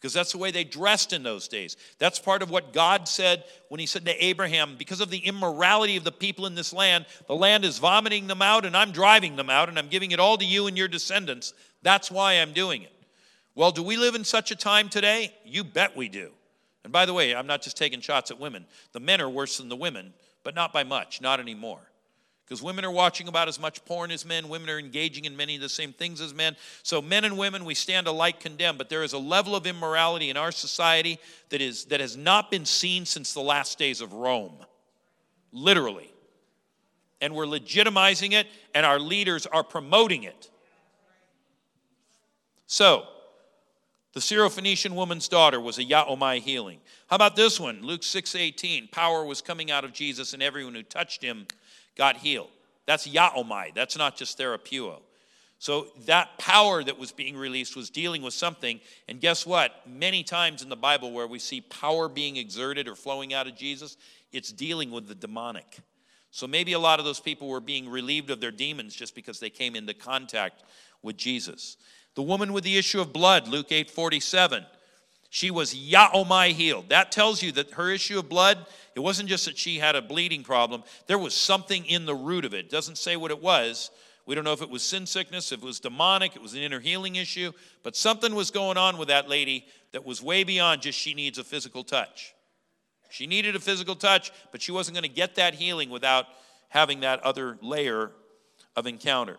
because 0.00 0.14
that's 0.14 0.32
the 0.32 0.38
way 0.38 0.50
they 0.50 0.64
dressed 0.64 1.12
in 1.12 1.22
those 1.22 1.46
days. 1.46 1.76
That's 1.98 2.18
part 2.18 2.42
of 2.42 2.50
what 2.50 2.72
God 2.72 3.06
said 3.06 3.44
when 3.68 3.80
He 3.80 3.86
said 3.86 4.06
to 4.06 4.24
Abraham, 4.24 4.76
Because 4.78 5.00
of 5.00 5.10
the 5.10 5.18
immorality 5.18 5.96
of 5.96 6.04
the 6.04 6.12
people 6.12 6.46
in 6.46 6.54
this 6.54 6.72
land, 6.72 7.04
the 7.26 7.36
land 7.36 7.66
is 7.66 7.78
vomiting 7.78 8.26
them 8.26 8.40
out, 8.40 8.64
and 8.64 8.74
I'm 8.76 8.92
driving 8.92 9.36
them 9.36 9.50
out, 9.50 9.68
and 9.68 9.78
I'm 9.78 9.88
giving 9.88 10.12
it 10.12 10.20
all 10.20 10.38
to 10.38 10.44
you 10.44 10.66
and 10.66 10.78
your 10.78 10.88
descendants. 10.88 11.52
That's 11.82 12.10
why 12.10 12.34
I'm 12.34 12.52
doing 12.52 12.82
it. 12.82 12.92
Well, 13.54 13.72
do 13.72 13.82
we 13.82 13.98
live 13.98 14.14
in 14.14 14.24
such 14.24 14.50
a 14.50 14.56
time 14.56 14.88
today? 14.88 15.34
You 15.44 15.64
bet 15.64 15.96
we 15.96 16.08
do. 16.08 16.30
And 16.82 16.92
by 16.92 17.04
the 17.04 17.12
way, 17.12 17.34
I'm 17.34 17.46
not 17.46 17.60
just 17.60 17.76
taking 17.76 18.00
shots 18.00 18.30
at 18.30 18.40
women. 18.40 18.64
The 18.92 19.00
men 19.00 19.20
are 19.20 19.28
worse 19.28 19.58
than 19.58 19.68
the 19.68 19.76
women, 19.76 20.14
but 20.44 20.54
not 20.54 20.72
by 20.72 20.82
much, 20.82 21.20
not 21.20 21.40
anymore 21.40 21.89
because 22.50 22.64
women 22.64 22.84
are 22.84 22.90
watching 22.90 23.28
about 23.28 23.46
as 23.46 23.60
much 23.60 23.84
porn 23.84 24.10
as 24.10 24.26
men. 24.26 24.48
Women 24.48 24.70
are 24.70 24.78
engaging 24.80 25.24
in 25.24 25.36
many 25.36 25.54
of 25.54 25.60
the 25.60 25.68
same 25.68 25.92
things 25.92 26.20
as 26.20 26.34
men. 26.34 26.56
So, 26.82 27.00
men 27.00 27.24
and 27.24 27.38
women, 27.38 27.64
we 27.64 27.76
stand 27.76 28.08
alike 28.08 28.40
condemned. 28.40 28.76
But 28.76 28.88
there 28.88 29.04
is 29.04 29.12
a 29.12 29.18
level 29.18 29.54
of 29.54 29.68
immorality 29.68 30.30
in 30.30 30.36
our 30.36 30.50
society 30.50 31.20
that, 31.50 31.60
is, 31.60 31.84
that 31.84 32.00
has 32.00 32.16
not 32.16 32.50
been 32.50 32.64
seen 32.64 33.06
since 33.06 33.32
the 33.32 33.40
last 33.40 33.78
days 33.78 34.00
of 34.00 34.14
Rome. 34.14 34.56
Literally. 35.52 36.12
And 37.20 37.36
we're 37.36 37.46
legitimizing 37.46 38.32
it, 38.32 38.48
and 38.74 38.84
our 38.84 38.98
leaders 38.98 39.46
are 39.46 39.62
promoting 39.62 40.24
it. 40.24 40.50
So, 42.66 43.04
the 44.12 44.18
Syrophoenician 44.18 44.96
woman's 44.96 45.28
daughter 45.28 45.60
was 45.60 45.78
a 45.78 45.84
Iaomai 45.84 46.40
healing. 46.40 46.80
How 47.06 47.14
about 47.14 47.36
this 47.36 47.60
one? 47.60 47.82
Luke 47.82 48.02
6:18. 48.02 48.90
Power 48.90 49.24
was 49.24 49.40
coming 49.40 49.70
out 49.70 49.84
of 49.84 49.92
Jesus, 49.92 50.32
and 50.32 50.42
everyone 50.42 50.74
who 50.74 50.82
touched 50.82 51.22
him 51.22 51.46
got 51.96 52.16
healed. 52.16 52.50
That's 52.86 53.06
iaomai. 53.06 53.74
That's 53.74 53.96
not 53.96 54.16
just 54.16 54.38
therapeuo. 54.38 55.00
So 55.60 55.88
that 56.06 56.38
power 56.38 56.82
that 56.82 56.98
was 56.98 57.12
being 57.12 57.36
released 57.36 57.76
was 57.76 57.90
dealing 57.90 58.22
with 58.22 58.32
something. 58.32 58.80
And 59.08 59.20
guess 59.20 59.44
what? 59.44 59.86
Many 59.86 60.22
times 60.22 60.62
in 60.62 60.70
the 60.70 60.76
Bible 60.76 61.12
where 61.12 61.26
we 61.26 61.38
see 61.38 61.60
power 61.60 62.08
being 62.08 62.38
exerted 62.38 62.88
or 62.88 62.94
flowing 62.94 63.34
out 63.34 63.46
of 63.46 63.56
Jesus, 63.56 63.98
it's 64.32 64.50
dealing 64.50 64.90
with 64.90 65.06
the 65.06 65.14
demonic. 65.14 65.80
So 66.30 66.46
maybe 66.46 66.72
a 66.72 66.78
lot 66.78 66.98
of 66.98 67.04
those 67.04 67.20
people 67.20 67.48
were 67.48 67.60
being 67.60 67.88
relieved 67.88 68.30
of 68.30 68.40
their 68.40 68.50
demons 68.50 68.94
just 68.94 69.14
because 69.14 69.38
they 69.38 69.50
came 69.50 69.76
into 69.76 69.92
contact 69.92 70.62
with 71.02 71.18
Jesus. 71.18 71.76
The 72.14 72.22
woman 72.22 72.54
with 72.54 72.64
the 72.64 72.78
issue 72.78 73.00
of 73.00 73.12
blood, 73.12 73.46
Luke 73.46 73.70
8 73.70 73.90
47, 73.90 74.64
she 75.30 75.50
was 75.50 75.74
iaomai 75.74 76.52
healed. 76.52 76.90
That 76.90 77.10
tells 77.10 77.42
you 77.42 77.52
that 77.52 77.72
her 77.72 77.90
issue 77.90 78.18
of 78.18 78.28
blood 78.28 78.66
it 78.94 79.00
wasn't 79.00 79.28
just 79.28 79.44
that 79.46 79.56
she 79.56 79.78
had 79.78 79.96
a 79.96 80.02
bleeding 80.02 80.42
problem, 80.42 80.82
there 81.06 81.18
was 81.18 81.34
something 81.34 81.84
in 81.86 82.06
the 82.06 82.14
root 82.14 82.44
of 82.44 82.54
it. 82.54 82.66
It 82.66 82.70
doesn't 82.70 82.98
say 82.98 83.16
what 83.16 83.30
it 83.30 83.40
was. 83.40 83.90
We 84.26 84.34
don't 84.34 84.44
know 84.44 84.52
if 84.52 84.62
it 84.62 84.70
was 84.70 84.82
sin 84.82 85.06
sickness, 85.06 85.52
if 85.52 85.62
it 85.62 85.64
was 85.64 85.80
demonic, 85.80 86.36
it 86.36 86.42
was 86.42 86.54
an 86.54 86.60
inner 86.60 86.80
healing 86.80 87.16
issue, 87.16 87.52
but 87.82 87.96
something 87.96 88.34
was 88.34 88.50
going 88.50 88.76
on 88.76 88.98
with 88.98 89.08
that 89.08 89.28
lady 89.28 89.66
that 89.92 90.04
was 90.04 90.22
way 90.22 90.44
beyond 90.44 90.82
just 90.82 90.98
she 90.98 91.14
needs 91.14 91.38
a 91.38 91.44
physical 91.44 91.82
touch. 91.82 92.34
She 93.08 93.26
needed 93.26 93.56
a 93.56 93.60
physical 93.60 93.96
touch, 93.96 94.30
but 94.52 94.62
she 94.62 94.70
wasn't 94.70 94.96
going 94.96 95.08
to 95.08 95.14
get 95.14 95.36
that 95.36 95.54
healing 95.54 95.90
without 95.90 96.26
having 96.68 97.00
that 97.00 97.20
other 97.22 97.58
layer 97.60 98.12
of 98.76 98.86
encounter. 98.86 99.36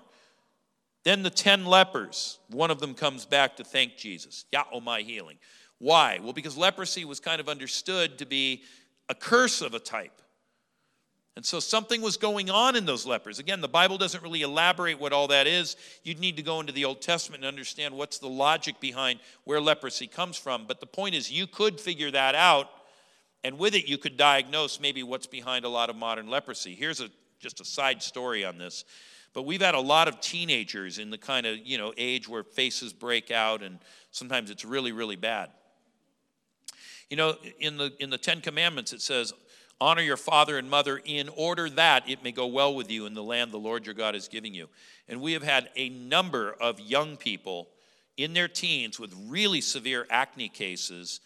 Then 1.03 1.23
the 1.23 1.29
10 1.29 1.65
lepers, 1.65 2.39
one 2.49 2.69
of 2.69 2.79
them 2.79 2.93
comes 2.93 3.25
back 3.25 3.57
to 3.57 3.63
thank 3.63 3.97
Jesus. 3.97 4.45
Yeah, 4.51 4.63
oh 4.73 4.81
my 4.81 5.01
healing. 5.01 5.37
Why? 5.81 6.19
Well, 6.21 6.31
because 6.31 6.55
leprosy 6.55 7.05
was 7.05 7.19
kind 7.19 7.41
of 7.41 7.49
understood 7.49 8.19
to 8.19 8.27
be 8.27 8.61
a 9.09 9.15
curse 9.15 9.63
of 9.63 9.73
a 9.73 9.79
type. 9.79 10.21
And 11.35 11.43
so 11.43 11.59
something 11.59 12.03
was 12.03 12.17
going 12.17 12.51
on 12.51 12.75
in 12.75 12.85
those 12.85 13.07
lepers. 13.07 13.39
Again, 13.39 13.61
the 13.61 13.67
Bible 13.67 13.97
doesn't 13.97 14.21
really 14.21 14.43
elaborate 14.43 14.99
what 14.99 15.11
all 15.11 15.27
that 15.29 15.47
is. 15.47 15.75
You'd 16.03 16.19
need 16.19 16.37
to 16.37 16.43
go 16.43 16.59
into 16.59 16.71
the 16.71 16.85
Old 16.85 17.01
Testament 17.01 17.43
and 17.43 17.47
understand 17.47 17.95
what's 17.95 18.19
the 18.19 18.27
logic 18.29 18.79
behind 18.79 19.21
where 19.45 19.59
leprosy 19.59 20.05
comes 20.05 20.37
from. 20.37 20.67
But 20.67 20.81
the 20.81 20.85
point 20.85 21.15
is, 21.15 21.31
you 21.31 21.47
could 21.47 21.81
figure 21.81 22.11
that 22.11 22.35
out, 22.35 22.67
and 23.43 23.57
with 23.57 23.73
it, 23.73 23.87
you 23.87 23.97
could 23.97 24.17
diagnose 24.17 24.79
maybe 24.79 25.01
what's 25.01 25.25
behind 25.25 25.65
a 25.65 25.69
lot 25.69 25.89
of 25.89 25.95
modern 25.95 26.29
leprosy. 26.29 26.75
Here's 26.75 27.01
a, 27.01 27.09
just 27.39 27.59
a 27.59 27.65
side 27.65 28.03
story 28.03 28.45
on 28.45 28.59
this. 28.59 28.85
But 29.33 29.47
we've 29.47 29.61
had 29.61 29.73
a 29.73 29.79
lot 29.79 30.07
of 30.07 30.21
teenagers 30.21 30.99
in 30.99 31.09
the 31.09 31.17
kind 31.17 31.47
of 31.47 31.57
you 31.57 31.79
know 31.79 31.91
age 31.97 32.29
where 32.29 32.43
faces 32.43 32.93
break 32.93 33.31
out, 33.31 33.63
and 33.63 33.79
sometimes 34.11 34.51
it's 34.51 34.63
really, 34.63 34.91
really 34.91 35.15
bad. 35.15 35.49
You 37.11 37.17
know, 37.17 37.35
in 37.59 37.75
the 37.75 37.91
in 37.99 38.09
the 38.09 38.17
Ten 38.17 38.39
Commandments, 38.39 38.93
it 38.93 39.01
says, 39.01 39.33
Honor 39.81 40.01
your 40.01 40.15
father 40.15 40.57
and 40.57 40.69
mother 40.69 41.01
in 41.03 41.27
order 41.35 41.69
that 41.71 42.09
it 42.09 42.23
may 42.23 42.31
go 42.31 42.47
well 42.47 42.73
with 42.73 42.89
you 42.89 43.05
in 43.05 43.13
the 43.13 43.21
land 43.21 43.51
the 43.51 43.57
Lord 43.57 43.85
your 43.85 43.93
God 43.93 44.15
is 44.15 44.29
giving 44.29 44.53
you. 44.53 44.69
And 45.09 45.19
we 45.19 45.33
have 45.33 45.43
had 45.43 45.69
a 45.75 45.89
number 45.89 46.53
of 46.61 46.79
young 46.79 47.17
people 47.17 47.67
in 48.15 48.33
their 48.33 48.47
teens 48.47 48.97
with 48.97 49.13
really 49.27 49.59
severe 49.59 50.07
acne 50.09 50.47
cases. 50.47 51.19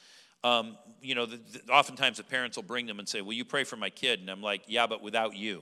Um, 0.43 0.75
you 1.03 1.13
know, 1.13 1.27
the, 1.27 1.37
the, 1.37 1.71
oftentimes 1.71 2.17
the 2.17 2.23
parents 2.23 2.57
will 2.57 2.63
bring 2.63 2.87
them 2.87 2.97
and 2.97 3.07
say, 3.07 3.21
Will 3.21 3.33
you 3.33 3.45
pray 3.45 3.63
for 3.63 3.75
my 3.75 3.91
kid? 3.91 4.19
And 4.21 4.29
I'm 4.31 4.41
like, 4.41 4.63
Yeah, 4.67 4.87
but 4.87 5.03
without 5.03 5.35
you. 5.35 5.61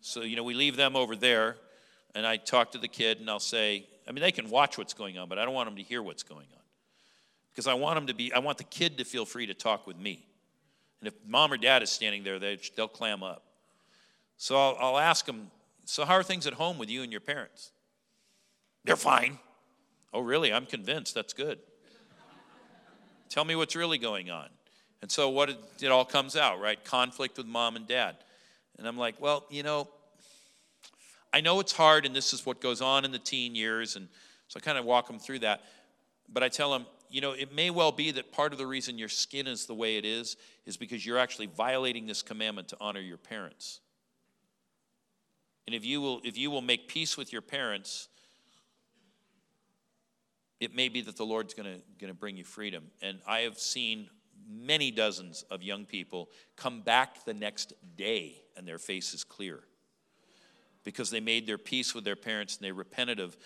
So, 0.00 0.22
you 0.22 0.34
know, 0.34 0.42
we 0.42 0.54
leave 0.54 0.74
them 0.74 0.96
over 0.96 1.14
there, 1.14 1.58
and 2.16 2.26
I 2.26 2.38
talk 2.38 2.72
to 2.72 2.78
the 2.78 2.88
kid, 2.88 3.20
and 3.20 3.30
I'll 3.30 3.38
say, 3.38 3.86
I 4.08 4.10
mean, 4.10 4.22
they 4.22 4.32
can 4.32 4.50
watch 4.50 4.78
what's 4.78 4.94
going 4.94 5.16
on, 5.16 5.28
but 5.28 5.38
I 5.38 5.44
don't 5.44 5.54
want 5.54 5.68
them 5.68 5.76
to 5.76 5.82
hear 5.84 6.02
what's 6.02 6.24
going 6.24 6.46
on. 6.52 6.57
Because 7.58 7.66
I 7.66 7.74
want 7.74 7.96
them 7.96 8.06
to 8.06 8.14
be, 8.14 8.32
I 8.32 8.38
want 8.38 8.56
the 8.58 8.62
kid 8.62 8.98
to 8.98 9.04
feel 9.04 9.24
free 9.24 9.46
to 9.46 9.52
talk 9.52 9.84
with 9.84 9.98
me. 9.98 10.24
And 11.00 11.08
if 11.08 11.14
mom 11.26 11.52
or 11.52 11.56
dad 11.56 11.82
is 11.82 11.90
standing 11.90 12.22
there, 12.22 12.38
they, 12.38 12.56
they'll 12.76 12.86
clam 12.86 13.24
up. 13.24 13.42
So 14.36 14.56
I'll, 14.56 14.76
I'll 14.78 14.98
ask 14.98 15.26
them, 15.26 15.50
So, 15.84 16.04
how 16.04 16.14
are 16.14 16.22
things 16.22 16.46
at 16.46 16.52
home 16.52 16.78
with 16.78 16.88
you 16.88 17.02
and 17.02 17.10
your 17.10 17.20
parents? 17.20 17.72
They're 18.84 18.94
fine. 18.94 19.40
Oh, 20.14 20.20
really? 20.20 20.52
I'm 20.52 20.66
convinced. 20.66 21.16
That's 21.16 21.32
good. 21.32 21.58
Tell 23.28 23.44
me 23.44 23.56
what's 23.56 23.74
really 23.74 23.98
going 23.98 24.30
on. 24.30 24.50
And 25.02 25.10
so, 25.10 25.28
what 25.28 25.50
it, 25.50 25.58
it 25.80 25.88
all 25.88 26.04
comes 26.04 26.36
out, 26.36 26.60
right? 26.60 26.84
Conflict 26.84 27.36
with 27.38 27.46
mom 27.48 27.74
and 27.74 27.88
dad. 27.88 28.18
And 28.78 28.86
I'm 28.86 28.96
like, 28.96 29.20
Well, 29.20 29.44
you 29.50 29.64
know, 29.64 29.88
I 31.32 31.40
know 31.40 31.58
it's 31.58 31.72
hard, 31.72 32.06
and 32.06 32.14
this 32.14 32.32
is 32.32 32.46
what 32.46 32.60
goes 32.60 32.80
on 32.80 33.04
in 33.04 33.10
the 33.10 33.18
teen 33.18 33.56
years. 33.56 33.96
And 33.96 34.06
so 34.46 34.58
I 34.58 34.60
kind 34.60 34.78
of 34.78 34.84
walk 34.84 35.08
them 35.08 35.18
through 35.18 35.40
that. 35.40 35.64
But 36.32 36.44
I 36.44 36.48
tell 36.48 36.70
them, 36.70 36.86
you 37.10 37.20
know, 37.20 37.32
it 37.32 37.54
may 37.54 37.70
well 37.70 37.92
be 37.92 38.10
that 38.12 38.32
part 38.32 38.52
of 38.52 38.58
the 38.58 38.66
reason 38.66 38.98
your 38.98 39.08
skin 39.08 39.46
is 39.46 39.66
the 39.66 39.74
way 39.74 39.96
it 39.96 40.04
is 40.04 40.36
is 40.66 40.76
because 40.76 41.04
you're 41.04 41.18
actually 41.18 41.46
violating 41.46 42.06
this 42.06 42.22
commandment 42.22 42.68
to 42.68 42.76
honor 42.80 43.00
your 43.00 43.16
parents. 43.16 43.80
And 45.66 45.74
if 45.74 45.84
you 45.84 46.00
will, 46.00 46.20
if 46.24 46.38
you 46.38 46.50
will 46.50 46.62
make 46.62 46.88
peace 46.88 47.16
with 47.16 47.32
your 47.32 47.42
parents, 47.42 48.08
it 50.60 50.74
may 50.74 50.88
be 50.88 51.00
that 51.02 51.16
the 51.16 51.26
Lord's 51.26 51.54
going 51.54 51.82
to 52.00 52.14
bring 52.14 52.36
you 52.36 52.44
freedom. 52.44 52.84
And 53.02 53.18
I 53.26 53.40
have 53.40 53.58
seen 53.58 54.08
many 54.48 54.90
dozens 54.90 55.44
of 55.50 55.62
young 55.62 55.84
people 55.84 56.30
come 56.56 56.80
back 56.80 57.24
the 57.24 57.34
next 57.34 57.74
day 57.96 58.42
and 58.56 58.66
their 58.66 58.78
face 58.78 59.12
is 59.14 59.24
clear 59.24 59.60
because 60.84 61.10
they 61.10 61.20
made 61.20 61.46
their 61.46 61.58
peace 61.58 61.94
with 61.94 62.04
their 62.04 62.16
parents 62.16 62.56
and 62.56 62.64
they 62.64 62.72
repented 62.72 63.20
of 63.20 63.36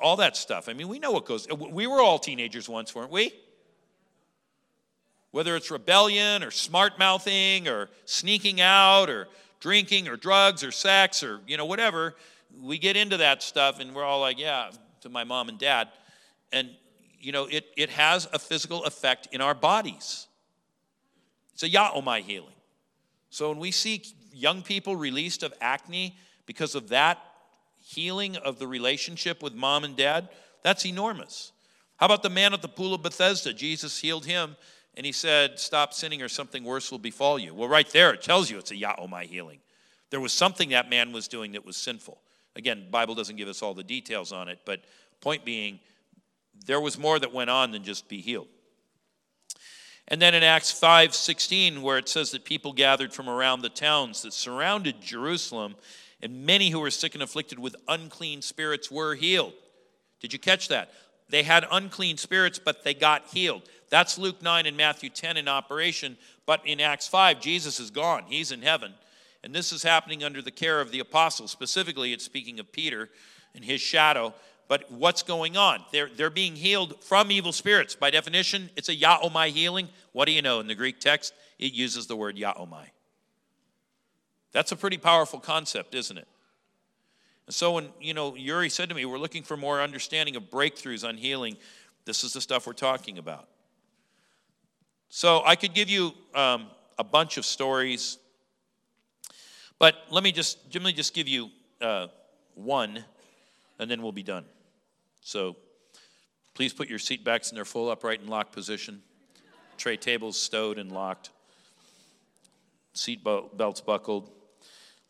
all 0.00 0.16
that 0.16 0.36
stuff. 0.36 0.68
I 0.68 0.72
mean, 0.72 0.88
we 0.88 0.98
know 0.98 1.12
what 1.12 1.24
goes. 1.24 1.46
We 1.50 1.86
were 1.86 2.00
all 2.00 2.18
teenagers 2.18 2.68
once, 2.68 2.94
weren't 2.94 3.10
we? 3.10 3.32
Whether 5.30 5.56
it's 5.56 5.70
rebellion 5.70 6.42
or 6.42 6.50
smart 6.50 6.98
mouthing 6.98 7.68
or 7.68 7.90
sneaking 8.04 8.60
out 8.60 9.10
or 9.10 9.28
drinking 9.60 10.08
or 10.08 10.16
drugs 10.16 10.62
or 10.62 10.70
sex 10.70 11.22
or 11.22 11.40
you 11.46 11.56
know 11.56 11.66
whatever, 11.66 12.14
we 12.62 12.78
get 12.78 12.96
into 12.96 13.18
that 13.18 13.42
stuff 13.42 13.80
and 13.80 13.94
we're 13.94 14.04
all 14.04 14.20
like, 14.20 14.38
yeah, 14.38 14.70
to 15.00 15.08
my 15.08 15.24
mom 15.24 15.48
and 15.48 15.58
dad, 15.58 15.88
and 16.52 16.70
you 17.18 17.32
know 17.32 17.46
it 17.46 17.66
it 17.76 17.90
has 17.90 18.28
a 18.32 18.38
physical 18.38 18.84
effect 18.84 19.28
in 19.32 19.40
our 19.40 19.54
bodies. 19.54 20.26
It's 21.54 21.62
a 21.62 21.70
iaomai 21.70 22.20
oh, 22.20 22.22
healing. 22.22 22.54
So 23.30 23.48
when 23.48 23.58
we 23.58 23.70
see 23.70 24.02
young 24.32 24.62
people 24.62 24.96
released 24.96 25.42
of 25.42 25.54
acne 25.60 26.16
because 26.46 26.74
of 26.74 26.88
that 26.90 27.18
healing 27.86 28.36
of 28.36 28.58
the 28.58 28.66
relationship 28.66 29.42
with 29.42 29.54
mom 29.54 29.84
and 29.84 29.96
dad, 29.96 30.28
that's 30.62 30.84
enormous. 30.84 31.52
How 31.98 32.06
about 32.06 32.22
the 32.24 32.30
man 32.30 32.52
at 32.52 32.60
the 32.60 32.68
pool 32.68 32.94
of 32.94 33.02
Bethesda? 33.02 33.52
Jesus 33.52 33.98
healed 33.98 34.26
him 34.26 34.56
and 34.96 35.06
he 35.06 35.12
said, 35.12 35.60
Stop 35.60 35.94
sinning 35.94 36.20
or 36.20 36.28
something 36.28 36.64
worse 36.64 36.90
will 36.90 36.98
befall 36.98 37.38
you. 37.38 37.54
Well, 37.54 37.68
right 37.68 37.88
there, 37.90 38.12
it 38.12 38.22
tells 38.22 38.50
you 38.50 38.58
it's 38.58 38.72
a 38.72 38.76
Iaomai 38.76 39.24
healing. 39.24 39.60
There 40.10 40.20
was 40.20 40.32
something 40.32 40.70
that 40.70 40.90
man 40.90 41.12
was 41.12 41.28
doing 41.28 41.52
that 41.52 41.64
was 41.64 41.76
sinful. 41.76 42.20
Again, 42.56 42.88
Bible 42.90 43.14
doesn't 43.14 43.36
give 43.36 43.48
us 43.48 43.62
all 43.62 43.74
the 43.74 43.84
details 43.84 44.32
on 44.32 44.48
it, 44.48 44.60
but 44.64 44.80
point 45.20 45.44
being, 45.44 45.78
there 46.64 46.80
was 46.80 46.98
more 46.98 47.18
that 47.18 47.32
went 47.32 47.50
on 47.50 47.70
than 47.70 47.84
just 47.84 48.08
be 48.08 48.20
healed. 48.20 48.48
And 50.08 50.20
then 50.20 50.34
in 50.34 50.42
Acts 50.42 50.72
5 50.72 51.14
16, 51.14 51.82
where 51.82 51.98
it 51.98 52.08
says 52.08 52.32
that 52.32 52.44
people 52.44 52.72
gathered 52.72 53.12
from 53.12 53.28
around 53.28 53.62
the 53.62 53.68
towns 53.68 54.22
that 54.22 54.32
surrounded 54.32 55.00
Jerusalem 55.00 55.76
and 56.22 56.46
many 56.46 56.70
who 56.70 56.80
were 56.80 56.90
sick 56.90 57.14
and 57.14 57.22
afflicted 57.22 57.58
with 57.58 57.76
unclean 57.88 58.42
spirits 58.42 58.90
were 58.90 59.14
healed. 59.14 59.52
Did 60.20 60.32
you 60.32 60.38
catch 60.38 60.68
that? 60.68 60.90
They 61.28 61.42
had 61.42 61.66
unclean 61.70 62.16
spirits, 62.16 62.58
but 62.58 62.84
they 62.84 62.94
got 62.94 63.26
healed. 63.26 63.62
That's 63.90 64.18
Luke 64.18 64.42
9 64.42 64.66
and 64.66 64.76
Matthew 64.76 65.10
10 65.10 65.36
in 65.36 65.48
operation. 65.48 66.16
But 66.46 66.62
in 66.64 66.80
Acts 66.80 67.08
5, 67.08 67.40
Jesus 67.40 67.80
is 67.80 67.90
gone. 67.90 68.24
He's 68.28 68.52
in 68.52 68.62
heaven. 68.62 68.94
And 69.42 69.54
this 69.54 69.72
is 69.72 69.82
happening 69.82 70.24
under 70.24 70.42
the 70.42 70.50
care 70.50 70.80
of 70.80 70.90
the 70.90 71.00
apostles. 71.00 71.50
Specifically, 71.50 72.12
it's 72.12 72.24
speaking 72.24 72.58
of 72.60 72.72
Peter 72.72 73.10
and 73.54 73.64
his 73.64 73.80
shadow. 73.80 74.34
But 74.68 74.90
what's 74.90 75.22
going 75.22 75.56
on? 75.56 75.84
They're, 75.92 76.08
they're 76.08 76.30
being 76.30 76.56
healed 76.56 77.02
from 77.04 77.30
evil 77.30 77.52
spirits. 77.52 77.94
By 77.94 78.10
definition, 78.10 78.70
it's 78.76 78.88
a 78.88 78.96
iaomai 78.96 79.48
healing. 79.48 79.88
What 80.12 80.26
do 80.26 80.32
you 80.32 80.42
know? 80.42 80.60
In 80.60 80.66
the 80.66 80.74
Greek 80.74 80.98
text, 81.00 81.34
it 81.58 81.72
uses 81.72 82.06
the 82.06 82.16
word 82.16 82.36
iaomai. 82.36 82.86
That's 84.56 84.72
a 84.72 84.76
pretty 84.76 84.96
powerful 84.96 85.38
concept, 85.38 85.94
isn't 85.94 86.16
it? 86.16 86.26
And 87.44 87.54
so 87.54 87.72
when, 87.72 87.90
you 88.00 88.14
know, 88.14 88.34
Yuri 88.34 88.70
said 88.70 88.88
to 88.88 88.94
me, 88.94 89.04
we're 89.04 89.18
looking 89.18 89.42
for 89.42 89.54
more 89.54 89.82
understanding 89.82 90.34
of 90.34 90.44
breakthroughs 90.44 91.06
on 91.06 91.18
healing, 91.18 91.58
this 92.06 92.24
is 92.24 92.32
the 92.32 92.40
stuff 92.40 92.66
we're 92.66 92.72
talking 92.72 93.18
about. 93.18 93.48
So 95.10 95.42
I 95.44 95.56
could 95.56 95.74
give 95.74 95.90
you 95.90 96.14
um, 96.34 96.68
a 96.98 97.04
bunch 97.04 97.36
of 97.36 97.44
stories, 97.44 98.16
but 99.78 99.94
let 100.10 100.24
me 100.24 100.32
just, 100.32 100.56
let 100.72 100.82
me 100.82 100.94
just 100.94 101.12
give 101.12 101.28
you 101.28 101.50
uh, 101.82 102.06
one, 102.54 103.04
and 103.78 103.90
then 103.90 104.00
we'll 104.00 104.10
be 104.10 104.22
done. 104.22 104.46
So 105.20 105.54
please 106.54 106.72
put 106.72 106.88
your 106.88 106.98
seat 106.98 107.24
backs 107.24 107.50
in 107.50 107.56
their 107.56 107.66
full 107.66 107.90
upright 107.90 108.20
and 108.20 108.30
locked 108.30 108.52
position. 108.52 109.02
Tray 109.76 109.98
tables 109.98 110.40
stowed 110.40 110.78
and 110.78 110.90
locked. 110.90 111.28
Seat 112.94 113.22
belts 113.22 113.82
buckled. 113.82 114.30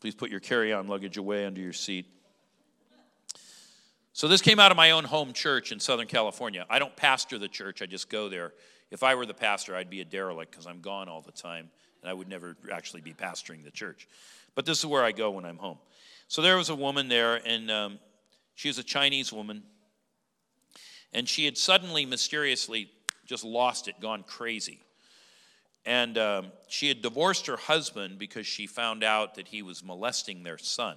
Please 0.00 0.14
put 0.14 0.30
your 0.30 0.40
carry 0.40 0.72
on 0.72 0.88
luggage 0.88 1.16
away 1.16 1.46
under 1.46 1.60
your 1.60 1.72
seat. 1.72 2.06
So, 4.12 4.28
this 4.28 4.40
came 4.40 4.58
out 4.58 4.70
of 4.70 4.76
my 4.76 4.92
own 4.92 5.04
home 5.04 5.32
church 5.32 5.72
in 5.72 5.80
Southern 5.80 6.06
California. 6.06 6.64
I 6.70 6.78
don't 6.78 6.96
pastor 6.96 7.38
the 7.38 7.48
church, 7.48 7.82
I 7.82 7.86
just 7.86 8.08
go 8.08 8.28
there. 8.28 8.52
If 8.90 9.02
I 9.02 9.14
were 9.14 9.26
the 9.26 9.34
pastor, 9.34 9.74
I'd 9.76 9.90
be 9.90 10.00
a 10.00 10.04
derelict 10.04 10.52
because 10.52 10.66
I'm 10.66 10.80
gone 10.80 11.08
all 11.08 11.20
the 11.20 11.32
time 11.32 11.70
and 12.02 12.10
I 12.10 12.14
would 12.14 12.28
never 12.28 12.56
actually 12.72 13.02
be 13.02 13.12
pastoring 13.12 13.64
the 13.64 13.70
church. 13.70 14.08
But 14.54 14.64
this 14.64 14.78
is 14.78 14.86
where 14.86 15.02
I 15.04 15.12
go 15.12 15.32
when 15.32 15.44
I'm 15.44 15.58
home. 15.58 15.78
So, 16.28 16.40
there 16.40 16.56
was 16.56 16.70
a 16.70 16.74
woman 16.74 17.08
there, 17.08 17.40
and 17.46 17.70
um, 17.70 17.98
she 18.54 18.68
was 18.68 18.78
a 18.78 18.82
Chinese 18.82 19.32
woman. 19.32 19.62
And 21.12 21.28
she 21.28 21.44
had 21.44 21.56
suddenly, 21.56 22.06
mysteriously, 22.06 22.90
just 23.26 23.44
lost 23.44 23.88
it, 23.88 24.00
gone 24.00 24.24
crazy. 24.26 24.80
And 25.86 26.18
um, 26.18 26.46
she 26.66 26.88
had 26.88 27.00
divorced 27.00 27.46
her 27.46 27.56
husband 27.56 28.18
because 28.18 28.46
she 28.46 28.66
found 28.66 29.04
out 29.04 29.36
that 29.36 29.48
he 29.48 29.62
was 29.62 29.84
molesting 29.84 30.42
their 30.42 30.58
son. 30.58 30.96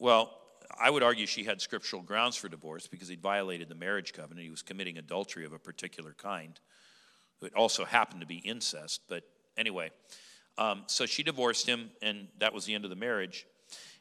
Well, 0.00 0.36
I 0.78 0.90
would 0.90 1.04
argue 1.04 1.24
she 1.24 1.44
had 1.44 1.60
scriptural 1.60 2.02
grounds 2.02 2.36
for 2.36 2.48
divorce 2.48 2.88
because 2.88 3.06
he'd 3.06 3.22
violated 3.22 3.68
the 3.68 3.76
marriage 3.76 4.12
covenant. 4.12 4.44
He 4.44 4.50
was 4.50 4.62
committing 4.62 4.98
adultery 4.98 5.44
of 5.44 5.52
a 5.52 5.58
particular 5.58 6.14
kind. 6.18 6.58
It 7.42 7.54
also 7.54 7.84
happened 7.84 8.22
to 8.22 8.26
be 8.26 8.38
incest, 8.38 9.02
but 9.08 9.22
anyway. 9.56 9.90
Um, 10.58 10.82
so 10.86 11.06
she 11.06 11.22
divorced 11.22 11.66
him, 11.66 11.90
and 12.02 12.28
that 12.38 12.52
was 12.52 12.64
the 12.64 12.74
end 12.74 12.84
of 12.84 12.90
the 12.90 12.96
marriage. 12.96 13.46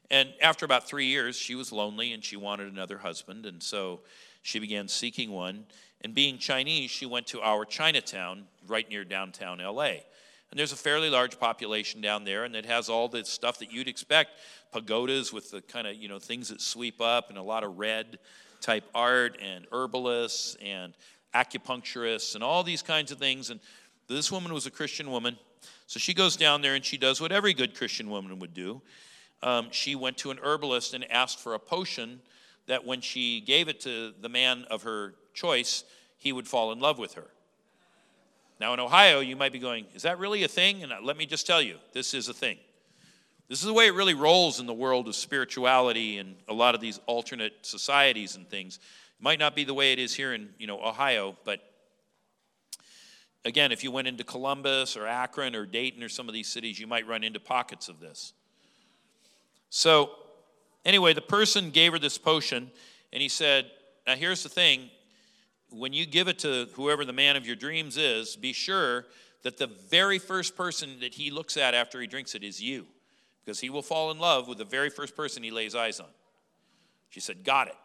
And 0.09 0.29
after 0.41 0.65
about 0.65 0.87
three 0.87 1.05
years, 1.05 1.35
she 1.35 1.55
was 1.55 1.71
lonely 1.71 2.11
and 2.13 2.23
she 2.23 2.37
wanted 2.37 2.71
another 2.71 2.97
husband, 2.97 3.45
and 3.45 3.61
so 3.61 4.01
she 4.41 4.59
began 4.59 4.87
seeking 4.87 5.31
one. 5.31 5.65
And 6.03 6.13
being 6.13 6.37
Chinese, 6.37 6.91
she 6.91 7.05
went 7.05 7.27
to 7.27 7.41
our 7.41 7.65
Chinatown 7.65 8.45
right 8.67 8.87
near 8.89 9.05
downtown 9.05 9.59
LA. 9.59 9.95
And 10.51 10.59
there's 10.59 10.71
a 10.71 10.77
fairly 10.77 11.09
large 11.09 11.39
population 11.39 12.01
down 12.01 12.25
there, 12.25 12.43
and 12.43 12.55
it 12.55 12.65
has 12.65 12.87
all 12.87 13.07
the 13.07 13.25
stuff 13.25 13.57
that 13.59 13.71
you'd 13.71 13.87
expect 13.87 14.31
pagodas 14.71 15.33
with 15.33 15.49
the 15.49 15.61
kind 15.61 15.87
of, 15.87 15.95
you 15.95 16.07
know, 16.07 16.19
things 16.19 16.49
that 16.49 16.61
sweep 16.61 17.01
up, 17.01 17.29
and 17.29 17.37
a 17.37 17.41
lot 17.41 17.63
of 17.63 17.79
red 17.79 18.19
type 18.61 18.83
art, 18.93 19.37
and 19.41 19.65
herbalists, 19.71 20.55
and 20.63 20.93
acupuncturists, 21.33 22.35
and 22.35 22.43
all 22.43 22.63
these 22.63 22.81
kinds 22.81 23.11
of 23.11 23.17
things. 23.17 23.49
And 23.49 23.59
this 24.07 24.31
woman 24.31 24.53
was 24.53 24.65
a 24.65 24.71
Christian 24.71 25.09
woman. 25.09 25.37
So 25.87 25.99
she 25.99 26.13
goes 26.13 26.35
down 26.35 26.61
there 26.61 26.75
and 26.75 26.83
she 26.83 26.97
does 26.97 27.19
what 27.19 27.31
every 27.31 27.53
good 27.53 27.75
Christian 27.75 28.09
woman 28.09 28.39
would 28.39 28.53
do. 28.53 28.81
Um, 29.41 29.67
she 29.71 29.95
went 29.95 30.17
to 30.19 30.31
an 30.31 30.39
herbalist 30.41 30.93
and 30.93 31.09
asked 31.11 31.39
for 31.39 31.53
a 31.53 31.59
potion 31.59 32.21
that 32.67 32.85
when 32.85 33.01
she 33.01 33.41
gave 33.41 33.67
it 33.67 33.79
to 33.81 34.13
the 34.21 34.29
man 34.29 34.65
of 34.69 34.83
her 34.83 35.15
choice, 35.33 35.83
he 36.17 36.31
would 36.31 36.47
fall 36.47 36.71
in 36.71 36.79
love 36.79 36.97
with 36.97 37.13
her. 37.13 37.27
Now, 38.59 38.73
in 38.73 38.79
Ohio, 38.79 39.19
you 39.19 39.35
might 39.35 39.51
be 39.51 39.59
going, 39.59 39.85
Is 39.93 40.03
that 40.03 40.19
really 40.19 40.43
a 40.43 40.47
thing? 40.47 40.83
And 40.83 40.93
uh, 40.93 40.97
let 41.01 41.17
me 41.17 41.25
just 41.25 41.45
tell 41.45 41.61
you, 41.61 41.77
this 41.91 42.13
is 42.13 42.29
a 42.29 42.33
thing. 42.33 42.57
This 43.49 43.59
is 43.59 43.65
the 43.65 43.73
way 43.73 43.87
it 43.87 43.93
really 43.93 44.13
rolls 44.13 44.59
in 44.59 44.65
the 44.65 44.73
world 44.73 45.07
of 45.07 45.15
spirituality 45.15 46.17
and 46.17 46.35
a 46.47 46.53
lot 46.53 46.75
of 46.75 46.81
these 46.81 46.99
alternate 47.05 47.53
societies 47.61 48.35
and 48.35 48.49
things. 48.49 48.77
It 48.77 49.23
might 49.23 49.37
not 49.37 49.55
be 49.55 49.63
the 49.63 49.73
way 49.73 49.91
it 49.91 49.99
is 49.99 50.13
here 50.13 50.33
in 50.33 50.49
you 50.57 50.65
know, 50.65 50.81
Ohio, 50.81 51.35
but 51.43 51.59
again, 53.45 53.71
if 53.71 53.83
you 53.83 53.91
went 53.91 54.07
into 54.07 54.23
Columbus 54.23 54.95
or 54.95 55.05
Akron 55.07 55.55
or 55.55 55.65
Dayton 55.65 56.01
or 56.01 56.09
some 56.09 56.27
of 56.27 56.33
these 56.33 56.47
cities, 56.47 56.79
you 56.79 56.87
might 56.87 57.07
run 57.07 57.23
into 57.23 57.39
pockets 57.39 57.89
of 57.89 57.99
this. 57.99 58.33
So, 59.69 60.11
anyway, 60.85 61.13
the 61.13 61.21
person 61.21 61.69
gave 61.71 61.91
her 61.91 61.99
this 61.99 62.17
potion, 62.17 62.71
and 63.11 63.21
he 63.21 63.29
said, 63.29 63.69
Now, 64.07 64.15
here's 64.15 64.43
the 64.43 64.49
thing 64.49 64.89
when 65.73 65.93
you 65.93 66.05
give 66.05 66.27
it 66.27 66.39
to 66.39 66.67
whoever 66.73 67.03
the 67.03 67.13
man 67.13 67.35
of 67.35 67.45
your 67.45 67.55
dreams 67.55 67.97
is, 67.97 68.35
be 68.35 68.53
sure 68.53 69.05
that 69.41 69.57
the 69.57 69.67
very 69.67 70.19
first 70.19 70.55
person 70.55 70.99
that 71.01 71.13
he 71.13 71.31
looks 71.31 71.57
at 71.57 71.73
after 71.73 71.99
he 71.99 72.07
drinks 72.07 72.35
it 72.35 72.43
is 72.43 72.61
you, 72.61 72.85
because 73.43 73.59
he 73.59 73.69
will 73.69 73.81
fall 73.81 74.11
in 74.11 74.19
love 74.19 74.47
with 74.47 74.57
the 74.57 74.65
very 74.65 74.89
first 74.89 75.15
person 75.15 75.43
he 75.43 75.51
lays 75.51 75.75
eyes 75.75 75.99
on. 75.99 76.07
She 77.09 77.19
said, 77.19 77.43
Got 77.43 77.67
it. 77.67 77.75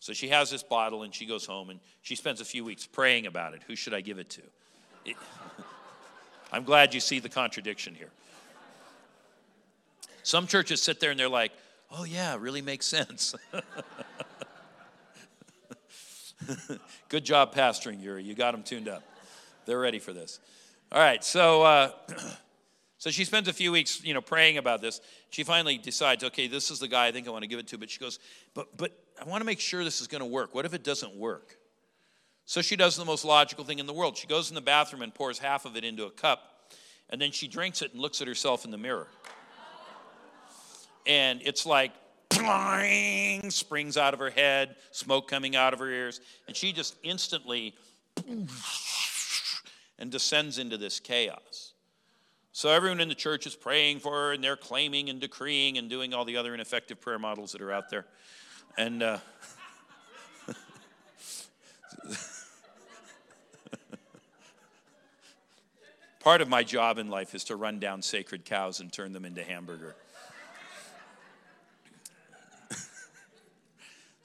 So 0.00 0.12
she 0.12 0.28
has 0.28 0.50
this 0.50 0.62
bottle 0.62 1.02
and 1.02 1.14
she 1.14 1.24
goes 1.24 1.46
home 1.46 1.70
and 1.70 1.80
she 2.02 2.14
spends 2.14 2.40
a 2.40 2.44
few 2.44 2.64
weeks 2.64 2.86
praying 2.86 3.26
about 3.26 3.54
it. 3.54 3.62
Who 3.66 3.74
should 3.74 3.94
I 3.94 4.00
give 4.00 4.18
it 4.18 4.28
to? 4.30 4.42
It, 5.06 5.16
I'm 6.52 6.64
glad 6.64 6.92
you 6.92 7.00
see 7.00 7.20
the 7.20 7.28
contradiction 7.28 7.94
here. 7.94 8.10
Some 10.22 10.46
churches 10.46 10.82
sit 10.82 11.00
there 11.00 11.10
and 11.10 11.18
they're 11.18 11.28
like, 11.28 11.52
oh, 11.90 12.04
yeah, 12.04 12.36
really 12.38 12.62
makes 12.62 12.86
sense. 12.86 13.34
Good 17.08 17.24
job 17.24 17.54
pastoring, 17.54 18.02
Yuri. 18.02 18.24
You 18.24 18.34
got 18.34 18.52
them 18.52 18.62
tuned 18.62 18.88
up. 18.88 19.02
They're 19.66 19.78
ready 19.78 19.98
for 19.98 20.12
this. 20.12 20.40
All 20.92 20.98
right, 21.00 21.24
so 21.24 21.62
uh, 21.62 21.90
so 22.98 23.10
she 23.10 23.24
spends 23.24 23.48
a 23.48 23.52
few 23.52 23.72
weeks, 23.72 24.04
you 24.04 24.14
know, 24.14 24.20
praying 24.20 24.58
about 24.58 24.80
this. 24.80 25.00
She 25.30 25.42
finally 25.42 25.78
decides, 25.78 26.22
okay, 26.24 26.46
this 26.46 26.70
is 26.70 26.78
the 26.78 26.88
guy 26.88 27.06
I 27.06 27.12
think 27.12 27.26
I 27.26 27.30
want 27.30 27.42
to 27.42 27.48
give 27.48 27.58
it 27.58 27.66
to. 27.68 27.78
But 27.78 27.90
she 27.90 27.98
goes, 27.98 28.18
but 28.54 28.76
but 28.76 28.92
I 29.20 29.28
want 29.28 29.40
to 29.40 29.46
make 29.46 29.60
sure 29.60 29.84
this 29.84 30.00
is 30.00 30.06
going 30.06 30.20
to 30.20 30.26
work. 30.26 30.54
What 30.54 30.64
if 30.64 30.74
it 30.74 30.84
doesn't 30.84 31.14
work? 31.14 31.56
So 32.46 32.60
she 32.60 32.76
does 32.76 32.96
the 32.96 33.04
most 33.04 33.24
logical 33.24 33.64
thing 33.64 33.78
in 33.78 33.86
the 33.86 33.92
world. 33.92 34.16
She 34.16 34.26
goes 34.26 34.50
in 34.50 34.54
the 34.54 34.60
bathroom 34.60 35.02
and 35.02 35.14
pours 35.14 35.38
half 35.38 35.64
of 35.64 35.76
it 35.76 35.84
into 35.84 36.04
a 36.04 36.10
cup, 36.10 36.72
and 37.08 37.20
then 37.20 37.32
she 37.32 37.48
drinks 37.48 37.80
it 37.80 37.92
and 37.92 38.00
looks 38.00 38.20
at 38.20 38.28
herself 38.28 38.64
in 38.64 38.70
the 38.70 38.78
mirror. 38.78 39.08
And 41.06 41.40
it's 41.42 41.66
like 41.66 41.92
Pling, 42.34 43.50
springs 43.50 43.96
out 43.96 44.14
of 44.14 44.20
her 44.20 44.30
head, 44.30 44.76
smoke 44.90 45.28
coming 45.28 45.56
out 45.56 45.72
of 45.72 45.78
her 45.78 45.88
ears, 45.88 46.20
and 46.46 46.56
she 46.56 46.72
just 46.72 46.96
instantly 47.02 47.74
and 49.98 50.10
descends 50.10 50.58
into 50.58 50.76
this 50.76 51.00
chaos. 51.00 51.72
So 52.52 52.68
everyone 52.68 53.00
in 53.00 53.08
the 53.08 53.16
church 53.16 53.46
is 53.46 53.56
praying 53.56 53.98
for 53.98 54.12
her, 54.12 54.32
and 54.32 54.42
they're 54.44 54.56
claiming 54.56 55.10
and 55.10 55.20
decreeing 55.20 55.78
and 55.78 55.90
doing 55.90 56.14
all 56.14 56.24
the 56.24 56.36
other 56.36 56.54
ineffective 56.54 57.00
prayer 57.00 57.18
models 57.18 57.50
that 57.52 57.60
are 57.60 57.72
out 57.72 57.90
there. 57.90 58.06
And 58.78 59.02
uh, 59.02 59.18
part 66.20 66.40
of 66.40 66.48
my 66.48 66.62
job 66.62 66.98
in 66.98 67.08
life 67.08 67.34
is 67.34 67.42
to 67.44 67.56
run 67.56 67.80
down 67.80 68.02
sacred 68.02 68.44
cows 68.44 68.78
and 68.80 68.92
turn 68.92 69.12
them 69.12 69.24
into 69.24 69.42
hamburger. 69.42 69.96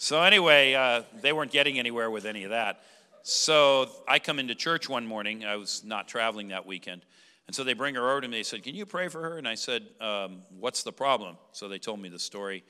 So, 0.01 0.23
anyway, 0.23 0.75
uh, 0.75 1.03
they 1.21 1.33
weren't 1.33 1.51
getting 1.51 1.77
anywhere 1.77 2.09
with 2.09 2.23
any 2.25 2.45
of 2.45 2.51
that. 2.51 2.79
So, 3.21 3.89
I 4.07 4.17
come 4.17 4.39
into 4.39 4.55
church 4.55 4.87
one 4.87 5.05
morning. 5.05 5.43
I 5.43 5.57
was 5.57 5.83
not 5.83 6.07
traveling 6.07 6.47
that 6.47 6.65
weekend. 6.65 7.03
And 7.47 7.55
so 7.55 7.65
they 7.65 7.73
bring 7.73 7.95
her 7.95 8.09
over 8.09 8.21
to 8.21 8.27
me. 8.29 8.37
They 8.37 8.43
said, 8.43 8.63
Can 8.63 8.75
you 8.75 8.85
pray 8.85 9.09
for 9.09 9.21
her? 9.21 9.37
And 9.37 9.45
I 9.45 9.55
said, 9.55 9.83
um, 9.99 10.43
What's 10.57 10.83
the 10.83 10.93
problem? 10.93 11.35
So 11.51 11.67
they 11.67 11.79
told 11.79 11.99
me 11.99 12.07
the 12.07 12.17
story. 12.17 12.63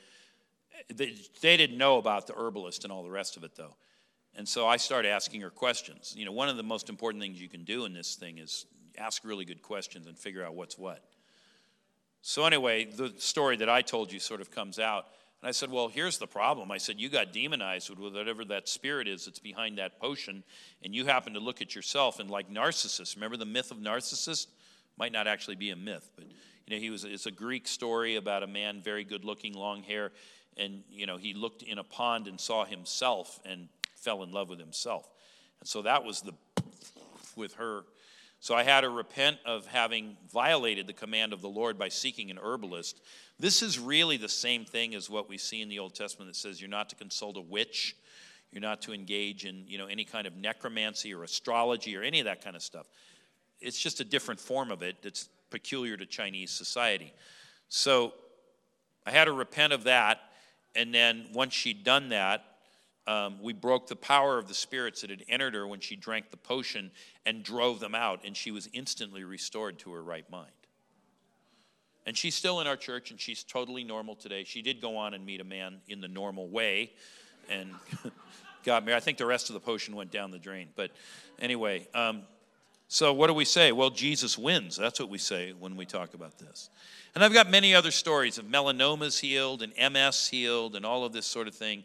They, 0.91 1.18
they 1.41 1.56
didn't 1.56 1.77
know 1.77 1.99
about 1.99 2.26
the 2.26 2.34
herbalist 2.34 2.84
and 2.84 2.91
all 2.91 3.03
the 3.03 3.11
rest 3.11 3.38
of 3.38 3.43
it, 3.43 3.56
though. 3.56 3.76
And 4.35 4.47
so 4.47 4.68
I 4.68 4.77
started 4.77 5.10
asking 5.10 5.41
her 5.41 5.51
questions. 5.51 6.15
You 6.18 6.26
know, 6.26 6.31
one 6.31 6.49
of 6.49 6.57
the 6.57 6.64
most 6.64 6.89
important 6.89 7.22
things 7.22 7.39
you 7.39 7.47
can 7.47 7.64
do 7.64 7.85
in 7.85 7.93
this 7.93 8.15
thing 8.15 8.39
is 8.39 8.65
ask 8.97 9.23
really 9.23 9.45
good 9.45 9.61
questions 9.61 10.07
and 10.07 10.18
figure 10.18 10.43
out 10.43 10.56
what's 10.56 10.80
what. 10.80 11.03
So, 12.23 12.45
anyway, 12.45 12.85
the 12.85 13.14
story 13.18 13.56
that 13.57 13.69
I 13.69 13.84
told 13.84 14.11
you 14.11 14.19
sort 14.19 14.41
of 14.41 14.49
comes 14.49 14.80
out. 14.80 15.06
And 15.41 15.48
I 15.48 15.52
said, 15.52 15.72
Well, 15.72 15.88
here's 15.88 16.18
the 16.18 16.28
problem. 16.28 16.72
I 16.72 16.78
said, 16.78 16.99
You 16.99 17.10
got 17.10 17.34
demonized 17.34 17.90
with 17.90 17.99
whatever 17.99 18.44
that 18.45 18.68
spirit 18.68 19.07
is 19.07 19.26
that's 19.26 19.40
behind 19.40 19.78
that 19.78 19.99
potion, 19.99 20.44
and 20.84 20.94
you 20.94 21.06
happen 21.06 21.34
to 21.34 21.40
look 21.40 21.61
at 21.61 21.76
yourself 21.76 22.20
and 22.20 22.30
like 22.30 22.49
Narcissus. 22.49 23.16
Remember 23.16 23.38
the 23.38 23.45
myth 23.45 23.72
of 23.72 23.80
Narcissus? 23.80 24.48
Might 24.98 25.11
not 25.11 25.28
actually 25.28 25.56
be 25.56 25.70
a 25.70 25.76
myth, 25.76 26.10
but 26.16 26.26
you 26.68 26.76
know, 26.76 26.82
he 26.82 26.90
was 26.90 27.03
it's 27.06 27.26
a 27.26 27.32
Greek 27.32 27.68
story 27.68 28.16
about 28.16 28.44
a 28.44 28.48
man, 28.48 28.82
very 28.82 29.03
good 29.03 29.24
looking, 29.24 29.53
long 29.53 29.82
hair, 29.82 30.11
and 30.57 30.84
you 30.90 31.06
know, 31.06 31.18
he 31.18 31.34
looked 31.34 31.64
in 31.64 31.78
a 31.78 31.84
pond 31.84 32.28
and 32.28 32.40
saw 32.40 32.66
himself 32.66 33.40
and 33.45 33.70
fell 33.95 34.24
in 34.24 34.32
love 34.32 34.49
with 34.49 34.60
himself. 34.60 35.10
And 35.60 35.68
so 35.68 35.82
that 35.84 36.03
was 36.03 36.22
the 36.22 36.34
with 37.36 37.53
her 37.53 37.84
so 38.40 38.56
I 38.56 38.64
had 38.64 38.82
to 38.82 38.90
repent 38.90 39.38
of 39.45 39.66
having 39.66 40.16
violated 40.32 40.88
the 40.88 40.94
command 40.94 41.34
of 41.34 41.41
the 41.41 41.49
Lord 41.49 41.78
by 41.78 41.90
seeking 41.90 42.32
an 42.32 42.40
herbalist. 42.41 43.02
This 43.38 43.61
is 43.61 43.78
really 43.78 44.18
the 44.18 44.30
same 44.30 44.64
thing 44.64 44.95
as 44.95 45.10
what 45.10 45.28
we 45.28 45.38
see 45.38 45.61
in 45.61 45.68
the 45.68 45.80
Old 45.80 45.94
Testament 45.94 46.30
that 46.30 46.36
says 46.38 46.61
you're 46.61 46.70
not 46.70 46.90
to 46.90 46.95
consult 46.95 47.36
a 47.36 47.41
witch, 47.41 47.98
you're 48.52 48.61
not 48.61 48.82
to 48.84 48.94
engage 48.94 49.45
in 49.45 49.66
you 49.68 49.78
know 49.78 49.88
any 49.88 50.06
kind 50.06 50.26
of 50.26 50.38
necromancy 50.38 51.14
or 51.14 51.24
astrology 51.24 51.98
or 51.98 52.02
any 52.02 52.20
of 52.20 52.26
that 52.26 52.44
kind 52.44 52.56
of 52.56 52.61
stuff. 52.61 52.88
It's 53.60 53.80
just 53.80 53.99
a 53.99 54.06
different 54.06 54.40
form 54.40 54.72
of 54.72 54.82
it 54.84 55.02
that's 55.02 55.28
peculiar 55.49 55.98
to 55.98 56.06
Chinese 56.06 56.52
society. 56.52 57.14
So 57.68 58.14
I 59.06 59.11
had 59.11 59.26
to 59.26 59.34
repent 59.34 59.74
of 59.74 59.84
that, 59.84 60.20
and 60.76 60.94
then 60.94 61.28
once 61.34 61.53
she'd 61.53 61.84
done 61.84 62.10
that, 62.10 62.44
um, 63.07 63.38
we 63.41 63.53
broke 63.53 63.88
the 63.88 63.95
power 63.95 64.38
of 64.38 64.47
the 64.47 64.53
spirits 64.53 65.01
that 65.01 65.09
had 65.09 65.23
entered 65.30 65.55
her 65.55 65.67
when 65.67 65.80
she 65.80 65.95
drank 65.95 66.30
the 66.30 66.38
potion 66.38 66.91
and 67.26 67.43
drove 67.43 67.80
them 67.80 67.95
out, 67.95 68.21
and 68.26 68.38
she 68.38 68.51
was 68.51 68.69
instantly 68.73 69.23
restored 69.23 69.80
to 69.80 69.91
her 69.93 70.03
right 70.03 70.30
mind. 70.30 70.51
And 72.05 72.17
she's 72.17 72.35
still 72.35 72.59
in 72.59 72.67
our 72.67 72.76
church, 72.76 73.11
and 73.11 73.19
she's 73.19 73.43
totally 73.43 73.84
normal 73.84 74.15
today. 74.15 74.43
She 74.43 74.61
did 74.61 74.81
go 74.81 74.97
on 74.97 75.13
and 75.13 75.26
meet 75.26 75.41
a 75.41 75.43
man 75.43 75.77
in 75.88 76.01
the 76.01 76.07
normal 76.07 76.47
way 76.49 76.91
and 77.49 77.71
got 78.63 78.85
married. 78.85 78.97
I 78.97 78.99
think 78.99 79.17
the 79.17 79.26
rest 79.26 79.49
of 79.49 79.53
the 79.53 79.59
potion 79.59 79.95
went 79.95 80.11
down 80.11 80.31
the 80.31 80.39
drain. 80.39 80.69
But 80.76 80.91
anyway, 81.39 81.88
um, 81.93 82.23
so 82.88 83.13
what 83.13 83.27
do 83.27 83.34
we 83.34 83.45
say? 83.45 83.71
Well, 83.71 83.91
Jesus 83.91 84.38
wins. 84.38 84.76
That's 84.76 84.99
what 84.99 85.09
we 85.09 85.19
say 85.19 85.53
when 85.53 85.76
we 85.76 85.85
talk 85.85 86.13
about 86.15 86.38
this. 86.39 86.69
And 87.13 87.23
I've 87.23 87.34
got 87.34 87.49
many 87.49 87.76
other 87.76 87.91
stories 87.91 88.38
of 88.38 88.45
melanomas 88.45 89.19
healed 89.19 89.61
and 89.61 89.93
MS 89.93 90.27
healed 90.27 90.76
and 90.76 90.85
all 90.85 91.05
of 91.05 91.13
this 91.13 91.26
sort 91.26 91.47
of 91.47 91.55
thing 91.55 91.84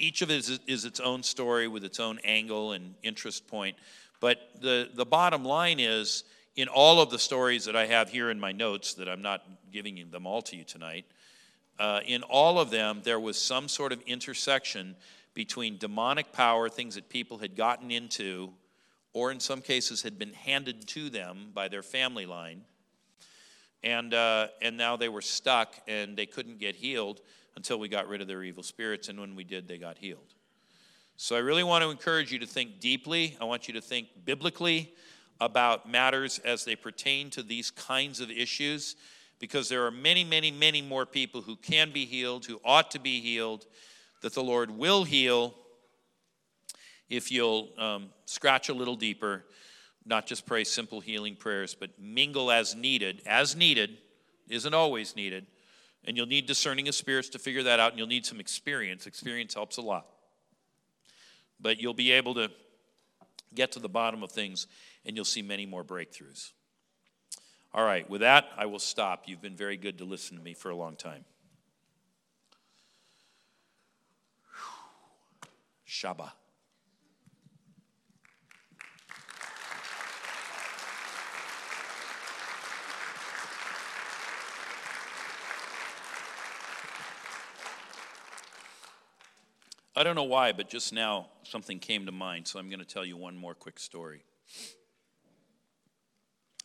each 0.00 0.22
of 0.22 0.30
it 0.30 0.38
is, 0.38 0.60
is 0.66 0.84
its 0.84 0.98
own 0.98 1.22
story 1.22 1.68
with 1.68 1.84
its 1.84 2.00
own 2.00 2.18
angle 2.24 2.72
and 2.72 2.94
interest 3.02 3.46
point. 3.46 3.76
But 4.20 4.38
the, 4.60 4.90
the 4.94 5.06
bottom 5.06 5.44
line 5.44 5.78
is 5.78 6.24
in 6.56 6.68
all 6.68 7.00
of 7.00 7.10
the 7.10 7.18
stories 7.18 7.64
that 7.66 7.76
I 7.76 7.86
have 7.86 8.10
here 8.10 8.30
in 8.30 8.40
my 8.40 8.52
notes, 8.52 8.94
that 8.94 9.08
I'm 9.08 9.22
not 9.22 9.42
giving 9.72 10.10
them 10.10 10.26
all 10.26 10.42
to 10.42 10.56
you 10.56 10.64
tonight, 10.64 11.06
uh, 11.78 12.00
in 12.06 12.22
all 12.24 12.58
of 12.58 12.70
them, 12.70 13.00
there 13.04 13.20
was 13.20 13.40
some 13.40 13.68
sort 13.68 13.92
of 13.92 14.02
intersection 14.02 14.96
between 15.32 15.78
demonic 15.78 16.32
power, 16.32 16.68
things 16.68 16.96
that 16.96 17.08
people 17.08 17.38
had 17.38 17.56
gotten 17.56 17.90
into, 17.90 18.50
or 19.12 19.30
in 19.30 19.40
some 19.40 19.62
cases 19.62 20.02
had 20.02 20.18
been 20.18 20.34
handed 20.34 20.86
to 20.88 21.08
them 21.08 21.50
by 21.54 21.68
their 21.68 21.82
family 21.82 22.26
line. 22.26 22.62
And, 23.82 24.12
uh, 24.12 24.48
and 24.60 24.76
now 24.76 24.96
they 24.96 25.08
were 25.08 25.22
stuck 25.22 25.74
and 25.88 26.16
they 26.16 26.26
couldn't 26.26 26.58
get 26.58 26.76
healed 26.76 27.22
until 27.56 27.78
we 27.78 27.88
got 27.88 28.08
rid 28.08 28.20
of 28.20 28.28
their 28.28 28.42
evil 28.42 28.62
spirits, 28.62 29.08
and 29.08 29.20
when 29.20 29.34
we 29.36 29.44
did, 29.44 29.68
they 29.68 29.78
got 29.78 29.98
healed. 29.98 30.34
So 31.16 31.36
I 31.36 31.40
really 31.40 31.64
want 31.64 31.84
to 31.84 31.90
encourage 31.90 32.32
you 32.32 32.38
to 32.38 32.46
think 32.46 32.80
deeply. 32.80 33.36
I 33.40 33.44
want 33.44 33.68
you 33.68 33.74
to 33.74 33.80
think 33.80 34.08
biblically 34.24 34.94
about 35.40 35.90
matters 35.90 36.38
as 36.44 36.64
they 36.64 36.76
pertain 36.76 37.30
to 37.30 37.42
these 37.42 37.70
kinds 37.70 38.20
of 38.20 38.30
issues 38.30 38.96
because 39.38 39.68
there 39.68 39.84
are 39.84 39.90
many, 39.90 40.24
many, 40.24 40.50
many 40.50 40.80
more 40.80 41.04
people 41.04 41.42
who 41.42 41.56
can 41.56 41.90
be 41.92 42.04
healed, 42.04 42.46
who 42.46 42.60
ought 42.64 42.90
to 42.92 42.98
be 42.98 43.20
healed, 43.20 43.66
that 44.22 44.34
the 44.34 44.42
Lord 44.42 44.70
will 44.70 45.04
heal 45.04 45.54
if 47.08 47.30
you'll 47.30 47.68
um, 47.78 48.10
scratch 48.26 48.68
a 48.68 48.74
little 48.74 48.96
deeper, 48.96 49.44
not 50.06 50.26
just 50.26 50.46
pray 50.46 50.64
simple 50.64 51.00
healing 51.00 51.36
prayers, 51.36 51.74
but 51.74 51.90
mingle 51.98 52.50
as 52.50 52.74
needed. 52.74 53.22
As 53.26 53.56
needed, 53.56 53.98
isn't 54.48 54.72
always 54.74 55.16
needed 55.16 55.46
and 56.04 56.16
you'll 56.16 56.26
need 56.26 56.46
discerning 56.46 56.88
of 56.88 56.94
spirits 56.94 57.28
to 57.30 57.38
figure 57.38 57.62
that 57.64 57.80
out, 57.80 57.90
and 57.90 57.98
you'll 57.98 58.08
need 58.08 58.26
some 58.26 58.40
experience. 58.40 59.06
Experience 59.06 59.54
helps 59.54 59.76
a 59.76 59.82
lot. 59.82 60.06
But 61.60 61.80
you'll 61.80 61.94
be 61.94 62.12
able 62.12 62.34
to 62.34 62.50
get 63.54 63.72
to 63.72 63.78
the 63.78 63.88
bottom 63.88 64.22
of 64.22 64.32
things, 64.32 64.66
and 65.04 65.16
you'll 65.16 65.24
see 65.24 65.42
many 65.42 65.66
more 65.66 65.84
breakthroughs. 65.84 66.52
All 67.72 67.84
right, 67.84 68.08
with 68.08 68.22
that, 68.22 68.46
I 68.56 68.66
will 68.66 68.78
stop. 68.78 69.24
You've 69.26 69.42
been 69.42 69.56
very 69.56 69.76
good 69.76 69.98
to 69.98 70.04
listen 70.04 70.36
to 70.36 70.42
me 70.42 70.54
for 70.54 70.70
a 70.70 70.76
long 70.76 70.96
time. 70.96 71.24
Shabbat. 75.86 76.32
I 89.96 90.04
don't 90.04 90.14
know 90.14 90.22
why, 90.22 90.52
but 90.52 90.68
just 90.68 90.92
now 90.92 91.26
something 91.42 91.80
came 91.80 92.06
to 92.06 92.12
mind, 92.12 92.46
so 92.46 92.60
I'm 92.60 92.68
going 92.68 92.78
to 92.78 92.86
tell 92.86 93.04
you 93.04 93.16
one 93.16 93.36
more 93.36 93.54
quick 93.54 93.80
story. 93.80 94.22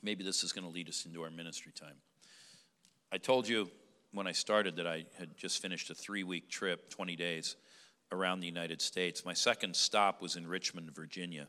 Maybe 0.03 0.23
this 0.23 0.43
is 0.43 0.51
going 0.51 0.65
to 0.65 0.69
lead 0.69 0.87
us 0.89 1.05
into 1.07 1.23
our 1.23 1.31
ministry 1.31 1.71
time. 1.71 1.95
I 3.11 3.17
told 3.17 3.47
you 3.47 3.71
when 4.11 4.27
I 4.27 4.31
started 4.31 4.75
that 4.75 4.85
I 4.85 5.05
had 5.17 5.35
just 5.37 5.59
finished 5.59 5.89
a 5.89 5.95
three 5.95 6.23
week 6.23 6.49
trip, 6.49 6.89
20 6.91 7.15
days, 7.15 7.55
around 8.11 8.41
the 8.41 8.47
United 8.47 8.79
States. 8.79 9.25
My 9.25 9.33
second 9.33 9.75
stop 9.75 10.21
was 10.21 10.35
in 10.35 10.45
Richmond, 10.47 10.93
Virginia. 10.93 11.47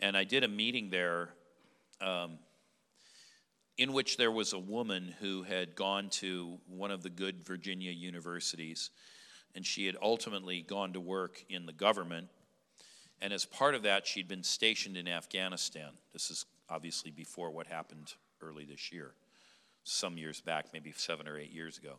And 0.00 0.16
I 0.16 0.24
did 0.24 0.42
a 0.42 0.48
meeting 0.48 0.90
there 0.90 1.28
um, 2.00 2.38
in 3.78 3.92
which 3.92 4.16
there 4.16 4.32
was 4.32 4.52
a 4.52 4.58
woman 4.58 5.14
who 5.20 5.44
had 5.44 5.76
gone 5.76 6.08
to 6.10 6.58
one 6.66 6.90
of 6.90 7.04
the 7.04 7.10
good 7.10 7.46
Virginia 7.46 7.92
universities 7.92 8.90
and 9.54 9.66
she 9.66 9.86
had 9.86 9.96
ultimately 10.00 10.62
gone 10.62 10.92
to 10.92 11.00
work 11.00 11.44
in 11.48 11.66
the 11.66 11.72
government. 11.72 12.28
And 13.20 13.32
as 13.32 13.44
part 13.44 13.74
of 13.74 13.82
that, 13.82 14.06
she'd 14.06 14.28
been 14.28 14.42
stationed 14.42 14.96
in 14.96 15.08
Afghanistan. 15.08 15.90
This 16.12 16.30
is 16.30 16.46
obviously 16.68 17.10
before 17.10 17.50
what 17.50 17.66
happened 17.66 18.14
early 18.40 18.64
this 18.64 18.92
year, 18.92 19.12
some 19.84 20.16
years 20.16 20.40
back, 20.40 20.66
maybe 20.72 20.92
seven 20.96 21.28
or 21.28 21.38
eight 21.38 21.52
years 21.52 21.78
ago. 21.78 21.94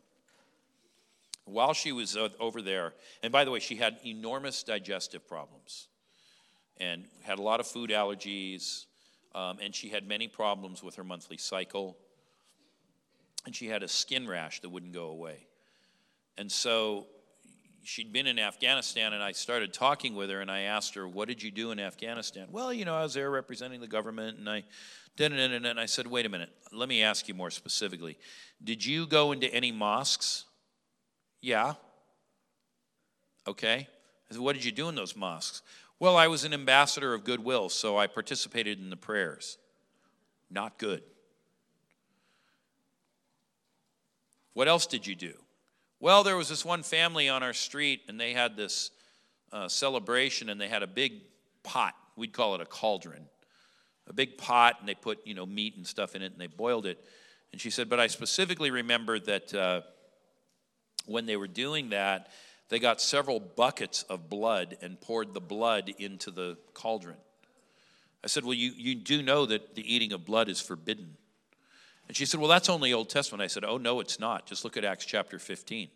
While 1.46 1.74
she 1.74 1.92
was 1.92 2.18
over 2.40 2.62
there, 2.62 2.94
and 3.24 3.32
by 3.32 3.44
the 3.46 3.52
way, 3.52 3.60
she 3.60 3.76
had 3.76 3.98
enormous 4.06 4.64
digestive 4.64 5.28
problems 5.28 5.88
and 6.80 7.06
had 7.24 7.40
a 7.40 7.42
lot 7.42 7.60
of 7.60 7.68
food 7.68 7.90
allergies, 7.90 8.86
um, 9.36 9.58
and 9.62 9.74
she 9.74 9.90
had 9.90 10.08
many 10.08 10.28
problems 10.28 10.84
with 10.84 10.96
her 10.96 11.04
monthly 11.04 11.38
cycle, 11.38 11.98
and 13.46 13.56
she 13.56 13.68
had 13.68 13.84
a 13.84 13.88
skin 13.88 14.28
rash 14.28 14.62
that 14.62 14.70
wouldn't 14.70 14.94
go 14.94 15.08
away. 15.08 15.48
And 16.38 16.52
so 16.52 17.08
she'd 17.84 18.14
been 18.14 18.28
in 18.28 18.40
Afghanistan, 18.40 19.14
and 19.14 19.24
I 19.24 19.32
started 19.32 19.74
talking 19.74 20.16
with 20.16 20.30
her, 20.30 20.42
and 20.42 20.52
I 20.52 20.62
asked 20.62 20.96
her, 20.96 21.08
"What 21.08 21.28
did 21.28 21.42
you 21.42 21.52
do 21.52 21.72
in 21.72 21.80
Afghanistan?" 21.80 22.48
Well, 22.52 22.74
you 22.74 22.86
know, 22.86 22.96
I 22.96 23.04
was 23.04 23.14
there 23.14 23.30
representing 23.30 23.82
the 23.82 23.88
government, 23.88 24.38
and 24.38 24.50
I 24.50 24.64
did 25.16 25.32
it, 25.34 25.66
and 25.66 25.80
I 25.80 25.86
said, 25.86 26.08
"Wait 26.08 26.26
a 26.26 26.30
minute, 26.30 26.52
let 26.72 26.88
me 26.88 27.04
ask 27.04 27.28
you 27.28 27.34
more 27.34 27.52
specifically. 27.52 28.18
Did 28.64 28.86
you 28.86 29.08
go 29.08 29.32
into 29.32 29.54
any 29.54 29.72
mosques?" 29.72 30.46
Yeah. 31.42 31.76
Okay. 33.48 33.88
I 34.30 34.34
said, 34.34 34.42
"What 34.42 34.54
did 34.54 34.64
you 34.64 34.72
do 34.72 34.88
in 34.90 34.96
those 34.96 35.16
mosques?" 35.16 35.62
Well, 36.00 36.18
I 36.18 36.28
was 36.28 36.44
an 36.44 36.54
ambassador 36.54 37.14
of 37.14 37.24
goodwill, 37.24 37.70
so 37.70 37.98
I 37.98 38.08
participated 38.08 38.80
in 38.80 38.90
the 38.90 38.98
prayers. 38.98 39.58
Not 40.50 40.78
good. 40.78 41.04
What 44.54 44.68
else 44.68 44.86
did 44.86 45.08
you 45.08 45.16
do? 45.16 45.41
Well, 46.02 46.24
there 46.24 46.36
was 46.36 46.50
this 46.50 46.66
one 46.66 46.82
family 46.82 47.30
on 47.30 47.44
our 47.44 47.54
street, 47.54 48.02
and 48.08 48.20
they 48.20 48.34
had 48.34 48.58
this 48.58 48.90
uh, 49.54 49.68
celebration, 49.68 50.50
and 50.50 50.60
they 50.60 50.68
had 50.68 50.82
a 50.82 50.88
big 50.88 51.22
pot. 51.62 51.94
We'd 52.16 52.34
call 52.34 52.56
it 52.56 52.62
a 52.62 52.66
cauldron. 52.66 53.28
A 54.08 54.14
big 54.14 54.36
pot, 54.40 54.78
and 54.80 54.90
they 54.90 54.96
put, 54.96 55.20
you 55.28 55.36
know, 55.36 55.46
meat 55.46 55.76
and 55.78 55.86
stuff 55.86 56.16
in 56.16 56.24
it, 56.24 56.32
and 56.32 56.42
they 56.42 56.48
boiled 56.48 56.88
it. 56.88 57.06
And 57.52 57.62
she 57.62 57.70
said, 57.70 57.88
but 57.88 58.00
I 58.00 58.08
specifically 58.08 58.72
remember 58.72 59.20
that 59.20 59.54
uh, 59.54 59.82
when 61.06 61.28
they 61.28 61.38
were 61.38 61.48
doing 61.48 61.92
that, 61.92 62.32
they 62.70 62.80
got 62.80 63.00
several 63.00 63.40
buckets 63.40 64.02
of 64.02 64.28
blood 64.28 64.78
and 64.82 65.00
poured 65.00 65.36
the 65.36 65.40
blood 65.40 65.94
into 66.00 66.32
the 66.32 66.58
cauldron. 66.74 67.18
I 68.24 68.28
said, 68.28 68.44
Well, 68.44 68.56
you, 68.56 68.72
you 68.76 68.96
do 68.96 69.22
know 69.22 69.46
that 69.46 69.76
the 69.76 69.94
eating 69.94 70.14
of 70.14 70.26
blood 70.26 70.50
is 70.50 70.62
forbidden. 70.62 71.18
And 72.12 72.18
she 72.18 72.26
said, 72.26 72.42
Well, 72.42 72.50
that's 72.50 72.68
only 72.68 72.92
Old 72.92 73.08
Testament. 73.08 73.42
I 73.42 73.48
said, 73.48 73.64
Oh, 73.64 73.78
no, 73.78 74.02
it's 74.02 74.20
not. 74.20 74.46
Just 74.46 74.66
look 74.66 74.76
at 74.76 74.84
Acts 74.84 75.06
chapter 75.06 75.40
15. 75.40 75.88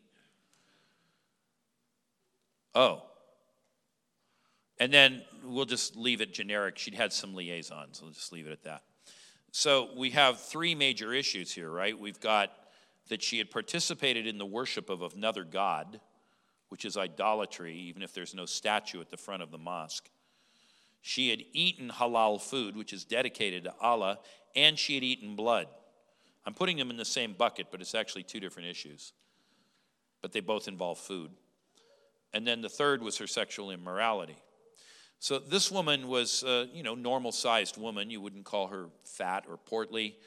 Oh. 2.74 3.04
And 4.80 4.94
then 4.94 5.24
we'll 5.44 5.66
just 5.66 5.98
leave 5.98 6.22
it 6.22 6.34
generic. 6.34 6.78
She'd 6.78 6.94
had 6.94 7.12
some 7.12 7.36
liaisons. 7.36 8.02
We'll 8.02 8.12
just 8.12 8.32
leave 8.32 8.48
it 8.48 8.54
at 8.54 8.64
that. 8.64 8.84
So 9.52 9.90
we 9.98 10.12
have 10.12 10.40
three 10.40 10.74
major 10.74 11.12
issues 11.12 11.52
here, 11.52 11.70
right? 11.70 12.00
We've 12.00 12.22
got 12.22 12.50
that 13.10 13.22
she 13.22 13.38
had 13.38 13.52
participated 13.52 14.26
in 14.26 14.38
the 14.38 14.46
worship 14.46 14.90
of 14.90 15.02
another 15.14 15.44
God, 15.44 16.00
which 16.70 16.86
is 16.86 16.96
idolatry, 16.96 17.76
even 17.76 18.02
if 18.02 18.14
there's 18.14 18.34
no 18.34 18.46
statue 18.46 19.02
at 19.02 19.10
the 19.10 19.18
front 19.18 19.44
of 19.44 19.52
the 19.52 19.58
mosque. 19.58 20.10
She 21.02 21.30
had 21.30 21.44
eaten 21.52 21.90
halal 21.90 22.40
food, 22.40 22.78
which 22.78 22.94
is 22.94 23.04
dedicated 23.04 23.66
to 23.66 23.74
Allah, 23.82 24.20
and 24.56 24.80
she 24.80 24.96
had 24.96 25.04
eaten 25.04 25.36
blood. 25.36 25.68
I'm 26.46 26.54
putting 26.54 26.78
them 26.78 26.90
in 26.90 26.98
the 26.98 27.06
same 27.06 27.34
bucket, 27.34 27.68
but 27.72 27.82
it's 27.82 27.96
actually 27.96 28.24
two 28.24 28.40
different 28.40 28.70
issues. 28.70 29.14
But 30.22 30.32
they 30.32 30.40
both 30.40 30.68
involve 30.68 31.00
food. 31.00 31.32
And 32.34 32.46
then 32.46 32.62
the 32.62 32.70
third 32.70 33.02
was 33.02 33.18
her 33.18 33.28
sexual 33.28 33.72
immorality. 33.72 34.38
So 35.20 35.40
this 35.40 35.72
woman 35.72 36.08
was, 36.08 36.44
uh, 36.44 36.68
you 36.74 36.84
know, 36.84 36.94
normal 36.94 37.32
sized 37.32 37.78
woman. 37.78 38.10
You 38.10 38.22
wouldn't 38.22 38.46
call 38.46 38.68
her 38.68 38.88
fat 39.04 39.46
or 39.50 39.58
portly. 39.58 40.18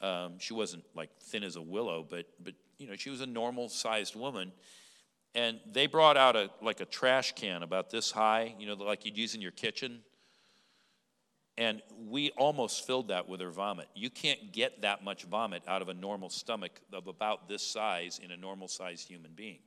Um, 0.00 0.38
she 0.38 0.52
wasn't 0.52 0.84
like 0.94 1.10
thin 1.20 1.44
as 1.44 1.56
a 1.56 1.62
willow, 1.62 2.04
but 2.08 2.26
but 2.42 2.54
you 2.78 2.88
know, 2.88 2.96
she 2.96 3.08
was 3.08 3.20
a 3.20 3.26
normal 3.26 3.68
sized 3.68 4.16
woman. 4.16 4.52
And 5.34 5.60
they 5.70 5.86
brought 5.86 6.16
out 6.16 6.36
a 6.36 6.50
like 6.60 6.80
a 6.80 6.84
trash 6.84 7.32
can 7.32 7.62
about 7.62 7.90
this 7.90 8.10
high, 8.10 8.54
you 8.58 8.66
know, 8.66 8.74
like 8.74 9.04
you'd 9.06 9.16
use 9.16 9.34
in 9.34 9.40
your 9.40 9.52
kitchen 9.52 10.00
and 11.58 11.82
we 12.08 12.30
almost 12.30 12.86
filled 12.86 13.08
that 13.08 13.28
with 13.28 13.40
her 13.40 13.50
vomit. 13.50 13.88
You 13.94 14.10
can't 14.10 14.52
get 14.52 14.82
that 14.82 15.04
much 15.04 15.24
vomit 15.24 15.62
out 15.68 15.82
of 15.82 15.88
a 15.88 15.94
normal 15.94 16.30
stomach 16.30 16.80
of 16.92 17.06
about 17.06 17.48
this 17.48 17.62
size 17.62 18.20
in 18.22 18.30
a 18.30 18.36
normal 18.36 18.68
sized 18.68 19.08
human 19.08 19.32
being. 19.34 19.58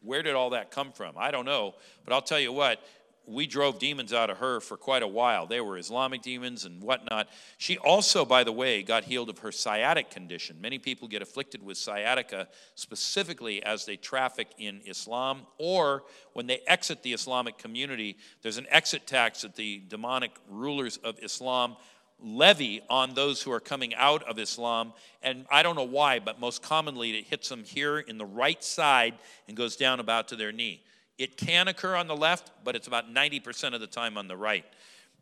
Where 0.00 0.22
did 0.22 0.34
all 0.34 0.50
that 0.50 0.70
come 0.70 0.92
from? 0.92 1.14
I 1.16 1.30
don't 1.30 1.44
know, 1.44 1.74
but 2.04 2.12
I'll 2.12 2.22
tell 2.22 2.40
you 2.40 2.52
what, 2.52 2.80
we 3.26 3.46
drove 3.46 3.78
demons 3.78 4.12
out 4.12 4.30
of 4.30 4.38
her 4.38 4.60
for 4.60 4.76
quite 4.76 5.02
a 5.02 5.08
while. 5.08 5.46
They 5.46 5.60
were 5.60 5.76
Islamic 5.78 6.22
demons 6.22 6.64
and 6.64 6.82
whatnot. 6.82 7.28
She 7.58 7.76
also, 7.78 8.24
by 8.24 8.44
the 8.44 8.52
way, 8.52 8.82
got 8.82 9.04
healed 9.04 9.28
of 9.28 9.38
her 9.38 9.52
sciatic 9.52 10.10
condition. 10.10 10.60
Many 10.60 10.78
people 10.78 11.08
get 11.08 11.22
afflicted 11.22 11.62
with 11.62 11.76
sciatica 11.76 12.48
specifically 12.74 13.62
as 13.62 13.84
they 13.84 13.96
traffic 13.96 14.48
in 14.58 14.80
Islam 14.86 15.42
or 15.58 16.04
when 16.34 16.46
they 16.46 16.60
exit 16.66 17.02
the 17.02 17.12
Islamic 17.12 17.58
community. 17.58 18.16
There's 18.42 18.58
an 18.58 18.66
exit 18.70 19.06
tax 19.06 19.42
that 19.42 19.56
the 19.56 19.82
demonic 19.88 20.32
rulers 20.48 20.96
of 20.98 21.18
Islam 21.22 21.76
levy 22.18 22.80
on 22.88 23.14
those 23.14 23.42
who 23.42 23.52
are 23.52 23.60
coming 23.60 23.94
out 23.94 24.22
of 24.22 24.38
Islam. 24.38 24.92
And 25.22 25.46
I 25.50 25.62
don't 25.62 25.76
know 25.76 25.84
why, 25.84 26.18
but 26.18 26.40
most 26.40 26.62
commonly 26.62 27.10
it 27.10 27.26
hits 27.26 27.48
them 27.48 27.64
here 27.64 27.98
in 27.98 28.18
the 28.18 28.24
right 28.24 28.62
side 28.62 29.14
and 29.48 29.56
goes 29.56 29.76
down 29.76 30.00
about 30.00 30.28
to 30.28 30.36
their 30.36 30.52
knee. 30.52 30.82
It 31.18 31.36
can 31.36 31.68
occur 31.68 31.96
on 31.96 32.08
the 32.08 32.16
left, 32.16 32.50
but 32.64 32.76
it's 32.76 32.86
about 32.86 33.12
90% 33.12 33.74
of 33.74 33.80
the 33.80 33.86
time 33.86 34.18
on 34.18 34.28
the 34.28 34.36
right. 34.36 34.64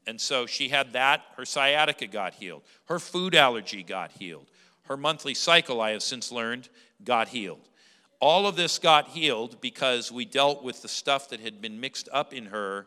And 0.06 0.20
so 0.20 0.46
she 0.46 0.68
had 0.68 0.92
that. 0.92 1.22
Her 1.36 1.44
sciatica 1.44 2.06
got 2.06 2.34
healed. 2.34 2.62
Her 2.86 2.98
food 2.98 3.34
allergy 3.34 3.82
got 3.82 4.12
healed. 4.12 4.50
Her 4.84 4.96
monthly 4.96 5.34
cycle, 5.34 5.80
I 5.80 5.90
have 5.90 6.02
since 6.02 6.30
learned, 6.30 6.68
got 7.04 7.28
healed. 7.28 7.68
All 8.20 8.46
of 8.46 8.56
this 8.56 8.78
got 8.78 9.08
healed 9.08 9.60
because 9.60 10.12
we 10.12 10.24
dealt 10.24 10.62
with 10.62 10.82
the 10.82 10.88
stuff 10.88 11.28
that 11.30 11.40
had 11.40 11.60
been 11.60 11.80
mixed 11.80 12.08
up 12.12 12.32
in 12.32 12.46
her, 12.46 12.86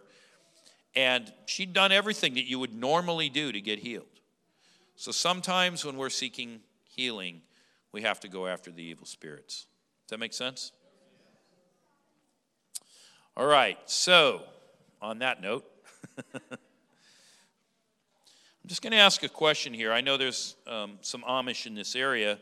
and 0.96 1.32
she'd 1.46 1.74
done 1.74 1.92
everything 1.92 2.36
that 2.36 2.46
you 2.46 2.60
would 2.60 2.74
normally 2.74 3.30
do 3.30 3.52
to 3.52 3.62
get 3.62 3.80
healed. 3.80 4.06
So 4.96 5.12
sometimes 5.12 5.86
when 5.86 5.98
we're 5.98 6.10
seeking 6.10 6.60
healing, 6.84 7.42
we 7.92 8.02
have 8.02 8.20
to 8.22 8.28
go 8.28 8.48
after 8.48 8.72
the 8.72 8.84
evil 8.84 9.06
spirits. 9.06 9.68
Does 10.06 10.12
that 10.12 10.20
make 10.20 10.34
sense? 10.34 10.72
All 13.38 13.46
right, 13.46 13.78
so 13.86 14.42
on 15.00 15.20
that 15.20 15.44
note, 15.44 15.64
I'm 16.34 16.58
just 18.66 18.82
going 18.82 18.94
to 18.94 18.98
ask 18.98 19.22
a 19.22 19.30
question 19.30 19.76
here. 19.76 19.94
I 19.94 20.02
know 20.02 20.18
there's 20.18 20.56
um, 20.66 20.98
some 21.02 21.22
Amish 21.22 21.68
in 21.68 21.76
this 21.76 21.96
area, 21.96 22.40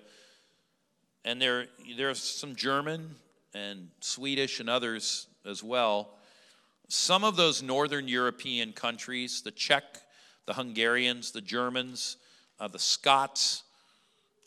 and 1.26 1.42
there 1.42 1.66
there's 1.98 2.20
some 2.20 2.56
German 2.56 3.14
and 3.54 3.90
Swedish 4.00 4.62
and 4.62 4.70
others 4.70 5.28
as 5.46 5.62
well. 5.62 6.12
Some 6.88 7.26
of 7.26 7.36
those 7.36 7.62
northern 7.62 8.08
European 8.08 8.72
countries, 8.72 9.42
the 9.42 9.52
Czech, 9.52 9.84
the 10.46 10.54
Hungarians, 10.54 11.32
the 11.32 11.42
Germans, 11.42 12.16
uh, 12.58 12.70
the 12.70 12.80
Scots, 12.80 13.64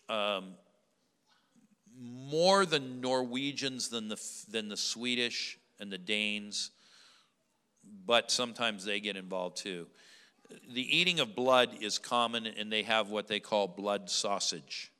um, 0.09 0.55
more 2.01 2.65
the 2.65 2.81
Norwegians 2.81 3.91
than 3.91 4.09
the, 4.09 4.19
than 4.51 4.71
the 4.71 4.79
Swedish 4.79 5.58
and 5.81 5.91
the 5.93 5.99
Danes, 5.99 6.71
but 8.07 8.31
sometimes 8.31 8.85
they 8.85 9.01
get 9.01 9.17
involved 9.17 9.57
too. 9.57 9.87
The 10.73 10.97
eating 10.97 11.21
of 11.21 11.35
blood 11.35 11.71
is 11.81 11.99
common, 11.99 12.47
and 12.47 12.73
they 12.73 12.83
have 12.83 13.11
what 13.11 13.29
they 13.29 13.41
call 13.41 13.69
blood 13.69 14.09
sausage. 14.09 14.91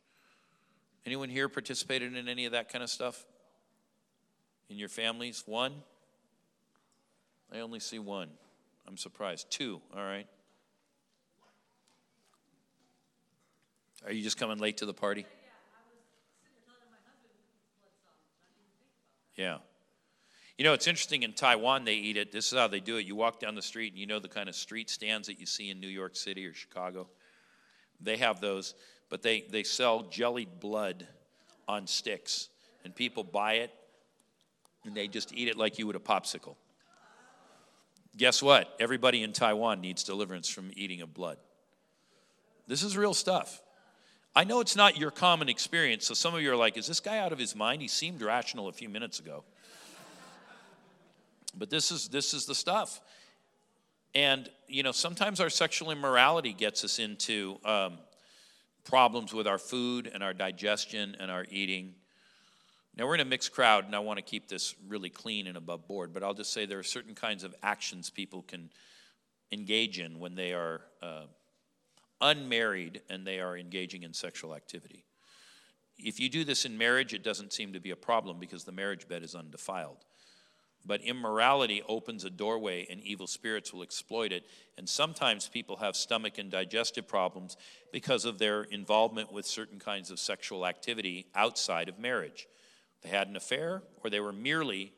Anyone 1.07 1.31
here 1.31 1.49
participated 1.49 2.15
in 2.15 2.29
any 2.29 2.45
of 2.45 2.53
that 2.53 2.71
kind 2.71 2.85
of 2.85 2.91
stuff? 2.91 3.25
In 4.69 4.77
your 4.77 4.91
families? 4.91 5.43
One? 5.47 5.73
I 7.53 7.61
only 7.61 7.81
see 7.81 7.99
one. 7.99 8.29
I'm 8.87 8.99
surprised. 8.99 9.51
Two, 9.51 9.81
all 9.97 10.03
right. 10.03 10.27
Are 14.05 14.13
you 14.13 14.23
just 14.23 14.39
coming 14.39 14.59
late 14.59 14.79
to 14.79 14.87
the 14.87 14.95
party? 14.95 15.27
Yeah. 19.35 19.59
You 20.59 20.65
know, 20.65 20.73
it's 20.73 20.89
interesting 20.89 21.23
in 21.23 21.35
Taiwan, 21.35 21.85
they 21.85 21.95
eat 21.95 22.17
it. 22.17 22.33
This 22.33 22.53
is 22.53 22.59
how 22.59 22.67
they 22.67 22.81
do 22.81 22.97
it. 22.97 23.07
You 23.07 23.15
walk 23.15 23.39
down 23.39 23.55
the 23.55 23.63
street, 23.63 23.93
and 23.93 24.01
you 24.01 24.09
know 24.09 24.19
the 24.19 24.29
kind 24.29 24.49
of 24.49 24.57
street 24.57 24.91
stands 24.91 25.29
that 25.29 25.39
you 25.39 25.47
see 25.47 25.71
in 25.71 25.79
New 25.79 25.89
York 25.89 26.17
City 26.17 26.45
or 26.47 26.53
Chicago? 26.53 27.07
They 28.01 28.17
have 28.17 28.41
those, 28.41 28.75
but 29.09 29.23
they, 29.23 29.43
they 29.49 29.63
sell 29.63 30.03
jellied 30.03 30.59
blood 30.59 31.07
on 31.69 31.87
sticks, 31.87 32.49
and 32.85 32.93
people 32.93 33.23
buy 33.23 33.55
it, 33.55 33.73
and 34.85 34.97
they 34.97 35.07
just 35.07 35.33
eat 35.33 35.47
it 35.47 35.57
like 35.57 35.79
you 35.79 35.87
would 35.87 35.95
a 35.95 36.01
popsicle. 36.01 36.57
Guess 38.17 38.43
what? 38.43 38.75
Everybody 38.81 39.23
in 39.23 39.33
Taiwan 39.33 39.81
needs 39.81 40.03
deliverance 40.03 40.49
from 40.49 40.73
eating 40.75 41.03
of 41.03 41.15
blood. 41.15 41.39
This 42.67 42.83
is 42.83 42.97
real 42.97 43.15
stuff. 43.15 43.63
I 44.35 44.43
know 44.43 44.59
it's 44.61 44.75
not 44.75 44.99
your 44.99 45.13
common 45.13 45.49
experience, 45.49 46.05
so 46.05 46.15
some 46.15 46.35
of 46.35 46.43
you 46.43 46.51
are 46.51 46.57
like, 46.57 46.77
is 46.77 46.89
this 46.89 46.99
guy 46.99 47.19
out 47.19 47.33
of 47.33 47.39
his 47.39 47.55
mind? 47.55 47.81
He 47.81 47.87
seemed 47.87 48.23
rational 48.23 48.67
a 48.67 48.73
few 48.73 48.89
minutes 48.89 49.21
ago. 49.21 49.45
But 51.59 51.71
this 51.71 51.91
is 51.91 52.09
this 52.09 52.35
is 52.35 52.47
the 52.47 52.55
stuff. 52.55 53.01
And 54.15 54.49
you 54.67 54.83
know, 54.83 54.93
sometimes 54.93 55.41
our 55.41 55.51
sexual 55.51 55.91
immorality 55.91 56.53
gets 56.53 56.85
us 56.85 56.99
into 56.99 57.59
um, 57.65 57.99
problems 58.85 59.35
with 59.35 59.47
our 59.47 59.59
food 59.59 60.11
and 60.13 60.23
our 60.23 60.33
digestion 60.33 61.17
and 61.21 61.31
our 61.31 61.47
eating. 61.51 61.95
Now 62.97 63.07
we're 63.07 63.15
in 63.15 63.21
a 63.21 63.25
mixed 63.25 63.53
crowd, 63.53 63.85
and 63.85 63.95
I 63.95 64.01
want 64.01 64.19
to 64.19 64.25
keep 64.25 64.49
this 64.49 64.75
really 64.89 65.11
clean 65.11 65.47
and 65.47 65.57
above 65.57 65.87
board. 65.87 66.13
But 66.13 66.23
I'll 66.23 66.35
just 66.35 66.53
say 66.53 66.67
there 66.67 66.79
are 66.79 66.85
certain 66.85 67.15
kinds 67.15 67.45
of 67.45 67.55
actions 67.63 68.11
people 68.11 68.43
can 68.43 68.71
engage 69.53 69.99
in 69.99 70.19
when 70.19 70.35
they 70.35 70.53
are 70.53 70.81
uh, 71.03 71.25
unmarried 72.21 73.03
and 73.09 73.27
they 73.27 73.41
are 73.41 73.57
engaging 73.57 74.03
in 74.03 74.13
sexual 74.13 74.55
activity. 74.55 75.05
If 75.99 76.21
you 76.21 76.29
do 76.29 76.45
this 76.45 76.65
in 76.65 76.79
marriage, 76.79 77.13
it 77.13 77.25
doesn't 77.25 77.53
seem 77.53 77.73
to 77.73 77.81
be 77.81 77.91
a 77.91 77.97
problem 77.97 78.39
because 78.39 78.65
the 78.65 78.73
marriage 78.73 79.09
bed 79.09 79.23
is 79.23 79.35
undefiled. 79.35 79.99
But 80.87 81.03
immorality 81.03 81.83
opens 81.87 82.25
a 82.25 82.31
doorway, 82.31 82.87
and 82.89 83.01
evil 83.03 83.27
spirits 83.27 83.73
will 83.73 83.83
exploit 83.83 84.33
it. 84.33 84.47
And 84.79 84.89
sometimes 84.89 85.49
people 85.49 85.77
have 85.77 85.97
stomach 85.97 86.39
and 86.39 86.51
digestive 86.51 87.07
problems 87.07 87.57
because 87.93 88.25
of 88.25 88.39
their 88.39 88.63
involvement 88.63 89.33
with 89.33 89.47
certain 89.47 89.79
kinds 89.79 90.11
of 90.11 90.19
sexual 90.19 90.67
activity 90.67 91.27
outside 91.35 91.89
of 91.89 91.99
marriage. 91.99 92.49
They 93.03 93.11
had 93.11 93.29
an 93.29 93.37
affair, 93.37 93.83
or 94.03 94.11
they 94.11 94.21
were 94.21 94.33
merely 94.33 94.93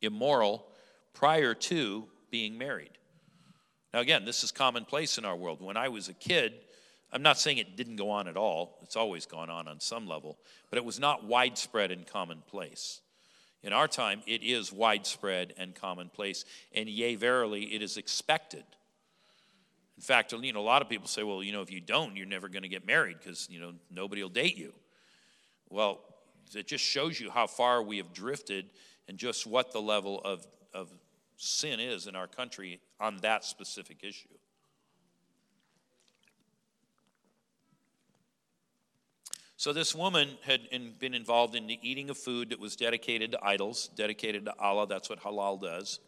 immoral 0.00 0.66
prior 1.12 1.54
to 1.54 2.08
being 2.30 2.58
married. 2.58 2.98
Now, 3.92 4.00
again, 4.00 4.24
this 4.24 4.42
is 4.42 4.50
commonplace 4.50 5.18
in 5.18 5.24
our 5.24 5.36
world. 5.36 5.60
When 5.60 5.76
I 5.76 5.88
was 5.88 6.08
a 6.08 6.14
kid, 6.14 6.54
I'm 7.12 7.22
not 7.22 7.38
saying 7.38 7.58
it 7.58 7.76
didn't 7.76 7.96
go 7.96 8.10
on 8.10 8.26
at 8.26 8.36
all, 8.36 8.78
it's 8.82 8.96
always 8.96 9.24
gone 9.24 9.48
on 9.48 9.68
on 9.68 9.78
some 9.78 10.08
level, 10.08 10.38
but 10.68 10.78
it 10.78 10.84
was 10.84 10.98
not 10.98 11.24
widespread 11.24 11.92
and 11.92 12.04
commonplace. 12.04 13.00
In 13.64 13.72
our 13.72 13.88
time, 13.88 14.20
it 14.26 14.42
is 14.42 14.70
widespread 14.70 15.54
and 15.56 15.74
commonplace, 15.74 16.44
and 16.74 16.86
yea, 16.86 17.14
verily, 17.14 17.74
it 17.74 17.80
is 17.80 17.96
expected. 17.96 18.62
In 19.96 20.02
fact, 20.02 20.32
you 20.32 20.52
know, 20.52 20.60
a 20.60 20.62
lot 20.62 20.82
of 20.82 20.90
people 20.90 21.08
say, 21.08 21.22
well, 21.22 21.42
you 21.42 21.50
know, 21.52 21.62
if 21.62 21.72
you 21.72 21.80
don't, 21.80 22.14
you're 22.14 22.26
never 22.26 22.48
going 22.48 22.64
to 22.64 22.68
get 22.68 22.86
married 22.86 23.16
because, 23.18 23.48
you 23.50 23.58
know, 23.58 23.72
nobody 23.90 24.22
will 24.22 24.28
date 24.28 24.58
you. 24.58 24.74
Well, 25.70 26.00
it 26.54 26.66
just 26.66 26.84
shows 26.84 27.18
you 27.18 27.30
how 27.30 27.46
far 27.46 27.82
we 27.82 27.96
have 27.96 28.12
drifted 28.12 28.66
and 29.08 29.16
just 29.16 29.46
what 29.46 29.72
the 29.72 29.80
level 29.80 30.20
of, 30.20 30.46
of 30.74 30.90
sin 31.38 31.80
is 31.80 32.06
in 32.06 32.14
our 32.14 32.26
country 32.26 32.80
on 33.00 33.16
that 33.22 33.44
specific 33.44 33.98
issue. 34.02 34.28
So 39.64 39.72
this 39.72 39.94
woman 39.94 40.28
had 40.42 40.60
been 40.98 41.14
involved 41.14 41.54
in 41.54 41.66
the 41.66 41.78
eating 41.80 42.10
of 42.10 42.18
food 42.18 42.50
that 42.50 42.60
was 42.60 42.76
dedicated 42.76 43.32
to 43.32 43.42
idols, 43.42 43.88
dedicated 43.96 44.44
to 44.44 44.54
Allah. 44.58 44.86
That's 44.86 45.08
what 45.08 45.22
halal 45.22 45.58
does. 45.58 46.00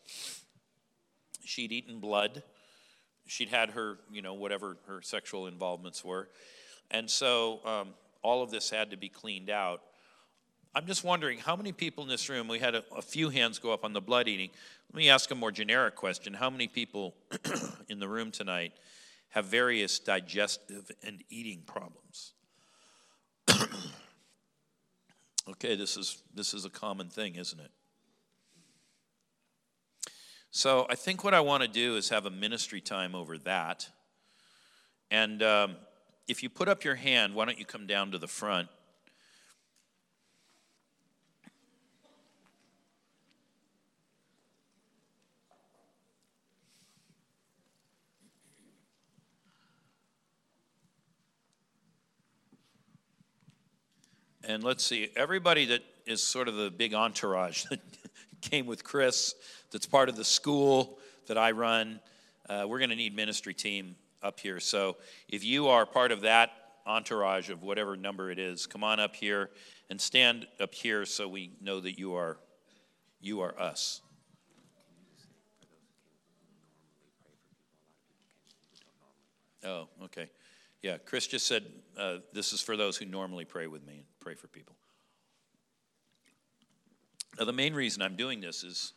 She'd 1.43 1.73
eaten 1.73 1.99
blood. 1.99 2.43
She'd 3.25 3.49
had 3.49 3.71
her, 3.71 3.97
you 4.13 4.21
know, 4.21 4.35
whatever 4.35 4.77
her 4.89 5.01
sexual 5.01 5.47
involvements 5.47 6.05
were. 6.05 6.29
And 6.91 7.09
so 7.09 7.61
um, 7.65 7.95
all 8.21 8.43
of 8.43 8.51
this 8.51 8.69
had 8.69 8.91
to 8.91 8.99
be 8.99 9.09
cleaned 9.09 9.49
out. 9.49 9.81
I'm 10.75 10.85
just 10.85 11.03
wondering 11.03 11.39
how 11.39 11.57
many 11.57 11.73
people 11.73 12.05
in 12.05 12.11
this 12.11 12.29
room, 12.29 12.49
we 12.49 12.59
had 12.59 12.75
a, 12.75 12.85
a 12.95 13.01
few 13.01 13.31
hands 13.31 13.59
go 13.59 13.73
up 13.73 13.87
on 13.87 13.95
the 13.95 14.03
blood 14.03 14.29
eating. 14.29 14.51
Let 14.93 14.99
me 14.99 15.09
ask 15.09 15.31
a 15.31 15.35
more 15.35 15.51
generic 15.51 15.95
question. 15.95 16.35
How 16.35 16.51
many 16.51 16.69
people 16.69 17.15
in 17.89 18.01
the 18.01 18.09
room 18.09 18.33
tonight 18.33 18.75
have 19.31 19.47
various 19.47 19.99
digestive 19.99 20.91
and 21.03 21.25
eating 21.31 21.63
problems? 21.65 22.35
okay, 25.49 25.77
this 25.77 25.97
is, 25.97 26.23
this 26.35 26.55
is 26.55 26.65
a 26.65 26.71
common 26.71 27.09
thing, 27.09 27.37
isn't 27.37 27.61
it? 27.61 27.71
So 30.51 30.87
I 30.89 30.95
think 30.95 31.23
what 31.23 31.35
I 31.35 31.41
want 31.41 31.63
to 31.63 31.69
do 31.69 31.97
is 31.97 32.09
have 32.09 32.25
a 32.25 32.31
ministry 32.31 32.81
time 32.81 33.15
over 33.15 33.37
that. 33.39 33.89
And 35.11 35.43
um, 35.43 35.77
if 36.29 36.43
you 36.43 36.49
put 36.49 36.69
up 36.69 36.83
your 36.83 36.95
hand, 36.95 37.35
why 37.35 37.45
don't 37.45 37.59
you 37.59 37.67
come 37.67 37.87
down 37.87 38.11
to 38.13 38.19
the 38.19 38.27
front? 38.27 38.69
And 54.49 54.63
let's 54.63 54.85
see, 54.85 55.09
everybody 55.17 55.65
that 55.67 55.83
is 56.07 56.23
sort 56.23 56.47
of 56.47 56.55
the 56.55 56.71
big 56.71 56.95
entourage 56.95 57.65
that 57.65 57.81
came 58.41 58.67
with 58.67 58.85
Chris, 58.85 59.35
that's 59.73 59.87
part 59.87 60.09
of 60.09 60.15
the 60.15 60.25
school 60.25 61.01
that 61.27 61.37
I 61.37 61.51
run, 61.51 61.99
uh, 62.49 62.65
we're 62.69 62.79
going 62.79 62.91
to 62.91 62.97
need 62.97 63.17
ministry 63.17 63.55
team 63.55 63.97
up 64.23 64.39
here. 64.39 64.61
So 64.61 64.99
if 65.29 65.43
you 65.43 65.67
are 65.67 65.85
part 65.85 66.13
of 66.13 66.21
that 66.21 66.53
entourage 66.87 67.51
of 67.51 67.65
whatever 67.65 67.97
number 67.97 68.31
it 68.31 68.39
is, 68.39 68.67
come 68.67 68.85
on 68.85 69.01
up 69.01 69.17
here 69.17 69.51
and 69.91 70.01
stand 70.01 70.47
up 70.61 70.73
here 70.73 71.05
so 71.05 71.27
we 71.27 71.51
know 71.61 71.81
that 71.81 71.99
you 71.99 72.15
are 72.15 72.39
you 73.21 73.41
are 73.41 73.61
us. 73.61 74.01
Oh, 79.65 79.89
okay. 80.05 80.29
Yeah, 80.83 80.99
Chris 80.99 81.27
just 81.27 81.49
said 81.49 81.65
uh, 81.99 82.19
this 82.33 82.53
is 82.53 82.63
for 82.63 82.77
those 82.77 82.97
who 82.97 83.07
normally 83.07 83.45
pray 83.45 83.67
with 83.67 83.85
me 83.85 84.05
pray 84.27 84.35
for 84.35 84.49
people. 84.49 84.75
Now, 87.39 87.45
the 87.45 87.53
main 87.53 87.75
reason 87.75 88.03
I'm 88.03 88.17
doing 88.17 88.41
this 88.41 88.65
is 88.65 88.93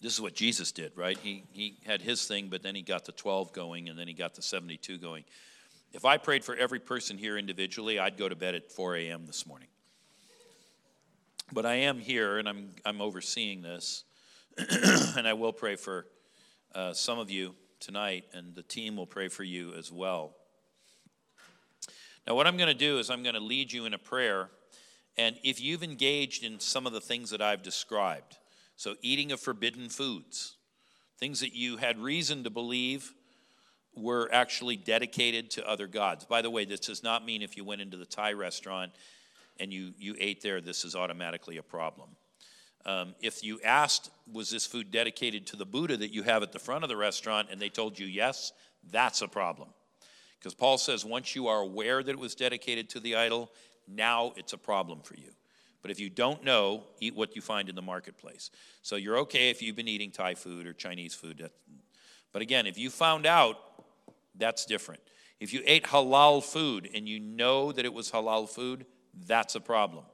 this 0.00 0.14
is 0.14 0.20
what 0.20 0.34
Jesus 0.34 0.72
did, 0.72 0.90
right? 0.96 1.16
He, 1.16 1.44
he 1.52 1.76
had 1.86 2.02
his 2.02 2.26
thing, 2.26 2.48
but 2.48 2.60
then 2.60 2.74
he 2.74 2.82
got 2.82 3.04
the 3.04 3.12
12 3.12 3.52
going, 3.52 3.88
and 3.88 3.96
then 3.96 4.08
he 4.08 4.14
got 4.14 4.34
the 4.34 4.42
72 4.42 4.98
going. 4.98 5.22
If 5.92 6.04
I 6.04 6.16
prayed 6.16 6.44
for 6.44 6.56
every 6.56 6.80
person 6.80 7.16
here 7.16 7.38
individually, 7.38 8.00
I'd 8.00 8.16
go 8.16 8.28
to 8.28 8.34
bed 8.34 8.56
at 8.56 8.72
4 8.72 8.96
a.m. 8.96 9.26
this 9.26 9.46
morning. 9.46 9.68
But 11.52 11.64
I 11.64 11.74
am 11.74 12.00
here, 12.00 12.38
and 12.38 12.48
I'm, 12.48 12.70
I'm 12.84 13.00
overseeing 13.00 13.62
this, 13.62 14.02
and 14.58 15.28
I 15.28 15.34
will 15.34 15.52
pray 15.52 15.76
for 15.76 16.04
uh, 16.74 16.94
some 16.94 17.20
of 17.20 17.30
you 17.30 17.54
tonight, 17.78 18.24
and 18.32 18.56
the 18.56 18.64
team 18.64 18.96
will 18.96 19.06
pray 19.06 19.28
for 19.28 19.44
you 19.44 19.72
as 19.74 19.92
well. 19.92 20.34
Now, 22.26 22.34
what 22.34 22.46
I'm 22.46 22.56
going 22.56 22.68
to 22.68 22.74
do 22.74 22.98
is 22.98 23.08
I'm 23.08 23.22
going 23.22 23.34
to 23.34 23.40
lead 23.40 23.72
you 23.72 23.84
in 23.84 23.94
a 23.94 23.98
prayer. 23.98 24.50
And 25.16 25.36
if 25.44 25.60
you've 25.60 25.82
engaged 25.82 26.44
in 26.44 26.58
some 26.58 26.86
of 26.86 26.92
the 26.92 27.00
things 27.00 27.30
that 27.30 27.40
I've 27.40 27.62
described, 27.62 28.36
so 28.74 28.96
eating 29.00 29.32
of 29.32 29.40
forbidden 29.40 29.88
foods, 29.88 30.56
things 31.18 31.40
that 31.40 31.54
you 31.54 31.76
had 31.76 31.98
reason 31.98 32.44
to 32.44 32.50
believe 32.50 33.12
were 33.94 34.28
actually 34.32 34.76
dedicated 34.76 35.50
to 35.52 35.66
other 35.66 35.86
gods. 35.86 36.24
By 36.24 36.42
the 36.42 36.50
way, 36.50 36.64
this 36.64 36.80
does 36.80 37.02
not 37.02 37.24
mean 37.24 37.42
if 37.42 37.56
you 37.56 37.64
went 37.64 37.80
into 37.80 37.96
the 37.96 38.04
Thai 38.04 38.32
restaurant 38.32 38.92
and 39.58 39.72
you, 39.72 39.94
you 39.96 40.14
ate 40.18 40.42
there, 40.42 40.60
this 40.60 40.84
is 40.84 40.94
automatically 40.94 41.56
a 41.56 41.62
problem. 41.62 42.10
Um, 42.84 43.14
if 43.20 43.42
you 43.42 43.58
asked, 43.64 44.10
was 44.30 44.50
this 44.50 44.66
food 44.66 44.90
dedicated 44.90 45.46
to 45.48 45.56
the 45.56 45.64
Buddha 45.64 45.96
that 45.96 46.12
you 46.12 46.22
have 46.24 46.42
at 46.42 46.52
the 46.52 46.58
front 46.58 46.84
of 46.84 46.88
the 46.88 46.96
restaurant, 46.96 47.48
and 47.50 47.60
they 47.60 47.70
told 47.70 47.98
you 47.98 48.06
yes, 48.06 48.52
that's 48.90 49.22
a 49.22 49.28
problem. 49.28 49.70
Because 50.38 50.54
Paul 50.54 50.78
says 50.78 51.04
once 51.04 51.34
you 51.34 51.48
are 51.48 51.60
aware 51.60 52.02
that 52.02 52.10
it 52.10 52.18
was 52.18 52.34
dedicated 52.34 52.88
to 52.90 53.00
the 53.00 53.16
idol, 53.16 53.50
now 53.88 54.32
it's 54.36 54.52
a 54.52 54.58
problem 54.58 55.00
for 55.02 55.14
you. 55.14 55.30
But 55.82 55.90
if 55.90 56.00
you 56.00 56.10
don't 56.10 56.42
know, 56.42 56.84
eat 57.00 57.14
what 57.14 57.36
you 57.36 57.42
find 57.42 57.68
in 57.68 57.74
the 57.74 57.82
marketplace. 57.82 58.50
So 58.82 58.96
you're 58.96 59.18
okay 59.18 59.50
if 59.50 59.62
you've 59.62 59.76
been 59.76 59.88
eating 59.88 60.10
Thai 60.10 60.34
food 60.34 60.66
or 60.66 60.72
Chinese 60.72 61.14
food. 61.14 61.48
But 62.32 62.42
again, 62.42 62.66
if 62.66 62.76
you 62.76 62.90
found 62.90 63.24
out, 63.24 63.56
that's 64.34 64.66
different. 64.66 65.00
If 65.38 65.52
you 65.52 65.62
ate 65.64 65.84
halal 65.84 66.42
food 66.42 66.88
and 66.94 67.08
you 67.08 67.20
know 67.20 67.72
that 67.72 67.84
it 67.84 67.92
was 67.92 68.10
halal 68.10 68.48
food, 68.48 68.86
that's 69.26 69.54
a 69.54 69.60
problem. 69.60 70.04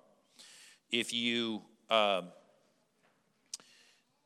If 0.90 1.12
you 1.14 1.62
uh, 1.88 2.22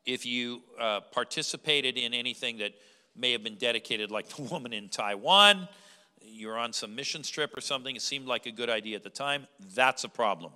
if 0.04 0.24
you 0.24 0.62
uh, 0.80 1.00
participated 1.12 1.98
in 1.98 2.14
anything 2.14 2.58
that 2.58 2.72
may 3.16 3.32
have 3.32 3.42
been 3.42 3.56
dedicated, 3.56 4.10
like 4.10 4.28
the 4.28 4.42
woman 4.50 4.72
in 4.72 4.88
Taiwan, 4.88 5.68
you're 6.20 6.58
on 6.58 6.72
some 6.72 6.94
missions 6.94 7.30
trip 7.30 7.56
or 7.56 7.60
something, 7.60 7.96
it 7.96 8.02
seemed 8.02 8.26
like 8.26 8.46
a 8.46 8.50
good 8.50 8.70
idea 8.70 8.96
at 8.96 9.02
the 9.02 9.10
time, 9.10 9.46
that's 9.74 10.04
a 10.04 10.08
problem. 10.08 10.52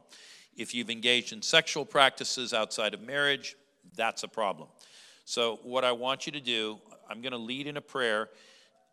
If 0.57 0.75
you've 0.75 0.91
engaged 0.91 1.33
in 1.33 1.43
sexual 1.43 1.85
practices 1.85 2.53
outside 2.53 2.95
of 2.95 3.01
marriage, 3.01 3.57
that's 3.97 4.23
a 4.23 4.29
problem. 4.29 4.69
So, 5.25 5.61
what 5.63 5.85
I 5.85 5.93
want 5.93 6.27
you 6.27 6.33
to 6.33 6.41
do, 6.41 6.79
I'm 7.09 7.23
going 7.23 7.33
to 7.33 7.39
lead 7.39 7.67
in 7.67 7.77
a 7.77 7.81
prayer. 7.81 8.29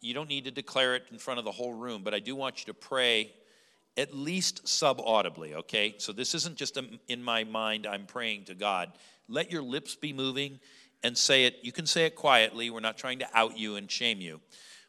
You 0.01 0.13
don't 0.13 0.29
need 0.29 0.45
to 0.45 0.51
declare 0.51 0.95
it 0.95 1.05
in 1.11 1.17
front 1.17 1.39
of 1.39 1.45
the 1.45 1.51
whole 1.51 1.73
room, 1.73 2.03
but 2.03 2.13
I 2.13 2.19
do 2.19 2.35
want 2.35 2.59
you 2.59 2.65
to 2.71 2.73
pray 2.73 3.33
at 3.97 4.13
least 4.13 4.67
subaudibly, 4.67 5.55
okay? 5.55 5.95
So, 5.97 6.11
this 6.13 6.35
isn't 6.35 6.55
just 6.55 6.77
in 7.07 7.23
my 7.23 7.43
mind, 7.43 7.87
I'm 7.87 8.05
praying 8.05 8.45
to 8.45 8.55
God. 8.55 8.91
Let 9.27 9.51
your 9.51 9.63
lips 9.63 9.95
be 9.95 10.13
moving 10.13 10.59
and 11.03 11.17
say 11.17 11.45
it. 11.45 11.57
You 11.63 11.71
can 11.71 11.85
say 11.85 12.05
it 12.05 12.15
quietly. 12.15 12.69
We're 12.69 12.79
not 12.79 12.97
trying 12.97 13.19
to 13.19 13.27
out 13.33 13.57
you 13.57 13.75
and 13.75 13.89
shame 13.89 14.21
you. 14.21 14.39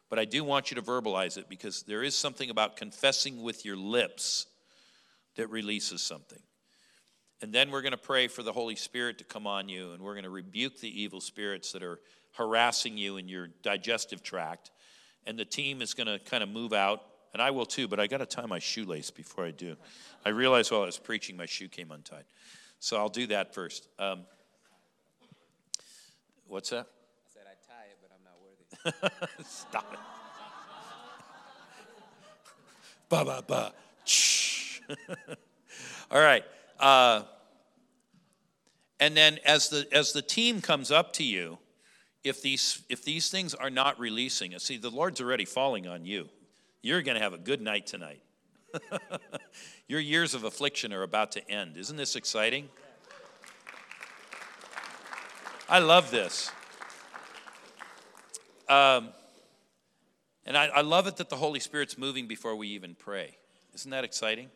But 0.09 0.19
I 0.19 0.25
do 0.25 0.43
want 0.43 0.71
you 0.71 0.75
to 0.75 0.81
verbalize 0.81 1.37
it 1.37 1.47
because 1.49 1.83
there 1.83 2.03
is 2.03 2.15
something 2.15 2.49
about 2.49 2.75
confessing 2.75 3.43
with 3.43 3.63
your 3.63 3.77
lips 3.77 4.47
that 5.35 5.47
releases 5.49 6.01
something. 6.01 6.39
And 7.41 7.53
then 7.53 7.71
we're 7.71 7.81
going 7.81 7.91
to 7.91 7.97
pray 7.97 8.27
for 8.27 8.43
the 8.43 8.51
Holy 8.51 8.75
Spirit 8.75 9.17
to 9.19 9.23
come 9.23 9.47
on 9.47 9.69
you, 9.69 9.91
and 9.93 10.01
we're 10.01 10.13
going 10.13 10.25
to 10.25 10.29
rebuke 10.29 10.79
the 10.79 11.01
evil 11.01 11.21
spirits 11.21 11.71
that 11.71 11.83
are 11.83 11.99
harassing 12.33 12.97
you 12.97 13.17
in 13.17 13.29
your 13.29 13.47
digestive 13.63 14.21
tract. 14.21 14.71
And 15.25 15.37
the 15.37 15.45
team 15.45 15.81
is 15.81 15.93
going 15.93 16.07
to 16.07 16.19
kind 16.19 16.43
of 16.43 16.49
move 16.49 16.73
out, 16.73 17.01
and 17.33 17.41
I 17.41 17.51
will 17.51 17.65
too, 17.65 17.87
but 17.87 17.99
I 17.99 18.07
got 18.07 18.17
to 18.17 18.25
tie 18.25 18.45
my 18.45 18.59
shoelace 18.59 19.11
before 19.11 19.45
I 19.45 19.51
do. 19.51 19.77
I 20.25 20.29
realized 20.29 20.71
while 20.71 20.81
I 20.81 20.85
was 20.85 20.97
preaching, 20.97 21.37
my 21.37 21.45
shoe 21.45 21.69
came 21.69 21.91
untied. 21.91 22.25
So 22.79 22.97
I'll 22.97 23.09
do 23.09 23.27
that 23.27 23.53
first. 23.53 23.87
Um, 23.99 24.21
what's 26.47 26.71
that? 26.71 26.87
I 26.87 27.33
said 27.33 27.43
I'd 27.45 27.67
tie 27.67 27.85
it, 27.89 27.97
but 28.01 28.11
I'm 28.13 28.23
not 28.23 28.33
worthy. 28.41 28.68
Stop 29.45 29.93
it. 29.93 29.99
ba 33.09 33.25
ba 33.25 33.43
ba. 33.45 33.73
All 36.11 36.21
right. 36.21 36.43
Uh, 36.79 37.23
and 38.99 39.15
then 39.15 39.39
as 39.45 39.69
the 39.69 39.87
as 39.91 40.13
the 40.13 40.21
team 40.21 40.61
comes 40.61 40.91
up 40.91 41.13
to 41.13 41.23
you, 41.23 41.57
if 42.23 42.41
these 42.41 42.81
if 42.89 43.03
these 43.03 43.29
things 43.29 43.53
are 43.53 43.69
not 43.69 43.99
releasing, 43.99 44.57
see 44.59 44.77
the 44.77 44.89
Lord's 44.89 45.21
already 45.21 45.45
falling 45.45 45.87
on 45.87 46.05
you. 46.05 46.29
You're 46.81 47.01
going 47.01 47.15
to 47.15 47.23
have 47.23 47.33
a 47.33 47.37
good 47.37 47.61
night 47.61 47.87
tonight. 47.87 48.21
Your 49.87 49.99
years 49.99 50.33
of 50.33 50.43
affliction 50.43 50.93
are 50.93 51.03
about 51.03 51.31
to 51.33 51.51
end. 51.51 51.77
Isn't 51.77 51.97
this 51.97 52.15
exciting? 52.15 52.69
I 55.67 55.79
love 55.79 56.09
this. 56.11 56.51
Um, 58.69 59.09
and 60.45 60.55
I, 60.55 60.67
I 60.67 60.81
love 60.81 61.07
it 61.07 61.17
that 61.17 61.29
the 61.29 61.35
Holy 61.35 61.59
Spirit's 61.59 61.97
moving 61.97 62.27
before 62.27 62.55
we 62.55 62.67
even 62.69 62.95
pray. 62.95 63.35
Isn't 63.73 63.91
that 63.91 64.03
exciting? 64.03 64.49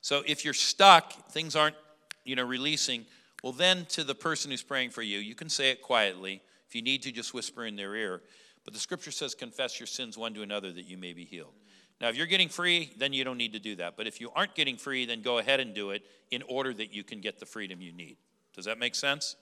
So 0.00 0.22
if 0.26 0.44
you're 0.44 0.54
stuck, 0.54 1.30
things 1.30 1.54
aren't, 1.54 1.76
you 2.24 2.34
know, 2.34 2.44
releasing, 2.44 3.06
well 3.42 3.52
then 3.52 3.86
to 3.90 4.04
the 4.04 4.14
person 4.14 4.50
who's 4.50 4.62
praying 4.62 4.90
for 4.90 5.02
you, 5.02 5.18
you 5.18 5.34
can 5.36 5.48
say 5.48 5.70
it 5.70 5.80
quietly. 5.80 6.42
If 6.68 6.74
you 6.74 6.82
need 6.82 7.02
to, 7.02 7.12
just 7.12 7.32
whisper 7.32 7.64
in 7.64 7.76
their 7.76 7.94
ear. 7.94 8.22
But 8.64 8.74
the 8.74 8.80
scripture 8.80 9.10
says, 9.10 9.34
confess 9.34 9.78
your 9.78 9.86
sins 9.86 10.18
one 10.18 10.34
to 10.34 10.42
another 10.42 10.72
that 10.72 10.84
you 10.84 10.98
may 10.98 11.12
be 11.12 11.24
healed. 11.24 11.52
Now, 12.00 12.08
if 12.08 12.16
you're 12.16 12.26
getting 12.26 12.48
free, 12.48 12.92
then 12.96 13.12
you 13.12 13.22
don't 13.22 13.38
need 13.38 13.52
to 13.52 13.60
do 13.60 13.76
that. 13.76 13.96
But 13.96 14.08
if 14.08 14.20
you 14.20 14.30
aren't 14.34 14.56
getting 14.56 14.76
free, 14.76 15.06
then 15.06 15.22
go 15.22 15.38
ahead 15.38 15.60
and 15.60 15.72
do 15.72 15.90
it 15.90 16.02
in 16.32 16.42
order 16.48 16.72
that 16.74 16.92
you 16.92 17.04
can 17.04 17.20
get 17.20 17.38
the 17.38 17.46
freedom 17.46 17.80
you 17.80 17.92
need. 17.92 18.16
Does 18.54 18.64
that 18.64 18.78
make 18.78 18.96
sense? 18.96 19.36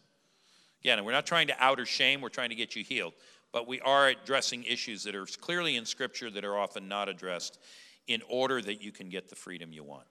Again, 0.82 1.04
we're 1.04 1.12
not 1.12 1.26
trying 1.26 1.48
to 1.48 1.54
outer 1.58 1.84
shame, 1.84 2.20
we're 2.20 2.28
trying 2.28 2.48
to 2.50 2.54
get 2.54 2.74
you 2.74 2.82
healed. 2.82 3.12
But 3.52 3.66
we 3.66 3.80
are 3.80 4.08
addressing 4.08 4.64
issues 4.64 5.02
that 5.04 5.14
are 5.14 5.26
clearly 5.26 5.76
in 5.76 5.84
Scripture 5.84 6.30
that 6.30 6.44
are 6.44 6.56
often 6.56 6.88
not 6.88 7.08
addressed 7.08 7.58
in 8.06 8.22
order 8.28 8.62
that 8.62 8.82
you 8.82 8.92
can 8.92 9.08
get 9.08 9.28
the 9.28 9.36
freedom 9.36 9.72
you 9.72 9.84
want. 9.84 10.06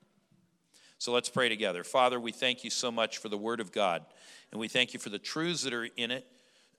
So 0.97 1.13
let's 1.13 1.29
pray 1.29 1.47
together. 1.47 1.83
Father, 1.83 2.19
we 2.19 2.33
thank 2.33 2.63
you 2.63 2.69
so 2.69 2.91
much 2.91 3.19
for 3.19 3.29
the 3.29 3.37
Word 3.37 3.61
of 3.61 3.71
God, 3.71 4.05
and 4.51 4.59
we 4.59 4.67
thank 4.67 4.93
you 4.93 4.99
for 4.99 5.09
the 5.09 5.19
truths 5.19 5.63
that 5.63 5.73
are 5.73 5.87
in 5.95 6.11
it. 6.11 6.27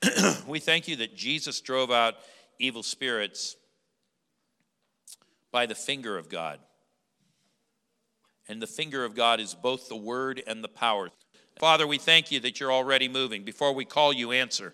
we 0.46 0.58
thank 0.58 0.88
you 0.88 0.96
that 0.96 1.16
Jesus 1.16 1.60
drove 1.60 1.90
out 1.90 2.14
evil 2.58 2.82
spirits 2.82 3.56
by 5.50 5.66
the 5.66 5.74
finger 5.74 6.16
of 6.18 6.28
God. 6.28 6.58
And 8.48 8.60
the 8.60 8.66
finger 8.66 9.04
of 9.04 9.14
God 9.14 9.40
is 9.40 9.54
both 9.54 9.88
the 9.88 9.96
Word 9.96 10.42
and 10.46 10.62
the 10.62 10.68
power. 10.68 11.10
Father, 11.60 11.86
we 11.86 11.98
thank 11.98 12.32
you 12.32 12.40
that 12.40 12.58
you're 12.58 12.72
already 12.72 13.06
moving. 13.06 13.42
Before 13.42 13.74
we 13.74 13.84
call 13.84 14.14
you, 14.14 14.32
answer. 14.32 14.72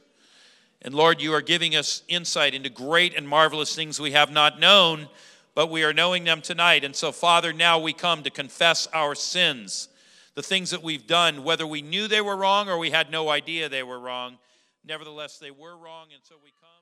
And 0.82 0.94
Lord, 0.94 1.20
you 1.20 1.32
are 1.32 1.42
giving 1.42 1.74
us 1.74 2.04
insight 2.06 2.54
into 2.54 2.70
great 2.70 3.12
and 3.16 3.28
marvelous 3.28 3.74
things 3.74 3.98
we 3.98 4.12
have 4.12 4.30
not 4.30 4.60
known, 4.60 5.08
but 5.56 5.68
we 5.68 5.82
are 5.82 5.92
knowing 5.92 6.22
them 6.22 6.42
tonight. 6.42 6.84
And 6.84 6.94
so, 6.94 7.10
Father, 7.10 7.52
now 7.52 7.80
we 7.80 7.92
come 7.92 8.22
to 8.22 8.30
confess 8.30 8.86
our 8.94 9.16
sins, 9.16 9.88
the 10.36 10.44
things 10.44 10.70
that 10.70 10.84
we've 10.84 11.08
done, 11.08 11.42
whether 11.42 11.66
we 11.66 11.82
knew 11.82 12.06
they 12.06 12.20
were 12.20 12.36
wrong 12.36 12.68
or 12.68 12.78
we 12.78 12.92
had 12.92 13.10
no 13.10 13.30
idea 13.30 13.68
they 13.68 13.82
were 13.82 13.98
wrong. 13.98 14.38
Nevertheless, 14.84 15.38
they 15.38 15.50
were 15.50 15.76
wrong, 15.76 16.06
and 16.14 16.22
so 16.22 16.36
we 16.44 16.52
come. 16.60 16.75